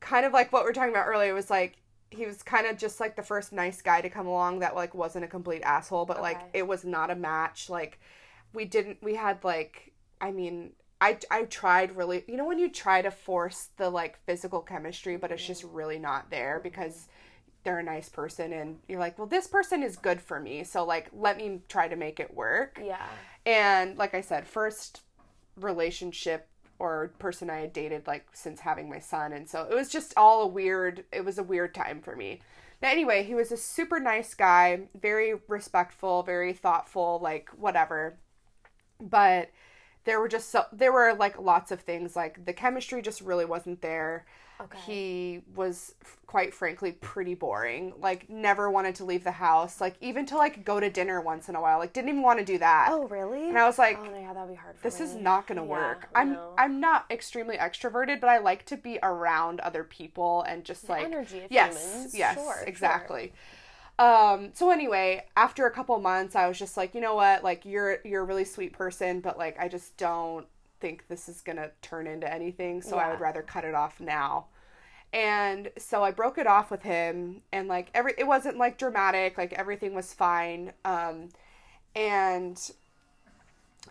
kind 0.00 0.24
of 0.24 0.32
like 0.32 0.52
what 0.52 0.64
we 0.64 0.70
are 0.70 0.72
talking 0.72 0.90
about 0.90 1.06
earlier 1.06 1.34
was 1.34 1.50
like, 1.50 1.76
he 2.10 2.26
was 2.26 2.42
kind 2.42 2.66
of 2.66 2.76
just 2.76 2.98
like 2.98 3.14
the 3.14 3.22
first 3.22 3.52
nice 3.52 3.82
guy 3.82 4.00
to 4.00 4.10
come 4.10 4.26
along 4.26 4.60
that 4.60 4.74
like 4.74 4.94
wasn't 4.94 5.24
a 5.24 5.28
complete 5.28 5.62
asshole, 5.62 6.06
but 6.06 6.20
like 6.20 6.40
it 6.52 6.66
was 6.66 6.84
not 6.84 7.10
a 7.10 7.14
match. 7.14 7.70
Like 7.70 8.00
we 8.52 8.64
didn't, 8.64 8.98
we 9.02 9.14
had 9.14 9.44
like, 9.44 9.92
I 10.20 10.32
mean, 10.32 10.72
I, 11.00 11.18
I 11.30 11.44
tried 11.44 11.96
really 11.96 12.24
you 12.28 12.36
know 12.36 12.44
when 12.44 12.58
you 12.58 12.68
try 12.70 13.00
to 13.00 13.10
force 13.10 13.68
the 13.78 13.88
like 13.88 14.18
physical 14.26 14.60
chemistry 14.60 15.16
but 15.16 15.32
it's 15.32 15.46
just 15.46 15.64
really 15.64 15.98
not 15.98 16.30
there 16.30 16.60
because 16.62 17.08
they're 17.64 17.78
a 17.78 17.82
nice 17.82 18.08
person 18.08 18.52
and 18.52 18.78
you're 18.88 18.98
like 18.98 19.18
well 19.18 19.26
this 19.26 19.46
person 19.46 19.82
is 19.82 19.96
good 19.96 20.20
for 20.20 20.40
me 20.40 20.64
so 20.64 20.84
like 20.84 21.10
let 21.12 21.36
me 21.36 21.60
try 21.68 21.88
to 21.88 21.96
make 21.96 22.20
it 22.20 22.34
work. 22.34 22.80
Yeah. 22.82 23.06
and 23.44 23.98
like 23.98 24.14
i 24.14 24.20
said 24.20 24.46
first 24.46 25.02
relationship 25.56 26.48
or 26.78 27.12
person 27.18 27.50
i 27.50 27.58
had 27.60 27.72
dated 27.72 28.06
like 28.06 28.26
since 28.32 28.60
having 28.60 28.88
my 28.88 28.98
son 28.98 29.32
and 29.32 29.48
so 29.48 29.66
it 29.70 29.74
was 29.74 29.88
just 29.90 30.14
all 30.16 30.42
a 30.42 30.46
weird 30.46 31.04
it 31.12 31.24
was 31.24 31.38
a 31.38 31.42
weird 31.42 31.74
time 31.74 32.00
for 32.00 32.16
me. 32.16 32.40
But 32.80 32.88
anyway 32.92 33.24
he 33.24 33.34
was 33.34 33.52
a 33.52 33.58
super 33.58 34.00
nice 34.00 34.32
guy 34.32 34.88
very 34.98 35.34
respectful 35.48 36.22
very 36.22 36.54
thoughtful 36.54 37.18
like 37.22 37.50
whatever. 37.50 38.16
But 38.98 39.50
there 40.04 40.18
were 40.18 40.28
just 40.28 40.50
so 40.50 40.64
there 40.72 40.92
were 40.92 41.12
like 41.12 41.38
lots 41.38 41.70
of 41.70 41.80
things 41.80 42.16
like 42.16 42.44
the 42.46 42.54
chemistry 42.54 43.02
just 43.02 43.20
really 43.20 43.44
wasn't 43.44 43.82
there 43.82 44.24
Okay. 44.62 44.78
he 44.86 45.42
was 45.54 45.94
f- 46.02 46.18
quite 46.26 46.52
frankly 46.54 46.92
pretty 46.92 47.34
boring 47.34 47.92
like 47.98 48.28
never 48.28 48.70
wanted 48.70 48.94
to 48.96 49.04
leave 49.04 49.24
the 49.24 49.32
house 49.32 49.80
like 49.80 49.96
even 50.00 50.26
to 50.26 50.36
like 50.36 50.64
go 50.64 50.78
to 50.78 50.90
dinner 50.90 51.20
once 51.20 51.48
in 51.48 51.56
a 51.56 51.60
while 51.60 51.78
like 51.78 51.92
didn't 51.92 52.10
even 52.10 52.22
want 52.22 52.38
to 52.38 52.44
do 52.44 52.58
that 52.58 52.88
Oh 52.90 53.06
really? 53.08 53.48
and 53.48 53.58
i 53.58 53.64
was 53.66 53.78
like 53.78 53.98
oh 53.98 54.18
yeah, 54.18 54.32
that'd 54.32 54.48
be 54.48 54.54
hard 54.54 54.76
for 54.76 54.84
this 54.84 55.00
me. 55.00 55.06
is 55.06 55.14
not 55.16 55.46
going 55.46 55.56
to 55.58 55.64
Yeah, 55.64 55.68
work 55.70 56.08
I 56.14 56.20
i'm 56.22 56.32
know. 56.32 56.54
i'm 56.58 56.78
not 56.80 57.06
extremely 57.10 57.56
extroverted 57.56 58.20
but 58.20 58.28
i 58.28 58.38
like 58.38 58.64
to 58.66 58.76
be 58.76 58.98
around 59.02 59.60
other 59.60 59.82
people 59.82 60.42
and 60.42 60.64
just 60.64 60.86
The 60.86 60.92
like 60.92 61.06
energy 61.06 61.40
of 61.40 61.50
yes 61.50 61.74
humans. 61.84 62.14
yes 62.14 62.34
Sure, 62.34 62.44
sure. 62.58 62.64
exactly 62.66 63.32
um 63.98 64.50
so 64.54 64.70
anyway 64.70 65.24
after 65.36 65.66
a 65.66 65.70
couple 65.70 65.98
months 66.00 66.34
i 66.36 66.46
was 66.48 66.58
just 66.58 66.76
like 66.76 66.94
you 66.94 67.00
know 67.00 67.14
what 67.14 67.42
like 67.44 67.64
you're 67.64 67.98
you're 68.04 68.22
a 68.22 68.24
really 68.24 68.44
sweet 68.44 68.72
person 68.72 69.20
but 69.20 69.36
like 69.36 69.58
i 69.58 69.68
just 69.68 69.96
don't 69.96 70.46
think 70.80 71.06
this 71.08 71.28
is 71.28 71.40
gonna 71.40 71.70
turn 71.82 72.06
into 72.06 72.32
anything 72.32 72.82
so 72.82 72.96
i 72.96 73.10
would 73.10 73.20
rather 73.20 73.42
cut 73.42 73.64
it 73.64 73.74
off 73.74 74.00
now. 74.00 74.46
And 75.12 75.72
so 75.76 76.04
i 76.04 76.10
broke 76.12 76.38
it 76.38 76.46
off 76.46 76.70
with 76.70 76.82
him 76.82 77.42
and 77.52 77.66
like 77.68 77.90
every 77.94 78.14
it 78.16 78.26
wasn't 78.26 78.58
like 78.58 78.78
dramatic 78.78 79.36
like 79.36 79.52
everything 79.52 79.92
was 79.94 80.12
fine 80.12 80.72
um 80.84 81.30
and 81.96 82.70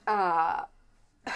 uh 0.07 0.63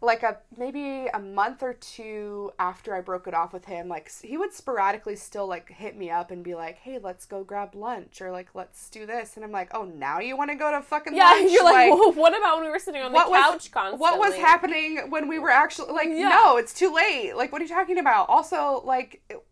like 0.00 0.22
a 0.22 0.38
maybe 0.56 1.06
a 1.12 1.18
month 1.18 1.62
or 1.62 1.72
two 1.74 2.52
after 2.58 2.94
I 2.94 3.00
broke 3.00 3.26
it 3.26 3.34
off 3.34 3.52
with 3.52 3.64
him, 3.64 3.88
like 3.88 4.10
he 4.22 4.36
would 4.36 4.52
sporadically 4.52 5.16
still 5.16 5.46
like 5.48 5.68
hit 5.70 5.96
me 5.96 6.08
up 6.10 6.30
and 6.30 6.44
be 6.44 6.54
like, 6.54 6.78
"Hey, 6.78 6.98
let's 7.02 7.26
go 7.26 7.42
grab 7.42 7.74
lunch," 7.74 8.20
or 8.22 8.30
like, 8.30 8.48
"Let's 8.54 8.88
do 8.90 9.06
this," 9.06 9.34
and 9.36 9.44
I'm 9.44 9.50
like, 9.50 9.70
"Oh, 9.74 9.84
now 9.84 10.20
you 10.20 10.36
want 10.36 10.50
to 10.50 10.56
go 10.56 10.70
to 10.70 10.80
fucking 10.82 11.16
Yeah, 11.16 11.24
lunch?" 11.30 11.50
you're 11.50 11.64
like, 11.64 11.90
well, 11.92 12.12
what 12.12 12.36
about 12.36 12.56
when 12.58 12.66
we 12.66 12.70
were 12.70 12.78
sitting 12.78 13.02
on 13.02 13.10
the 13.12 13.18
couch 13.18 13.28
was 13.30 13.68
constantly? 13.68 13.98
what 13.98 14.18
was 14.20 14.34
happening 14.36 15.10
when 15.10 15.26
we 15.28 15.38
were 15.40 15.50
actually 15.50 15.92
like, 15.92 16.08
Yeah. 16.08 16.28
no, 16.28 16.56
it's 16.58 16.72
too 16.74 16.94
late. 16.94 17.34
Like, 17.36 17.50
what 17.50 17.60
are 17.60 17.64
you 17.64 17.70
talking 17.70 17.98
about? 17.98 18.28
Also, 18.28 18.82
like, 18.84 19.20
it- 19.28 19.44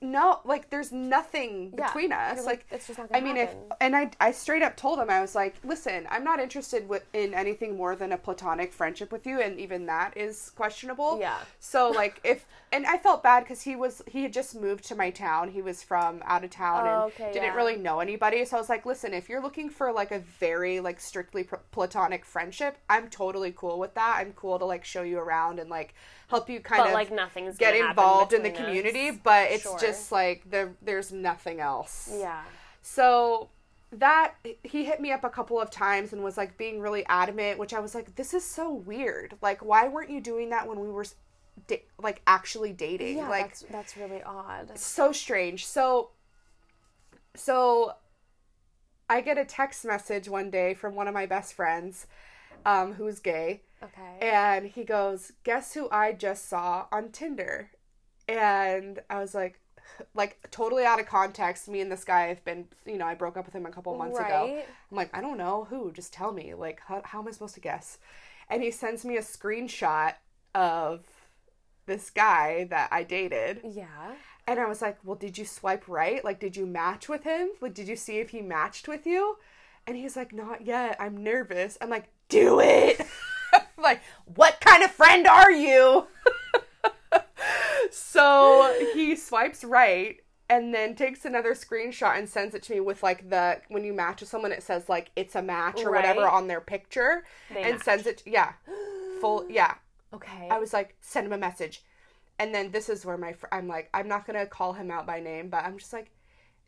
no, 0.00 0.40
like, 0.44 0.70
there's 0.70 0.92
nothing 0.92 1.72
Yeah. 1.76 1.86
between 1.86 2.12
us. 2.12 2.44
Like, 2.44 2.66
it's 2.70 2.86
just 2.86 2.98
not 2.98 3.08
I 3.14 3.20
mean, 3.20 3.36
happen. 3.36 3.58
if 3.70 3.76
and 3.80 3.96
I 3.96 4.10
I 4.20 4.30
straight 4.32 4.62
up 4.62 4.76
told 4.76 4.98
him 4.98 5.08
I 5.10 5.20
was 5.20 5.34
like, 5.34 5.54
listen, 5.64 6.06
I'm 6.10 6.24
not 6.24 6.38
interested 6.40 6.88
in 7.12 7.34
anything 7.34 7.76
more 7.76 7.96
than 7.96 8.12
a 8.12 8.18
platonic 8.18 8.72
friendship 8.72 9.10
with 9.10 9.26
you, 9.26 9.40
and 9.40 9.58
even 9.58 9.86
that 9.86 10.16
is 10.16 10.50
questionable. 10.50 11.18
Yeah. 11.20 11.38
So 11.60 11.90
like 11.90 12.20
if 12.24 12.46
and 12.72 12.84
I 12.86 12.98
felt 12.98 13.22
bad 13.22 13.44
because 13.44 13.62
he 13.62 13.76
was 13.76 14.02
he 14.06 14.22
had 14.22 14.32
just 14.32 14.54
moved 14.54 14.84
to 14.88 14.94
my 14.94 15.10
town. 15.10 15.50
He 15.50 15.62
was 15.62 15.82
from 15.82 16.22
out 16.26 16.44
of 16.44 16.50
town 16.50 16.86
Oh, 16.86 17.04
and 17.04 17.12
okay, 17.12 17.32
didn't 17.32 17.44
yeah. 17.46 17.54
really 17.54 17.76
know 17.76 18.00
anybody. 18.00 18.44
So 18.44 18.56
I 18.56 18.60
was 18.60 18.68
like, 18.68 18.84
listen, 18.84 19.14
if 19.14 19.28
you're 19.28 19.40
looking 19.42 19.70
for 19.70 19.92
like 19.92 20.10
a 20.10 20.18
very 20.18 20.80
like 20.80 21.00
strictly 21.00 21.44
pr- 21.44 21.56
platonic 21.70 22.24
friendship, 22.24 22.76
I'm 22.90 23.08
totally 23.08 23.52
cool 23.56 23.78
with 23.78 23.94
that. 23.94 24.16
I'm 24.18 24.32
cool 24.32 24.58
to 24.58 24.64
like 24.64 24.84
show 24.84 25.02
you 25.02 25.18
around 25.18 25.58
and 25.58 25.70
like 25.70 25.94
help 26.28 26.50
you 26.50 26.58
kind 26.60 26.80
but 26.82 26.88
of 26.88 26.94
like 26.94 27.12
nothing's 27.12 27.56
get 27.56 27.74
involved 27.76 28.32
in 28.32 28.42
the 28.42 28.50
between 28.50 28.66
community, 28.66 29.10
but 29.12 29.48
it's 29.50 29.62
Sure. 29.62 29.78
just 29.78 29.85
like 30.12 30.50
the 30.50 30.70
there's 30.82 31.12
nothing 31.12 31.60
else. 31.60 32.10
yeah. 32.12 32.42
So 32.82 33.50
that 33.92 34.34
he 34.62 34.84
hit 34.84 35.00
me 35.00 35.12
up 35.12 35.24
a 35.24 35.30
couple 35.30 35.60
of 35.60 35.70
times 35.70 36.12
and 36.12 36.22
was 36.22 36.36
like 36.36 36.58
being 36.58 36.80
really 36.80 37.04
adamant, 37.06 37.58
which 37.58 37.72
I 37.72 37.80
was 37.80 37.94
like, 37.94 38.14
this 38.16 38.34
is 38.34 38.44
so 38.44 38.72
weird. 38.72 39.36
Like, 39.40 39.64
why 39.64 39.88
weren't 39.88 40.10
you 40.10 40.20
doing 40.20 40.50
that 40.50 40.66
when 40.68 40.80
we 40.80 40.88
were 40.90 41.06
da- 41.68 41.84
like 41.98 42.20
actually 42.26 42.72
dating? 42.72 43.18
Yeah, 43.18 43.28
like, 43.28 43.46
that's 43.46 43.64
that's 43.70 43.96
really 43.96 44.22
odd. 44.24 44.76
so 44.78 45.12
strange. 45.12 45.66
So, 45.66 46.10
so 47.34 47.92
I 49.08 49.20
get 49.20 49.38
a 49.38 49.44
text 49.44 49.84
message 49.84 50.28
one 50.28 50.50
day 50.50 50.74
from 50.74 50.94
one 50.94 51.06
of 51.08 51.14
my 51.14 51.26
best 51.26 51.54
friends, 51.54 52.06
um, 52.64 52.94
who's 52.94 53.20
gay, 53.20 53.62
Okay. 53.82 54.18
and 54.20 54.66
he 54.66 54.84
goes, 54.84 55.32
"Guess 55.44 55.74
who 55.74 55.88
I 55.90 56.12
just 56.12 56.48
saw 56.48 56.86
on 56.90 57.10
Tinder?" 57.12 57.70
And 58.28 58.98
I 59.08 59.20
was 59.20 59.32
like, 59.34 59.60
like 60.14 60.38
totally 60.50 60.84
out 60.84 61.00
of 61.00 61.06
context. 61.06 61.68
Me 61.68 61.80
and 61.80 61.90
this 61.90 62.04
guy 62.04 62.26
have 62.26 62.44
been, 62.44 62.66
you 62.84 62.98
know, 62.98 63.06
I 63.06 63.14
broke 63.14 63.36
up 63.36 63.46
with 63.46 63.54
him 63.54 63.66
a 63.66 63.70
couple 63.70 63.96
months 63.96 64.18
ago. 64.18 64.62
I'm 64.90 64.96
like, 64.96 65.10
I 65.16 65.20
don't 65.20 65.38
know 65.38 65.66
who. 65.68 65.92
Just 65.92 66.12
tell 66.12 66.32
me. 66.32 66.54
Like, 66.54 66.80
how, 66.86 67.02
how 67.04 67.20
am 67.20 67.28
I 67.28 67.30
supposed 67.30 67.54
to 67.54 67.60
guess? 67.60 67.98
And 68.48 68.62
he 68.62 68.70
sends 68.70 69.04
me 69.04 69.16
a 69.16 69.22
screenshot 69.22 70.14
of 70.54 71.04
this 71.86 72.10
guy 72.10 72.64
that 72.70 72.88
I 72.90 73.02
dated. 73.02 73.60
yeah. 73.64 74.14
And 74.48 74.60
I 74.60 74.66
was 74.68 74.80
like, 74.80 74.98
well, 75.02 75.16
did 75.16 75.36
you 75.36 75.44
swipe 75.44 75.88
right? 75.88 76.24
Like, 76.24 76.38
did 76.38 76.56
you 76.56 76.66
match 76.66 77.08
with 77.08 77.24
him? 77.24 77.48
Like, 77.60 77.74
did 77.74 77.88
you 77.88 77.96
see 77.96 78.18
if 78.18 78.30
he 78.30 78.42
matched 78.42 78.86
with 78.86 79.04
you? 79.04 79.38
And 79.88 79.96
he's 79.96 80.14
like, 80.16 80.32
not 80.32 80.64
yet. 80.64 80.96
I'm 81.00 81.16
nervous. 81.16 81.76
I'm 81.80 81.90
like, 81.90 82.08
do 82.28 82.60
it. 82.60 83.00
I'm 83.52 83.82
like, 83.82 84.02
what 84.24 84.60
kind 84.60 84.84
of 84.84 84.92
friend 84.92 85.26
are 85.26 85.50
you? 85.50 86.06
so 87.96 88.74
he 88.94 89.16
swipes 89.16 89.64
right 89.64 90.20
and 90.48 90.72
then 90.74 90.94
takes 90.94 91.24
another 91.24 91.54
screenshot 91.54 92.16
and 92.18 92.28
sends 92.28 92.54
it 92.54 92.62
to 92.62 92.72
me 92.72 92.80
with 92.80 93.02
like 93.02 93.28
the 93.30 93.60
when 93.68 93.82
you 93.84 93.92
match 93.92 94.20
with 94.20 94.28
someone 94.28 94.52
it 94.52 94.62
says 94.62 94.88
like 94.88 95.10
it's 95.16 95.34
a 95.34 95.42
match 95.42 95.80
or 95.82 95.90
whatever 95.90 96.28
on 96.28 96.46
their 96.46 96.60
picture 96.60 97.24
They 97.52 97.62
and 97.62 97.72
match. 97.74 97.82
sends 97.84 98.06
it 98.06 98.22
yeah 98.26 98.52
full 99.20 99.46
yeah 99.48 99.74
Okay. 100.14 100.48
I 100.50 100.58
was 100.58 100.72
like, 100.72 100.94
send 101.00 101.26
him 101.26 101.32
a 101.32 101.36
message. 101.36 101.82
And 102.38 102.54
then 102.54 102.70
this 102.70 102.88
is 102.88 103.04
where 103.04 103.18
my 103.18 103.32
fr- 103.32 103.48
I'm 103.52 103.66
like, 103.66 103.90
I'm 103.92 104.08
not 104.08 104.24
gonna 104.26 104.46
call 104.46 104.72
him 104.72 104.90
out 104.90 105.04
by 105.06 105.20
name, 105.20 105.48
but 105.48 105.64
I'm 105.64 105.76
just 105.78 105.92
like, 105.92 106.10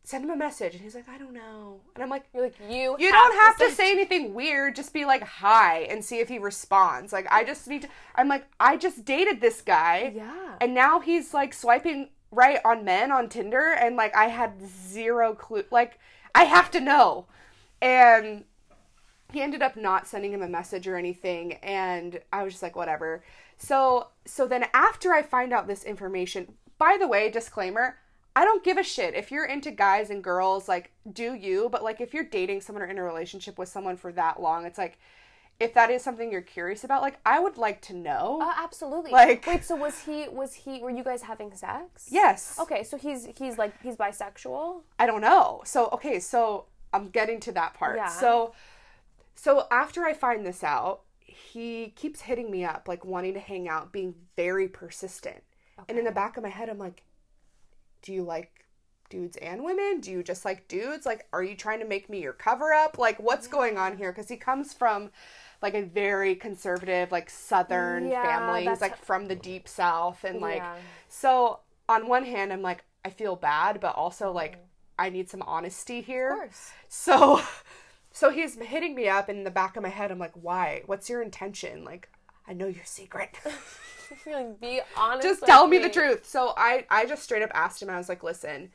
send 0.09 0.25
him 0.25 0.31
a 0.31 0.37
message. 0.37 0.73
And 0.73 0.83
he's 0.83 0.95
like, 0.95 1.07
I 1.07 1.19
don't 1.19 1.35
know. 1.35 1.81
And 1.95 2.03
I'm 2.03 2.09
like, 2.09 2.25
You're 2.33 2.45
like 2.45 2.55
you. 2.67 2.97
you 2.99 3.13
don't 3.13 3.35
have 3.41 3.59
to 3.59 3.69
say- 3.69 3.75
say 3.75 3.91
anything 3.91 4.33
weird. 4.33 4.75
Just 4.75 4.95
be 4.95 5.05
like 5.05 5.23
hi 5.23 5.81
and 5.81 6.03
see 6.03 6.19
if 6.21 6.29
he 6.29 6.39
responds. 6.39 7.13
Like 7.13 7.27
I 7.31 7.45
just 7.45 7.69
need 7.69 7.83
to. 7.83 7.89
I'm 8.15 8.27
like 8.27 8.47
I 8.59 8.79
just 8.79 9.05
dated 9.05 9.43
this 9.43 9.61
guy. 9.61 10.13
Yeah. 10.15 10.57
And 10.63 10.75
now 10.75 11.01
he's 11.01 11.35
like 11.35 11.53
swiping 11.53 12.09
right 12.31 12.59
on 12.65 12.85
men 12.85 13.13
on 13.13 13.29
Tinder, 13.29 13.69
and 13.79 13.97
like 13.97 14.17
I 14.17 14.29
had 14.29 14.55
zero 14.67 15.35
clue. 15.35 15.65
Like 15.71 15.99
I 16.35 16.45
have 16.45 16.71
to 16.71 16.81
know. 16.81 17.27
And 17.83 18.45
he 19.31 19.43
ended 19.43 19.61
up 19.61 19.77
not 19.77 20.07
sending 20.07 20.33
him 20.33 20.41
a 20.41 20.49
message 20.49 20.89
or 20.89 20.97
anything, 20.97 21.53
and 21.63 22.19
I 22.33 22.45
was 22.45 22.55
just 22.55 22.63
like 22.63 22.77
whatever. 22.77 23.23
So 23.59 24.09
so 24.25 24.47
then 24.49 24.65
after 24.73 25.13
I 25.13 25.23
find 25.23 25.53
out 25.53 25.67
this 25.67 25.85
information, 25.85 26.55
by 26.79 26.97
the 26.99 27.07
way, 27.07 27.31
disclaimer. 27.31 27.99
I 28.37 28.45
don't 28.45 28.63
give 28.63 28.79
a 28.79 28.83
shit 28.85 29.15
if 29.15 29.31
you're 29.33 29.45
into 29.47 29.71
guys 29.71 30.11
and 30.11 30.23
girls, 30.23 30.69
like, 30.69 30.93
do 31.13 31.35
you? 31.35 31.69
But, 31.71 31.83
like, 31.83 32.01
if 32.01 32.15
you're 32.15 32.25
dating 32.25 32.61
someone 32.61 32.83
or 32.83 32.87
in 32.87 32.99
a 32.99 33.03
relationship 33.03 33.59
with 33.59 33.69
someone 33.69 33.97
for 33.97 34.13
that 34.13 34.41
long, 34.41 34.65
it's 34.65 34.79
like, 34.79 34.99
if 35.59 35.75
that 35.75 35.91
is 35.91 36.03
something 36.03 36.31
you're 36.31 36.41
curious 36.41 36.85
about, 36.85 37.03
like, 37.03 37.19
I 37.27 37.41
would 37.41 37.57
like 37.57 37.81
to 37.83 37.95
know. 37.95 38.39
Uh, 38.41 38.53
absolutely. 38.59 39.11
Like- 39.11 39.45
wait. 39.45 39.65
So 39.65 39.75
was 39.75 40.05
he? 40.05 40.29
Was 40.29 40.55
he? 40.55 40.81
Were 40.81 40.91
you 40.91 41.03
guys 41.03 41.23
having 41.23 41.53
sex? 41.53 42.07
yes. 42.11 42.57
Okay. 42.61 42.85
So 42.85 42.97
he's 42.97 43.27
he's 43.37 43.59
like 43.59 43.75
he's 43.83 43.97
bisexual. 43.97 44.83
I 45.01 45.07
don't 45.07 45.21
know. 45.21 45.63
So 45.65 45.89
okay, 45.95 46.21
so 46.21 46.67
I'm 46.93 47.09
getting 47.09 47.41
to 47.41 47.53
that 47.53 47.75
part. 47.75 47.97
Yeah. 47.97 48.07
So 48.09 48.53
so 49.35 49.67
after 49.73 50.05
I 50.05 50.13
find 50.13 50.47
this 50.47 50.63
out, 50.63 51.01
he 51.21 51.93
keeps 51.97 52.21
hitting 52.21 52.51
me 52.53 52.65
up 52.65 52.87
like 52.87 53.05
wanting 53.05 53.35
to 53.35 53.41
hang 53.41 53.69
out, 53.69 53.93
being 53.93 54.15
very 54.37 54.69
persistent. 54.69 55.43
And 55.89 55.99
in 55.99 56.05
the 56.05 56.13
back 56.13 56.37
of 56.37 56.43
my 56.45 56.49
head 56.51 56.69
I'm 56.69 56.79
like, 56.79 57.03
do 58.03 58.13
you 58.13 58.23
like 58.23 58.65
dudes 59.11 59.37
and 59.39 59.65
women? 59.65 60.01
Do 60.01 60.11
you 60.11 60.23
just 60.23 60.45
like 60.45 60.69
dudes? 60.69 61.07
Like 61.07 61.27
are 61.33 61.43
you 61.43 61.57
trying 61.57 61.81
to 61.81 61.87
make 61.87 62.09
me 62.09 62.21
your 62.23 62.33
cover 62.33 62.73
up? 62.73 62.99
Like 62.99 63.19
what's 63.21 63.47
going 63.47 63.79
on 63.79 63.97
here? 63.97 64.13
Cuz 64.13 64.29
he 64.29 64.37
comes 64.37 64.73
from 64.73 65.11
like 65.63 65.75
a 65.75 65.83
very 65.83 66.35
conservative 66.35 67.11
like 67.11 67.31
southern 67.31 68.09
Yeah, 68.09 68.23
family. 68.23 68.67
He's 68.67 68.81
like 68.81 68.97
from 68.97 69.27
the 69.27 69.35
deep 69.35 69.69
south 69.69 70.25
and 70.25 70.41
like 70.41 70.59
Yeah. 70.59 70.77
so 71.09 71.61
on 71.89 72.09
one 72.09 72.25
hand 72.25 72.53
I'm 72.53 72.63
like 72.63 72.85
I 73.05 73.11
feel 73.11 73.37
bad, 73.37 73.81
but 73.81 73.95
also 73.95 74.33
like 74.33 74.57
mm. 74.57 74.65
I 74.99 75.11
need 75.11 75.31
some 75.31 75.43
honesty 75.43 76.01
here. 76.01 76.33
Of 76.33 76.39
course. 76.39 76.71
So 76.89 77.41
so 78.13 78.31
he's 78.31 78.57
hitting 78.57 78.95
me 78.95 79.09
up 79.09 79.29
in 79.29 79.45
the 79.45 79.51
back 79.51 79.77
of 79.77 79.83
my 79.83 79.89
head 79.89 80.11
I'm 80.11 80.19
like, 80.19 80.35
"Why? 80.35 80.83
What's 80.87 81.09
your 81.09 81.23
intention?" 81.23 81.85
Like, 81.85 82.11
I 82.49 82.53
know 82.55 82.67
your 82.67 82.85
secret. 82.85 83.31
Like 84.27 84.59
be 84.59 84.81
honest. 84.97 85.23
just 85.23 85.45
tell 85.45 85.67
me 85.67 85.77
the 85.77 85.91
truth. 85.91 86.27
So 86.27 86.55
I 86.57 86.87
I 86.89 87.05
just 87.05 87.23
straight 87.23 87.43
up 87.43 87.51
asked 87.53 87.83
him. 87.83 87.91
I 87.91 87.99
was 87.99 88.09
like, 88.09 88.23
"Listen, 88.23 88.71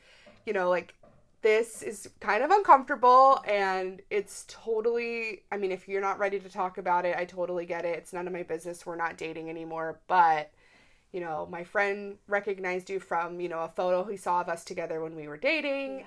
you 0.46 0.52
know, 0.52 0.70
like 0.70 0.94
this 1.42 1.82
is 1.82 2.08
kind 2.20 2.42
of 2.42 2.50
uncomfortable 2.50 3.42
and 3.46 4.00
it's 4.10 4.46
totally 4.48 5.42
I 5.52 5.58
mean, 5.58 5.72
if 5.72 5.88
you're 5.88 6.00
not 6.00 6.18
ready 6.18 6.40
to 6.40 6.48
talk 6.48 6.78
about 6.78 7.04
it, 7.04 7.16
I 7.16 7.24
totally 7.24 7.66
get 7.66 7.84
it. 7.84 7.98
It's 7.98 8.12
none 8.12 8.26
of 8.26 8.32
my 8.32 8.44
business. 8.44 8.86
We're 8.86 8.96
not 8.96 9.18
dating 9.18 9.50
anymore, 9.50 9.98
but 10.08 10.50
you 11.12 11.20
know, 11.20 11.46
my 11.50 11.62
friend 11.62 12.16
recognized 12.26 12.88
you 12.88 12.98
from, 12.98 13.40
you 13.40 13.48
know, 13.48 13.60
a 13.60 13.68
photo 13.68 14.04
he 14.04 14.16
saw 14.16 14.40
of 14.40 14.48
us 14.48 14.64
together 14.64 15.00
when 15.02 15.14
we 15.14 15.28
were 15.28 15.36
dating. 15.36 16.06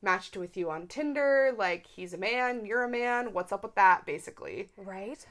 Matched 0.00 0.36
with 0.36 0.56
you 0.56 0.70
on 0.70 0.86
Tinder, 0.86 1.52
like 1.58 1.86
he's 1.86 2.14
a 2.14 2.18
man, 2.18 2.64
you're 2.64 2.84
a 2.84 2.88
man. 2.88 3.32
What's 3.32 3.50
up 3.50 3.64
with 3.64 3.74
that 3.74 4.06
basically? 4.06 4.68
Right. 4.76 5.26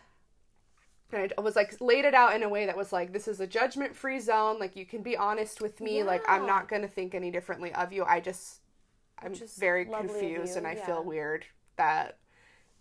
And 1.11 1.31
I 1.37 1.41
was 1.41 1.55
like 1.55 1.79
laid 1.79 2.05
it 2.05 2.13
out 2.13 2.35
in 2.35 2.43
a 2.43 2.49
way 2.49 2.65
that 2.65 2.75
was 2.77 2.91
like, 2.91 3.13
this 3.13 3.27
is 3.27 3.39
a 3.39 3.47
judgment 3.47 3.95
free 3.95 4.19
zone. 4.19 4.59
Like 4.59 4.75
you 4.75 4.85
can 4.85 5.01
be 5.03 5.15
honest 5.15 5.61
with 5.61 5.79
me. 5.81 6.03
Like 6.03 6.23
I'm 6.27 6.45
not 6.45 6.67
gonna 6.67 6.87
think 6.87 7.15
any 7.15 7.31
differently 7.31 7.73
of 7.73 7.93
you. 7.93 8.03
I 8.03 8.19
just 8.19 8.59
I'm 9.19 9.33
Just 9.33 9.57
very 9.57 9.85
confused 9.85 10.57
and 10.57 10.67
I 10.67 10.75
yeah. 10.75 10.85
feel 10.85 11.03
weird 11.03 11.45
that 11.77 12.17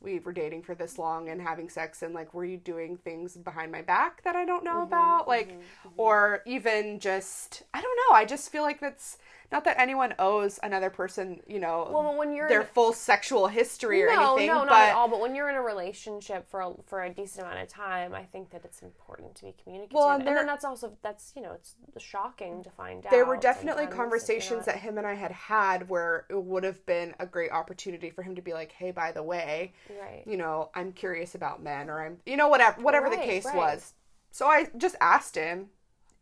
we 0.01 0.19
were 0.21 0.33
dating 0.33 0.63
for 0.63 0.75
this 0.75 0.99
long 0.99 1.29
and 1.29 1.41
having 1.43 1.69
sex 1.71 2.03
and 2.03 2.15
like 2.15 2.35
were 2.35 2.45
you 2.45 2.59
doing 2.59 2.97
things 2.97 3.37
behind 3.37 3.73
my 3.73 3.83
back 3.83 4.23
that 4.25 4.37
I 4.37 4.45
don't 4.45 4.65
know 4.65 4.83
Mm-hmm, 4.83 4.83
about? 4.83 5.29
Like 5.29 5.59
or 5.97 6.43
even 6.47 7.01
just 7.01 7.63
I 7.75 7.81
don't 7.83 7.99
know. 8.11 8.17
I 8.17 8.25
just 8.25 8.51
feel 8.53 8.63
like 8.63 8.81
that's 8.81 9.19
not 9.53 9.65
that 9.65 9.79
anyone 9.79 10.15
owes 10.19 10.59
another 10.63 10.91
person, 10.91 11.41
you 11.47 11.61
know, 11.61 11.89
Well, 11.91 12.17
when 12.17 12.33
you're 12.35 12.49
their 12.49 12.63
in, 12.63 12.67
full 12.67 12.93
sexual 12.93 13.47
history 13.47 14.03
or 14.03 14.09
no, 14.09 14.33
anything. 14.33 14.49
no, 14.49 14.61
but 14.61 14.65
not 14.67 14.89
at 14.89 14.95
all. 14.95 15.09
But 15.09 15.21
when 15.21 15.35
you're 15.35 15.49
in 15.49 15.55
a 15.55 15.63
relationship 15.63 16.49
for 16.49 16.61
a, 16.61 16.73
for 16.87 17.03
a 17.05 17.11
decent 17.11 17.47
amount 17.47 17.63
of 17.63 17.69
time, 17.69 18.15
I 18.15 18.25
think 18.25 18.51
that 18.51 18.65
it's 18.65 18.83
important 18.83 19.35
to 19.37 19.45
be 19.45 19.55
communicative. 19.63 19.95
Well, 19.95 20.11
and 20.11 20.27
and, 20.27 20.37
then 20.37 20.47
that's 20.47 20.65
also 20.65 20.97
that's 21.03 21.33
you 21.37 21.43
know 21.43 21.53
it's 21.53 21.75
shocking 21.99 22.63
to 22.65 22.71
find 22.71 23.07
out. 23.07 23.13
there 23.13 23.25
were 23.25 23.37
definitely 23.37 23.85
sometimes 23.85 23.93
if 23.93 23.97
you're 23.97 24.05
conversations 24.05 24.65
that 24.67 24.77
him 24.77 24.99
and 24.99 25.07
I 25.07 25.15
had 25.15 25.33
had 25.33 25.89
where 25.89 26.27
it 26.29 26.43
would 26.43 26.65
have 26.65 26.85
been 26.87 27.15
a 27.21 27.27
great 27.27 27.53
opportunity 27.53 28.11
for 28.11 28.23
him 28.23 28.35
to 28.37 28.43
be 28.43 28.53
like, 28.53 28.73
"Hey, 28.73 28.91
by 28.91 29.13
the 29.13 29.23
way, 29.23 29.75
right. 30.01 30.23
you 30.27 30.37
know, 30.37 30.71
I'm 30.75 30.93
curious 30.93 31.35
about 31.35 31.63
men 31.63 31.89
or 31.89 32.05
I'm, 32.05 32.19
you 32.27 32.37
know, 32.37 32.49
whatever 32.49 32.81
whatever 32.81 33.09
the 33.09 33.17
case 33.17 33.45
right. 33.45 33.57
was." 33.57 33.95
So 34.33 34.47
I 34.47 34.67
just 34.77 34.97
asked 35.01 35.35
him 35.35 35.71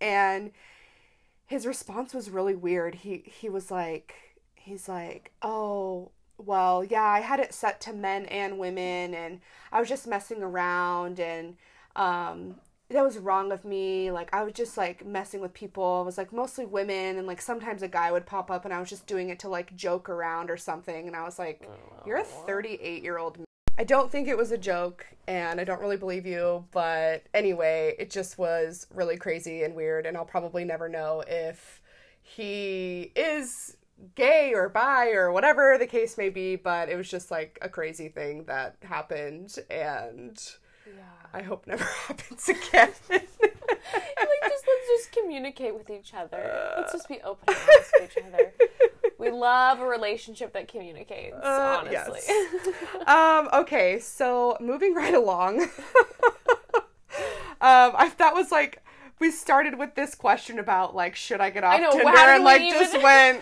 and 0.01 0.53
his 1.47 1.67
response 1.67 2.15
was 2.15 2.31
really 2.31 2.55
weird. 2.55 2.97
He 2.97 3.23
he 3.27 3.49
was 3.49 3.71
like 3.71 4.15
he's 4.55 4.89
like, 4.89 5.33
"Oh, 5.43 6.11
well, 6.39 6.85
yeah, 6.85 7.05
I 7.05 7.21
had 7.21 7.41
it 7.41 7.55
set 7.55 7.81
to 7.83 7.93
men 7.93 8.27
and 8.27 8.59
women 8.59 9.15
and 9.15 9.41
I 9.73 9.81
was 9.81 9.89
just 9.89 10.07
messing 10.07 10.43
around 10.43 11.21
and 11.21 11.57
um 11.97 12.57
that 12.91 13.05
was 13.05 13.19
wrong 13.19 13.51
of 13.53 13.65
me. 13.65 14.11
Like 14.11 14.33
I 14.35 14.43
was 14.43 14.53
just 14.53 14.77
like 14.77 15.05
messing 15.07 15.41
with 15.41 15.55
people. 15.55 16.03
It 16.03 16.05
was 16.07 16.19
like 16.19 16.33
mostly 16.33 16.67
women 16.67 17.17
and 17.19 17.27
like 17.27 17.41
sometimes 17.41 17.83
a 17.83 17.89
guy 17.89 18.13
would 18.13 18.27
pop 18.27 18.51
up 18.51 18.65
and 18.65 18.75
I 18.75 18.81
was 18.81 18.89
just 18.91 19.07
doing 19.07 19.31
it 19.31 19.39
to 19.41 19.49
like 19.49 19.75
joke 19.77 20.09
around 20.09 20.51
or 20.51 20.57
something 20.57 21.07
and 21.07 21.17
I 21.17 21.25
was 21.25 21.39
like, 21.39 21.69
"You're 22.07 22.19
a 22.19 22.25
38-year-old 22.25 23.39
I 23.77 23.83
don't 23.83 24.11
think 24.11 24.29
it 24.29 24.37
was 24.37 24.53
a 24.53 24.59
joke, 24.59 25.05
and 25.27 25.61
I 25.61 25.65
don't 25.65 25.81
really 25.81 25.97
believe 25.97 26.27
you, 26.27 26.65
but 26.71 27.25
anyway, 27.35 27.97
it 27.99 28.09
just 28.09 28.39
was 28.39 28.87
really 28.95 29.17
crazy 29.17 29.65
and 29.65 29.75
weird, 29.75 30.07
and 30.07 30.17
I'll 30.17 30.25
probably 30.25 30.65
never 30.65 30.89
know 30.89 31.25
if 31.27 31.83
he 32.23 33.11
is 33.17 33.77
gay 34.15 34.53
or 34.55 34.69
bi 34.69 35.11
or 35.11 35.33
whatever 35.33 35.77
the 35.77 35.89
case 35.89 36.17
may 36.17 36.29
be, 36.29 36.55
but 36.55 36.89
it 36.89 36.95
was 36.95 37.11
just 37.11 37.33
like 37.33 37.59
a 37.63 37.69
crazy 37.69 38.09
thing 38.09 38.45
that 38.45 38.77
happened, 38.83 39.59
and 39.69 40.41
Yeah. 40.87 41.03
I 41.33 41.43
hope 41.43 41.67
never 41.67 41.85
happens 42.07 42.49
again. 42.49 42.91
like 43.11 43.29
just 43.31 44.65
let's 44.67 44.89
just 44.89 45.13
communicate 45.13 45.75
with 45.75 45.91
each 45.91 46.15
other. 46.15 46.73
Let's 46.77 46.93
just 46.93 47.09
be 47.09 47.21
open 47.23 47.55
and 47.55 47.57
honest 47.69 47.93
with 48.01 48.17
each 48.17 48.25
other. 48.25 48.53
We 49.17 49.31
love 49.31 49.79
a 49.79 49.87
relationship 49.87 50.53
that 50.55 50.67
communicates. 50.69 51.37
Uh, 51.37 51.83
honestly. 51.87 52.21
um, 53.07 53.49
okay, 53.55 54.01
so 54.01 54.57
moving 54.61 54.93
right 54.93 55.15
along. 55.15 55.63
um, 55.63 55.71
I 57.61 58.13
that 58.19 58.35
was 58.35 58.51
like 58.51 58.83
we 59.21 59.31
started 59.31 59.79
with 59.79 59.95
this 59.95 60.15
question 60.15 60.59
about 60.59 60.95
like 60.95 61.15
should 61.17 61.41
I 61.41 61.51
get 61.51 61.65
off 61.65 61.81
know, 61.81 61.93
Tinder 61.93 62.09
and 62.19 62.45
like 62.45 62.61
even- 62.63 62.79
just 62.79 63.01
went 63.03 63.41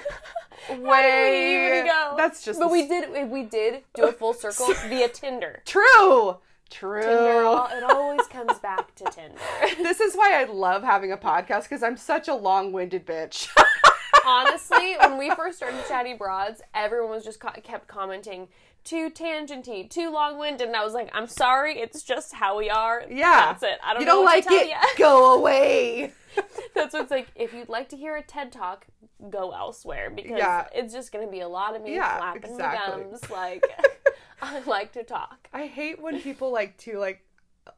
way 0.78 1.30
we 1.30 1.66
even 1.78 1.86
go? 1.86 2.14
that's 2.16 2.44
just 2.44 2.60
But 2.60 2.70
we 2.70 2.86
did. 2.86 3.30
We 3.30 3.42
did 3.42 3.82
do 3.94 4.04
a 4.04 4.12
full 4.12 4.34
circle 4.34 4.72
via 4.88 5.08
Tinder. 5.08 5.62
true. 5.64 6.36
True. 6.72 7.02
Tinder. 7.02 7.76
It 7.76 7.82
always 7.84 8.26
comes 8.28 8.58
back 8.58 8.94
to 8.96 9.04
Tinder. 9.04 9.38
this 9.82 10.00
is 10.00 10.14
why 10.14 10.40
I 10.40 10.44
love 10.44 10.82
having 10.82 11.12
a 11.12 11.16
podcast 11.16 11.64
because 11.64 11.82
I'm 11.82 11.96
such 11.96 12.28
a 12.28 12.34
long-winded 12.34 13.06
bitch. 13.06 13.48
Honestly, 14.26 14.94
when 15.00 15.18
we 15.18 15.30
first 15.34 15.56
started 15.58 15.80
Chatty 15.88 16.14
Broads, 16.14 16.62
everyone 16.74 17.10
was 17.10 17.24
just 17.24 17.40
co- 17.40 17.50
kept 17.62 17.88
commenting 17.88 18.48
too 18.84 19.10
tangenty, 19.10 19.88
too 19.88 20.10
long-winded, 20.10 20.66
and 20.66 20.76
I 20.76 20.84
was 20.84 20.92
like, 20.94 21.08
I'm 21.12 21.26
sorry, 21.26 21.78
it's 21.78 22.02
just 22.02 22.32
how 22.34 22.58
we 22.58 22.68
are. 22.70 23.02
yeah. 23.10 23.46
that's 23.46 23.62
it. 23.62 23.78
I 23.84 23.92
don't 23.92 24.00
you 24.02 24.06
know 24.06 24.16
don't 24.16 24.24
what 24.24 24.34
like 24.36 24.44
to 24.44 24.50
tell 24.50 24.60
it? 24.66 24.98
Go 24.98 25.34
away. 25.38 26.12
That's 26.74 26.94
what 26.94 27.02
it's 27.02 27.10
like. 27.10 27.28
If 27.36 27.52
you'd 27.52 27.68
like 27.68 27.90
to 27.90 27.96
hear 27.96 28.16
a 28.16 28.22
TED 28.22 28.52
talk, 28.52 28.86
go 29.28 29.50
elsewhere 29.52 30.08
because 30.08 30.38
Yeah. 30.38 30.66
it's 30.74 30.94
just 30.94 31.12
going 31.12 31.26
to 31.26 31.30
be 31.30 31.40
a 31.40 31.48
lot 31.48 31.76
of 31.76 31.82
me 31.82 31.94
Yeah, 31.94 32.16
flapping 32.16 32.50
exactly. 32.52 33.04
my 33.04 33.10
gums. 33.10 33.30
Like, 33.30 33.62
I 34.54 34.60
like 34.66 34.92
to 34.92 35.04
talk. 35.04 35.48
I 35.52 35.66
hate 35.66 36.00
when 36.02 36.20
people 36.20 36.50
like 36.52 36.76
to 36.78 36.98
like 36.98 37.24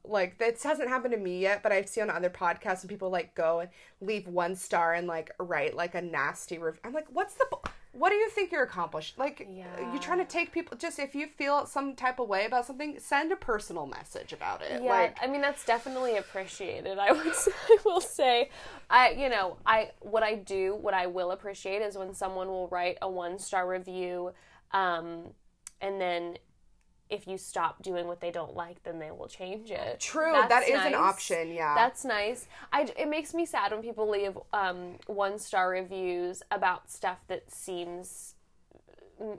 like 0.03 0.39
this 0.39 0.63
hasn't 0.63 0.89
happened 0.89 1.13
to 1.13 1.21
me 1.21 1.41
yet, 1.41 1.63
but 1.63 1.71
I've 1.73 1.89
seen 1.89 2.05
on 2.05 2.11
other 2.11 2.31
podcasts 2.31 2.83
when 2.83 2.89
people 2.89 3.11
like 3.11 3.35
go 3.35 3.61
and 3.61 3.69
leave 4.01 4.27
one 4.27 4.57
star 4.57 4.95
and 4.95 5.07
like 5.07 5.31
write 5.39 5.77
like 5.77 5.95
a 5.95 6.01
nasty 6.01 6.57
review. 6.59 6.81
I'm 6.85 6.95
like, 6.95 7.07
what's 7.13 7.35
the 7.35 7.47
what 7.93 8.11
do 8.11 8.17
you 8.17 8.29
think 8.31 8.51
you're 8.51 8.63
accomplished? 8.65 9.19
Like 9.19 9.47
Yeah. 9.49 9.67
you're 9.93 10.01
trying 10.01 10.19
to 10.19 10.25
take 10.25 10.53
people 10.53 10.77
just 10.77 10.99
if 10.99 11.15
you 11.15 11.29
feel 11.29 11.67
some 11.67 11.95
type 11.95 12.19
of 12.19 12.29
way 12.29 12.47
about 12.47 12.67
something, 12.67 12.99
send 12.99 13.31
a 13.31 13.37
personal 13.37 13.87
message 13.87 14.33
about 14.33 14.63
it. 14.63 14.83
Yeah, 14.83 14.91
Like 14.91 15.19
I 15.23 15.27
mean 15.27 15.43
that's 15.43 15.65
definitely 15.67 16.17
appreciated. 16.17 16.99
I 16.99 17.13
would 17.13 17.27
I 17.69 17.77
will 17.85 18.01
say, 18.01 18.49
I 18.89 19.11
you 19.11 19.29
know 19.29 19.59
I 19.67 19.91
what 20.01 20.23
I 20.23 20.35
do 20.37 20.77
what 20.77 20.95
I 20.95 21.07
will 21.07 21.31
appreciate 21.31 21.83
is 21.83 21.97
when 21.97 22.15
someone 22.15 22.49
will 22.49 22.69
write 22.69 22.97
a 23.03 23.09
one 23.09 23.39
star 23.39 23.69
review, 23.69 24.33
um, 24.73 25.35
and 25.81 26.01
then 26.01 26.39
if 27.11 27.27
you 27.27 27.37
stop 27.37 27.83
doing 27.83 28.07
what 28.07 28.21
they 28.21 28.31
don't 28.31 28.55
like, 28.57 28.83
then 28.83 28.99
they 28.99 29.11
will 29.11 29.29
change 29.29 29.71
it. 29.71 30.01
True, 30.01 30.33
That's 30.33 30.49
that 30.49 30.69
is 30.69 30.85
an 30.85 30.95
option. 30.95 31.53
Yeah, 31.53 31.75
That's 31.75 32.05
nice. 32.05 32.47
I, 32.73 32.93
it 32.97 33.09
makes 33.09 33.35
me 33.35 33.45
sad 33.47 33.73
when 33.73 33.83
people 33.83 34.09
leave 34.09 34.39
um, 34.53 34.95
one 35.07 35.39
star 35.39 35.71
reviews 35.71 36.43
about 36.51 36.91
stuff 36.91 37.19
that 37.29 37.51
seems 37.51 38.35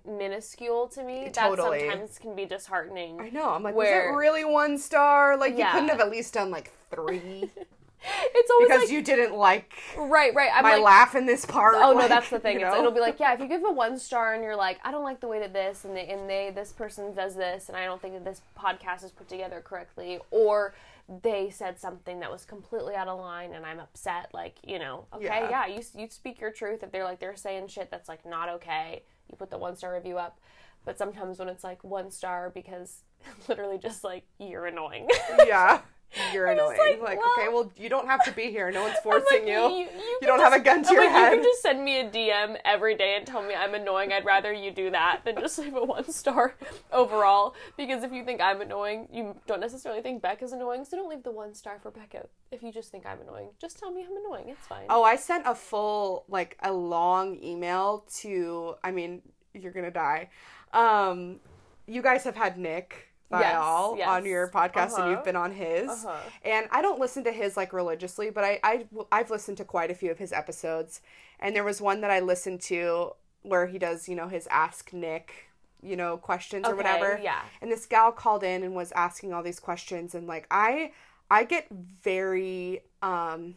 minuscule 0.05 0.87
to 0.89 1.03
me. 1.03 1.29
Totally. 1.31 1.79
That 1.79 1.91
sometimes 1.91 2.19
can 2.19 2.35
be 2.35 2.45
disheartening. 2.45 3.19
I 3.19 3.29
know. 3.29 3.49
I'm 3.49 3.63
like, 3.63 3.75
Where- 3.75 4.09
was 4.09 4.15
it 4.15 4.17
really 4.17 4.45
one 4.45 4.77
star? 4.77 5.37
Like, 5.37 5.57
you 5.57 5.65
couldn't 5.71 5.89
have 5.89 5.99
at 5.99 6.09
least 6.11 6.33
done 6.33 6.51
like 6.51 6.71
three 6.91 7.49
It's 8.03 8.51
always 8.51 8.67
because 8.67 8.81
like 8.83 8.91
you 8.91 9.01
didn't 9.01 9.35
like 9.35 9.73
right, 9.97 10.33
right. 10.35 10.49
I'm 10.53 10.63
my 10.63 10.75
like, 10.75 10.83
laugh 10.83 11.15
in 11.15 11.25
this 11.25 11.45
part. 11.45 11.75
Oh 11.77 11.93
no, 11.93 12.07
that's 12.07 12.29
the 12.29 12.39
thing. 12.39 12.59
you 12.59 12.65
know? 12.65 12.77
it'll 12.77 12.91
be 12.91 12.99
like, 12.99 13.19
yeah, 13.19 13.33
if 13.33 13.39
you 13.39 13.47
give 13.47 13.63
a 13.63 13.71
one 13.71 13.97
star 13.97 14.33
and 14.33 14.43
you're 14.43 14.55
like, 14.55 14.79
I 14.83 14.91
don't 14.91 15.03
like 15.03 15.21
the 15.21 15.27
way 15.27 15.39
that 15.39 15.53
this 15.53 15.85
and 15.85 15.95
they 15.95 16.07
and 16.07 16.29
they 16.29 16.51
this 16.53 16.71
person 16.71 17.13
does 17.15 17.35
this 17.35 17.67
and 17.69 17.77
I 17.77 17.85
don't 17.85 18.01
think 18.01 18.13
that 18.13 18.25
this 18.25 18.41
podcast 18.57 19.03
is 19.03 19.11
put 19.11 19.27
together 19.27 19.61
correctly, 19.61 20.19
or 20.31 20.75
they 21.23 21.49
said 21.49 21.79
something 21.79 22.19
that 22.19 22.31
was 22.31 22.45
completely 22.45 22.95
out 22.95 23.07
of 23.07 23.19
line 23.19 23.53
and 23.53 23.65
I'm 23.65 23.79
upset. 23.79 24.29
Like, 24.33 24.55
you 24.63 24.77
know, 24.79 25.05
okay, 25.13 25.25
Yeah. 25.25 25.49
yeah, 25.49 25.67
you 25.67 25.81
you 25.95 26.07
speak 26.09 26.39
your 26.39 26.51
truth. 26.51 26.83
If 26.83 26.91
they're 26.91 27.03
like 27.05 27.19
they're 27.19 27.35
saying 27.35 27.67
shit 27.67 27.89
that's 27.89 28.09
like 28.09 28.25
not 28.25 28.49
okay, 28.49 29.03
you 29.31 29.37
put 29.37 29.49
the 29.49 29.57
one 29.57 29.75
star 29.75 29.93
review 29.93 30.17
up. 30.17 30.39
But 30.83 30.99
sometimes 30.99 31.39
when 31.39 31.49
it's 31.49 31.63
like 31.63 31.83
one 31.83 32.11
star 32.11 32.51
because 32.53 33.01
literally 33.47 33.79
just 33.79 34.03
like 34.03 34.25
you're 34.37 34.65
annoying. 34.67 35.07
yeah. 35.47 35.81
You're 36.33 36.45
annoying. 36.47 36.77
like, 36.77 37.01
Like, 37.01 37.19
well- 37.19 37.33
okay, 37.37 37.47
well, 37.49 37.71
you 37.75 37.89
don't 37.89 38.07
have 38.07 38.23
to 38.25 38.31
be 38.31 38.43
here. 38.49 38.71
No 38.71 38.83
one's 38.83 38.97
forcing 39.03 39.39
like, 39.39 39.47
you. 39.47 39.53
You, 39.59 39.77
You 39.79 39.87
can 40.21 40.27
don't 40.29 40.39
have 40.39 40.53
a 40.53 40.59
gun 40.59 40.81
to 40.83 40.89
I'm 40.89 40.93
your 40.95 41.03
like, 41.05 41.11
head. 41.11 41.29
You 41.31 41.35
can 41.37 41.43
just 41.43 41.61
send 41.61 41.83
me 41.83 41.99
a 41.99 42.09
DM 42.09 42.57
every 42.63 42.95
day 42.95 43.15
and 43.17 43.27
tell 43.27 43.41
me 43.41 43.53
I'm 43.53 43.73
annoying. 43.73 44.13
I'd 44.13 44.23
rather 44.25 44.53
you 44.53 44.71
do 44.71 44.89
that 44.91 45.21
than 45.25 45.35
just 45.39 45.57
leave 45.59 45.75
a 45.75 45.83
one 45.83 46.09
star 46.11 46.55
overall. 46.93 47.53
Because 47.75 48.03
if 48.03 48.13
you 48.13 48.23
think 48.23 48.39
I'm 48.41 48.61
annoying, 48.61 49.07
you 49.11 49.35
don't 49.45 49.59
necessarily 49.59 50.01
think 50.01 50.21
Beck 50.21 50.41
is 50.41 50.53
annoying. 50.53 50.85
So 50.85 50.95
don't 50.97 51.09
leave 51.09 51.23
the 51.23 51.31
one 51.31 51.53
star 51.53 51.79
for 51.81 51.91
Becca. 51.91 52.27
If 52.51 52.63
you 52.63 52.71
just 52.71 52.91
think 52.91 53.05
I'm 53.05 53.19
annoying, 53.21 53.49
just 53.59 53.77
tell 53.79 53.91
me 53.91 54.05
I'm 54.09 54.15
annoying. 54.25 54.49
It's 54.49 54.65
fine. 54.67 54.85
Oh, 54.89 55.03
I 55.03 55.17
sent 55.17 55.43
a 55.45 55.53
full, 55.55 56.23
like, 56.29 56.57
a 56.63 56.71
long 56.71 57.37
email 57.43 58.05
to, 58.21 58.75
I 58.83 58.91
mean, 58.91 59.21
you're 59.53 59.73
gonna 59.73 59.91
die. 59.91 60.29
Um, 60.73 61.39
you 61.87 62.01
guys 62.01 62.23
have 62.23 62.35
had 62.35 62.57
Nick 62.57 63.04
Viall 63.31 63.97
yes. 63.97 64.07
on 64.07 64.25
your 64.25 64.49
podcast 64.49 64.93
and 64.93 64.93
Uh-huh. 64.93 65.09
you've 65.09 65.23
been 65.23 65.35
on 65.35 65.51
his. 65.51 65.89
Uh-huh. 65.89 66.15
And 66.43 66.67
I 66.71 66.81
don't 66.81 66.99
listen 66.99 67.23
to 67.23 67.31
his, 67.31 67.57
like, 67.57 67.73
religiously, 67.73 68.29
but 68.29 68.43
I, 68.43 68.59
I, 68.63 68.85
I've 69.11 69.29
listened 69.31 69.57
to 69.57 69.65
quite 69.65 69.89
a 69.91 69.95
few 69.95 70.11
of 70.11 70.17
his 70.19 70.31
episodes. 70.31 71.01
And 71.39 71.55
there 71.55 71.63
was 71.63 71.81
one 71.81 72.01
that 72.01 72.11
I 72.11 72.19
listened 72.19 72.61
to 72.61 73.13
where 73.41 73.67
he 73.67 73.77
does, 73.79 74.07
you 74.07 74.15
know, 74.15 74.27
his 74.27 74.47
Ask 74.47 74.93
Nick, 74.93 75.49
you 75.83 75.95
know, 75.95 76.17
questions 76.17 76.67
or 76.67 76.75
whatever. 76.75 77.19
yeah. 77.21 77.41
And 77.61 77.71
this 77.71 77.85
gal 77.85 78.11
called 78.11 78.43
in 78.43 78.63
and 78.63 78.73
was 78.75 78.91
asking 78.93 79.33
all 79.33 79.43
these 79.43 79.59
questions 79.59 80.15
and 80.15 80.25
like 80.27 80.47
I 80.49 80.91
I 81.29 81.43
get 81.43 81.67
very 81.69 82.81
um 83.03 83.55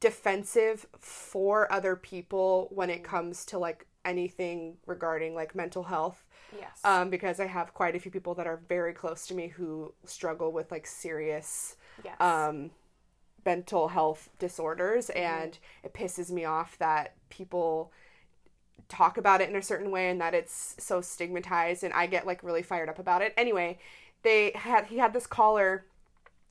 defensive 0.00 0.86
for 1.00 1.70
other 1.72 1.96
people 1.96 2.68
when 2.70 2.90
it 2.90 3.02
comes 3.02 3.44
to 3.46 3.58
like 3.58 3.86
anything 4.04 4.76
regarding 4.86 5.34
like 5.34 5.54
mental 5.54 5.84
health 5.84 6.24
yes. 6.56 6.80
um 6.84 7.10
because 7.10 7.40
I 7.40 7.46
have 7.46 7.74
quite 7.74 7.96
a 7.96 7.98
few 7.98 8.10
people 8.10 8.34
that 8.34 8.46
are 8.46 8.60
very 8.68 8.92
close 8.92 9.26
to 9.28 9.34
me 9.34 9.48
who 9.48 9.92
struggle 10.04 10.52
with 10.52 10.70
like 10.70 10.86
serious 10.86 11.76
yes. 12.04 12.20
um 12.20 12.70
mental 13.44 13.88
health 13.88 14.28
disorders 14.38 15.10
and 15.10 15.58
it 15.82 15.94
pisses 15.94 16.30
me 16.30 16.44
off 16.44 16.76
that 16.78 17.14
people 17.30 17.92
talk 18.88 19.18
about 19.18 19.40
it 19.40 19.48
in 19.48 19.56
a 19.56 19.62
certain 19.62 19.90
way 19.90 20.10
and 20.10 20.20
that 20.20 20.34
it's 20.34 20.74
so 20.78 21.00
stigmatized 21.00 21.84
and 21.84 21.92
I 21.92 22.06
get 22.06 22.26
like 22.26 22.42
really 22.42 22.62
fired 22.62 22.88
up 22.88 22.98
about 22.98 23.22
it. 23.22 23.34
Anyway, 23.36 23.78
they 24.22 24.52
had 24.54 24.86
he 24.86 24.98
had 24.98 25.12
this 25.12 25.26
caller 25.26 25.84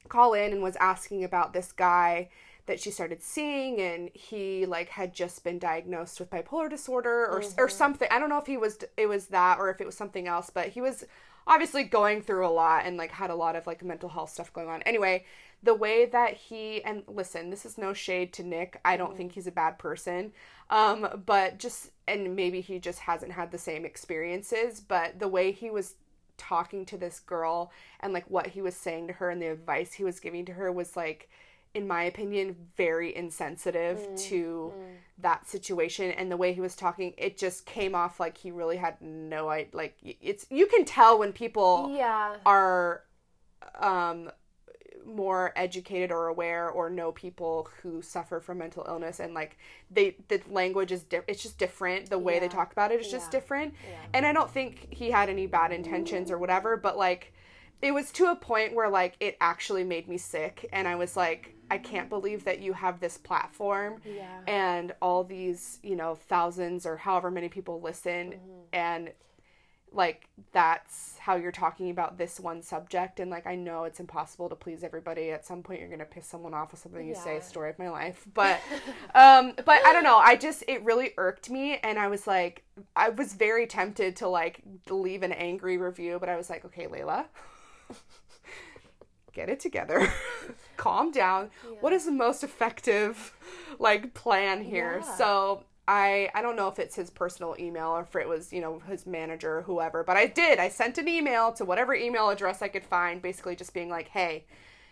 call 0.08 0.34
in 0.34 0.54
and 0.54 0.62
was 0.62 0.76
asking 0.78 1.24
about 1.24 1.54
this 1.54 1.72
guy 1.72 2.30
that 2.68 2.80
she 2.80 2.92
started 2.92 3.24
seeing 3.24 3.82
and 3.82 4.10
he 4.14 4.66
like 4.66 4.90
had 4.90 5.14
just 5.14 5.44
been 5.44 5.58
diagnosed 5.58 6.20
with 6.20 6.30
bipolar 6.30 6.70
disorder 6.70 7.26
or 7.26 7.42
or 7.58 7.70
something. 7.70 8.08
I 8.12 8.20
don't 8.20 8.30
know 8.30 8.38
if 8.38 8.46
he 8.46 8.58
was 8.58 8.78
it 8.96 9.08
was 9.08 9.28
that 9.28 9.58
or 9.58 9.70
if 9.70 9.82
it 9.82 9.86
was 9.86 9.98
something 9.98 10.28
else, 10.28 10.52
but 10.54 10.68
he 10.68 10.82
was 10.82 11.06
obviously 11.48 11.84
going 11.84 12.22
through 12.22 12.46
a 12.46 12.50
lot 12.50 12.86
and 12.86 12.98
like 12.98 13.12
had 13.12 13.30
a 13.30 13.36
lot 13.36 13.56
of 13.56 13.66
like 13.66 13.84
mental 13.84 14.10
health 14.10 14.30
stuff 14.30 14.52
going 14.52 14.68
on. 14.68 14.82
Anyway, 14.82 15.26
the 15.64 15.74
way 15.74 16.06
that 16.06 16.34
he 16.34 16.84
and 16.84 17.04
listen, 17.08 17.50
this 17.50 17.66
is 17.66 17.78
no 17.78 17.94
shade 17.94 18.34
to 18.34 18.44
Nick. 18.44 18.80
I 18.84 18.98
don't 18.98 19.16
think 19.16 19.32
he's 19.32 19.48
a 19.48 19.52
bad 19.52 19.80
person. 19.80 20.34
Um 20.70 21.24
but 21.26 21.58
just 21.58 21.92
and 22.06 22.36
maybe 22.36 22.60
he 22.60 22.80
just 22.80 23.00
hasn't 23.00 23.32
had 23.32 23.52
the 23.52 23.58
same 23.58 23.86
experiences, 23.86 24.82
but 24.82 25.20
the 25.20 25.30
way 25.30 25.54
he 25.54 25.70
was 25.70 25.96
talking 26.38 26.86
to 26.86 26.98
this 26.98 27.20
girl 27.20 27.72
and 28.02 28.14
like 28.14 28.30
what 28.30 28.48
he 28.48 28.62
was 28.62 28.76
saying 28.76 29.08
to 29.08 29.14
her 29.14 29.30
and 29.30 29.42
the 29.42 29.48
advice 29.48 29.94
he 29.94 30.04
was 30.04 30.20
giving 30.20 30.46
to 30.46 30.54
her 30.54 30.72
was 30.72 30.96
like 30.96 31.30
in 31.74 31.88
my 31.88 32.04
opinion 32.04 32.56
very 32.76 33.16
insensitive 33.16 34.00
to 34.18 34.74
that 35.20 35.48
situation 35.48 36.12
and 36.12 36.32
the 36.32 36.38
way 36.38 36.54
he 36.54 36.62
was 36.62 36.76
talking 36.76 37.14
it 37.18 37.38
just 37.38 37.66
came 37.66 37.96
off 37.96 38.20
like 38.20 38.38
he 38.38 38.52
really 38.52 38.78
had 38.78 39.00
no 39.02 39.50
idea 39.50 39.70
like 39.74 39.96
it's 40.04 40.46
you 40.50 40.66
can 40.68 40.86
tell 40.86 41.18
when 41.20 41.32
people 41.34 41.92
yeah. 41.96 42.36
are 42.46 43.04
um 43.80 44.30
more 45.06 45.54
educated 45.56 46.12
or 46.12 46.28
aware 46.28 46.70
or 46.70 46.90
know 46.90 47.12
people 47.14 47.70
who 47.82 48.02
suffer 48.02 48.40
from 48.42 48.58
mental 48.58 48.86
illness 48.90 49.20
and 49.22 49.34
like 49.34 49.58
they 49.90 50.16
the 50.28 50.42
language 50.50 50.92
is 50.92 51.04
di- 51.04 51.22
it's 51.28 51.42
just 51.42 51.58
different 51.58 52.10
the 52.10 52.20
way 52.20 52.40
they 52.40 52.48
talk 52.50 52.72
about 52.74 52.92
it 52.92 53.00
is 53.00 53.10
just 53.10 53.28
Yeah. 53.28 53.40
different 53.40 53.74
Yeah. 53.90 53.96
and 54.14 54.26
i 54.26 54.34
don't 54.34 54.52
think 54.52 54.88
he 54.94 55.12
had 55.12 55.30
any 55.30 55.48
bad 55.48 55.72
intentions 55.72 56.30
or 56.30 56.38
whatever 56.38 56.76
but 56.76 56.98
like 56.98 57.34
it 57.82 57.92
was 57.94 58.12
to 58.12 58.26
a 58.26 58.36
point 58.36 58.74
where 58.74 58.90
like 58.90 59.16
it 59.20 59.38
actually 59.40 59.84
made 59.84 60.08
me 60.08 60.18
sick 60.18 60.68
and 60.74 60.88
i 60.88 60.96
was 60.96 61.16
like 61.16 61.54
i 61.70 61.78
can't 61.78 62.10
believe 62.10 62.44
that 62.46 62.60
you 62.60 62.74
have 62.74 63.00
this 63.00 63.18
platform 63.18 64.02
Yeah. 64.06 64.40
and 64.48 64.94
all 65.02 65.24
these 65.24 65.80
you 65.84 65.96
know 65.96 66.16
thousands 66.16 66.86
or 66.86 66.98
however 66.98 67.30
many 67.32 67.50
people 67.50 67.80
listen 67.82 68.32
Mm-hmm. 68.32 68.62
and 68.74 69.12
like 69.94 70.28
that's 70.52 71.18
how 71.18 71.36
you're 71.38 71.52
talking 71.52 71.90
about 71.90 72.18
this 72.18 72.42
one 72.42 72.62
subject 72.62 73.22
and 73.22 73.32
like 73.32 73.48
i 73.48 73.56
know 73.56 73.86
it's 73.86 74.02
impossible 74.02 74.50
to 74.50 74.56
please 74.56 74.84
everybody 74.84 75.32
at 75.32 75.46
some 75.46 75.64
point 75.64 75.80
you're 75.80 75.90
gonna 75.90 76.04
piss 76.04 76.28
someone 76.28 76.54
off 76.54 76.72
with 76.72 76.82
something 76.82 77.08
you 77.08 77.16
say 77.16 77.36
Yeah. 77.36 77.42
story 77.42 77.70
of 77.70 77.80
my 77.80 77.90
life 77.90 78.26
but 78.34 78.60
um 79.16 79.54
but 79.56 79.80
i 79.86 79.94
don't 79.94 80.04
know 80.04 80.18
i 80.18 80.36
just 80.36 80.64
it 80.68 80.84
really 80.84 81.12
irked 81.18 81.50
me 81.50 81.78
and 81.84 81.98
i 81.98 82.10
was 82.10 82.28
like 82.28 82.64
i 82.98 83.10
was 83.10 83.34
very 83.34 83.66
tempted 83.66 84.18
to 84.18 84.28
like 84.28 84.62
leave 84.90 85.24
an 85.24 85.32
angry 85.32 85.78
review 85.78 86.18
but 86.20 86.28
i 86.28 86.36
was 86.36 86.50
like 86.50 86.66
okay 86.66 86.88
Leila 86.88 87.26
get 89.38 89.50
it 89.50 89.60
together 89.60 90.12
calm 90.78 91.12
down 91.12 91.50
what 91.80 91.94
is 91.94 92.06
the 92.06 92.12
most 92.12 92.44
effective 92.44 93.34
like 93.80 94.14
plan 94.14 94.64
here 94.64 95.02
Yeah. 95.02 95.16
so 95.16 95.64
I 95.88 96.30
I 96.36 96.42
don't 96.42 96.56
know 96.56 96.68
if 96.68 96.80
it's 96.80 96.96
his 96.96 97.10
personal 97.10 97.56
email 97.58 97.88
or 97.90 98.02
if 98.02 98.16
it 98.16 98.28
was, 98.28 98.52
you 98.52 98.60
know, 98.60 98.80
his 98.88 99.06
manager 99.06 99.60
or 99.60 99.62
whoever, 99.62 100.04
but 100.04 100.18
I 100.18 100.26
did. 100.28 100.60
I 100.60 100.68
sent 100.68 100.98
an 100.98 101.08
email 101.08 101.54
to 101.54 101.66
whatever 101.66 101.96
email 101.96 102.30
address 102.30 102.62
I 102.62 102.68
could 102.68 102.84
find, 102.84 103.22
basically 103.22 103.56
just 103.56 103.74
being 103.74 103.90
like, 103.90 104.10
"Hey, 104.10 104.46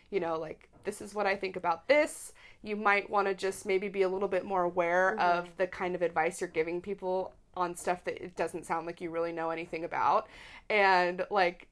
you 0.09 0.19
know, 0.21 0.37
like 0.39 0.69
this 0.85 1.01
is 1.01 1.13
what 1.13 1.25
I 1.27 1.35
think 1.35 1.55
about 1.57 1.87
this. 1.87 2.31
You 2.61 2.75
might 2.75 3.09
want 3.09 3.27
to 3.27 3.33
just 3.33 3.65
maybe 3.65 3.89
be 3.89 4.03
a 4.03 4.09
little 4.09 4.29
bit 4.29 4.45
more 4.45 4.63
aware 4.63 5.17
mm-hmm. 5.19 5.39
of 5.39 5.57
the 5.57 5.67
kind 5.67 5.95
of 5.95 6.01
advice 6.01 6.39
you're 6.39 6.49
giving 6.49 6.79
people 6.81 7.33
on 7.57 7.75
stuff 7.75 8.03
that 8.05 8.23
it 8.23 8.35
doesn't 8.35 8.65
sound 8.65 8.85
like 8.85 9.01
you 9.01 9.09
really 9.09 9.33
know 9.33 9.49
anything 9.49 9.83
about." 9.83 10.27
And 10.69 11.25
like 11.29 11.67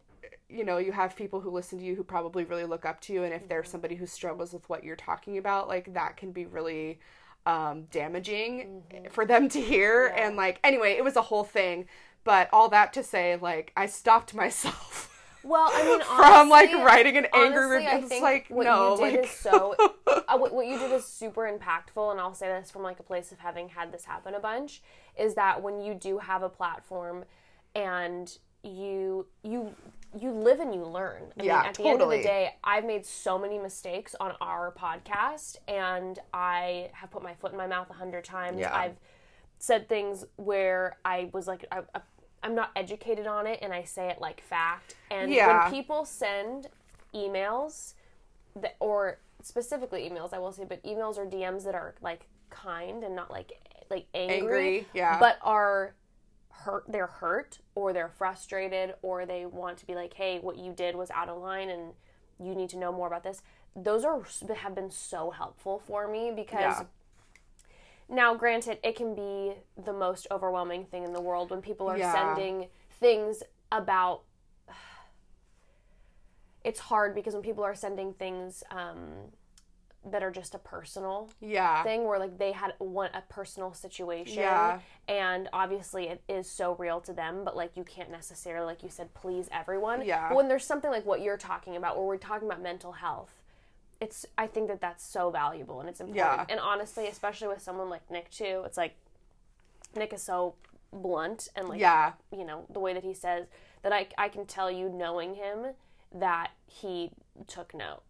you 0.49 0.63
know, 0.63 0.77
you 0.77 0.91
have 0.91 1.15
people 1.15 1.41
who 1.41 1.49
listen 1.49 1.79
to 1.79 1.85
you 1.85 1.95
who 1.95 2.03
probably 2.03 2.43
really 2.43 2.65
look 2.65 2.85
up 2.85 3.01
to 3.01 3.13
you 3.13 3.23
and 3.23 3.33
if 3.33 3.47
there's 3.47 3.69
somebody 3.69 3.95
who 3.95 4.05
struggles 4.05 4.53
with 4.53 4.67
what 4.69 4.83
you're 4.83 4.95
talking 4.95 5.37
about, 5.37 5.67
like 5.67 5.93
that 5.93 6.17
can 6.17 6.31
be 6.31 6.45
really 6.45 6.99
um, 7.45 7.85
damaging 7.91 8.83
for 9.11 9.25
them 9.25 9.49
to 9.49 9.61
hear. 9.61 10.09
Mm-hmm. 10.09 10.17
Yeah. 10.17 10.27
And 10.27 10.35
like, 10.37 10.59
anyway, 10.63 10.93
it 10.93 11.03
was 11.03 11.15
a 11.15 11.21
whole 11.21 11.43
thing. 11.43 11.87
But 12.23 12.49
all 12.53 12.69
that 12.69 12.93
to 12.93 13.03
say, 13.03 13.35
like, 13.35 13.73
I 13.75 13.85
stopped 13.85 14.33
myself 14.33 15.09
Well, 15.43 15.69
I 15.73 15.83
mean, 15.83 16.01
from 16.15 16.49
like 16.49 16.71
writing 16.73 17.17
an 17.17 17.27
angry 17.33 17.67
review. 17.67 18.07
It's 18.09 18.21
like, 18.21 18.47
what 18.47 18.63
no, 18.65 18.91
you 18.91 18.97
did 18.97 19.15
like, 19.15 19.25
is 19.25 19.31
so. 19.31 19.75
uh, 20.07 20.37
what, 20.37 20.53
what 20.53 20.65
you 20.67 20.79
did 20.79 20.91
is 20.91 21.05
super 21.05 21.41
impactful, 21.41 22.11
and 22.11 22.19
I'll 22.19 22.33
say 22.33 22.47
this 22.47 22.71
from 22.71 22.81
like 22.81 22.99
a 22.99 23.03
place 23.03 23.31
of 23.31 23.39
having 23.39 23.69
had 23.69 23.91
this 23.91 24.05
happen 24.05 24.33
a 24.33 24.39
bunch. 24.39 24.81
Is 25.17 25.35
that 25.35 25.61
when 25.61 25.81
you 25.81 25.93
do 25.93 26.19
have 26.19 26.43
a 26.43 26.49
platform, 26.49 27.25
and 27.75 28.35
you 28.63 29.27
you 29.43 29.75
you 30.19 30.31
live 30.31 30.59
and 30.59 30.73
you 30.73 30.83
learn. 30.83 31.23
I 31.39 31.43
Yeah, 31.43 31.57
mean, 31.59 31.65
at 31.69 31.75
the 31.75 31.87
end 31.87 32.01
of 32.01 32.09
the 32.09 32.21
day, 32.21 32.55
I've 32.63 32.85
made 32.85 33.05
so 33.05 33.37
many 33.39 33.57
mistakes 33.59 34.15
on 34.19 34.33
our 34.41 34.71
podcast, 34.71 35.57
and 35.67 36.19
I 36.33 36.89
have 36.93 37.11
put 37.11 37.23
my 37.23 37.33
foot 37.33 37.51
in 37.51 37.57
my 37.57 37.67
mouth 37.67 37.89
a 37.89 37.93
hundred 37.93 38.23
times. 38.23 38.59
Yeah. 38.59 38.75
I've 38.75 38.97
said 39.59 39.87
things 39.89 40.25
where 40.35 40.97
I 41.05 41.29
was 41.33 41.47
like, 41.47 41.65
I, 41.71 41.81
I'm 42.43 42.55
not 42.55 42.71
educated 42.75 43.25
on 43.27 43.47
it, 43.47 43.59
and 43.61 43.73
I 43.73 43.83
say 43.83 44.09
it 44.09 44.19
like 44.21 44.41
fact. 44.41 44.95
And 45.09 45.31
Yeah. 45.31 45.63
when 45.63 45.71
people 45.73 46.05
send 46.05 46.67
emails, 47.13 47.93
that, 48.55 48.75
or 48.79 49.19
specifically 49.41 50.09
emails, 50.09 50.33
I 50.33 50.39
will 50.39 50.51
say, 50.51 50.65
but 50.65 50.83
emails 50.83 51.17
or 51.17 51.25
DMs 51.25 51.63
that 51.65 51.75
are 51.75 51.95
like 52.01 52.27
kind 52.49 53.03
and 53.03 53.15
not 53.15 53.31
like 53.31 53.53
like 53.89 54.05
angry, 54.13 54.37
Angry, 54.37 54.87
yeah. 54.93 55.19
but 55.19 55.37
are 55.41 55.95
hurt 56.49 56.85
they're 56.87 57.07
hurt 57.07 57.59
or 57.75 57.93
they're 57.93 58.09
frustrated 58.09 58.93
or 59.01 59.25
they 59.25 59.45
want 59.45 59.77
to 59.77 59.85
be 59.85 59.95
like 59.95 60.13
hey 60.13 60.39
what 60.39 60.57
you 60.57 60.71
did 60.73 60.95
was 60.95 61.09
out 61.11 61.29
of 61.29 61.37
line 61.41 61.69
and 61.69 61.93
you 62.39 62.55
need 62.55 62.69
to 62.69 62.77
know 62.77 62.91
more 62.91 63.07
about 63.07 63.23
this 63.23 63.41
those 63.75 64.03
are 64.03 64.21
have 64.55 64.75
been 64.75 64.91
so 64.91 65.31
helpful 65.31 65.81
for 65.85 66.07
me 66.07 66.31
because 66.35 66.59
Yeah. 66.59 66.83
now 68.09 68.35
granted 68.35 68.77
it 68.83 68.95
can 68.95 69.15
be 69.15 69.53
the 69.83 69.93
most 69.93 70.27
overwhelming 70.29 70.85
thing 70.85 71.03
in 71.03 71.13
the 71.13 71.21
world 71.21 71.49
when 71.51 71.61
people 71.61 71.89
are 71.89 71.97
Yeah. 71.97 72.11
sending 72.11 72.67
things 72.99 73.41
about 73.71 74.21
it's 76.63 76.79
hard 76.79 77.15
because 77.15 77.33
when 77.33 77.43
people 77.43 77.63
are 77.63 77.75
sending 77.75 78.13
things 78.13 78.63
um, 78.71 79.31
that 80.05 80.21
are 80.21 80.31
just 80.31 80.53
a 80.53 80.59
personal 80.59 81.29
Yeah. 81.39 81.81
thing 81.83 82.03
where 82.05 82.19
like 82.19 82.37
they 82.37 82.51
had 82.51 82.73
one 82.79 83.09
a 83.13 83.21
personal 83.29 83.73
situation 83.73 84.39
Yeah. 84.39 84.79
and 85.07 85.47
obviously 85.53 86.07
it 86.09 86.21
is 86.27 86.49
so 86.49 86.75
real 86.75 86.99
to 87.01 87.13
them 87.13 87.43
but 87.45 87.55
like 87.55 87.77
you 87.77 87.83
can't 87.85 88.11
necessarily 88.11 88.65
like 88.65 88.83
you 88.83 88.89
said 88.89 89.13
please 89.13 89.47
everyone 89.51 90.03
Yeah. 90.05 90.27
but 90.29 90.35
when 90.35 90.47
there's 90.49 90.65
something 90.65 90.91
like 90.91 91.05
what 91.05 91.21
you're 91.21 91.37
talking 91.37 91.75
about 91.77 91.95
where 91.97 92.05
we're 92.05 92.17
talking 92.17 92.47
about 92.49 92.61
mental 92.61 92.91
health 92.93 93.31
it's 94.01 94.25
i 94.37 94.45
think 94.45 94.67
that 94.67 94.81
that's 94.81 95.05
so 95.05 95.29
valuable 95.29 95.79
and 95.79 95.87
it's 95.87 96.01
important 96.01 96.17
Yeah. 96.39 96.45
and 96.49 96.59
honestly 96.59 97.07
especially 97.07 97.47
with 97.47 97.61
someone 97.61 97.89
like 97.89 98.09
nick 98.11 98.29
too 98.29 98.63
it's 98.65 98.75
like 98.77 98.95
nick 99.95 100.11
is 100.11 100.21
so 100.21 100.55
blunt 100.91 101.47
and 101.55 101.69
like 101.69 101.79
Yeah. 101.79 102.13
you 102.31 102.43
know 102.45 102.65
the 102.69 102.79
way 102.79 102.93
that 102.93 103.03
he 103.03 103.13
says 103.13 103.45
that 103.83 103.93
i, 103.93 104.07
I 104.17 104.27
can 104.27 104.45
tell 104.45 104.69
you 104.69 104.89
knowing 104.89 105.35
him 105.35 105.67
that 106.13 106.51
he 106.67 107.11
took 107.47 107.73
note 107.73 108.01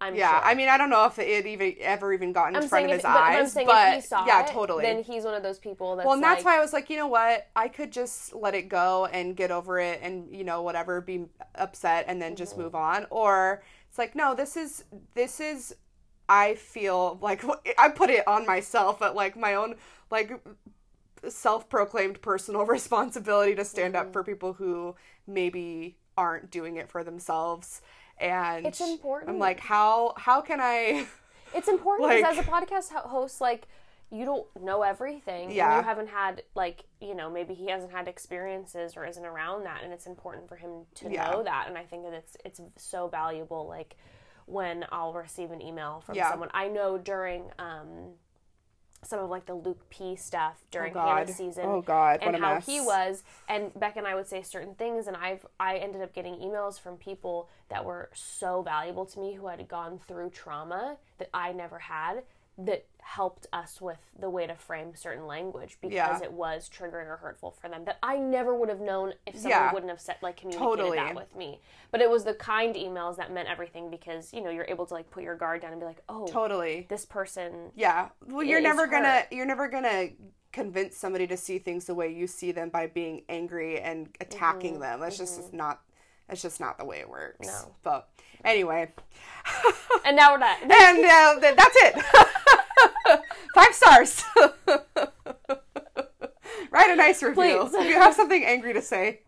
i'm 0.00 0.16
Yeah. 0.16 0.20
sure. 0.20 0.42
I 0.42 0.54
mean, 0.54 0.68
I 0.68 0.78
don't 0.78 0.90
know 0.90 1.04
if 1.06 1.18
it 1.18 1.46
even 1.46 1.74
ever 1.80 2.12
even 2.12 2.32
got 2.32 2.54
in 2.54 2.60
I'm 2.60 2.62
front 2.62 2.86
of 2.86 2.90
his 2.90 3.04
if, 3.04 3.12
but 3.12 3.22
eyes, 3.30 3.58
but 3.64 4.04
saw 4.04 4.24
yeah, 4.24 4.42
it, 4.42 4.54
totally. 4.54 4.82
then 4.82 5.02
he's 5.02 5.24
one 5.24 5.34
of 5.34 5.42
those 5.42 5.58
people 5.58 5.96
that. 5.96 6.04
well, 6.04 6.14
and 6.14 6.22
that's 6.22 6.44
like, 6.44 6.44
why 6.44 6.56
I 6.56 6.60
was 6.60 6.72
like, 6.72 6.90
you 6.90 6.96
know 6.96 7.08
what? 7.08 7.48
I 7.56 7.68
could 7.68 7.90
just 7.92 8.34
let 8.34 8.54
it 8.54 8.68
go 8.68 9.06
and 9.06 9.36
get 9.36 9.50
over 9.50 9.80
it 9.80 10.00
and, 10.02 10.34
you 10.34 10.44
know, 10.44 10.62
whatever, 10.62 11.00
be 11.00 11.26
upset 11.56 12.04
and 12.08 12.22
then 12.22 12.36
Mm-hmm. 12.36 12.36
just 12.36 12.56
move 12.56 12.74
on. 12.74 13.06
Or 13.10 13.62
it's 13.88 13.98
like, 13.98 14.14
no, 14.14 14.34
this 14.34 14.56
is, 14.56 14.84
this 15.14 15.40
is, 15.40 15.74
I 16.28 16.54
feel 16.54 17.18
like 17.20 17.44
I 17.78 17.88
put 17.90 18.10
it 18.10 18.26
on 18.28 18.46
myself 18.46 19.02
at 19.02 19.16
like 19.16 19.36
my 19.36 19.54
own, 19.54 19.74
like, 20.10 20.40
self 21.28 21.68
proclaimed 21.68 22.22
personal 22.22 22.64
responsibility 22.66 23.54
to 23.56 23.64
stand 23.64 23.96
Mm-hmm. 23.96 23.96
up 23.96 24.12
for 24.12 24.24
people 24.24 24.54
who 24.54 24.94
maybe 25.26 25.96
aren't 26.16 26.50
doing 26.50 26.76
it 26.76 26.90
for 26.90 27.04
themselves. 27.04 27.80
And 28.20 28.66
It's 28.66 28.80
important. 28.80 29.30
I'm 29.30 29.38
like, 29.38 29.60
how, 29.60 30.14
how 30.16 30.40
can 30.40 30.60
I, 30.60 31.06
It's 31.54 31.68
important 31.68 32.08
Like- 32.08 32.18
because 32.18 32.38
as 32.38 32.44
a 32.44 32.48
podcast 32.48 32.92
host, 33.08 33.40
like 33.40 33.66
you 34.10 34.24
don't 34.24 34.46
know 34.62 34.82
everything. 34.82 35.46
and 35.46 35.52
Yeah. 35.54 35.76
you 35.78 35.82
haven't 35.82 36.08
had 36.08 36.42
like 36.54 36.84
you 37.00 37.14
know 37.14 37.30
maybe 37.30 37.52
he 37.54 37.68
hasn't 37.68 37.92
had 37.92 38.08
experiences 38.08 38.96
or 38.96 39.04
isn't 39.06 39.24
around 39.24 39.64
that, 39.64 39.82
and 39.84 39.92
it's 39.92 40.06
important 40.06 40.48
for 40.48 40.56
him 40.56 40.86
to 40.96 41.10
Yeah. 41.10 41.30
know 41.30 41.42
that. 41.42 41.66
And 41.68 41.76
I 41.78 41.84
think 41.84 42.04
that 42.04 42.12
it's 42.14 42.36
it's 42.44 42.60
so 42.76 43.08
valuable. 43.08 43.66
Like 43.66 43.96
when 44.46 44.84
I'll 44.92 45.12
receive 45.12 45.50
an 45.50 45.60
email 45.60 46.02
from 46.06 46.14
Yeah. 46.16 46.30
someone 46.30 46.48
I 46.54 46.68
know 46.68 46.96
during 46.98 47.50
um 47.58 48.14
some 49.02 49.20
of 49.20 49.30
like 49.30 49.46
the 49.46 49.54
Luke 49.54 49.88
P 49.90 50.16
stuff 50.16 50.54
oh, 50.56 50.66
during 50.70 50.92
God. 50.92 51.18
Hannah's 51.18 51.36
season. 51.36 51.64
Oh, 51.66 51.82
God, 51.82 52.20
what 52.20 52.34
and 52.34 52.36
a 52.36 52.46
how 52.46 52.54
mess. 52.54 52.66
he 52.66 52.80
was, 52.80 53.22
and 53.48 53.72
Beck 53.78 53.96
and 53.96 54.06
I 54.06 54.14
would 54.14 54.26
say 54.26 54.42
certain 54.42 54.74
things, 54.74 55.06
and 55.06 55.16
I've 55.16 55.46
I 55.58 55.76
ended 55.76 56.02
up 56.02 56.14
getting 56.14 56.34
emails 56.36 56.80
from 56.80 56.96
people 56.96 57.48
that 57.68 57.84
were 57.84 58.10
so 58.14 58.62
valuable 58.62 59.06
to 59.06 59.20
me 59.20 59.34
who 59.34 59.46
had 59.46 59.66
gone 59.68 60.00
through 60.06 60.30
trauma 60.30 60.96
that 61.18 61.28
I 61.32 61.52
never 61.52 61.78
had 61.78 62.22
that 62.58 62.86
helped 63.00 63.46
us 63.52 63.80
with 63.80 63.98
the 64.18 64.28
way 64.28 64.46
to 64.46 64.54
frame 64.54 64.94
certain 64.94 65.26
language 65.26 65.78
because 65.80 65.94
Yeah. 65.94 66.22
it 66.22 66.32
was 66.32 66.68
triggering 66.68 67.06
or 67.06 67.16
hurtful 67.16 67.52
for 67.52 67.68
them 67.68 67.84
that 67.86 67.96
I 68.02 68.18
never 68.18 68.54
would 68.54 68.68
have 68.68 68.80
known 68.80 69.14
if 69.24 69.36
someone 69.36 69.50
Yeah. 69.50 69.72
wouldn't 69.72 69.88
have 69.90 70.00
said 70.00 70.16
like 70.20 70.36
communicated 70.36 70.66
Totally. 70.68 70.96
that 70.98 71.14
with 71.14 71.34
me. 71.34 71.60
But 71.90 72.02
it 72.02 72.10
was 72.10 72.24
the 72.24 72.34
kind 72.34 72.74
emails 72.74 73.16
that 73.16 73.32
meant 73.32 73.48
everything 73.48 73.88
because 73.90 74.34
you 74.34 74.42
know 74.42 74.50
you're 74.50 74.66
able 74.68 74.84
to 74.86 74.92
like 74.94 75.08
put 75.10 75.22
your 75.22 75.36
guard 75.36 75.62
down 75.62 75.70
and 75.72 75.80
be 75.80 75.86
like, 75.86 76.02
oh, 76.08 76.26
totally. 76.26 76.86
this 76.90 77.06
person 77.06 77.70
Yeah. 77.76 78.08
Well, 78.26 78.42
you're 78.42 78.60
never 78.60 78.86
gonna 78.86 79.24
you're 79.30 79.46
never 79.46 79.68
gonna 79.68 80.08
convince 80.52 80.96
somebody 80.96 81.26
to 81.28 81.36
see 81.36 81.58
things 81.58 81.84
the 81.86 81.94
way 81.94 82.08
you 82.12 82.26
see 82.26 82.52
them 82.52 82.68
by 82.68 82.88
being 82.88 83.22
angry 83.28 83.80
and 83.80 84.08
attacking 84.20 84.72
Mm-hmm. 84.74 84.82
them. 84.82 85.00
That's 85.00 85.16
just 85.18 85.52
not 85.54 85.80
that's 86.28 86.42
just 86.42 86.60
not 86.60 86.76
the 86.76 86.84
way 86.84 86.98
it 86.98 87.08
works. 87.08 87.46
No. 87.46 87.74
But 87.82 88.10
anyway, 88.44 88.90
and 90.04 90.16
now 90.16 90.32
we're 90.32 90.38
done. 90.38 90.56
and 90.62 91.04
uh, 91.04 91.34
that's 91.40 91.76
it. 91.76 92.04
Five 93.54 93.74
stars. 93.74 94.24
Write 96.70 96.90
a 96.90 96.96
nice 96.96 97.22
review. 97.22 97.34
Please. 97.68 97.74
If 97.74 97.88
you 97.88 97.94
have 97.94 98.14
something 98.14 98.44
angry 98.44 98.74
to 98.74 98.82
say, 98.82 99.20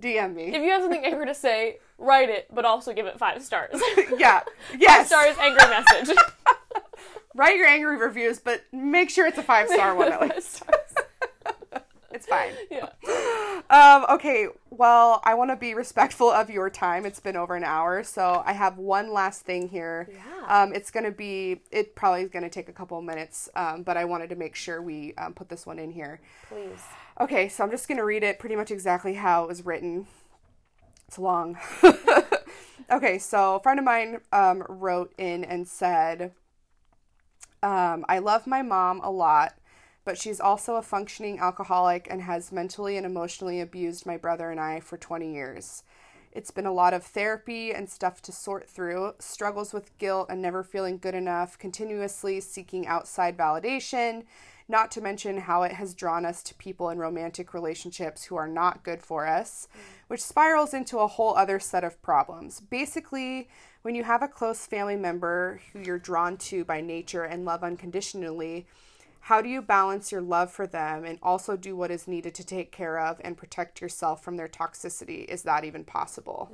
DM 0.00 0.34
me. 0.34 0.54
If 0.54 0.62
you 0.62 0.70
have 0.70 0.82
something 0.82 1.04
angry 1.04 1.26
to 1.26 1.34
say, 1.34 1.78
write 1.96 2.28
it, 2.28 2.48
but 2.52 2.64
also 2.64 2.92
give 2.92 3.06
it 3.06 3.18
five 3.18 3.42
stars. 3.42 3.80
yeah. 4.18 4.42
Yes. 4.78 5.06
stars, 5.08 5.36
angry 5.40 5.68
message. 5.68 6.16
Write 7.34 7.56
your 7.56 7.66
angry 7.66 7.96
reviews, 7.96 8.38
but 8.40 8.64
make 8.72 9.10
sure 9.10 9.26
it's 9.26 9.38
a 9.38 9.42
five 9.42 9.68
star 9.68 9.94
one 9.94 10.12
at 10.12 10.20
least. 10.20 10.62
It's 12.18 12.26
fine. 12.26 12.52
Yeah. 12.70 12.88
Um, 13.70 14.06
okay, 14.08 14.48
well, 14.70 15.20
I 15.24 15.34
want 15.34 15.50
to 15.50 15.56
be 15.56 15.74
respectful 15.74 16.30
of 16.30 16.48
your 16.48 16.70
time. 16.70 17.04
It's 17.04 17.20
been 17.20 17.36
over 17.36 17.54
an 17.54 17.64
hour, 17.64 18.02
so 18.02 18.42
I 18.44 18.52
have 18.52 18.78
one 18.78 19.12
last 19.12 19.42
thing 19.42 19.68
here. 19.68 20.08
Yeah. 20.10 20.62
Um, 20.62 20.72
it's 20.72 20.90
going 20.90 21.04
to 21.04 21.10
be, 21.10 21.60
it 21.70 21.94
probably 21.94 22.22
is 22.22 22.30
going 22.30 22.44
to 22.44 22.48
take 22.48 22.68
a 22.68 22.72
couple 22.72 22.98
of 22.98 23.04
minutes, 23.04 23.48
um, 23.54 23.82
but 23.82 23.96
I 23.96 24.04
wanted 24.04 24.30
to 24.30 24.36
make 24.36 24.54
sure 24.54 24.80
we 24.80 25.14
um, 25.16 25.34
put 25.34 25.48
this 25.48 25.66
one 25.66 25.78
in 25.78 25.90
here. 25.90 26.20
Please. 26.48 26.80
Okay, 27.20 27.48
so 27.48 27.62
I'm 27.62 27.70
just 27.70 27.88
going 27.88 27.98
to 27.98 28.04
read 28.04 28.22
it 28.22 28.38
pretty 28.38 28.56
much 28.56 28.70
exactly 28.70 29.14
how 29.14 29.44
it 29.44 29.48
was 29.48 29.64
written. 29.66 30.06
It's 31.06 31.18
long. 31.18 31.58
okay, 32.90 33.18
so 33.18 33.56
a 33.56 33.60
friend 33.60 33.78
of 33.78 33.84
mine 33.84 34.20
um, 34.32 34.64
wrote 34.68 35.12
in 35.18 35.44
and 35.44 35.68
said, 35.68 36.32
um, 37.62 38.04
I 38.08 38.18
love 38.20 38.46
my 38.46 38.62
mom 38.62 39.00
a 39.02 39.10
lot, 39.10 39.54
but 40.08 40.16
she's 40.16 40.40
also 40.40 40.76
a 40.76 40.82
functioning 40.82 41.38
alcoholic 41.38 42.08
and 42.10 42.22
has 42.22 42.50
mentally 42.50 42.96
and 42.96 43.04
emotionally 43.04 43.60
abused 43.60 44.06
my 44.06 44.16
brother 44.16 44.50
and 44.50 44.58
I 44.58 44.80
for 44.80 44.96
20 44.96 45.30
years. 45.30 45.82
It's 46.32 46.50
been 46.50 46.64
a 46.64 46.72
lot 46.72 46.94
of 46.94 47.04
therapy 47.04 47.74
and 47.74 47.90
stuff 47.90 48.22
to 48.22 48.32
sort 48.32 48.66
through, 48.66 49.12
struggles 49.18 49.74
with 49.74 49.98
guilt 49.98 50.28
and 50.30 50.40
never 50.40 50.62
feeling 50.62 50.96
good 50.96 51.14
enough, 51.14 51.58
continuously 51.58 52.40
seeking 52.40 52.86
outside 52.86 53.36
validation, 53.36 54.24
not 54.66 54.90
to 54.92 55.02
mention 55.02 55.36
how 55.36 55.62
it 55.62 55.72
has 55.72 55.92
drawn 55.92 56.24
us 56.24 56.42
to 56.44 56.54
people 56.54 56.88
in 56.88 56.96
romantic 56.96 57.52
relationships 57.52 58.24
who 58.24 58.36
are 58.36 58.48
not 58.48 58.84
good 58.84 59.02
for 59.02 59.26
us, 59.26 59.68
which 60.06 60.24
spirals 60.24 60.72
into 60.72 61.00
a 61.00 61.06
whole 61.06 61.36
other 61.36 61.60
set 61.60 61.84
of 61.84 62.00
problems. 62.00 62.60
Basically, 62.60 63.50
when 63.82 63.94
you 63.94 64.04
have 64.04 64.22
a 64.22 64.28
close 64.28 64.64
family 64.64 64.96
member 64.96 65.60
who 65.74 65.80
you're 65.80 65.98
drawn 65.98 66.38
to 66.38 66.64
by 66.64 66.80
nature 66.80 67.24
and 67.24 67.44
love 67.44 67.62
unconditionally, 67.62 68.66
how 69.28 69.42
do 69.42 69.48
you 69.50 69.60
balance 69.60 70.10
your 70.10 70.22
love 70.22 70.50
for 70.50 70.66
them 70.66 71.04
and 71.04 71.18
also 71.22 71.54
do 71.54 71.76
what 71.76 71.90
is 71.90 72.08
needed 72.08 72.34
to 72.34 72.42
take 72.42 72.72
care 72.72 72.98
of 72.98 73.20
and 73.22 73.36
protect 73.36 73.78
yourself 73.78 74.24
from 74.24 74.38
their 74.38 74.48
toxicity? 74.48 75.26
Is 75.26 75.42
that 75.42 75.64
even 75.66 75.84
possible? 75.84 76.50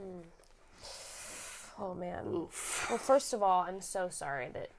Oh 1.79 1.95
man. 1.95 2.33
Well, 2.33 2.49
first 2.49 3.33
of 3.33 3.45
all, 3.45 3.61
I'm 3.61 3.81
so 3.81 4.09
sorry 4.09 4.49
that 4.55 4.71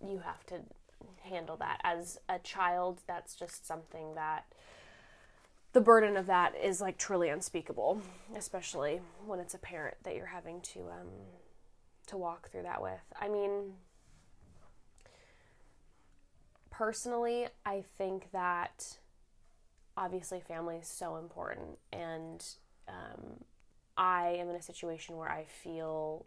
you 0.00 0.20
have 0.20 0.46
to 0.46 0.60
handle 1.28 1.56
that 1.56 1.80
as 1.82 2.20
a 2.28 2.38
child. 2.38 3.00
That's 3.08 3.34
just 3.34 3.66
something 3.66 4.14
that 4.14 4.44
the 5.72 5.80
burden 5.80 6.16
of 6.16 6.26
that 6.26 6.54
is 6.54 6.80
like 6.80 6.98
truly 6.98 7.30
unspeakable, 7.30 8.00
especially 8.36 9.00
when 9.26 9.40
it's 9.40 9.54
a 9.54 9.58
parent 9.58 9.96
that 10.04 10.14
you're 10.14 10.26
having 10.26 10.60
to 10.60 10.82
um 10.82 11.08
to 12.06 12.16
walk 12.16 12.48
through 12.52 12.62
that 12.62 12.80
with. 12.80 13.02
I 13.20 13.28
mean, 13.28 13.72
personally, 16.78 17.48
I 17.66 17.82
think 17.98 18.30
that 18.30 18.98
obviously 19.96 20.40
family 20.40 20.76
is 20.76 20.86
so 20.86 21.16
important 21.16 21.76
and 21.92 22.44
um, 22.86 23.44
I 23.96 24.36
am 24.38 24.48
in 24.48 24.54
a 24.54 24.62
situation 24.62 25.16
where 25.16 25.28
I 25.28 25.44
feel 25.44 26.24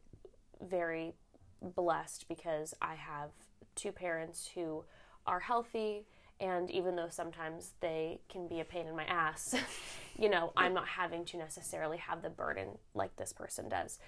very 0.61 1.13
blessed 1.61 2.27
because 2.27 2.73
I 2.81 2.95
have 2.95 3.29
two 3.75 3.93
parents 3.93 4.51
who 4.53 4.83
are 5.25 5.39
healthy 5.39 6.03
and 6.41 6.69
even 6.69 6.97
though 6.97 7.07
sometimes 7.09 7.71
they 7.79 8.19
can 8.27 8.49
be 8.49 8.59
a 8.59 8.65
pain 8.65 8.87
in 8.87 8.95
my 8.95 9.05
ass, 9.05 9.55
you 10.19 10.27
know, 10.27 10.51
I'm 10.57 10.73
not 10.73 10.87
having 10.87 11.23
to 11.25 11.37
necessarily 11.37 11.97
have 11.97 12.23
the 12.23 12.29
burden 12.29 12.77
like 12.93 13.15
this 13.15 13.31
person 13.31 13.69
does. 13.69 13.99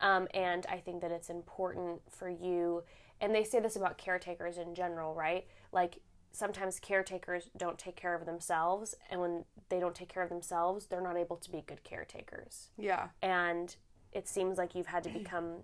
Um, 0.00 0.26
and 0.34 0.66
I 0.66 0.78
think 0.78 1.00
that 1.02 1.12
it's 1.12 1.30
important 1.30 2.00
for 2.10 2.28
you, 2.28 2.82
and 3.20 3.32
they 3.32 3.44
say 3.44 3.60
this 3.60 3.76
about 3.76 3.98
caretakers 3.98 4.58
in 4.58 4.74
general, 4.74 5.14
right? 5.14 5.46
Like 5.72 5.98
sometimes 6.32 6.78
caretakers 6.80 7.50
don't 7.56 7.78
take 7.78 7.96
care 7.96 8.14
of 8.14 8.24
themselves, 8.26 8.94
and 9.10 9.20
when 9.20 9.44
they 9.68 9.80
don't 9.80 9.94
take 9.94 10.08
care 10.08 10.22
of 10.22 10.28
themselves, 10.28 10.86
they're 10.86 11.00
not 11.02 11.16
able 11.16 11.36
to 11.36 11.50
be 11.50 11.62
good 11.66 11.82
caretakers 11.84 12.68
Yeah. 12.78 13.08
and 13.22 13.74
it 14.12 14.28
seems 14.28 14.58
like 14.58 14.74
you've 14.74 14.86
had 14.86 15.02
to 15.04 15.10
become 15.20 15.58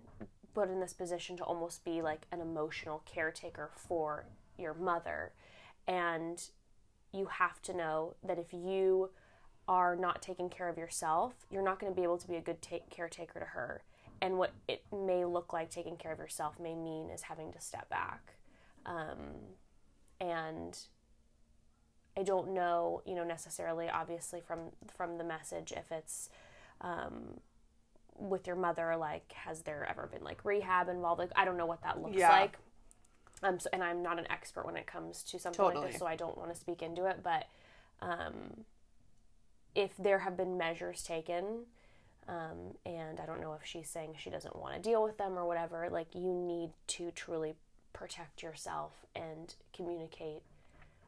put 0.53 0.69
in 0.69 0.79
this 0.79 0.93
position 0.93 1.37
to 1.37 1.43
almost 1.43 1.83
be 1.85 2.01
like 2.01 2.25
an 2.31 2.41
emotional 2.41 3.01
caretaker 3.05 3.69
for 3.75 4.25
your 4.57 4.73
mother 4.73 5.31
and 5.87 6.49
you 7.13 7.25
have 7.27 7.61
to 7.63 7.73
know 7.75 8.15
that 8.23 8.37
if 8.39 8.51
you 8.53 9.09
are 9.67 9.95
not 9.95 10.21
taking 10.21 10.49
care 10.49 10.67
of 10.69 10.77
yourself, 10.77 11.33
you're 11.51 11.63
not 11.63 11.79
going 11.79 11.91
to 11.91 11.95
be 11.95 12.03
able 12.03 12.17
to 12.17 12.27
be 12.27 12.35
a 12.35 12.41
good 12.41 12.61
ta- 12.61 12.77
caretaker 12.89 13.39
to 13.39 13.45
her. 13.45 13.83
And 14.21 14.37
what 14.37 14.51
it 14.67 14.83
may 14.91 15.25
look 15.25 15.53
like 15.53 15.69
taking 15.71 15.95
care 15.95 16.11
of 16.11 16.17
yourself 16.19 16.59
may 16.59 16.75
mean 16.75 17.09
is 17.09 17.21
having 17.23 17.51
to 17.53 17.61
step 17.61 17.87
back. 17.89 18.33
Um, 18.85 19.55
and 20.19 20.77
I 22.17 22.23
don't 22.23 22.53
know, 22.53 23.01
you 23.05 23.15
know, 23.15 23.23
necessarily, 23.23 23.89
obviously, 23.89 24.41
from 24.41 24.59
from 24.95 25.17
the 25.17 25.23
message 25.23 25.71
if 25.75 25.91
it's 25.91 26.29
um, 26.81 27.39
with 28.17 28.47
your 28.47 28.55
mother, 28.55 28.95
like, 28.97 29.31
has 29.33 29.61
there 29.61 29.87
ever 29.89 30.07
been 30.11 30.23
like 30.23 30.43
rehab 30.43 30.89
involved? 30.89 31.19
Like, 31.19 31.31
I 31.35 31.45
don't 31.45 31.57
know 31.57 31.65
what 31.65 31.81
that 31.83 32.01
looks 32.01 32.17
Yeah. 32.17 32.29
like. 32.29 32.57
Um, 33.41 33.57
so, 33.57 33.69
and 33.71 33.81
I'm 33.81 34.03
not 34.03 34.19
an 34.19 34.29
expert 34.29 34.65
when 34.65 34.75
it 34.75 34.85
comes 34.85 35.23
to 35.23 35.39
something 35.39 35.63
like 35.63 35.75
this, 35.91 35.99
so 35.99 36.05
I 36.05 36.17
don't 36.17 36.37
want 36.37 36.53
to 36.53 36.59
speak 36.59 36.81
into 36.81 37.05
it. 37.05 37.21
But 37.23 37.45
um, 38.01 38.65
if 39.75 39.95
there 39.97 40.19
have 40.19 40.35
been 40.35 40.57
measures 40.57 41.03
taken, 41.03 41.65
um, 42.27 42.75
and 42.85 43.19
I 43.19 43.25
don't 43.25 43.39
know 43.39 43.53
if 43.53 43.65
she's 43.65 43.89
saying 43.89 44.15
she 44.17 44.29
doesn't 44.29 44.57
want 44.57 44.75
to 44.75 44.81
deal 44.81 45.01
with 45.03 45.17
them 45.17 45.37
or 45.37 45.45
whatever, 45.45 45.87
like 45.89 46.13
you 46.13 46.33
need 46.33 46.71
to 46.87 47.11
truly 47.11 47.55
protect 47.93 48.41
yourself 48.43 49.05
and 49.15 49.55
communicate. 49.73 50.41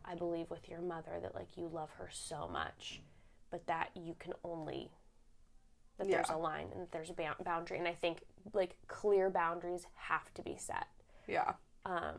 I 0.03 0.15
believe 0.15 0.49
with 0.49 0.67
your 0.67 0.81
mother 0.81 1.19
that 1.21 1.35
like 1.35 1.55
you 1.57 1.69
love 1.71 1.89
her 1.97 2.09
so 2.11 2.47
much, 2.51 3.01
but 3.51 3.67
that 3.67 3.89
you 3.95 4.15
can 4.19 4.33
only 4.43 4.89
that 5.97 6.09
there's 6.09 6.29
a 6.29 6.37
line 6.37 6.67
and 6.71 6.81
that 6.81 6.91
there's 6.91 7.11
a 7.11 7.13
ba- 7.13 7.35
boundary, 7.43 7.77
and 7.77 7.87
I 7.87 7.93
think 7.93 8.21
like 8.53 8.75
clear 8.87 9.29
boundaries 9.29 9.85
have 9.95 10.33
to 10.33 10.41
be 10.41 10.55
set 10.57 10.87
Yeah. 11.27 11.53
um, 11.85 12.15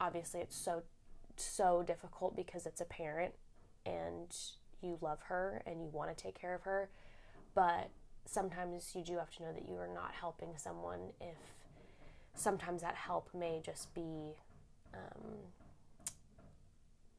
obviously 0.00 0.40
it's 0.40 0.56
so 0.56 0.82
so 1.36 1.84
difficult 1.86 2.34
because 2.34 2.66
it's 2.66 2.80
a 2.80 2.84
parent 2.84 3.34
and 3.86 4.34
you 4.82 4.98
love 5.00 5.20
her 5.28 5.62
and 5.66 5.80
you 5.80 5.88
want 5.92 6.16
to 6.16 6.20
take 6.20 6.34
care 6.40 6.54
of 6.54 6.62
her 6.62 6.88
but 7.54 7.90
sometimes 8.26 8.92
you 8.96 9.02
do 9.04 9.16
have 9.18 9.30
to 9.36 9.42
know 9.44 9.52
that 9.52 9.68
you 9.68 9.76
are 9.76 9.86
not 9.92 10.12
helping 10.18 10.56
someone 10.56 11.10
if 11.20 11.36
sometimes 12.34 12.82
that 12.82 12.94
help 12.94 13.28
may 13.34 13.60
just 13.64 13.92
be 13.94 14.34
um, 14.92 15.30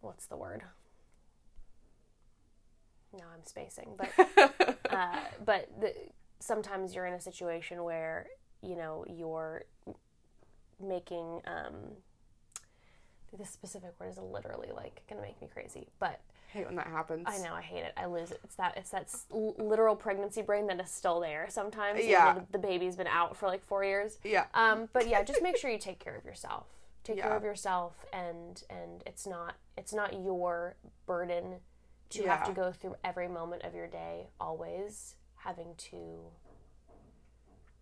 what's 0.02 0.26
the 0.28 0.38
word? 0.38 0.64
No, 3.14 3.24
i'm 3.34 3.44
spacing 3.46 3.96
but 3.98 4.10
uh, 4.90 5.20
but 5.46 5.70
the, 5.80 5.94
sometimes 6.40 6.94
you're 6.94 7.06
in 7.06 7.14
a 7.14 7.22
situation 7.22 7.84
where 7.84 8.28
you 8.62 8.76
know 8.76 9.06
you're 9.08 9.64
making 10.86 11.42
um 11.48 11.76
this 13.38 13.50
specific 13.50 13.92
word 14.00 14.10
is 14.10 14.18
literally 14.18 14.72
like 14.76 15.02
gonna 15.10 15.22
make 15.22 15.40
me 15.42 15.48
crazy 15.52 15.88
but 16.00 16.20
hate 16.56 16.65
when 16.65 16.76
that 16.76 16.88
happens. 16.88 17.23
i 17.27 17.38
know 17.40 17.53
i 17.53 17.61
hate 17.61 17.84
it 17.84 17.94
i 17.98 18.06
lose 18.06 18.32
it 18.32 18.40
it's 18.44 18.56
that 18.56 18.73
it's 18.77 18.90
that 18.90 19.07
literal 19.32 19.95
pregnancy 19.95 20.41
brain 20.41 20.68
that 20.68 20.80
is 20.80 20.90
still 20.90 21.19
there 21.19 21.48
sometimes 21.49 22.06
Yeah. 22.06 22.34
the, 22.36 22.45
the 22.53 22.57
baby's 22.57 22.95
been 22.95 23.07
out 23.07 23.36
for 23.38 23.48
like 23.48 23.64
four 23.64 23.84
years 23.84 24.18
Yeah. 24.23 24.45
um 24.53 24.90
but 24.94 25.07
yeah 25.07 25.22
just 25.23 25.41
make 25.44 25.57
sure 25.57 25.69
you 25.69 25.77
take 25.77 25.99
care 25.99 26.15
of 26.15 26.26
yourself 26.26 26.65
take 27.03 27.22
care 27.22 27.36
of 27.36 27.44
yourself 27.44 27.94
and 28.14 28.64
and 28.69 29.03
it's 29.06 29.27
not 29.27 29.56
it's 29.77 29.94
not 29.94 30.14
your 30.23 30.76
burden 31.06 31.56
to 32.10 32.23
have 32.27 32.45
to 32.45 32.52
go 32.53 32.72
through 32.72 32.95
every 33.03 33.27
moment 33.27 33.64
of 33.64 33.76
your 33.76 33.88
day 33.88 34.27
always 34.40 35.15
having 35.36 35.76
to 35.77 35.98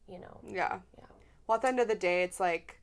you 0.07 0.19
know 0.19 0.39
Yeah. 0.45 0.79
Yeah. 0.97 1.05
Well, 1.47 1.55
at 1.57 1.61
the 1.61 1.67
end 1.67 1.79
of 1.81 1.87
the 1.89 1.95
day, 1.95 2.23
it's 2.23 2.39
like, 2.39 2.79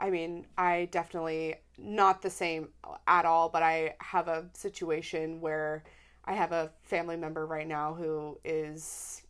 I 0.00 0.10
mean, 0.10 0.46
I 0.56 0.88
definitely 0.90 1.56
not 1.76 2.22
the 2.22 2.30
same 2.30 2.68
at 3.06 3.24
all, 3.24 3.48
but 3.48 3.62
I 3.62 3.94
have 4.00 4.28
a 4.28 4.46
situation 4.54 5.40
where 5.40 5.84
I 6.24 6.34
have 6.34 6.52
a 6.52 6.70
family 6.82 7.16
member 7.16 7.46
right 7.46 7.66
now 7.66 7.94
who 7.94 8.38
is 8.44 9.22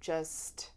just 0.00 0.70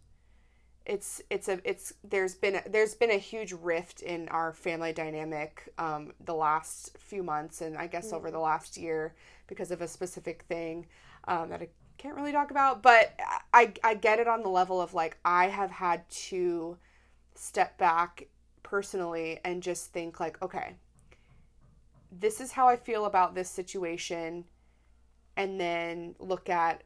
it's 0.85 1.21
it's 1.29 1.49
a 1.49 1.59
it's 1.69 1.93
there's 2.03 2.35
been 2.35 2.61
there's 2.69 2.95
been 2.95 3.11
a 3.11 3.17
huge 3.17 3.51
rift 3.51 4.01
in 4.01 4.29
our 4.29 4.53
family 4.53 4.93
dynamic 4.93 5.69
um 5.77 6.13
the 6.23 6.33
last 6.33 6.97
few 6.97 7.21
months 7.23 7.61
and 7.61 7.77
I 7.77 7.87
guess 7.87 8.13
over 8.13 8.31
the 8.31 8.39
last 8.39 8.77
year 8.77 9.13
because 9.47 9.71
of 9.71 9.81
a 9.81 9.87
specific 9.87 10.43
thing 10.43 10.87
um 11.27 11.49
that 11.49 11.61
I 11.61 11.67
can't 11.97 12.15
really 12.15 12.31
talk 12.31 12.51
about 12.51 12.81
but 12.81 13.13
I 13.53 13.73
I 13.83 13.95
get 13.95 14.19
it 14.19 14.27
on 14.29 14.43
the 14.43 14.49
level 14.49 14.79
of 14.81 14.93
like 14.93 15.17
I 15.25 15.47
have 15.47 15.71
had 15.71 16.09
to 16.09 16.77
step 17.35 17.77
back 17.77 18.27
personally 18.67 19.39
and 19.43 19.63
just 19.63 19.91
think 19.91 20.19
like 20.19 20.41
okay 20.41 20.75
this 22.11 22.39
is 22.39 22.51
how 22.51 22.67
I 22.67 22.75
feel 22.75 23.05
about 23.05 23.35
this 23.35 23.49
situation. 23.49 24.45
And 25.35 25.59
then 25.59 26.15
look 26.19 26.49
at 26.49 26.83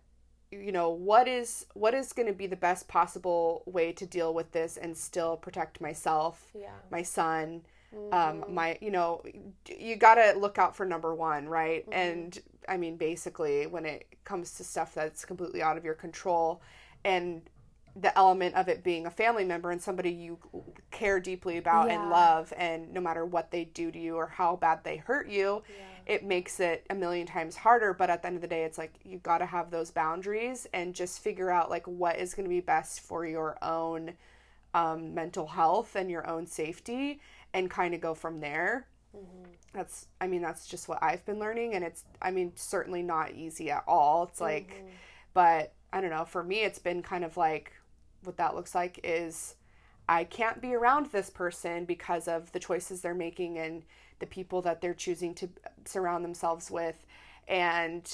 you 0.52 0.74
know 0.74 0.90
what 0.90 1.30
is 1.30 1.66
what 1.76 1.94
is 1.94 2.12
going 2.12 2.28
to 2.28 2.34
be 2.34 2.46
the 2.46 2.58
best 2.58 2.90
possible 2.90 3.64
way 3.66 3.94
to 3.94 4.06
deal 4.06 4.34
with 4.34 4.52
this 4.52 4.76
and 4.76 4.98
still 4.98 5.38
protect 5.38 5.80
myself 5.80 6.52
yeah. 6.54 6.68
my 6.92 7.02
son 7.02 7.62
um 8.12 8.44
my 8.50 8.78
you 8.82 8.92
know 8.92 9.24
you 9.66 9.96
got 9.96 10.16
to 10.16 10.38
look 10.38 10.58
out 10.58 10.76
for 10.76 10.86
number 10.86 11.16
1 11.16 11.48
right? 11.48 11.86
And 11.90 12.38
i 12.68 12.76
mean 12.76 12.98
basically 12.98 13.66
when 13.66 13.86
it 13.86 14.08
comes 14.26 14.56
to 14.56 14.66
stuff 14.66 14.94
that's 14.94 15.24
completely 15.24 15.62
out 15.62 15.78
of 15.78 15.86
your 15.86 15.94
control 15.94 16.62
and 17.06 17.44
the 17.96 18.18
element 18.18 18.56
of 18.56 18.68
it 18.70 18.84
being 18.84 19.06
a 19.06 19.12
family 19.12 19.44
member 19.44 19.70
and 19.72 19.82
somebody 19.82 20.12
you 20.12 20.38
care 20.92 21.20
deeply 21.20 21.58
about 21.58 21.88
Yeah. 21.88 21.96
and 22.02 22.10
love 22.10 22.54
and 22.56 22.94
no 22.94 23.02
matter 23.02 23.26
what 23.26 23.52
they 23.52 23.66
do 23.66 23.92
to 23.92 24.00
you 24.00 24.16
or 24.16 24.28
how 24.28 24.56
bad 24.56 24.84
they 24.84 24.98
hurt 24.98 25.28
you 25.28 25.62
it 26.08 26.24
makes 26.24 26.60
it 26.60 26.86
a 26.90 26.96
million 26.96 27.28
times 27.28 27.58
harder. 27.58 27.94
But 27.94 28.10
at 28.10 28.22
the 28.24 28.28
end 28.28 28.36
of 28.36 28.42
the 28.42 28.48
day 28.48 28.64
it's 28.64 28.78
like 28.78 28.94
you 29.04 29.20
got 29.20 29.38
to 29.38 29.46
have 29.46 29.70
those 29.70 29.92
boundaries 29.92 30.68
and 30.74 30.96
just 30.96 31.20
figure 31.20 31.52
out 31.52 31.70
like 31.70 31.86
what 31.88 32.18
is 32.18 32.34
going 32.34 32.46
to 32.46 32.50
be 32.50 32.60
best 32.60 33.02
for 33.02 33.26
your 33.26 33.58
own 33.62 34.14
um, 34.74 35.14
mental 35.14 35.46
health 35.48 35.96
and 35.96 36.10
your 36.10 36.26
own 36.28 36.48
safety 36.48 37.20
and 37.54 37.70
kind 37.70 37.94
of 37.94 38.02
go 38.02 38.14
from 38.16 38.40
there. 38.40 38.88
That's 39.74 40.08
i 40.20 40.28
mean 40.28 40.42
that's 40.42 40.68
just 40.68 40.88
what 40.90 41.00
i've 41.02 41.26
been 41.26 41.40
learning 41.40 41.76
and 41.76 41.84
it's 41.86 42.04
i 42.22 42.30
mean 42.32 42.52
certainly 42.56 43.02
not 43.04 43.32
easy 43.34 43.70
at 43.72 43.84
all. 43.88 44.24
It's 44.24 44.42
like 44.42 44.84
but 45.34 45.74
i 45.94 46.02
don't 46.02 46.10
know 46.10 46.26
for 46.26 46.44
me 46.44 46.62
it's 46.64 46.80
been 46.80 47.02
kind 47.02 47.24
of 47.24 47.38
like 47.38 47.72
what 48.24 48.38
that 48.38 48.56
looks 48.56 48.76
like 48.76 49.00
is 49.04 49.56
i 50.10 50.24
can't 50.24 50.62
be 50.62 50.74
around 50.74 51.08
this 51.08 51.30
person 51.30 51.86
because 51.86 52.28
of 52.28 52.52
the 52.52 52.60
choices 52.60 53.02
they're 53.02 53.14
making 53.14 53.58
and 53.58 53.84
the 54.22 54.28
people 54.28 54.62
that 54.62 54.80
they're 54.80 54.94
choosing 54.94 55.34
to 55.36 55.50
surround 55.84 56.24
themselves 56.24 56.72
with. 56.72 57.06
And 57.50 58.10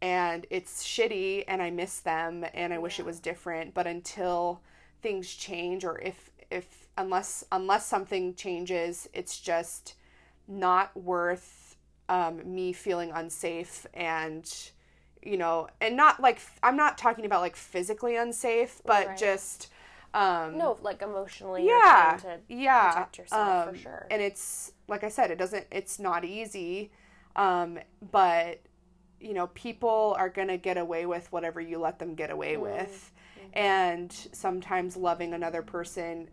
and 0.00 0.46
it's 0.50 0.84
shitty 0.84 1.42
and 1.48 1.60
i 1.60 1.70
miss 1.70 2.00
them 2.00 2.44
and 2.52 2.72
i 2.72 2.78
wish 2.78 3.00
it 3.00 3.06
was 3.06 3.18
different. 3.18 3.74
But 3.74 3.88
until 3.88 4.60
things 5.02 5.34
change 5.34 5.84
or 5.84 5.98
if 5.98 6.30
if 6.50 6.86
unless 6.96 7.44
unless 7.50 7.84
something 7.86 8.34
changes 8.34 9.08
it's 9.12 9.40
just 9.40 9.94
not 10.46 10.96
worth 10.96 11.76
um, 12.08 12.54
me 12.54 12.72
feeling 12.72 13.10
unsafe 13.12 13.84
and 13.92 14.70
you 15.22 15.36
know 15.36 15.68
and 15.80 15.96
not 15.96 16.20
like 16.20 16.40
i'm 16.62 16.76
not 16.76 16.96
talking 16.98 17.24
about 17.24 17.40
like 17.40 17.56
physically 17.56 18.16
unsafe 18.16 18.80
but 18.86 19.08
Right. 19.08 19.16
just 19.16 19.68
um 20.14 20.56
no 20.56 20.78
like 20.82 21.02
emotionally 21.02 21.66
yeah 21.66 22.18
to 22.22 22.38
yeah 22.48 22.90
protect 22.90 23.18
yourself 23.18 23.66
um, 23.68 23.74
for 23.74 23.78
sure 23.80 24.06
and 24.10 24.22
it's 24.22 24.72
like 24.88 25.04
i 25.04 25.08
said 25.08 25.30
it 25.30 25.38
doesn't 25.38 25.66
it's 25.70 25.98
not 25.98 26.24
easy 26.24 26.90
um 27.34 27.78
but 28.12 28.60
you 29.20 29.34
know 29.34 29.48
people 29.48 30.14
are 30.18 30.30
to 30.48 30.56
get 30.58 30.76
away 30.76 31.06
with 31.06 31.30
whatever 31.32 31.60
you 31.60 31.78
let 31.78 31.98
them 31.98 32.14
get 32.14 32.30
away 32.30 32.56
with 32.56 33.12
and 33.54 34.12
sometimes 34.32 34.96
loving 34.96 35.32
another 35.32 35.62
person 35.62 36.28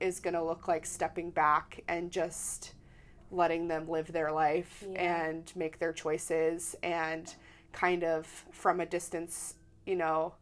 is 0.00 0.20
to 0.34 0.42
look 0.42 0.68
like 0.68 0.84
stepping 0.84 1.30
back 1.30 1.82
and 1.88 2.10
just 2.10 2.74
letting 3.30 3.68
them 3.68 3.88
live 3.88 4.12
their 4.12 4.30
life 4.32 4.84
Yeah. 4.92 5.26
and 5.26 5.52
make 5.56 5.78
their 5.78 5.92
choices 5.92 6.76
and 6.82 7.34
kind 7.76 8.02
of 8.02 8.26
from 8.50 8.80
a 8.80 8.86
distance 8.86 9.54
you 9.84 9.94
know. 9.94 10.34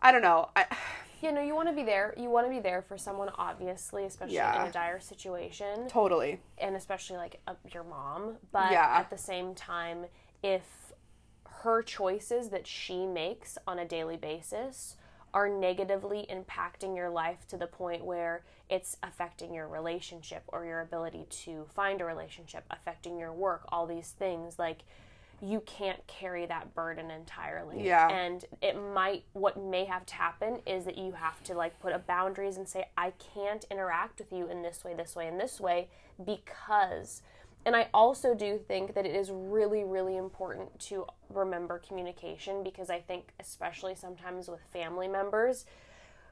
I 0.00 0.10
don't 0.12 0.22
know. 0.22 0.48
I, 0.56 0.64
you 1.22 1.32
know 1.32 1.42
you 1.42 1.54
want 1.54 1.68
to 1.68 1.74
be 1.74 1.82
there. 1.82 2.14
You 2.16 2.30
want 2.30 2.46
to 2.46 2.50
be 2.50 2.60
there 2.60 2.80
for 2.80 2.96
someone 2.96 3.28
obviously 3.36 4.04
especially 4.04 4.36
Yeah. 4.36 4.62
in 4.62 4.68
a 4.70 4.72
dire 4.72 5.00
situation. 5.00 5.86
Totally. 5.88 6.40
And 6.56 6.74
especially 6.76 7.18
like 7.18 7.40
uh, 7.46 7.54
your 7.74 7.84
mom. 7.84 8.36
But 8.52 8.72
Yeah. 8.72 8.88
at 8.98 9.10
the 9.10 9.18
same 9.18 9.54
time 9.54 10.06
if 10.42 10.62
her 11.62 11.82
choices 11.82 12.48
that 12.48 12.66
she 12.66 13.04
makes 13.06 13.58
on 13.66 13.78
a 13.78 13.84
daily 13.84 14.16
basis 14.16 14.96
are 15.34 15.48
negatively 15.48 16.26
impacting 16.30 16.96
your 16.96 17.10
life 17.10 17.46
to 17.48 17.56
the 17.58 17.66
point 17.66 18.04
where 18.04 18.42
it's 18.70 18.96
affecting 19.02 19.52
your 19.52 19.68
relationship 19.68 20.42
or 20.48 20.64
your 20.64 20.80
ability 20.80 21.26
to 21.30 21.66
find 21.74 22.00
a 22.00 22.04
relationship 22.04 22.64
affecting 22.70 23.18
your 23.18 23.32
work 23.32 23.62
all 23.68 23.86
these 23.86 24.10
things 24.18 24.58
like 24.58 24.78
you 25.42 25.60
can't 25.60 26.06
carry 26.06 26.44
that 26.46 26.74
burden 26.74 27.10
entirely 27.10 27.84
Yeah. 27.86 28.08
and 28.08 28.44
it 28.60 28.76
might 28.94 29.24
what 29.32 29.56
may 29.58 29.84
have 29.86 30.04
to 30.06 30.14
happen 30.14 30.60
is 30.66 30.84
that 30.84 30.98
you 30.98 31.12
have 31.12 31.42
to 31.44 31.54
like 31.54 31.78
put 31.80 31.92
up 31.92 32.06
boundaries 32.06 32.56
and 32.58 32.68
say 32.68 32.88
i 32.96 33.12
can't 33.34 33.64
interact 33.70 34.18
with 34.18 34.32
you 34.32 34.46
in 34.48 34.62
this 34.62 34.84
way 34.84 34.92
this 34.94 35.16
way 35.16 35.26
and 35.28 35.40
this 35.40 35.58
way 35.60 35.88
because 36.24 37.22
And 37.66 37.76
I 37.76 37.88
also 37.92 38.34
do 38.34 38.56
think 38.56 38.94
that 38.94 39.04
it 39.04 39.14
is 39.14 39.30
really, 39.30 39.84
really 39.84 40.16
important 40.16 40.78
to 40.88 41.04
remember 41.28 41.78
communication 41.78 42.62
because 42.64 42.88
I 42.88 43.00
think, 43.00 43.34
especially 43.38 43.94
sometimes 43.94 44.48
with 44.48 44.60
family 44.72 45.08
members, 45.08 45.66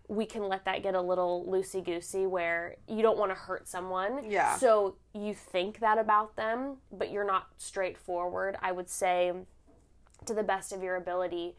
we 0.09 0.25
can 0.25 0.49
let 0.49 0.65
that 0.65 0.83
get 0.83 0.95
a 0.95 1.01
little 1.01 1.47
loosey 1.49 1.85
goosey 1.85 2.27
where 2.27 2.77
you 2.89 3.03
don't 3.03 3.19
want 3.19 3.31
to 3.31 3.35
hurt 3.35 3.69
someone. 3.69 4.29
Yeah. 4.29 4.57
So 4.57 4.97
you 5.15 5.35
think 5.35 5.81
that 5.81 5.99
about 5.99 6.35
them, 6.35 6.79
but 6.91 7.13
you're 7.13 7.27
not 7.27 7.49
straightforward. 7.59 8.57
I 8.63 8.73
would 8.73 8.89
say, 8.89 9.33
to 10.25 10.35
the 10.35 10.43
best 10.43 10.73
of 10.73 10.83
your 10.83 10.97
ability, 10.97 11.57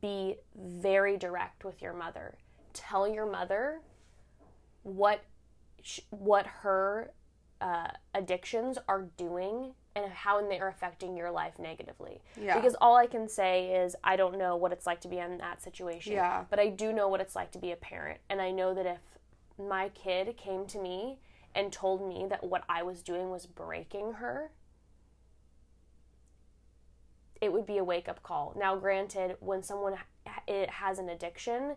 be 0.00 0.36
very 0.56 1.16
direct 1.16 1.64
with 1.64 1.80
your 1.80 1.92
mother. 1.92 2.34
Tell 2.72 3.06
your 3.06 3.30
mother 3.30 3.80
what 4.82 5.22
sh- 5.82 6.00
what 6.10 6.46
her 6.46 7.12
uh, 7.60 7.88
addictions 8.12 8.76
are 8.88 9.02
doing 9.16 9.74
and 9.96 10.10
how 10.12 10.46
they 10.46 10.58
are 10.58 10.68
affecting 10.68 11.16
your 11.16 11.30
life 11.30 11.58
negatively. 11.58 12.20
Yeah. 12.40 12.56
Because 12.56 12.74
all 12.80 12.96
I 12.96 13.06
can 13.06 13.28
say 13.28 13.74
is 13.74 13.94
I 14.02 14.16
don't 14.16 14.38
know 14.38 14.56
what 14.56 14.72
it's 14.72 14.86
like 14.86 15.00
to 15.02 15.08
be 15.08 15.18
in 15.18 15.38
that 15.38 15.62
situation. 15.62 16.14
Yeah. 16.14 16.44
But 16.50 16.58
I 16.58 16.68
do 16.68 16.92
know 16.92 17.08
what 17.08 17.20
it's 17.20 17.36
like 17.36 17.52
to 17.52 17.58
be 17.58 17.72
a 17.72 17.76
parent, 17.76 18.20
and 18.28 18.40
I 18.40 18.50
know 18.50 18.74
that 18.74 18.86
if 18.86 18.98
my 19.58 19.88
kid 19.90 20.36
came 20.36 20.66
to 20.66 20.78
me 20.78 21.18
and 21.54 21.72
told 21.72 22.06
me 22.06 22.26
that 22.28 22.42
what 22.42 22.64
I 22.68 22.82
was 22.82 23.02
doing 23.02 23.30
was 23.30 23.46
breaking 23.46 24.14
her, 24.14 24.50
it 27.40 27.52
would 27.52 27.66
be 27.66 27.78
a 27.78 27.84
wake 27.84 28.08
up 28.08 28.22
call. 28.22 28.54
Now, 28.58 28.74
granted, 28.76 29.36
when 29.40 29.62
someone 29.62 29.94
ha- 30.26 30.42
it 30.48 30.70
has 30.70 30.98
an 30.98 31.08
addiction, 31.08 31.76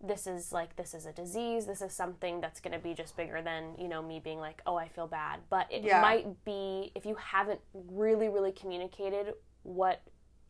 this 0.00 0.26
is 0.26 0.52
like 0.52 0.76
this 0.76 0.94
is 0.94 1.06
a 1.06 1.12
disease. 1.12 1.66
This 1.66 1.82
is 1.82 1.92
something 1.92 2.40
that's 2.40 2.60
going 2.60 2.72
to 2.72 2.78
be 2.78 2.94
just 2.94 3.16
bigger 3.16 3.42
than 3.42 3.74
you 3.78 3.88
know 3.88 4.02
me 4.02 4.20
being 4.20 4.38
like, 4.38 4.62
oh, 4.66 4.76
I 4.76 4.88
feel 4.88 5.06
bad. 5.06 5.40
But 5.50 5.66
it 5.70 5.82
Yeah. 5.82 6.00
might 6.00 6.44
be 6.44 6.92
if 6.94 7.04
you 7.04 7.16
haven't 7.16 7.60
really, 7.72 8.28
really 8.28 8.52
communicated 8.52 9.34
what 9.64 10.00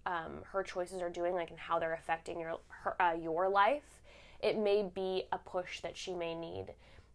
um, 0.07 0.43
her 0.53 0.63
choices 0.63 1.01
are 1.03 1.11
doing, 1.11 1.35
like 1.35 1.51
and 1.51 1.59
how 1.59 1.79
they're 1.79 1.95
affecting 1.95 2.41
your 2.41 2.61
her, 2.69 3.01
uh, 3.01 3.15
your 3.21 3.49
life. 3.49 4.03
It 4.41 4.57
may 4.57 4.83
be 4.83 5.25
a 5.33 5.39
push 5.39 5.81
that 5.81 5.97
she 5.97 6.15
may 6.15 6.35
need, 6.35 6.67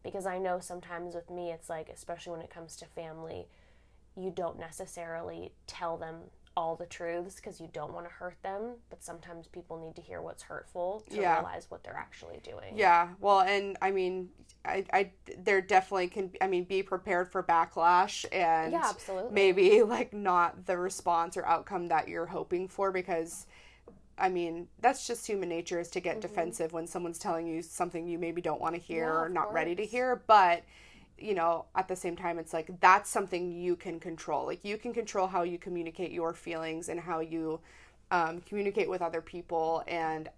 because 0.03 0.25
I 0.25 0.37
know 0.39 0.59
sometimes 0.59 1.15
with 1.15 1.29
me, 1.29 1.51
it's 1.51 1.69
like 1.69 1.87
especially 1.89 2.31
when 2.33 2.41
it 2.41 2.49
comes 2.49 2.75
to 2.77 2.85
family, 2.85 3.47
you 4.17 4.29
don't 4.29 4.59
necessarily 4.59 5.53
tell 5.65 5.97
them 5.97 6.15
all 6.55 6.75
the 6.75 6.85
truths 6.85 7.35
because 7.35 7.59
you 7.59 7.67
don't 7.73 7.93
want 7.93 8.05
to 8.05 8.11
hurt 8.13 8.37
them 8.43 8.75
but 8.89 9.03
sometimes 9.03 9.47
people 9.47 9.77
need 9.79 9.95
to 9.95 10.01
hear 10.01 10.21
what's 10.21 10.43
hurtful 10.43 11.03
to 11.09 11.21
Yeah. 11.21 11.35
realize 11.35 11.65
what 11.69 11.83
they're 11.83 11.97
actually 11.97 12.39
doing 12.43 12.75
Yeah, 12.77 13.09
well, 13.19 13.41
and 13.41 13.77
I 13.81 13.91
mean, 13.91 14.29
I, 14.65 14.85
I, 14.93 15.11
there 15.37 15.61
definitely 15.61 16.07
can. 16.07 16.31
I 16.41 16.47
mean, 16.47 16.63
be 16.63 16.83
prepared 16.83 17.31
for 17.31 17.43
backlash 17.43 18.25
and 18.31 18.71
Yeah, 18.71 18.81
absolutely. 18.85 19.33
maybe 19.33 19.83
like 19.83 20.13
not 20.13 20.65
the 20.65 20.77
response 20.77 21.37
or 21.37 21.45
outcome 21.45 21.87
that 21.87 22.07
you're 22.07 22.27
hoping 22.27 22.67
for 22.67 22.91
because, 22.91 23.45
I 24.17 24.29
mean, 24.29 24.67
that's 24.79 25.05
just 25.07 25.27
human 25.27 25.49
nature 25.49 25.79
is 25.79 25.89
to 25.91 25.99
get 25.99 26.21
defensive 26.21 26.71
when 26.73 26.87
someone's 26.87 27.19
telling 27.19 27.47
you 27.47 27.61
something 27.61 28.07
you 28.07 28.19
maybe 28.19 28.41
don't 28.41 28.61
want 28.61 28.75
to 28.75 28.81
hear 28.81 29.05
Mm-hmm. 29.07 29.17
Yeah, 29.19 29.25
or 29.25 29.29
not 29.29 29.51
ready 29.53 29.75
to 29.75 29.85
hear, 29.85 30.23
but. 30.27 30.63
You 31.23 31.33
know, 31.35 31.65
at 31.75 31.87
the 31.87 31.95
same 31.95 32.15
time, 32.15 32.37
it's 32.39 32.53
like 32.53 32.69
that's 32.81 33.09
something 33.09 33.51
you 33.51 33.75
can 33.75 33.99
control. 33.99 34.45
Like, 34.45 34.63
you 34.65 34.77
can 34.77 34.93
control 34.93 35.27
how 35.27 35.43
you 35.43 35.57
communicate 35.57 36.11
your 36.11 36.33
feelings 36.33 36.89
and 36.89 36.99
how 36.99 37.19
you 37.21 37.59
um, 38.11 38.41
communicate 38.41 38.89
with 38.89 39.01
other 39.01 39.21
people. 39.21 39.83
And 39.87 40.29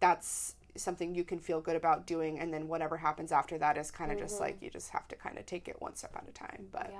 that's 0.00 0.56
something 0.76 1.14
you 1.14 1.24
can 1.24 1.38
feel 1.38 1.60
good 1.60 1.76
about 1.76 2.04
doing 2.06 2.40
and 2.40 2.52
then 2.52 2.66
whatever 2.66 2.96
happens 2.96 3.30
after 3.30 3.56
that 3.58 3.78
is 3.78 3.92
kind 3.92 4.10
of 4.10 4.18
just 4.18 4.40
like 4.40 4.56
you 4.60 4.68
just 4.68 4.90
have 4.90 5.06
to 5.06 5.14
kind 5.14 5.38
of 5.38 5.46
take 5.46 5.68
it 5.68 5.80
one 5.80 5.94
step 5.94 6.10
at 6.16 6.28
a 6.28 6.32
time 6.32 6.66
but 6.72 6.90
yeah 6.92 6.98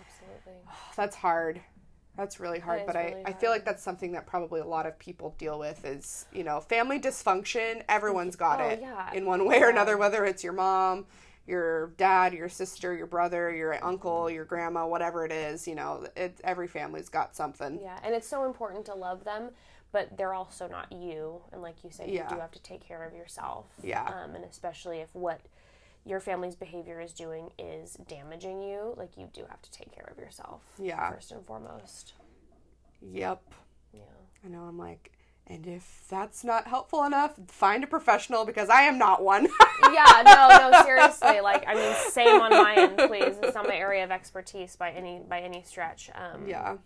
absolutely 0.00 0.62
that's 0.96 1.16
hard 1.16 1.60
that's 2.16 2.38
really 2.38 2.60
hard 2.60 2.82
but 2.86 2.94
really 2.94 3.16
I, 3.26 3.30
I 3.30 3.32
feel 3.32 3.50
like 3.50 3.64
that's 3.64 3.82
something 3.82 4.12
that 4.12 4.26
probably 4.28 4.60
a 4.60 4.64
lot 4.66 4.86
of 4.86 4.96
people 5.00 5.34
deal 5.38 5.58
with 5.58 5.84
is 5.84 6.26
you 6.32 6.44
know 6.44 6.60
family 6.60 7.00
dysfunction 7.00 7.82
everyone's 7.88 8.36
got 8.36 8.60
Oh, 8.60 8.68
it 8.68 8.78
yeah. 8.80 9.12
in 9.12 9.26
one 9.26 9.44
way 9.44 9.60
or 9.60 9.70
another 9.70 9.96
whether 9.96 10.24
it's 10.24 10.44
your 10.44 10.52
mom 10.52 11.06
your 11.46 11.88
dad 11.96 12.32
your 12.34 12.48
sister 12.48 12.94
your 12.94 13.06
brother 13.06 13.54
your 13.54 13.82
uncle 13.84 14.28
your 14.28 14.44
grandma 14.44 14.86
whatever 14.86 15.24
it 15.24 15.30
is 15.32 15.66
you 15.68 15.74
know 15.74 16.04
it, 16.16 16.40
every 16.44 16.66
family's 16.68 17.08
got 17.08 17.36
something. 17.36 17.78
Yeah 17.80 17.98
and 18.02 18.14
it's 18.14 18.28
so 18.28 18.44
important 18.44 18.84
to 18.86 18.94
love 18.94 19.24
them 19.24 19.50
but 19.92 20.16
they're 20.18 20.34
also 20.34 20.66
not 20.68 20.90
you 20.92 21.40
and 21.52 21.62
like 21.62 21.84
you 21.84 21.90
said 21.90 22.10
you 22.10 22.22
do 22.28 22.34
have 22.38 22.50
to 22.50 22.62
take 22.62 22.80
care 22.86 23.02
of 23.04 23.14
yourself. 23.14 23.66
Yeah. 23.82 24.04
um, 24.04 24.34
and 24.34 24.44
especially 24.44 24.98
if 24.98 25.14
what 25.14 25.40
your 26.04 26.20
family's 26.20 26.54
behavior 26.56 27.00
is 27.00 27.12
doing 27.12 27.50
is 27.58 27.94
damaging 28.08 28.62
you 28.62 28.94
like 28.96 29.16
you 29.16 29.28
do 29.32 29.42
have 29.48 29.62
to 29.62 29.70
take 29.70 29.92
care 29.94 30.08
of 30.10 30.18
yourself 30.18 30.62
Yeah. 30.78 31.10
first 31.10 31.32
and 31.32 31.44
foremost. 31.46 32.14
Yep. 33.00 33.42
Yeah. 33.92 34.00
I 34.44 34.48
know 34.48 34.62
I'm 34.62 34.78
like, 34.78 35.12
and 35.48 35.66
if 35.66 36.02
that's 36.08 36.42
not 36.42 36.66
helpful 36.66 37.04
enough, 37.04 37.34
find 37.48 37.84
a 37.84 37.86
professional 37.86 38.44
because 38.44 38.68
I 38.68 38.82
am 38.82 38.98
not 38.98 39.22
one. 39.22 39.44
yeah, 39.92 40.22
no, 40.24 40.70
no, 40.70 40.82
seriously. 40.84 41.40
Like, 41.40 41.64
I 41.68 41.74
mean, 41.74 41.94
same 42.10 42.40
on 42.40 42.50
my 42.50 42.74
end, 42.74 42.96
please. 42.96 43.36
It's 43.42 43.54
not 43.54 43.66
my 43.66 43.76
area 43.76 44.02
of 44.02 44.10
expertise 44.10 44.74
by 44.74 44.90
any 44.90 45.20
by 45.28 45.40
any 45.40 45.62
stretch. 45.62 46.10
Um, 46.14 46.48
yeah, 46.48 46.76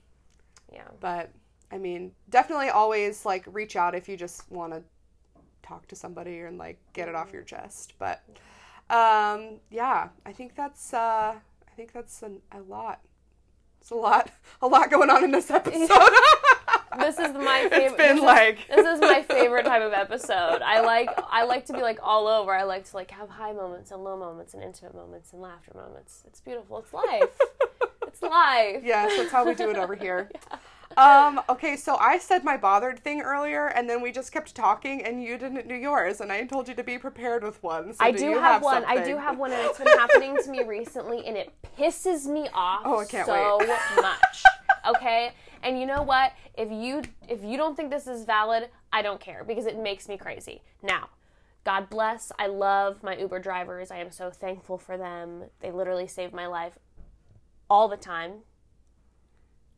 yeah, 0.73 0.89
but 1.01 1.31
I 1.73 1.78
mean, 1.78 2.12
definitely 2.28 2.69
always 2.69 3.24
like 3.24 3.45
reach 3.47 3.77
out 3.77 3.95
if 3.95 4.09
you 4.09 4.16
just 4.16 4.51
want 4.51 4.74
to 4.74 4.82
talk 5.62 5.87
to 5.89 5.97
somebody 5.97 6.41
and 6.41 6.59
like 6.59 6.78
get 6.93 7.09
it 7.09 7.15
off 7.15 7.32
your 7.32 7.43
chest. 7.43 7.95
But 7.99 8.23
um, 8.91 9.61
yeah, 9.70 10.09
I 10.27 10.32
think 10.32 10.55
that's 10.55 10.93
uh, 10.93 11.35
I 11.37 11.70
think 11.77 11.93
that's 11.93 12.23
an, 12.23 12.43
a 12.53 12.61
lot. 12.61 13.01
It's 13.81 13.91
a 13.91 13.95
lot, 13.95 14.31
a 14.61 14.66
lot 14.66 14.91
going 14.91 15.09
on 15.09 15.24
in 15.24 15.31
this 15.31 15.51
episode. 15.51 15.89
This 16.99 17.19
is 17.19 17.33
my 17.35 17.69
favorite. 17.71 17.83
it's 17.87 17.97
been 17.97 18.17
this 18.17 18.59
is- 18.59 18.67
this 18.69 18.87
is 18.95 19.01
my 19.01 19.23
favorite 19.23 19.65
type 19.65 19.83
of 19.83 19.93
episode. 19.93 20.61
I 20.62 20.81
like 20.81 21.09
I 21.31 21.45
like 21.45 21.67
to 21.67 21.73
be 21.73 21.83
like 21.83 21.99
all 22.03 22.27
over. 22.27 22.53
I 22.55 22.65
like 22.65 22.85
to 22.91 22.97
like 22.97 23.11
have 23.12 23.29
high 23.29 23.53
moments 23.53 23.91
and 23.91 24.03
low 24.03 24.17
moments 24.17 24.55
and 24.55 24.62
intimate 24.62 24.95
moments 24.95 25.33
and 25.33 25.41
laughter 25.41 25.73
moments. 25.75 26.23
It's 26.27 26.41
beautiful. 26.41 26.79
It's 26.79 26.93
life. 26.93 27.39
it's 28.07 28.23
life. 28.23 28.83
Yes, 28.83 29.17
that's 29.17 29.31
how 29.31 29.45
we 29.47 29.55
do 29.55 29.71
it 29.71 29.77
over 29.77 29.95
here. 29.95 30.31
Um, 30.97 31.41
okay, 31.49 31.77
so 31.77 31.97
I 32.01 32.19
said 32.19 32.43
my 32.43 32.57
bothered 32.57 32.99
thing 32.99 33.23
earlier, 33.23 33.69
and 33.69 33.89
then 33.89 34.01
we 34.03 34.11
just 34.11 34.33
kept 34.33 34.57
talking, 34.57 35.05
and 35.05 35.23
you 35.23 35.39
didn't 35.39 35.69
do 35.69 35.75
yours, 35.77 36.21
and 36.21 36.33
I 36.33 36.45
told 36.47 36.67
you 36.67 36.75
to 36.75 36.83
be 36.83 36.99
prepared 36.99 37.45
with 37.45 37.62
one. 37.62 37.93
So 37.95 37.99
I 38.05 38.11
do 38.11 38.19
do 38.19 38.25
you 38.31 38.39
have, 38.41 38.62
one. 38.65 38.85
I 38.85 39.05
do 39.05 39.17
have 39.17 39.39
one, 39.39 39.53
and 39.53 39.61
it's 39.69 39.79
been 39.83 39.87
happening 39.87 40.37
to 40.43 40.51
me 40.51 40.65
recently, 40.65 41.25
and 41.27 41.37
it 41.37 41.53
pisses 41.79 42.27
me 42.27 42.49
off 42.53 42.83
Oh, 42.85 42.99
I 42.99 43.05
can't 43.05 43.25
so 43.25 43.59
wait. 43.61 43.69
much. 44.03 44.43
Okay, 44.97 45.31
and 45.62 45.78
you 45.78 45.87
know 45.87 46.03
what? 46.03 46.32
If 46.55 46.70
you 46.70 47.03
if 47.28 47.45
you 47.45 47.57
don't 47.57 47.77
think 47.77 47.91
this 47.91 48.07
is 48.07 48.24
valid, 48.24 48.69
I 48.93 49.03
don't 49.03 49.20
care 49.20 49.45
because 49.45 49.66
it 49.66 49.78
makes 49.78 50.09
me 50.09 50.16
crazy. 50.16 50.62
Now, 50.82 51.09
God 51.65 51.91
bless. 51.91 52.32
I 52.39 52.47
love 52.47 53.03
my 53.03 53.16
Uber 53.16 53.39
drivers. 53.39 53.91
I 53.91 53.99
am 53.99 54.11
so 54.11 54.31
thankful 54.31 54.78
for 54.78 54.97
them. 54.97 55.45
They 55.61 55.70
literally 55.70 56.07
save 56.07 56.32
my 56.32 56.47
life 56.47 56.78
all 57.69 57.89
the 57.89 57.97
time. 57.97 58.41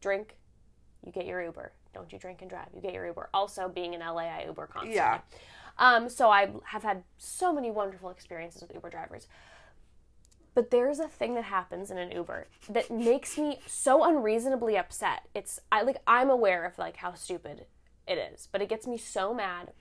Drink, 0.00 0.36
you 1.04 1.12
get 1.12 1.26
your 1.26 1.42
Uber. 1.42 1.72
Don't 1.92 2.12
you 2.12 2.18
drink 2.18 2.40
and 2.40 2.50
drive? 2.50 2.68
You 2.74 2.80
get 2.80 2.94
your 2.94 3.06
Uber. 3.06 3.28
Also, 3.34 3.68
being 3.68 3.94
in 3.94 4.00
LA, 4.00 4.22
I 4.22 4.44
Uber 4.46 4.66
constantly. 4.66 4.96
Yeah. 4.96 5.20
Um, 5.78 6.08
so 6.08 6.30
I 6.30 6.50
have 6.64 6.82
had 6.82 7.02
so 7.18 7.52
many 7.52 7.70
wonderful 7.70 8.10
experiences 8.10 8.62
with 8.62 8.72
Uber 8.74 8.90
drivers. 8.90 9.28
But 10.54 10.70
there's 10.70 10.98
a 10.98 11.08
thing 11.08 11.34
that 11.34 11.44
happens 11.44 11.90
in 11.90 11.98
an 11.98 12.12
Uber 12.12 12.48
that 12.68 12.90
makes 12.90 13.38
me 13.38 13.60
so 13.66 14.04
unreasonably 14.04 14.76
upset. 14.76 15.28
It's 15.34 15.60
I 15.70 15.82
like 15.82 15.96
I'm 16.06 16.30
aware 16.30 16.64
of 16.64 16.78
like 16.78 16.96
how 16.96 17.14
stupid 17.14 17.66
it 18.06 18.18
is, 18.18 18.48
but 18.52 18.60
it 18.60 18.68
gets 18.68 18.86
me 18.86 18.98
so 18.98 19.32
mad. 19.32 19.72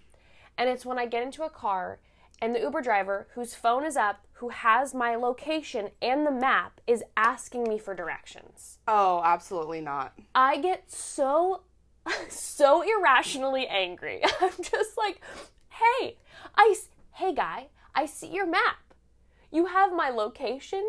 And 0.57 0.69
it's 0.69 0.85
when 0.85 0.99
I 0.99 1.05
get 1.07 1.23
into 1.23 1.43
a 1.43 1.49
car 1.49 1.99
and 2.41 2.55
the 2.55 2.59
Uber 2.59 2.81
driver 2.81 3.27
whose 3.35 3.53
phone 3.53 3.85
is 3.85 3.95
up, 3.95 4.25
who 4.33 4.49
has 4.49 4.93
my 4.93 5.15
location 5.15 5.89
and 6.01 6.25
the 6.25 6.31
map 6.31 6.81
is 6.87 7.03
asking 7.15 7.65
me 7.65 7.77
for 7.77 7.93
directions. 7.93 8.79
Oh, 8.87 9.21
absolutely 9.23 9.81
not. 9.81 10.13
I 10.33 10.57
get 10.57 10.91
so 10.91 11.61
so 12.29 12.81
irrationally 12.81 13.67
angry. 13.67 14.21
I'm 14.41 14.51
just 14.63 14.97
like, 14.97 15.21
"Hey, 15.69 16.17
I 16.55 16.75
hey 17.13 17.33
guy, 17.33 17.67
I 17.93 18.05
see 18.05 18.27
your 18.27 18.47
map. 18.47 18.90
You 19.51 19.65
have 19.67 19.93
my 19.93 20.09
location. 20.09 20.85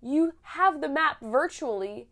You 0.00 0.32
have 0.42 0.80
the 0.80 0.88
map 0.88 1.16
virtually. 1.22 2.08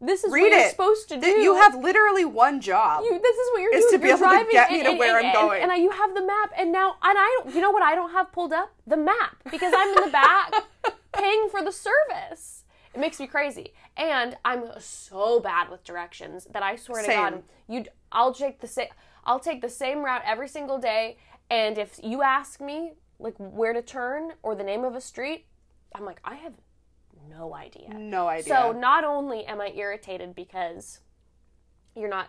This 0.00 0.24
is 0.24 0.32
Read 0.32 0.42
what 0.42 0.52
you're 0.52 0.68
supposed 0.70 1.08
to 1.08 1.14
do. 1.16 1.20
Th- 1.22 1.42
You 1.42 1.54
have 1.56 1.74
literally 1.74 2.24
one 2.24 2.60
job. 2.60 3.02
You, 3.04 3.18
this 3.18 3.36
is 3.36 3.48
what 3.52 3.62
you're 3.62 3.74
is 3.74 3.84
doing. 3.86 3.92
to 3.92 3.98
be 3.98 4.08
You're 4.08 4.16
able 4.18 4.26
to 4.26 4.30
driving 4.34 4.52
get 4.52 4.70
me 4.70 4.76
and- 4.80 4.84
to 4.84 4.90
and- 4.90 4.98
where 4.98 5.18
and- 5.18 5.26
I'm 5.28 5.32
going. 5.34 5.62
And, 5.62 5.72
I, 5.72 5.76
you 5.76 5.90
have 5.90 6.14
the 6.14 6.22
map, 6.24 6.52
and 6.56 6.70
now, 6.70 6.96
and 7.02 7.18
I 7.18 7.40
don't. 7.42 7.54
You 7.54 7.60
know 7.62 7.70
what? 7.70 7.82
I 7.82 7.94
don't 7.94 8.10
have 8.12 8.30
pulled 8.30 8.52
up 8.52 8.72
the 8.86 8.96
map 8.98 9.36
because 9.50 9.72
I'm 9.76 9.88
in 9.96 10.04
the 10.04 10.10
back 10.10 10.52
paying 11.12 11.48
for 11.50 11.62
the 11.64 11.72
service. 11.72 12.64
It 12.94 13.00
makes 13.00 13.18
me 13.20 13.26
crazy, 13.26 13.72
and 13.96 14.36
I'm 14.44 14.64
so 14.78 15.40
bad 15.40 15.68
with 15.70 15.82
directions 15.84 16.46
that 16.52 16.62
I 16.62 16.76
swear 16.76 17.02
to 17.02 17.08
God, 17.08 17.42
you. 17.68 17.84
I'll 18.12 18.32
take 18.34 18.60
the 18.60 18.66
same. 18.68 18.88
I'll 19.24 19.40
take 19.40 19.60
the 19.62 19.68
same 19.68 20.04
route 20.04 20.22
every 20.24 20.48
single 20.48 20.78
day, 20.78 21.16
and 21.50 21.76
if 21.78 21.98
you 22.02 22.22
ask 22.22 22.60
me 22.60 22.92
like 23.18 23.34
where 23.38 23.72
to 23.72 23.82
turn 23.82 24.32
or 24.42 24.54
the 24.54 24.64
name 24.64 24.84
of 24.84 24.94
a 24.94 25.00
street, 25.00 25.46
I'm 25.94 26.04
like, 26.04 26.20
I 26.24 26.36
have 26.36 26.54
no 27.28 27.54
idea. 27.54 27.88
No 27.94 28.28
idea. 28.28 28.54
So 28.54 28.72
not 28.72 29.04
only 29.04 29.44
am 29.46 29.60
I 29.60 29.72
irritated 29.74 30.34
because 30.34 31.00
you're 31.94 32.08
not 32.08 32.28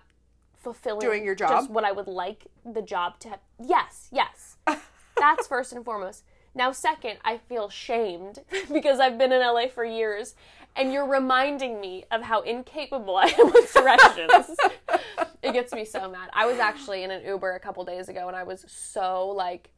fulfilling 0.56 1.02
Doing 1.02 1.26
your 1.26 1.36
job? 1.36 1.50
just 1.50 1.70
what 1.70 1.84
I 1.84 1.92
would 1.92 2.08
like 2.08 2.48
the 2.66 2.82
job 2.82 3.20
to 3.20 3.30
have. 3.30 3.40
Yes, 3.64 4.08
yes. 4.12 4.58
That's 5.18 5.48
first 5.48 5.74
and 5.74 5.84
foremost. 5.84 6.24
Now, 6.56 6.72
second, 6.72 7.18
I 7.24 7.38
feel 7.38 7.70
shamed 7.70 8.40
because 8.74 9.00
I've 9.00 9.18
been 9.18 9.32
in 9.32 9.42
LA 9.42 9.68
for 9.68 9.86
years 9.86 10.36
and 10.76 10.94
you're 10.94 11.08
reminding 11.08 11.80
me 11.80 12.06
of 12.12 12.22
how 12.24 12.42
incapable 12.42 13.16
I 13.16 13.26
am 13.26 13.52
with 13.52 13.74
directions. 13.74 14.58
it 15.44 15.54
gets 15.54 15.74
me 15.74 15.86
so 15.86 16.10
mad. 16.10 16.30
I 16.34 16.46
was 16.46 16.60
actually 16.60 17.04
in 17.04 17.12
an 17.12 17.26
Uber 17.26 17.54
a 17.56 17.60
couple 17.60 17.84
days 17.84 18.10
ago 18.10 18.28
and 18.28 18.36
I 18.36 18.44
was 18.44 18.66
so 18.68 19.30
like 19.30 19.70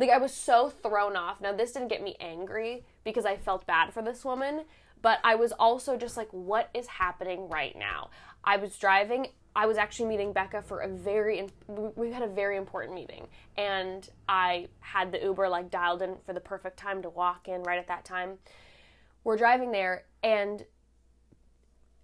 like 0.00 0.10
I 0.10 0.18
was 0.18 0.32
so 0.32 0.70
thrown 0.70 1.16
off. 1.16 1.40
Now 1.40 1.52
this 1.52 1.72
didn't 1.72 1.88
get 1.88 2.02
me 2.02 2.16
angry 2.18 2.84
because 3.04 3.24
I 3.24 3.36
felt 3.36 3.66
bad 3.66 3.92
for 3.92 4.02
this 4.02 4.24
woman, 4.24 4.62
but 5.02 5.20
I 5.22 5.34
was 5.34 5.52
also 5.52 5.96
just 5.96 6.16
like 6.16 6.28
what 6.30 6.70
is 6.74 6.86
happening 6.86 7.48
right 7.48 7.76
now? 7.76 8.10
I 8.42 8.56
was 8.56 8.76
driving 8.76 9.28
I 9.54 9.66
was 9.66 9.76
actually 9.76 10.08
meeting 10.08 10.32
Becca 10.32 10.62
for 10.62 10.80
a 10.80 10.88
very 10.88 11.48
we 11.68 12.12
had 12.12 12.22
a 12.22 12.28
very 12.28 12.56
important 12.56 12.94
meeting 12.94 13.26
and 13.56 14.08
I 14.28 14.68
had 14.78 15.12
the 15.12 15.20
Uber 15.20 15.48
like 15.48 15.70
dialed 15.70 16.02
in 16.02 16.16
for 16.24 16.32
the 16.32 16.40
perfect 16.40 16.76
time 16.76 17.02
to 17.02 17.10
walk 17.10 17.48
in 17.48 17.62
right 17.64 17.78
at 17.78 17.88
that 17.88 18.04
time. 18.04 18.38
We're 19.24 19.36
driving 19.36 19.72
there 19.72 20.04
and 20.22 20.64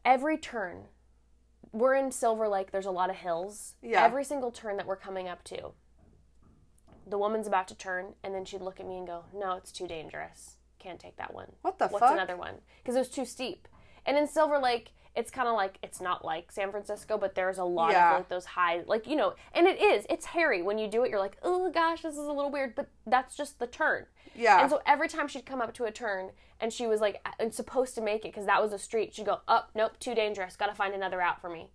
every 0.04 0.38
turn 0.38 0.86
we're 1.72 1.94
in 1.94 2.10
Silver 2.10 2.48
Lake, 2.48 2.70
there's 2.70 2.86
a 2.86 2.90
lot 2.90 3.10
of 3.10 3.16
hills. 3.16 3.74
Yeah. 3.82 4.02
Every 4.02 4.24
single 4.24 4.50
turn 4.50 4.76
that 4.78 4.86
we're 4.86 4.96
coming 4.96 5.28
up 5.28 5.44
to, 5.44 5.72
the 7.06 7.18
woman's 7.18 7.46
about 7.46 7.68
to 7.68 7.74
turn, 7.74 8.14
and 8.24 8.34
then 8.34 8.44
she'd 8.44 8.60
look 8.62 8.80
at 8.80 8.86
me 8.86 8.98
and 8.98 9.06
go, 9.06 9.24
"No, 9.32 9.52
it's 9.54 9.72
too 9.72 9.86
dangerous. 9.86 10.56
Can't 10.78 10.98
take 11.00 11.16
that 11.16 11.32
one." 11.32 11.52
What 11.62 11.78
the 11.78 11.84
fuck? 11.86 11.92
What's 11.92 12.04
fuck? 12.06 12.12
another 12.14 12.36
one? 12.36 12.56
Because 12.82 12.96
it 12.96 13.00
was 13.00 13.08
too 13.10 13.24
steep. 13.24 13.68
And 14.04 14.16
in 14.16 14.26
Silver 14.26 14.58
Lake, 14.58 14.92
it's 15.14 15.30
kind 15.30 15.48
of 15.48 15.54
like 15.54 15.78
it's 15.82 16.00
not 16.00 16.24
like 16.24 16.52
San 16.52 16.70
Francisco, 16.70 17.16
but 17.16 17.34
there's 17.34 17.58
a 17.58 17.64
lot 17.64 17.92
Yeah. 17.92 18.12
of 18.12 18.18
like 18.18 18.28
those 18.28 18.44
high, 18.44 18.82
like 18.86 19.06
you 19.06 19.16
know, 19.16 19.34
and 19.54 19.66
it 19.66 19.80
is. 19.80 20.04
It's 20.10 20.26
hairy 20.26 20.62
when 20.62 20.78
you 20.78 20.88
do 20.88 21.04
it. 21.04 21.10
You're 21.10 21.18
like, 21.20 21.38
oh 21.42 21.70
gosh, 21.70 22.02
this 22.02 22.12
is 22.14 22.26
a 22.26 22.32
little 22.32 22.50
weird, 22.50 22.74
but 22.74 22.88
that's 23.06 23.34
just 23.36 23.58
the 23.58 23.66
turn. 23.66 24.06
Yeah. 24.34 24.60
And 24.60 24.70
so 24.70 24.82
every 24.84 25.08
time 25.08 25.28
she'd 25.28 25.46
come 25.46 25.62
up 25.62 25.72
to 25.74 25.84
a 25.84 25.90
turn 25.90 26.32
and 26.60 26.72
she 26.72 26.86
was 26.86 27.00
like 27.00 27.26
and 27.38 27.52
supposed 27.54 27.94
to 27.94 28.00
make 28.02 28.24
it 28.24 28.32
because 28.32 28.46
that 28.46 28.60
was 28.62 28.72
a 28.72 28.78
street, 28.78 29.14
she'd 29.14 29.26
go, 29.26 29.40
up, 29.48 29.70
nope, 29.74 29.92
too 29.98 30.14
dangerous. 30.14 30.56
Got 30.56 30.66
to 30.66 30.74
find 30.74 30.94
another 30.94 31.16
route 31.18 31.40
for 31.40 31.48
me. 31.48 31.70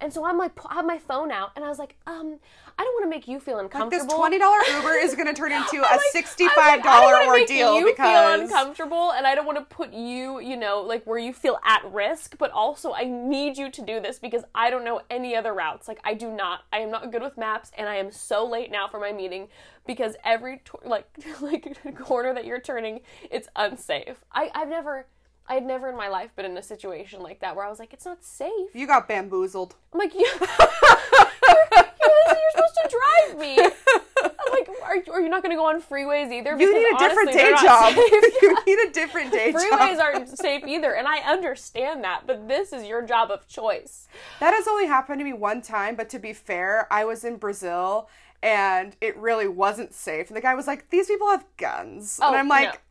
And 0.00 0.12
so 0.12 0.24
I'm 0.24 0.38
like, 0.38 0.52
I 0.68 0.74
have 0.74 0.86
my 0.86 0.98
phone 0.98 1.32
out, 1.32 1.50
and 1.56 1.64
I 1.64 1.68
was 1.68 1.78
like, 1.78 1.96
um, 2.06 2.38
I 2.78 2.84
don't 2.84 2.94
want 2.94 3.04
to 3.04 3.10
make 3.10 3.26
you 3.26 3.40
feel 3.40 3.58
uncomfortable. 3.58 3.98
Like 3.98 4.08
this 4.08 4.16
twenty 4.16 4.38
dollar 4.38 4.58
Uber 4.76 4.94
is 4.94 5.14
going 5.14 5.26
to 5.26 5.34
turn 5.34 5.52
into 5.52 5.76
a 5.78 5.82
like- 5.82 6.00
sixty-five 6.12 6.56
I'm 6.56 6.78
like, 6.78 6.86
I 6.86 7.00
don't 7.00 7.12
wanna 7.26 7.32
make 7.32 7.42
ordeal 7.50 7.78
you 7.78 7.86
because 7.86 8.06
feel 8.06 8.40
uncomfortable, 8.42 9.12
and 9.12 9.26
I 9.26 9.34
don't 9.34 9.46
want 9.46 9.58
to 9.58 9.64
put 9.64 9.92
you, 9.92 10.40
you 10.40 10.56
know, 10.56 10.80
like 10.80 11.04
where 11.04 11.18
you 11.18 11.32
feel 11.32 11.58
at 11.64 11.82
risk. 11.92 12.38
But 12.38 12.50
also, 12.52 12.92
I 12.92 13.04
need 13.04 13.58
you 13.58 13.70
to 13.70 13.82
do 13.82 14.00
this 14.00 14.18
because 14.18 14.44
I 14.54 14.70
don't 14.70 14.84
know 14.84 15.00
any 15.10 15.34
other 15.34 15.52
routes. 15.52 15.88
Like 15.88 15.98
I 16.04 16.14
do 16.14 16.30
not. 16.30 16.60
I 16.72 16.78
am 16.78 16.90
not 16.90 17.10
good 17.10 17.22
with 17.22 17.36
maps, 17.36 17.72
and 17.76 17.88
I 17.88 17.96
am 17.96 18.10
so 18.12 18.46
late 18.46 18.70
now 18.70 18.86
for 18.88 19.00
my 19.00 19.12
meeting 19.12 19.48
because 19.86 20.14
every 20.24 20.62
like 20.84 21.06
like 21.40 21.98
corner 21.98 22.32
that 22.34 22.44
you're 22.44 22.60
turning, 22.60 23.00
it's 23.30 23.48
unsafe. 23.56 24.24
I 24.32 24.50
I've 24.54 24.68
never. 24.68 25.06
I 25.48 25.54
had 25.54 25.64
never 25.64 25.88
in 25.88 25.96
my 25.96 26.08
life 26.08 26.34
been 26.36 26.44
in 26.44 26.56
a 26.56 26.62
situation 26.62 27.20
like 27.22 27.40
that 27.40 27.56
where 27.56 27.64
I 27.64 27.70
was 27.70 27.78
like, 27.78 27.92
it's 27.94 28.04
not 28.04 28.22
safe. 28.22 28.68
you 28.74 28.86
got 28.86 29.08
bamboozled. 29.08 29.74
I'm 29.92 29.98
like, 29.98 30.14
you, 30.14 30.20
you're, 30.40 31.66
you're, 31.70 32.50
supposed 32.52 32.74
to 32.82 32.90
drive 32.90 33.38
me. 33.38 33.58
I'm 33.58 34.30
like, 34.52 34.68
are, 34.84 34.96
you- 34.96 35.12
are 35.12 35.20
you 35.20 35.28
not 35.28 35.42
going 35.42 35.50
to 35.50 35.56
go 35.56 35.66
on 35.66 35.80
freeways 35.80 36.30
either? 36.32 36.50
You 36.50 36.58
Because 36.58 36.74
need 36.74 36.94
a 36.94 36.98
different 36.98 37.32
day 37.32 37.52
job. 37.62 37.94
you 38.42 38.56
need 38.66 38.88
a 38.88 38.92
different 38.92 39.32
day 39.32 39.52
Freeways 39.52 39.70
job. 39.70 39.80
Freeways 39.80 39.98
aren't 40.00 40.28
safe 40.38 40.64
either, 40.66 40.94
and 40.94 41.06
I 41.08 41.18
understand 41.20 42.04
that, 42.04 42.26
but 42.26 42.46
this 42.48 42.72
is 42.72 42.84
your 42.86 43.02
job 43.02 43.30
of 43.30 43.46
choice. 43.48 44.08
That 44.40 44.52
has 44.54 44.66
only 44.68 44.86
happened 44.86 45.20
to 45.20 45.24
me 45.24 45.32
one 45.32 45.62
time, 45.62 45.96
but 45.96 46.08
to 46.10 46.18
be 46.18 46.32
fair, 46.32 46.86
I 46.92 47.04
was 47.04 47.24
in 47.24 47.36
Brazil 47.36 48.08
and 48.42 48.94
it 49.00 49.16
really 49.16 49.48
wasn't 49.48 49.92
safe. 49.92 50.28
And 50.28 50.36
the 50.36 50.40
guy 50.40 50.54
was 50.54 50.68
like, 50.68 50.90
"These 50.90 51.08
people 51.08 51.28
have 51.28 51.44
guns," 51.56 52.20
and 52.22 52.34
Oh, 52.34 52.38
I'm 52.38 52.46
like, 52.46 52.72
no. 52.72 52.87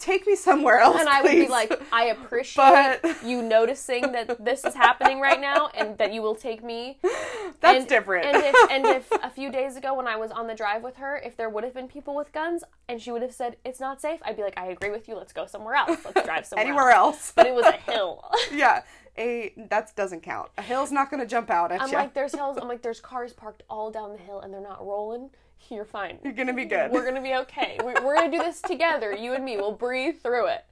"Take 0.00 0.26
me 0.26 0.34
somewhere 0.34 0.78
else." 0.80 0.98
And 0.98 1.08
I 1.08 1.22
would 1.22 1.30
be 1.30 1.46
like, 1.46 1.80
I 1.92 2.06
appreciate 2.06 3.00
But- 3.02 3.22
you 3.24 3.42
noticing 3.42 4.10
that 4.12 4.44
this 4.44 4.64
is 4.64 4.74
happening 4.74 5.20
right 5.20 5.40
now, 5.40 5.68
and 5.74 5.96
that 5.98 6.12
you 6.12 6.22
will 6.22 6.34
take 6.34 6.64
me. 6.64 6.98
"That's 7.60 7.78
and, 7.80 7.86
different." 7.88 8.26
And 8.26 8.36
if, 8.44 8.70
and 8.72 8.86
if 8.86 9.12
a 9.22 9.30
few 9.30 9.52
days 9.52 9.76
ago 9.76 9.94
when 9.94 10.08
I 10.08 10.16
was 10.16 10.32
on 10.32 10.48
the 10.48 10.54
drive 10.54 10.82
with 10.82 10.96
her, 10.96 11.16
if 11.24 11.36
there 11.36 11.48
would 11.48 11.62
have 11.62 11.74
been 11.74 11.86
people 11.86 12.16
with 12.16 12.32
guns 12.32 12.64
and 12.88 13.00
she 13.00 13.12
would 13.12 13.22
have 13.22 13.32
said 13.34 13.56
it's 13.64 13.78
not 13.78 14.00
safe, 14.00 14.18
I'd 14.24 14.36
be 14.36 14.42
like, 14.42 14.58
I 14.58 14.66
agree 14.66 14.90
with 14.90 15.06
you. 15.06 15.14
Let's 15.16 15.32
go 15.32 15.46
somewhere 15.46 15.74
else. 15.74 16.00
Let's 16.04 16.22
drive 16.24 16.46
somewhere 16.46 16.66
Anywhere 16.66 16.90
else. 16.90 17.14
else. 17.16 17.32
But 17.36 17.46
it 17.46 17.54
was 17.54 17.66
a 17.66 17.72
hill. 17.92 18.24
yeah, 18.52 18.82
a 19.18 19.52
that 19.68 19.94
doesn't 19.96 20.22
count. 20.22 20.50
A 20.58 20.62
hill's 20.62 20.90
not 20.90 21.10
going 21.10 21.20
to 21.20 21.26
jump 21.26 21.50
out 21.50 21.70
at 21.72 21.82
I'm 21.82 21.88
you. 21.88 21.94
like, 21.96 22.14
there's 22.14 22.34
hills. 22.34 22.58
I'm 22.60 22.68
like, 22.68 22.82
there's 22.82 23.00
cars 23.00 23.32
parked 23.32 23.62
all 23.68 23.90
down 23.90 24.12
the 24.12 24.18
hill 24.18 24.40
and 24.40 24.52
they're 24.52 24.60
not 24.62 24.84
rolling. 24.84 25.30
You're 25.68 25.84
fine. 25.84 26.18
You're 26.24 26.32
gonna 26.32 26.52
be 26.54 26.64
good. 26.64 26.90
We're 26.90 27.04
gonna 27.04 27.20
be 27.22 27.34
okay. 27.34 27.78
We- 27.84 27.94
We're 27.94 28.16
gonna 28.16 28.30
do 28.30 28.38
this 28.38 28.60
together. 28.60 29.12
You 29.12 29.34
and 29.34 29.44
me. 29.44 29.56
We'll 29.56 29.72
breathe 29.72 30.20
through 30.22 30.46
it. 30.46 30.64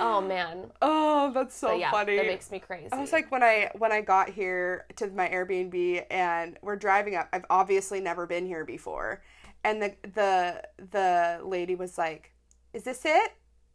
Oh 0.00 0.20
man. 0.20 0.72
oh, 0.82 1.30
that's 1.32 1.56
so 1.56 1.68
But 1.68 1.78
yeah, 1.78 1.90
funny. 1.90 2.16
that 2.16 2.26
makes 2.26 2.50
me 2.50 2.58
crazy. 2.58 2.88
I 2.92 3.00
was 3.00 3.12
like 3.12 3.30
when 3.30 3.42
I 3.42 3.70
when 3.78 3.92
I 3.92 4.00
got 4.00 4.28
here 4.28 4.86
to 4.96 5.06
my 5.08 5.28
Airbnb 5.28 6.04
and 6.10 6.58
we're 6.62 6.76
driving 6.76 7.14
up. 7.16 7.28
I've 7.32 7.46
obviously 7.48 8.00
never 8.00 8.26
been 8.26 8.46
here 8.46 8.64
before, 8.64 9.22
and 9.64 9.80
the 9.80 9.94
the 10.14 10.62
the 10.90 11.40
lady 11.44 11.74
was 11.76 11.96
like, 11.96 12.32
"Is 12.72 12.82
this 12.82 13.04
it?" 13.04 13.32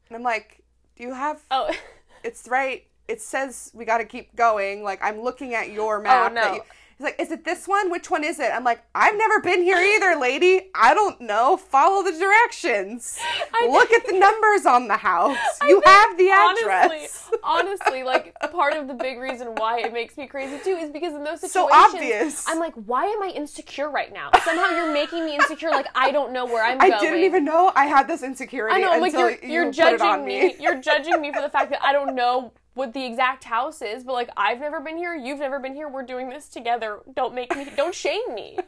And 0.09 0.17
I'm 0.17 0.23
like, 0.23 0.63
"Do 0.95 1.03
you 1.03 1.13
have? 1.13 1.41
oh, 1.51 1.73
It's 2.23 2.47
right. 2.47 2.85
It 3.07 3.19
says 3.21 3.71
we 3.73 3.83
got 3.83 3.97
to 3.97 4.05
keep 4.05 4.35
going. 4.35 4.83
Like 4.83 4.99
I'm 5.01 5.21
looking 5.21 5.55
at 5.55 5.71
your 5.71 5.99
oh, 5.99 6.03
map. 6.03 6.33
that 6.35 6.53
no. 6.53 6.63
You- 7.01 7.05
He's 7.07 7.17
like, 7.17 7.19
"Is 7.19 7.31
it 7.31 7.43
this 7.45 7.67
one? 7.67 7.89
Which 7.91 8.09
one 8.11 8.23
is 8.23 8.39
it?" 8.39 8.51
I'm 8.53 8.63
like, 8.63 8.83
"I've 8.93 9.15
never 9.17 9.39
been 9.41 9.63
here 9.63 9.77
either, 9.77 10.15
lady. 10.19 10.69
I 10.75 10.93
don't 10.93 11.19
know. 11.21 11.57
Follow 11.57 12.03
the 12.03 12.11
directions. 12.17 13.17
Look 13.69 13.91
at 13.91 14.05
the 14.07 14.17
numbers 14.17 14.65
on 14.65 14.87
the 14.87 14.97
house. 14.97 15.37
You 15.67 15.81
have 15.85 16.17
the 16.17 16.29
address." 16.29 17.27
honestly, 17.33 17.37
honestly, 17.43 18.03
like 18.11 18.35
part 18.51 18.73
of 18.75 18.87
the 18.87 18.93
big 18.93 19.17
reason 19.19 19.47
why 19.55 19.79
it 19.79 19.93
makes 19.93 20.17
me 20.17 20.27
crazy 20.27 20.59
too 20.63 20.75
is 20.77 20.89
because 20.91 21.13
in 21.13 21.23
those 21.23 21.41
situations, 21.41 21.53
So 21.53 21.69
obvious. 21.73 22.45
I'm 22.47 22.59
like, 22.59 22.73
why 22.85 23.05
am 23.05 23.23
I 23.23 23.27
insecure 23.35 23.89
right 23.89 24.11
now? 24.13 24.29
Somehow 24.43 24.69
you're 24.75 24.93
making 24.93 25.25
me 25.25 25.35
insecure. 25.35 25.71
Like 25.71 25.87
I 25.95 26.11
don't 26.11 26.33
know 26.33 26.45
where 26.45 26.63
I'm 26.63 26.79
I 26.81 26.89
going. 26.89 27.01
didn't 27.01 27.23
even 27.23 27.45
know 27.45 27.71
I 27.75 27.85
had 27.85 28.07
this 28.07 28.23
insecurity 28.23 28.75
I 28.75 28.79
know, 28.79 28.99
like 28.99 29.13
until 29.13 29.29
you're, 29.29 29.39
you 29.43 29.49
you're 29.51 29.65
put 29.67 29.75
judging 29.75 29.95
it 30.07 30.09
on 30.09 30.25
me. 30.25 30.47
me. 30.47 30.55
You're 30.59 30.79
judging 30.79 31.19
me 31.21 31.31
for 31.33 31.41
the 31.41 31.49
fact 31.49 31.71
that 31.71 31.83
I 31.83 31.93
don't 31.93 32.15
know 32.15 32.51
what 32.73 32.93
the 32.93 33.05
exact 33.05 33.43
house 33.43 33.81
is, 33.81 34.03
but 34.03 34.13
like 34.13 34.29
I've 34.37 34.59
never 34.59 34.79
been 34.79 34.97
here, 34.97 35.15
you've 35.15 35.39
never 35.39 35.59
been 35.59 35.73
here, 35.75 35.87
we're 35.89 36.03
doing 36.05 36.29
this 36.29 36.47
together. 36.49 36.99
Don't 37.15 37.33
make 37.35 37.55
me 37.55 37.67
don't 37.75 37.93
shame 37.95 38.33
me. 38.33 38.57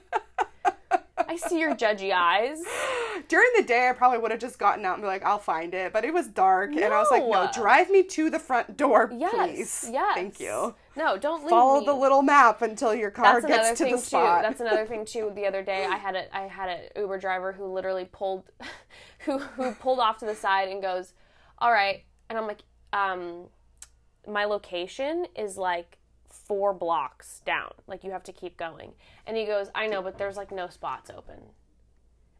I 1.26 1.38
see 1.38 1.60
your 1.60 1.74
judgy 1.76 2.12
eyes. 2.12 2.62
During 3.28 3.48
the 3.56 3.64
day, 3.64 3.88
I 3.90 3.94
probably 3.94 4.18
would 4.20 4.32
have 4.32 4.40
just 4.42 4.60
gotten 4.60 4.84
out 4.86 4.96
and 4.96 5.02
be 5.04 5.08
like, 5.08 5.24
"I'll 5.24 5.40
find 5.40 5.74
it," 5.74 5.94
but 5.94 6.04
it 6.04 6.14
was 6.14 6.28
dark, 6.28 6.72
and 6.76 6.84
I 6.94 7.00
was 7.00 7.08
like, 7.12 7.24
"No, 7.24 7.46
No. 7.46 7.52
drive 7.54 7.90
me 7.90 8.04
to 8.04 8.30
the 8.30 8.40
front 8.40 8.76
door, 8.76 9.10
Yes. 9.16 9.34
please. 9.34 9.90
Yes. 9.94 10.16
Thank 10.16 10.40
you. 10.40 10.76
No, 10.96 11.18
don't 11.18 11.42
leave 11.42 11.50
Follow 11.52 11.80
me. 11.80 11.86
the 11.86 11.94
little 11.94 12.22
map 12.24 12.62
until 12.62 12.94
your 12.94 13.10
car 13.10 13.42
That's 13.42 13.46
gets 13.46 13.78
to 13.80 13.86
the 13.86 13.98
spot." 13.98 14.40
too. 14.44 14.48
That's 14.50 14.62
another 14.62 14.86
thing 14.86 15.06
too. 15.06 15.32
The 15.34 15.46
other 15.48 15.64
day, 15.64 15.86
I 15.86 15.96
had 15.96 16.16
a 16.16 16.36
I 16.36 16.42
had 16.48 16.70
an 16.70 16.80
Uber 16.98 17.20
driver 17.20 17.54
who 17.54 17.66
literally 17.72 18.06
pulled, 18.12 18.44
who 19.20 19.38
who 19.40 19.72
pulled 19.76 20.00
off 20.00 20.18
to 20.20 20.26
the 20.26 20.36
side 20.36 20.68
and 20.70 20.82
goes, 20.82 21.14
"All 21.60 21.72
right," 21.72 22.04
and 22.30 22.38
I'm 22.38 22.48
like, 22.48 22.62
um, 22.92 23.48
my 24.28 24.46
location 24.46 25.26
is 25.36 25.58
like 25.58 25.98
four 26.30 26.74
blocks 26.74 27.42
down. 27.46 27.72
Like 27.88 28.04
you 28.04 28.12
have 28.12 28.24
to 28.24 28.32
keep 28.34 28.58
going. 28.58 28.94
And 29.28 29.38
he 29.38 29.46
goes, 29.46 29.70
"I 29.76 29.88
know, 29.88 30.02
but 30.02 30.18
there's 30.18 30.38
like 30.38 30.52
no 30.52 30.68
spots 30.68 31.10
open." 31.10 31.40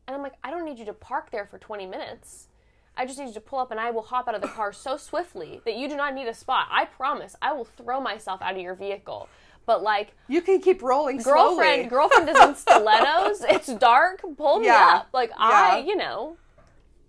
And 0.08 0.16
I'm 0.16 0.22
like, 0.24 0.34
"I 0.44 0.50
don't 0.52 0.66
need 0.66 0.80
you 0.80 0.86
to 0.86 0.94
park 0.94 1.32
there 1.32 1.46
for 1.46 1.58
20 1.58 1.86
minutes." 1.86 2.48
I 2.96 3.06
just 3.08 3.18
need 3.18 3.28
you 3.30 3.34
to 3.34 3.40
pull 3.42 3.58
up 3.58 3.72
and 3.72 3.80
I 3.80 3.90
will 3.90 4.04
hop 4.04 4.28
out 4.28 4.36
of 4.36 4.42
the 4.42 4.48
car 4.48 4.72
so 4.72 4.98
swiftly 4.98 5.62
that 5.66 5.76
you 5.76 5.90
do 5.90 5.96
not 5.96 6.14
need 6.14 6.28
a 6.28 6.34
spot. 6.34 6.68
I 6.70 6.86
promise. 6.86 7.36
I 7.42 7.52
will 7.54 7.66
throw 7.66 8.00
myself 8.00 8.40
out 8.44 8.54
of 8.56 8.62
your 8.62 8.76
vehicle. 8.76 9.30
But 9.66 9.82
like 9.82 10.14
you 10.28 10.42
can 10.42 10.62
keep 10.62 10.84
rolling 10.84 11.18
girlfriend 11.18 11.90
slowly. 11.90 11.90
girlfriend 11.90 12.30
is 12.30 12.38
in 12.38 12.54
stilettos 12.56 13.42
it's 13.50 13.74
dark 13.76 14.22
pull 14.38 14.60
me 14.60 14.66
Yeah. 14.66 14.96
up 14.98 15.08
like 15.14 15.32
i 15.38 15.78
you 15.88 15.96
know 15.96 16.36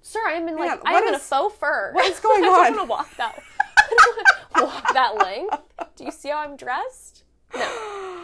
sir 0.03 0.21
i 0.29 0.35
am 0.35 0.47
in 0.47 0.55
like 0.57 0.69
Man, 0.85 0.95
i 0.95 0.99
am 0.99 1.09
in 1.09 1.15
a 1.15 1.17
is- 1.17 1.27
faux 1.27 1.53
fur 1.57 1.91
what 1.93 2.07
is 2.09 2.21
going 2.27 2.45
i 2.45 2.47
on? 2.47 2.55
don't 2.77 2.77
want 2.77 2.77
to 2.77 2.85
walk 2.85 3.17
that 3.17 3.43
I 3.77 4.61
don't 4.61 4.67
wanna 4.69 4.73
walk 4.73 4.84
that 4.95 5.15
length 5.17 5.59
do 5.97 6.05
you 6.05 6.11
see 6.11 6.29
how 6.31 6.39
i'm 6.39 6.57
dressed 6.57 7.25
no 7.55 7.61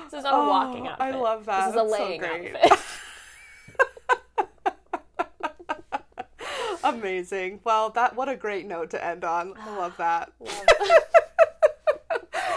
this 0.05 0.19
is 0.19 0.25
not 0.25 0.33
a 0.35 0.37
oh, 0.37 0.49
walking 0.49 0.87
Oh, 0.87 0.91
outfit 0.91 1.07
I 1.07 1.11
love 1.19 1.45
that. 1.47 1.67
this 1.67 1.75
is 1.75 1.81
a 1.81 1.85
That's 1.85 1.97
so 1.97 2.05
laying 2.05 2.21
great. 2.21 2.57
outfit 2.57 2.81
Amazing. 6.83 7.61
Well, 7.63 7.91
that 7.91 8.17
what 8.17 8.29
a 8.31 8.37
great 8.37 8.67
note 8.67 8.91
to 8.91 9.05
end 9.05 9.23
on. 9.25 9.53
I 9.57 9.61
ah, 9.69 9.77
love 9.79 9.97
that. 9.99 10.33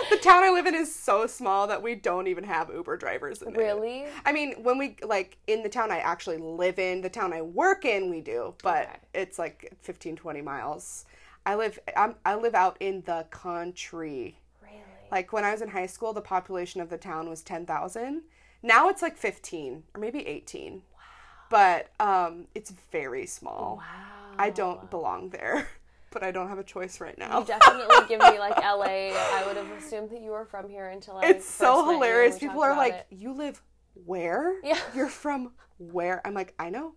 the 0.09 0.17
town 0.21 0.43
I 0.43 0.49
live 0.49 0.65
in 0.65 0.73
is 0.75 0.93
so 0.95 1.27
small 1.27 1.67
that 1.67 1.81
we 1.83 1.95
don't 1.95 2.27
even 2.27 2.45
have 2.45 2.69
Uber 2.73 2.95
drivers 2.97 3.41
in 3.41 3.49
it. 3.49 3.57
really 3.57 4.05
I 4.25 4.31
mean, 4.31 4.53
when 4.63 4.77
we 4.77 4.95
like 5.03 5.37
in 5.47 5.61
the 5.61 5.69
town 5.69 5.91
I 5.91 5.97
actually 5.99 6.37
live 6.37 6.79
in, 6.79 7.01
the 7.01 7.09
town 7.09 7.33
I 7.33 7.41
work 7.41 7.83
in, 7.85 8.09
we 8.09 8.21
do, 8.21 8.53
but 8.63 8.83
Okay. 8.87 8.97
it's 9.13 9.37
like 9.37 9.73
15, 9.81 10.15
20 10.15 10.41
miles. 10.41 11.05
I 11.45 11.55
live 11.55 11.79
I'm, 11.95 12.15
I 12.25 12.35
live 12.35 12.55
out 12.55 12.77
in 12.79 13.03
the 13.05 13.25
country. 13.29 14.39
Really? 14.61 14.81
Like 15.11 15.33
when 15.33 15.43
I 15.43 15.51
was 15.51 15.61
in 15.61 15.69
high 15.69 15.85
school, 15.87 16.13
the 16.13 16.21
population 16.21 16.81
of 16.81 16.89
the 16.89 16.97
town 16.97 17.29
was 17.29 17.41
10,000. 17.41 18.23
Now 18.61 18.89
it's 18.89 19.01
like 19.01 19.17
15 19.17 19.83
or 19.93 19.99
maybe 20.01 20.25
18. 20.25 20.73
Wow. 20.73 20.81
But 21.49 21.89
um, 21.99 22.47
it's 22.55 22.71
very 22.91 23.25
small. 23.25 23.77
wow. 23.77 24.35
I 24.39 24.49
don't 24.49 24.89
belong 24.89 25.29
there, 25.29 25.67
but 26.11 26.23
I 26.23 26.31
don't 26.31 26.47
have 26.47 26.57
a 26.59 26.63
choice 26.63 26.99
right 26.99 27.17
now. 27.17 27.39
You 27.41 27.45
definitely 27.59 27.95
give 28.07 28.19
me 28.21 28.39
like 28.39 28.57
LA. 28.57 29.11
I 29.13 29.43
would 29.45 29.57
have 29.57 29.69
assumed 29.71 30.09
that 30.11 30.21
you 30.21 30.31
were 30.31 30.45
from 30.45 30.69
here 30.69 30.87
until 30.89 31.17
I. 31.17 31.27
it's 31.27 31.45
so 31.47 31.91
hilarious. 31.91 32.39
People 32.39 32.61
are 32.63 32.75
like, 32.75 32.93
it. 32.93 33.07
"You 33.11 33.33
live 33.33 33.61
where? 34.05 34.55
Yeah. 34.63 34.79
You're 34.95 35.09
from 35.09 35.51
where?" 35.77 36.25
I'm 36.25 36.33
like, 36.33 36.55
"I 36.57 36.69
know. 36.69 36.95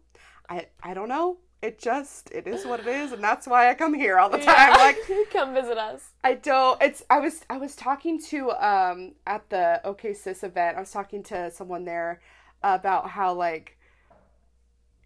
I 0.48 0.68
I 0.82 0.94
don't 0.94 1.09
know. 1.09 1.39
It 1.62 1.78
just 1.78 2.30
it 2.32 2.46
is 2.46 2.66
what 2.66 2.80
it 2.80 2.86
is, 2.86 3.12
and 3.12 3.24
that's 3.24 3.46
why 3.46 3.68
I 3.70 3.74
come 3.74 3.94
here 3.94 4.18
all 4.18 4.28
the 4.28 4.38
time." 4.38 4.46
Yeah. 4.46 4.76
Like 4.76 4.98
come 5.32 5.54
visit 5.54 5.78
us. 5.78 6.10
I 6.22 6.34
don't. 6.34 6.80
It's. 6.82 7.02
I 7.08 7.18
was. 7.18 7.44
I 7.48 7.56
was 7.56 7.74
talking 7.74 8.20
to 8.24 8.50
um 8.52 9.12
at 9.26 9.48
the 9.50 9.80
OK 9.84 10.12
Sis 10.12 10.44
event. 10.44 10.76
I 10.76 10.80
was 10.80 10.90
talking 10.90 11.22
to 11.24 11.50
someone 11.50 11.84
there 11.84 12.20
about 12.62 13.10
how 13.10 13.32
like 13.32 13.78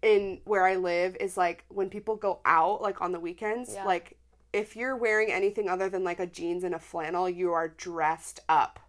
in 0.01 0.41
where 0.45 0.65
I 0.65 0.75
live 0.75 1.15
is 1.19 1.37
like 1.37 1.63
when 1.69 1.89
people 1.89 2.15
go 2.15 2.39
out 2.45 2.81
like 2.81 3.01
on 3.01 3.11
the 3.11 3.19
weekends, 3.19 3.73
Yeah. 3.73 3.85
like 3.85 4.17
if 4.51 4.75
you're 4.75 4.97
wearing 4.97 5.31
anything 5.31 5.69
other 5.69 5.89
than 5.89 6.03
like 6.03 6.19
a 6.19 6.25
jeans 6.27 6.63
and 6.63 6.75
a 6.75 6.79
flannel, 6.79 7.29
you 7.29 7.51
are 7.53 7.69
dressed 7.69 8.39
up. 8.49 8.79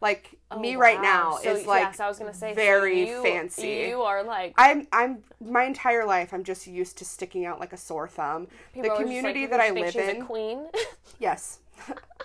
Like 0.00 0.38
me 0.58 0.76
right 0.76 0.98
Oh, 0.98 1.02
now 1.02 1.38
So, 1.42 1.52
is 1.54 1.66
like 1.66 1.82
yes, 1.82 2.00
I 2.00 2.08
was 2.08 2.18
gonna 2.18 2.32
say 2.34 2.52
so 2.52 2.54
very 2.54 3.08
you- 3.08 3.22
fancy. 3.22 3.86
You 3.88 4.02
are 4.02 4.22
like 4.22 4.54
I'm 4.56 4.86
I'm 4.92 5.18
my 5.40 5.64
entire 5.64 6.06
life 6.06 6.32
I'm 6.32 6.42
just 6.44 6.66
used 6.66 6.96
to 6.98 7.04
sticking 7.04 7.44
out 7.44 7.60
like 7.60 7.72
a 7.72 7.76
sore 7.76 8.08
thumb. 8.08 8.48
people 8.72 8.90
the 8.90 8.96
community 9.02 9.42
like, 9.42 9.50
that 9.50 9.60
I 9.60 9.70
live 9.70 9.94
in, 9.96 10.22
a 10.22 10.24
queen. 10.24 10.66
yes, 11.18 11.58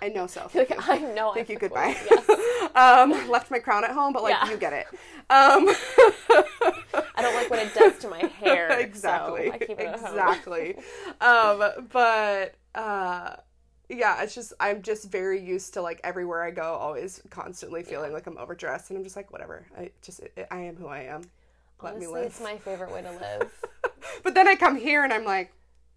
I 0.02 0.08
know 0.08 0.26
so. 0.26 0.50
like 0.54 0.72
I 0.88 0.98
know. 0.98 1.32
Thank 1.34 1.48
I'm 1.48 1.52
you. 1.54 1.58
Goodbye. 1.58 1.96
Yes. 2.10 2.70
um, 2.74 3.28
left 3.30 3.50
my 3.50 3.58
crown 3.58 3.84
at 3.84 3.90
home, 3.90 4.12
but 4.12 4.22
like 4.22 4.34
Yeah. 4.34 4.50
you 4.50 4.56
get 4.56 4.72
it. 4.72 4.86
Um, 5.28 5.68
I 7.14 7.22
don't 7.22 7.34
like 7.34 7.50
what 7.50 7.58
it 7.58 7.74
does 7.74 7.98
to 7.98 8.08
my 8.08 8.20
hair. 8.40 8.78
exactly. 8.80 9.48
So 9.48 9.52
I 9.52 9.58
keep 9.58 9.78
it 9.80 9.94
exactly. 9.94 10.76
um, 11.20 11.88
but 11.92 12.54
uh, 12.74 13.36
yeah, 13.88 14.22
it's 14.22 14.34
just 14.34 14.52
I'm 14.60 14.82
just 14.82 15.10
very 15.10 15.40
used 15.40 15.74
to 15.74 15.82
like 15.82 16.00
everywhere 16.04 16.42
I 16.44 16.50
go, 16.50 16.74
always 16.74 17.22
constantly 17.30 17.82
feeling 17.82 18.12
like 18.12 18.26
I'm 18.26 18.38
overdressed, 18.38 18.90
and 18.90 18.98
I'm 18.98 19.04
just 19.04 19.16
like 19.16 19.32
whatever. 19.32 19.66
I 19.78 19.90
just 20.02 20.20
I 20.36 20.46
I 20.50 20.58
am 20.60 20.76
who 20.76 20.86
I 20.88 21.00
am. 21.00 21.22
Let 21.82 21.98
me 21.98 22.06
Honestly, 22.06 22.14
live. 22.14 22.26
it's 22.26 22.40
my 22.40 22.56
favorite 22.58 22.92
way 22.92 23.02
to 23.02 23.10
live. 23.12 23.52
But 24.22 24.34
then 24.34 24.48
I 24.48 24.54
come 24.54 24.76
here 24.76 25.02
and 25.04 25.12
I'm 25.12 25.24
like, 25.24 25.52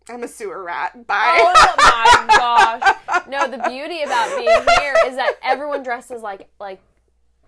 I'm 0.10 0.24
a 0.24 0.28
sewer 0.28 0.64
rat. 0.64 1.06
Bye. 1.08 1.38
oh 1.40 1.76
my 1.78 2.36
gosh! 3.10 3.28
No, 3.28 3.48
the 3.48 3.60
beauty 3.70 4.02
about 4.02 4.36
being 4.36 4.50
here 4.80 4.96
is 5.06 5.16
that 5.16 5.36
everyone 5.44 5.84
dresses 5.84 6.22
like 6.22 6.50
like 6.60 6.82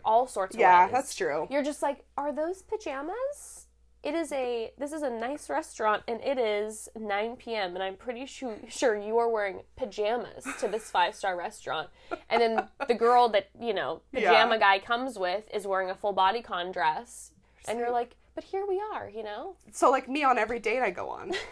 all 0.05 0.27
sorts 0.27 0.55
of 0.55 0.61
yeah, 0.61 0.85
ways. 0.85 0.93
that's 0.93 1.15
true. 1.15 1.47
You're 1.49 1.63
just 1.63 1.81
like, 1.81 2.05
are 2.17 2.31
those 2.31 2.61
pajamas? 2.61 3.60
It 4.03 4.15
is 4.15 4.31
a 4.31 4.71
this 4.79 4.91
is 4.93 5.03
a 5.03 5.09
nice 5.11 5.47
restaurant 5.47 6.01
and 6.07 6.19
it 6.21 6.39
is 6.39 6.89
9 6.97 7.35
p.m. 7.35 7.75
and 7.75 7.83
I'm 7.83 7.95
pretty 7.95 8.25
sure 8.25 8.57
sure 8.67 8.95
you 8.97 9.17
are 9.19 9.29
wearing 9.29 9.61
pajamas 9.75 10.47
to 10.59 10.67
this 10.67 10.89
five 10.91 11.13
star 11.13 11.37
restaurant. 11.37 11.89
And 12.29 12.41
then 12.41 12.67
the 12.87 12.95
girl 12.95 13.29
that 13.29 13.49
you 13.59 13.73
know 13.75 14.01
pajama 14.11 14.55
Yeah. 14.55 14.59
guy 14.59 14.79
comes 14.79 15.19
with 15.19 15.43
is 15.53 15.67
wearing 15.67 15.91
a 15.91 15.95
full 15.95 16.13
body 16.13 16.41
con 16.41 16.71
dress, 16.71 17.31
and 17.67 17.77
you're 17.77 17.91
like, 17.91 18.15
but 18.33 18.43
here 18.43 18.65
we 18.67 18.81
are, 18.93 19.07
you 19.07 19.21
know. 19.21 19.55
So 19.71 19.91
like 19.91 20.09
me 20.09 20.23
on 20.23 20.39
every 20.39 20.57
date 20.59 20.81
I 20.81 20.89
go 20.89 21.07
on. 21.09 21.33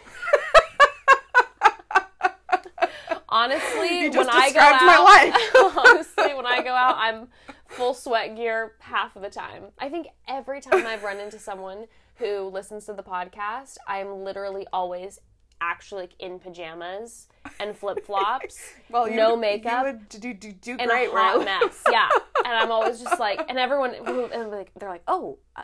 Honestly, 3.32 4.08
when 4.08 4.28
I 4.28 4.50
go 4.50 4.58
out, 4.58 4.82
my 4.82 4.98
life. 4.98 5.76
honestly, 5.76 6.34
when 6.34 6.46
I 6.46 6.62
go 6.62 6.70
out, 6.74 6.96
I'm 6.98 7.28
full 7.68 7.94
sweat 7.94 8.34
gear 8.34 8.72
half 8.80 9.14
of 9.14 9.22
the 9.22 9.30
time. 9.30 9.66
I 9.78 9.88
think 9.88 10.08
every 10.26 10.60
time 10.60 10.84
I've 10.84 11.04
run 11.04 11.18
into 11.20 11.38
someone 11.38 11.86
who 12.20 12.48
listens 12.48 12.86
to 12.86 12.92
the 12.92 13.02
podcast, 13.02 13.78
I'm 13.88 14.22
literally 14.22 14.66
always 14.72 15.18
actually 15.60 16.02
like, 16.02 16.14
in 16.18 16.38
pajamas 16.38 17.28
and 17.58 17.76
flip 17.76 18.04
flops, 18.06 18.72
Well, 18.90 19.08
you, 19.08 19.16
no 19.16 19.34
you 19.34 19.40
makeup, 19.40 19.84
would 19.84 20.08
do 20.08 20.32
do, 20.32 20.52
do 20.52 20.76
and 20.78 20.88
great, 20.88 21.08
a 21.08 21.10
hot 21.10 21.44
mess. 21.44 21.82
Yeah, 21.90 22.08
and 22.44 22.54
I'm 22.54 22.70
always 22.70 23.00
just 23.00 23.18
like, 23.18 23.40
and 23.48 23.58
everyone, 23.58 23.94
and 23.94 24.50
like, 24.50 24.70
they're 24.78 24.88
like, 24.88 25.02
oh. 25.08 25.38
uh, 25.56 25.62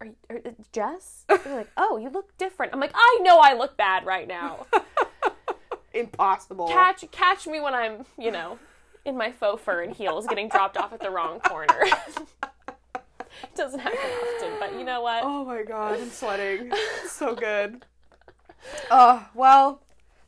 Are, 0.00 0.08
are, 0.30 0.36
are, 0.36 0.40
Jess? 0.72 1.24
They're 1.28 1.56
like, 1.56 1.70
oh, 1.76 1.98
you 1.98 2.08
look 2.08 2.36
different. 2.38 2.72
I'm 2.72 2.80
like, 2.80 2.92
I 2.94 3.18
know 3.22 3.38
I 3.38 3.54
look 3.54 3.76
bad 3.76 4.06
right 4.06 4.28
now. 4.28 4.66
Impossible. 5.94 6.68
catch 6.68 7.10
catch 7.10 7.46
me 7.46 7.58
when 7.60 7.74
I'm, 7.74 8.04
you 8.18 8.30
know, 8.30 8.58
in 9.06 9.16
my 9.16 9.32
faux 9.32 9.62
fur 9.62 9.82
and 9.82 9.94
heels 9.94 10.26
getting 10.26 10.48
dropped 10.48 10.76
off 10.76 10.92
at 10.92 11.00
the 11.00 11.10
wrong 11.10 11.40
corner. 11.40 11.80
It 13.42 13.54
doesn't 13.54 13.80
happen 13.80 13.98
often, 13.98 14.52
but 14.58 14.72
you 14.78 14.84
know 14.84 15.00
what? 15.02 15.22
Oh 15.24 15.44
my 15.44 15.62
god, 15.62 16.00
I'm 16.00 16.10
sweating. 16.10 16.72
So 17.08 17.34
good. 17.34 17.84
Uh, 18.90 19.24
well, 19.34 19.82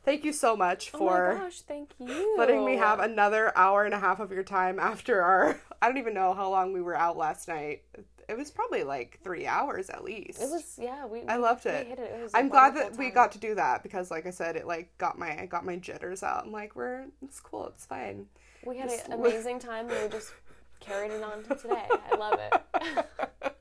thank 0.05 0.23
you 0.23 0.31
so 0.33 0.55
much 0.55 0.91
oh 0.93 0.97
for 0.99 1.33
my 1.35 1.39
gosh, 1.43 1.61
thank 1.61 1.91
you. 1.99 2.35
letting 2.37 2.65
me 2.65 2.75
have 2.77 2.99
another 2.99 3.51
hour 3.57 3.83
and 3.85 3.93
a 3.93 3.99
half 3.99 4.19
of 4.19 4.31
your 4.31 4.43
time 4.43 4.79
after 4.79 5.21
our 5.21 5.59
I 5.81 5.87
don't 5.87 5.97
even 5.97 6.13
know 6.13 6.33
how 6.33 6.49
long 6.49 6.73
we 6.73 6.81
were 6.81 6.95
out 6.95 7.17
last 7.17 7.47
night. 7.47 7.83
It 8.27 8.37
was 8.37 8.51
probably 8.51 8.83
like 8.83 9.19
3 9.23 9.47
hours 9.47 9.89
at 9.89 10.03
least. 10.03 10.39
It 10.41 10.49
was 10.49 10.77
yeah, 10.79 11.05
we 11.07 11.23
I 11.27 11.37
loved 11.37 11.65
it. 11.65 11.87
it. 11.87 11.99
It 11.99 12.31
I'm 12.33 12.47
glad 12.49 12.75
that 12.75 12.95
we 12.97 13.09
got 13.09 13.31
to 13.33 13.39
do 13.39 13.55
that 13.55 13.81
because 13.81 14.11
like 14.11 14.25
I 14.27 14.29
said 14.29 14.55
it 14.55 14.67
like 14.67 14.95
got 14.99 15.17
my 15.17 15.41
I 15.41 15.45
got 15.47 15.65
my 15.65 15.77
jitters 15.77 16.21
out. 16.23 16.45
I'm 16.45 16.51
like 16.51 16.75
we're 16.75 17.05
it's 17.23 17.39
cool, 17.39 17.67
it's 17.67 17.85
fine. 17.85 18.27
we 18.65 18.77
had 18.77 18.89
just- 18.89 19.07
an 19.07 19.13
amazing 19.19 19.59
time 19.59 19.87
we 19.87 19.95
just 20.11 20.31
carried 20.79 21.11
it 21.11 21.23
on 21.23 21.43
to 21.43 21.55
today. 21.55 21.85
I 22.11 22.15
love 22.15 22.39
it. 22.39 23.05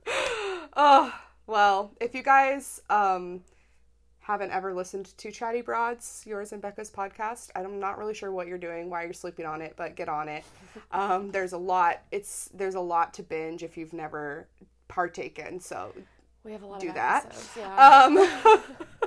Oh, 0.80 1.12
well, 1.48 1.90
if 2.00 2.14
you 2.14 2.22
guys 2.22 2.80
um 2.88 3.42
haven't 4.20 4.50
ever 4.52 4.72
listened 4.74 5.06
to 5.18 5.32
Chatty 5.32 5.60
Broads, 5.62 6.22
yours 6.26 6.52
and 6.52 6.62
Becca's 6.62 6.90
podcast, 6.90 7.48
I'm 7.56 7.80
not 7.80 7.98
really 7.98 8.14
sure 8.14 8.30
what 8.30 8.46
you're 8.46 8.58
doing, 8.58 8.88
why 8.90 9.02
you're 9.04 9.12
sleeping 9.12 9.44
on 9.46 9.60
it, 9.60 9.74
but 9.76 9.96
get 9.96 10.08
on 10.08 10.28
it. 10.28 10.44
Um 10.92 11.30
there's 11.32 11.52
a 11.52 11.58
lot 11.58 12.02
it's 12.12 12.48
there's 12.54 12.76
a 12.76 12.80
lot 12.80 13.12
to 13.14 13.22
binge 13.24 13.62
if 13.64 13.76
you've 13.76 13.92
never 13.92 14.46
partaken. 14.86 15.58
So, 15.60 15.92
We 16.44 16.52
have 16.52 16.62
a 16.62 16.66
lot 16.66 16.80
Do 16.80 16.88
of 16.90 16.94
that. 16.94 17.26
episodes. 17.26 17.50
Yeah. 17.56 18.04
um 18.04 18.64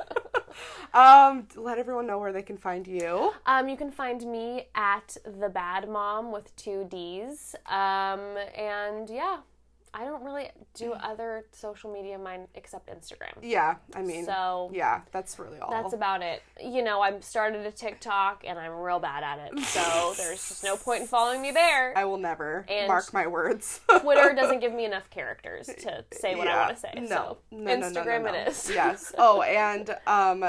um 0.94 1.48
let 1.56 1.78
everyone 1.78 2.08
know 2.08 2.20
where 2.20 2.34
they 2.34 2.42
can 2.42 2.58
find 2.58 2.88
you. 2.88 3.34
Um, 3.46 3.70
you 3.70 3.78
can 3.78 3.92
find 3.92 4.22
me 4.30 4.68
at 4.76 5.18
the 5.26 5.50
Bad 5.50 5.90
Mom 5.90 6.32
with 6.32 6.56
two 6.56 6.86
D's. 6.90 7.56
Um, 7.68 8.38
and 8.56 9.10
yeah, 9.10 9.38
I 9.94 10.06
don't 10.06 10.24
really 10.24 10.50
do 10.74 10.94
other 10.94 11.44
social 11.52 11.92
media 11.92 12.16
of 12.16 12.22
mine 12.22 12.48
except 12.56 12.88
Instagram. 12.90 13.34
Yeah, 13.42 13.76
I 13.94 14.02
mean 14.02 14.26
So 14.26 14.70
yeah, 14.74 15.02
that's 15.12 15.38
really 15.38 15.60
all. 15.60 15.70
that's 15.70 15.94
about 15.94 16.22
it. 16.22 16.42
You 16.64 16.82
know, 16.84 17.02
I've 17.02 17.24
started 17.24 17.66
a 17.66 17.72
TikTok 17.72 18.44
and 18.48 18.58
I'm 18.58 18.72
real 18.72 19.00
bad 19.00 19.24
at 19.24 19.52
it. 19.52 19.60
So 19.66 20.14
there's 20.18 20.48
just 20.48 20.64
no 20.64 20.78
point 20.78 21.02
in 21.02 21.08
following 21.08 21.42
me 21.42 21.52
there. 21.52 21.98
I 21.98 22.06
will 22.06 22.18
never 22.18 22.66
And- 22.70 22.88
mark 22.88 23.14
my 23.14 23.28
words. 23.28 23.82
Twitter 24.00 24.34
doesn't 24.36 24.60
give 24.62 24.74
me 24.74 24.86
enough 24.86 25.10
characters 25.10 25.68
to 25.68 26.06
say 26.14 26.36
what 26.36 26.48
I 26.48 26.56
want 26.66 26.76
to 26.76 26.80
say. 26.82 26.94
No. 26.96 27.08
So 27.08 27.38
No, 27.52 27.58
no, 27.58 27.76
no, 27.76 27.90
no, 27.90 28.02
Instagram 28.02 28.24
no. 28.24 28.34
it 28.34 28.48
is. 28.48 28.70
Yes. 28.74 29.14
Oh, 29.18 29.42
and 29.42 29.90
um, 30.08 30.44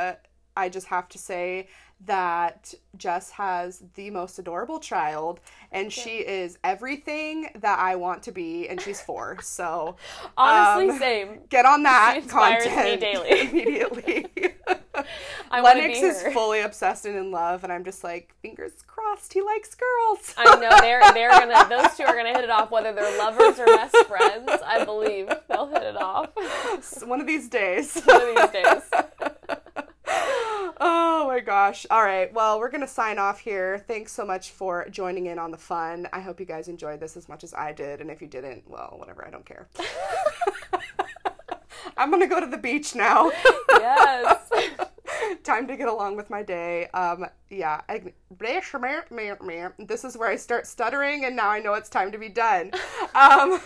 I 0.56 0.69
just 0.69 0.86
have 0.86 1.09
to 1.10 1.19
say 1.19 1.69
that 2.07 2.74
Jess 2.97 3.31
has 3.31 3.83
the 3.95 4.11
most 4.11 4.39
adorable 4.39 4.81
child, 4.81 5.41
and 5.70 5.93
she 5.93 6.19
is 6.19 6.59
everything 6.65 7.49
that 7.61 7.79
I 7.79 7.97
want 7.97 8.23
to 8.24 8.33
be, 8.33 8.69
and 8.69 8.81
she's 8.81 9.01
four. 9.01 9.39
So 9.43 9.97
Honestly, 10.37 10.91
um, 10.91 10.99
same. 10.99 11.39
get 11.49 11.65
on 11.65 11.83
that 11.85 12.15
She 12.16 12.23
inspires 12.23 12.65
me 12.66 12.70
content 12.70 13.01
daily. 13.01 13.41
immediately. 13.51 14.27
I 15.51 15.61
Lennox 15.61 15.99
is 16.01 16.23
fully 16.35 16.61
obsessed 16.61 17.07
and 17.07 17.16
in 17.16 17.31
love, 17.31 17.65
and 17.65 17.73
I'm 17.73 17.85
just 17.85 18.05
like, 18.05 18.35
fingers 18.43 18.73
crossed, 18.87 19.33
he 19.33 19.41
likes 19.43 19.74
girls. 19.74 20.35
I 20.37 20.45
know 20.57 20.70
they're 20.81 21.01
they're 21.12 21.31
gonna 21.31 21.69
those 21.69 21.97
two 21.97 22.05
are 22.05 22.15
gonna 22.15 22.33
hit 22.35 22.45
it 22.45 22.51
off 22.51 22.70
whether 22.70 22.93
they're 22.93 23.19
lovers 23.19 23.59
or 23.59 23.66
best 23.66 23.97
friends. 24.07 24.51
I 24.65 24.85
believe 24.85 25.31
they'll 25.49 25.69
hit 25.69 25.83
it 25.83 25.97
off 25.97 26.31
One 27.07 27.20
of 27.20 27.27
these 27.27 27.49
days. 27.49 27.95
one 28.05 28.23
of 28.23 28.37
these 28.37 28.51
days. 28.62 28.83
Oh 30.85 31.29
my 31.29 31.39
gosh. 31.39 31.87
All 31.93 32.03
right. 32.03 32.35
Well, 32.35 32.59
we're 32.59 32.69
going 32.69 32.81
to 32.81 32.89
sign 32.89 33.17
off 33.17 33.39
here. 33.39 33.85
Thanks 33.87 34.11
so 34.11 34.27
much 34.27 34.51
for 34.51 34.89
joining 34.91 35.27
in 35.27 35.39
on 35.39 35.53
the 35.53 35.57
fun. 35.57 36.09
I 36.13 36.19
hope 36.19 36.41
you 36.41 36.47
guys 36.47 36.67
enjoyed 36.67 36.99
this 36.99 37.17
as 37.17 37.29
much 37.29 37.45
as 37.45 37.55
I 37.55 37.73
did. 37.73 38.01
And 38.01 38.11
if 38.11 38.21
you 38.21 38.27
didn't, 38.27 38.69
well, 38.69 38.97
whatever. 38.99 39.25
I 39.25 39.31
don't 39.31 39.47
care. 39.47 39.69
I'm 41.97 42.11
going 42.11 42.21
to 42.21 42.27
go 42.27 42.41
to 42.41 42.49
the 42.49 42.59
beach 42.59 42.97
now. 42.97 43.31
Yes. 43.71 44.51
Time 45.45 45.69
to 45.69 45.77
get 45.77 45.87
along 45.87 46.17
with 46.17 46.31
my 46.31 46.43
day. 46.43 46.89
Um, 46.89 47.27
yeah. 47.49 47.83
I, 47.89 48.03
this 49.79 50.05
is 50.05 50.17
where 50.17 50.29
I 50.29 50.35
start 50.35 50.67
stuttering, 50.67 51.27
and 51.27 51.37
now 51.37 51.49
I 51.49 51.61
know 51.61 51.75
it's 51.75 51.89
time 51.89 52.11
to 52.11 52.19
be 52.19 52.29
done. 52.29 52.73
Um, 53.15 53.61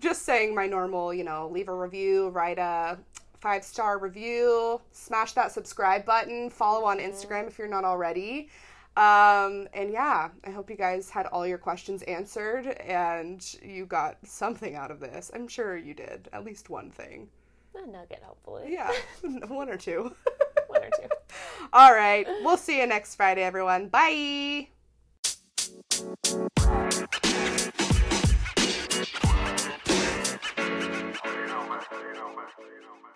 just 0.00 0.22
saying 0.22 0.54
my 0.54 0.66
normal, 0.66 1.12
you 1.12 1.22
know, 1.22 1.48
leave 1.48 1.68
a 1.68 1.74
review, 1.74 2.30
write 2.30 2.58
a 2.58 2.98
five 3.42 3.64
star 3.64 3.98
review, 3.98 4.80
smash 4.92 5.32
that 5.32 5.50
subscribe 5.50 6.04
button, 6.04 6.48
follow 6.48 6.84
on 6.84 6.98
mm-hmm. 6.98 7.10
Instagram 7.10 7.48
if 7.48 7.58
you're 7.58 7.66
not 7.66 7.84
already. 7.84 8.48
Um, 8.96 9.68
and 9.74 9.90
yeah, 9.90 10.28
I 10.44 10.50
hope 10.50 10.70
you 10.70 10.76
guys 10.76 11.10
had 11.10 11.26
all 11.26 11.46
your 11.46 11.58
questions 11.58 12.02
answered 12.02 12.66
and 12.66 13.44
you 13.60 13.84
got 13.84 14.18
something 14.24 14.76
out 14.76 14.92
of 14.92 15.00
this. 15.00 15.30
I'm 15.34 15.48
sure 15.48 15.76
you 15.76 15.92
did, 15.92 16.28
at 16.32 16.44
least 16.44 16.70
one 16.70 16.90
thing. 16.90 17.28
A 17.74 17.86
nugget, 17.86 18.22
hopefully. 18.22 18.68
Yeah, 18.68 18.92
one 19.48 19.68
or 19.68 19.76
two. 19.76 20.14
one 20.68 20.84
or 20.84 20.90
two. 21.00 21.08
all 21.72 21.92
right, 21.92 22.26
we'll 22.42 22.56
see 22.56 22.78
you 22.78 22.86
next 22.86 23.16
Friday, 23.16 23.42
everyone. 23.42 23.88
Bye. 23.88 24.68
you 32.74 32.82
know, 32.82 32.94
man. 33.02 33.12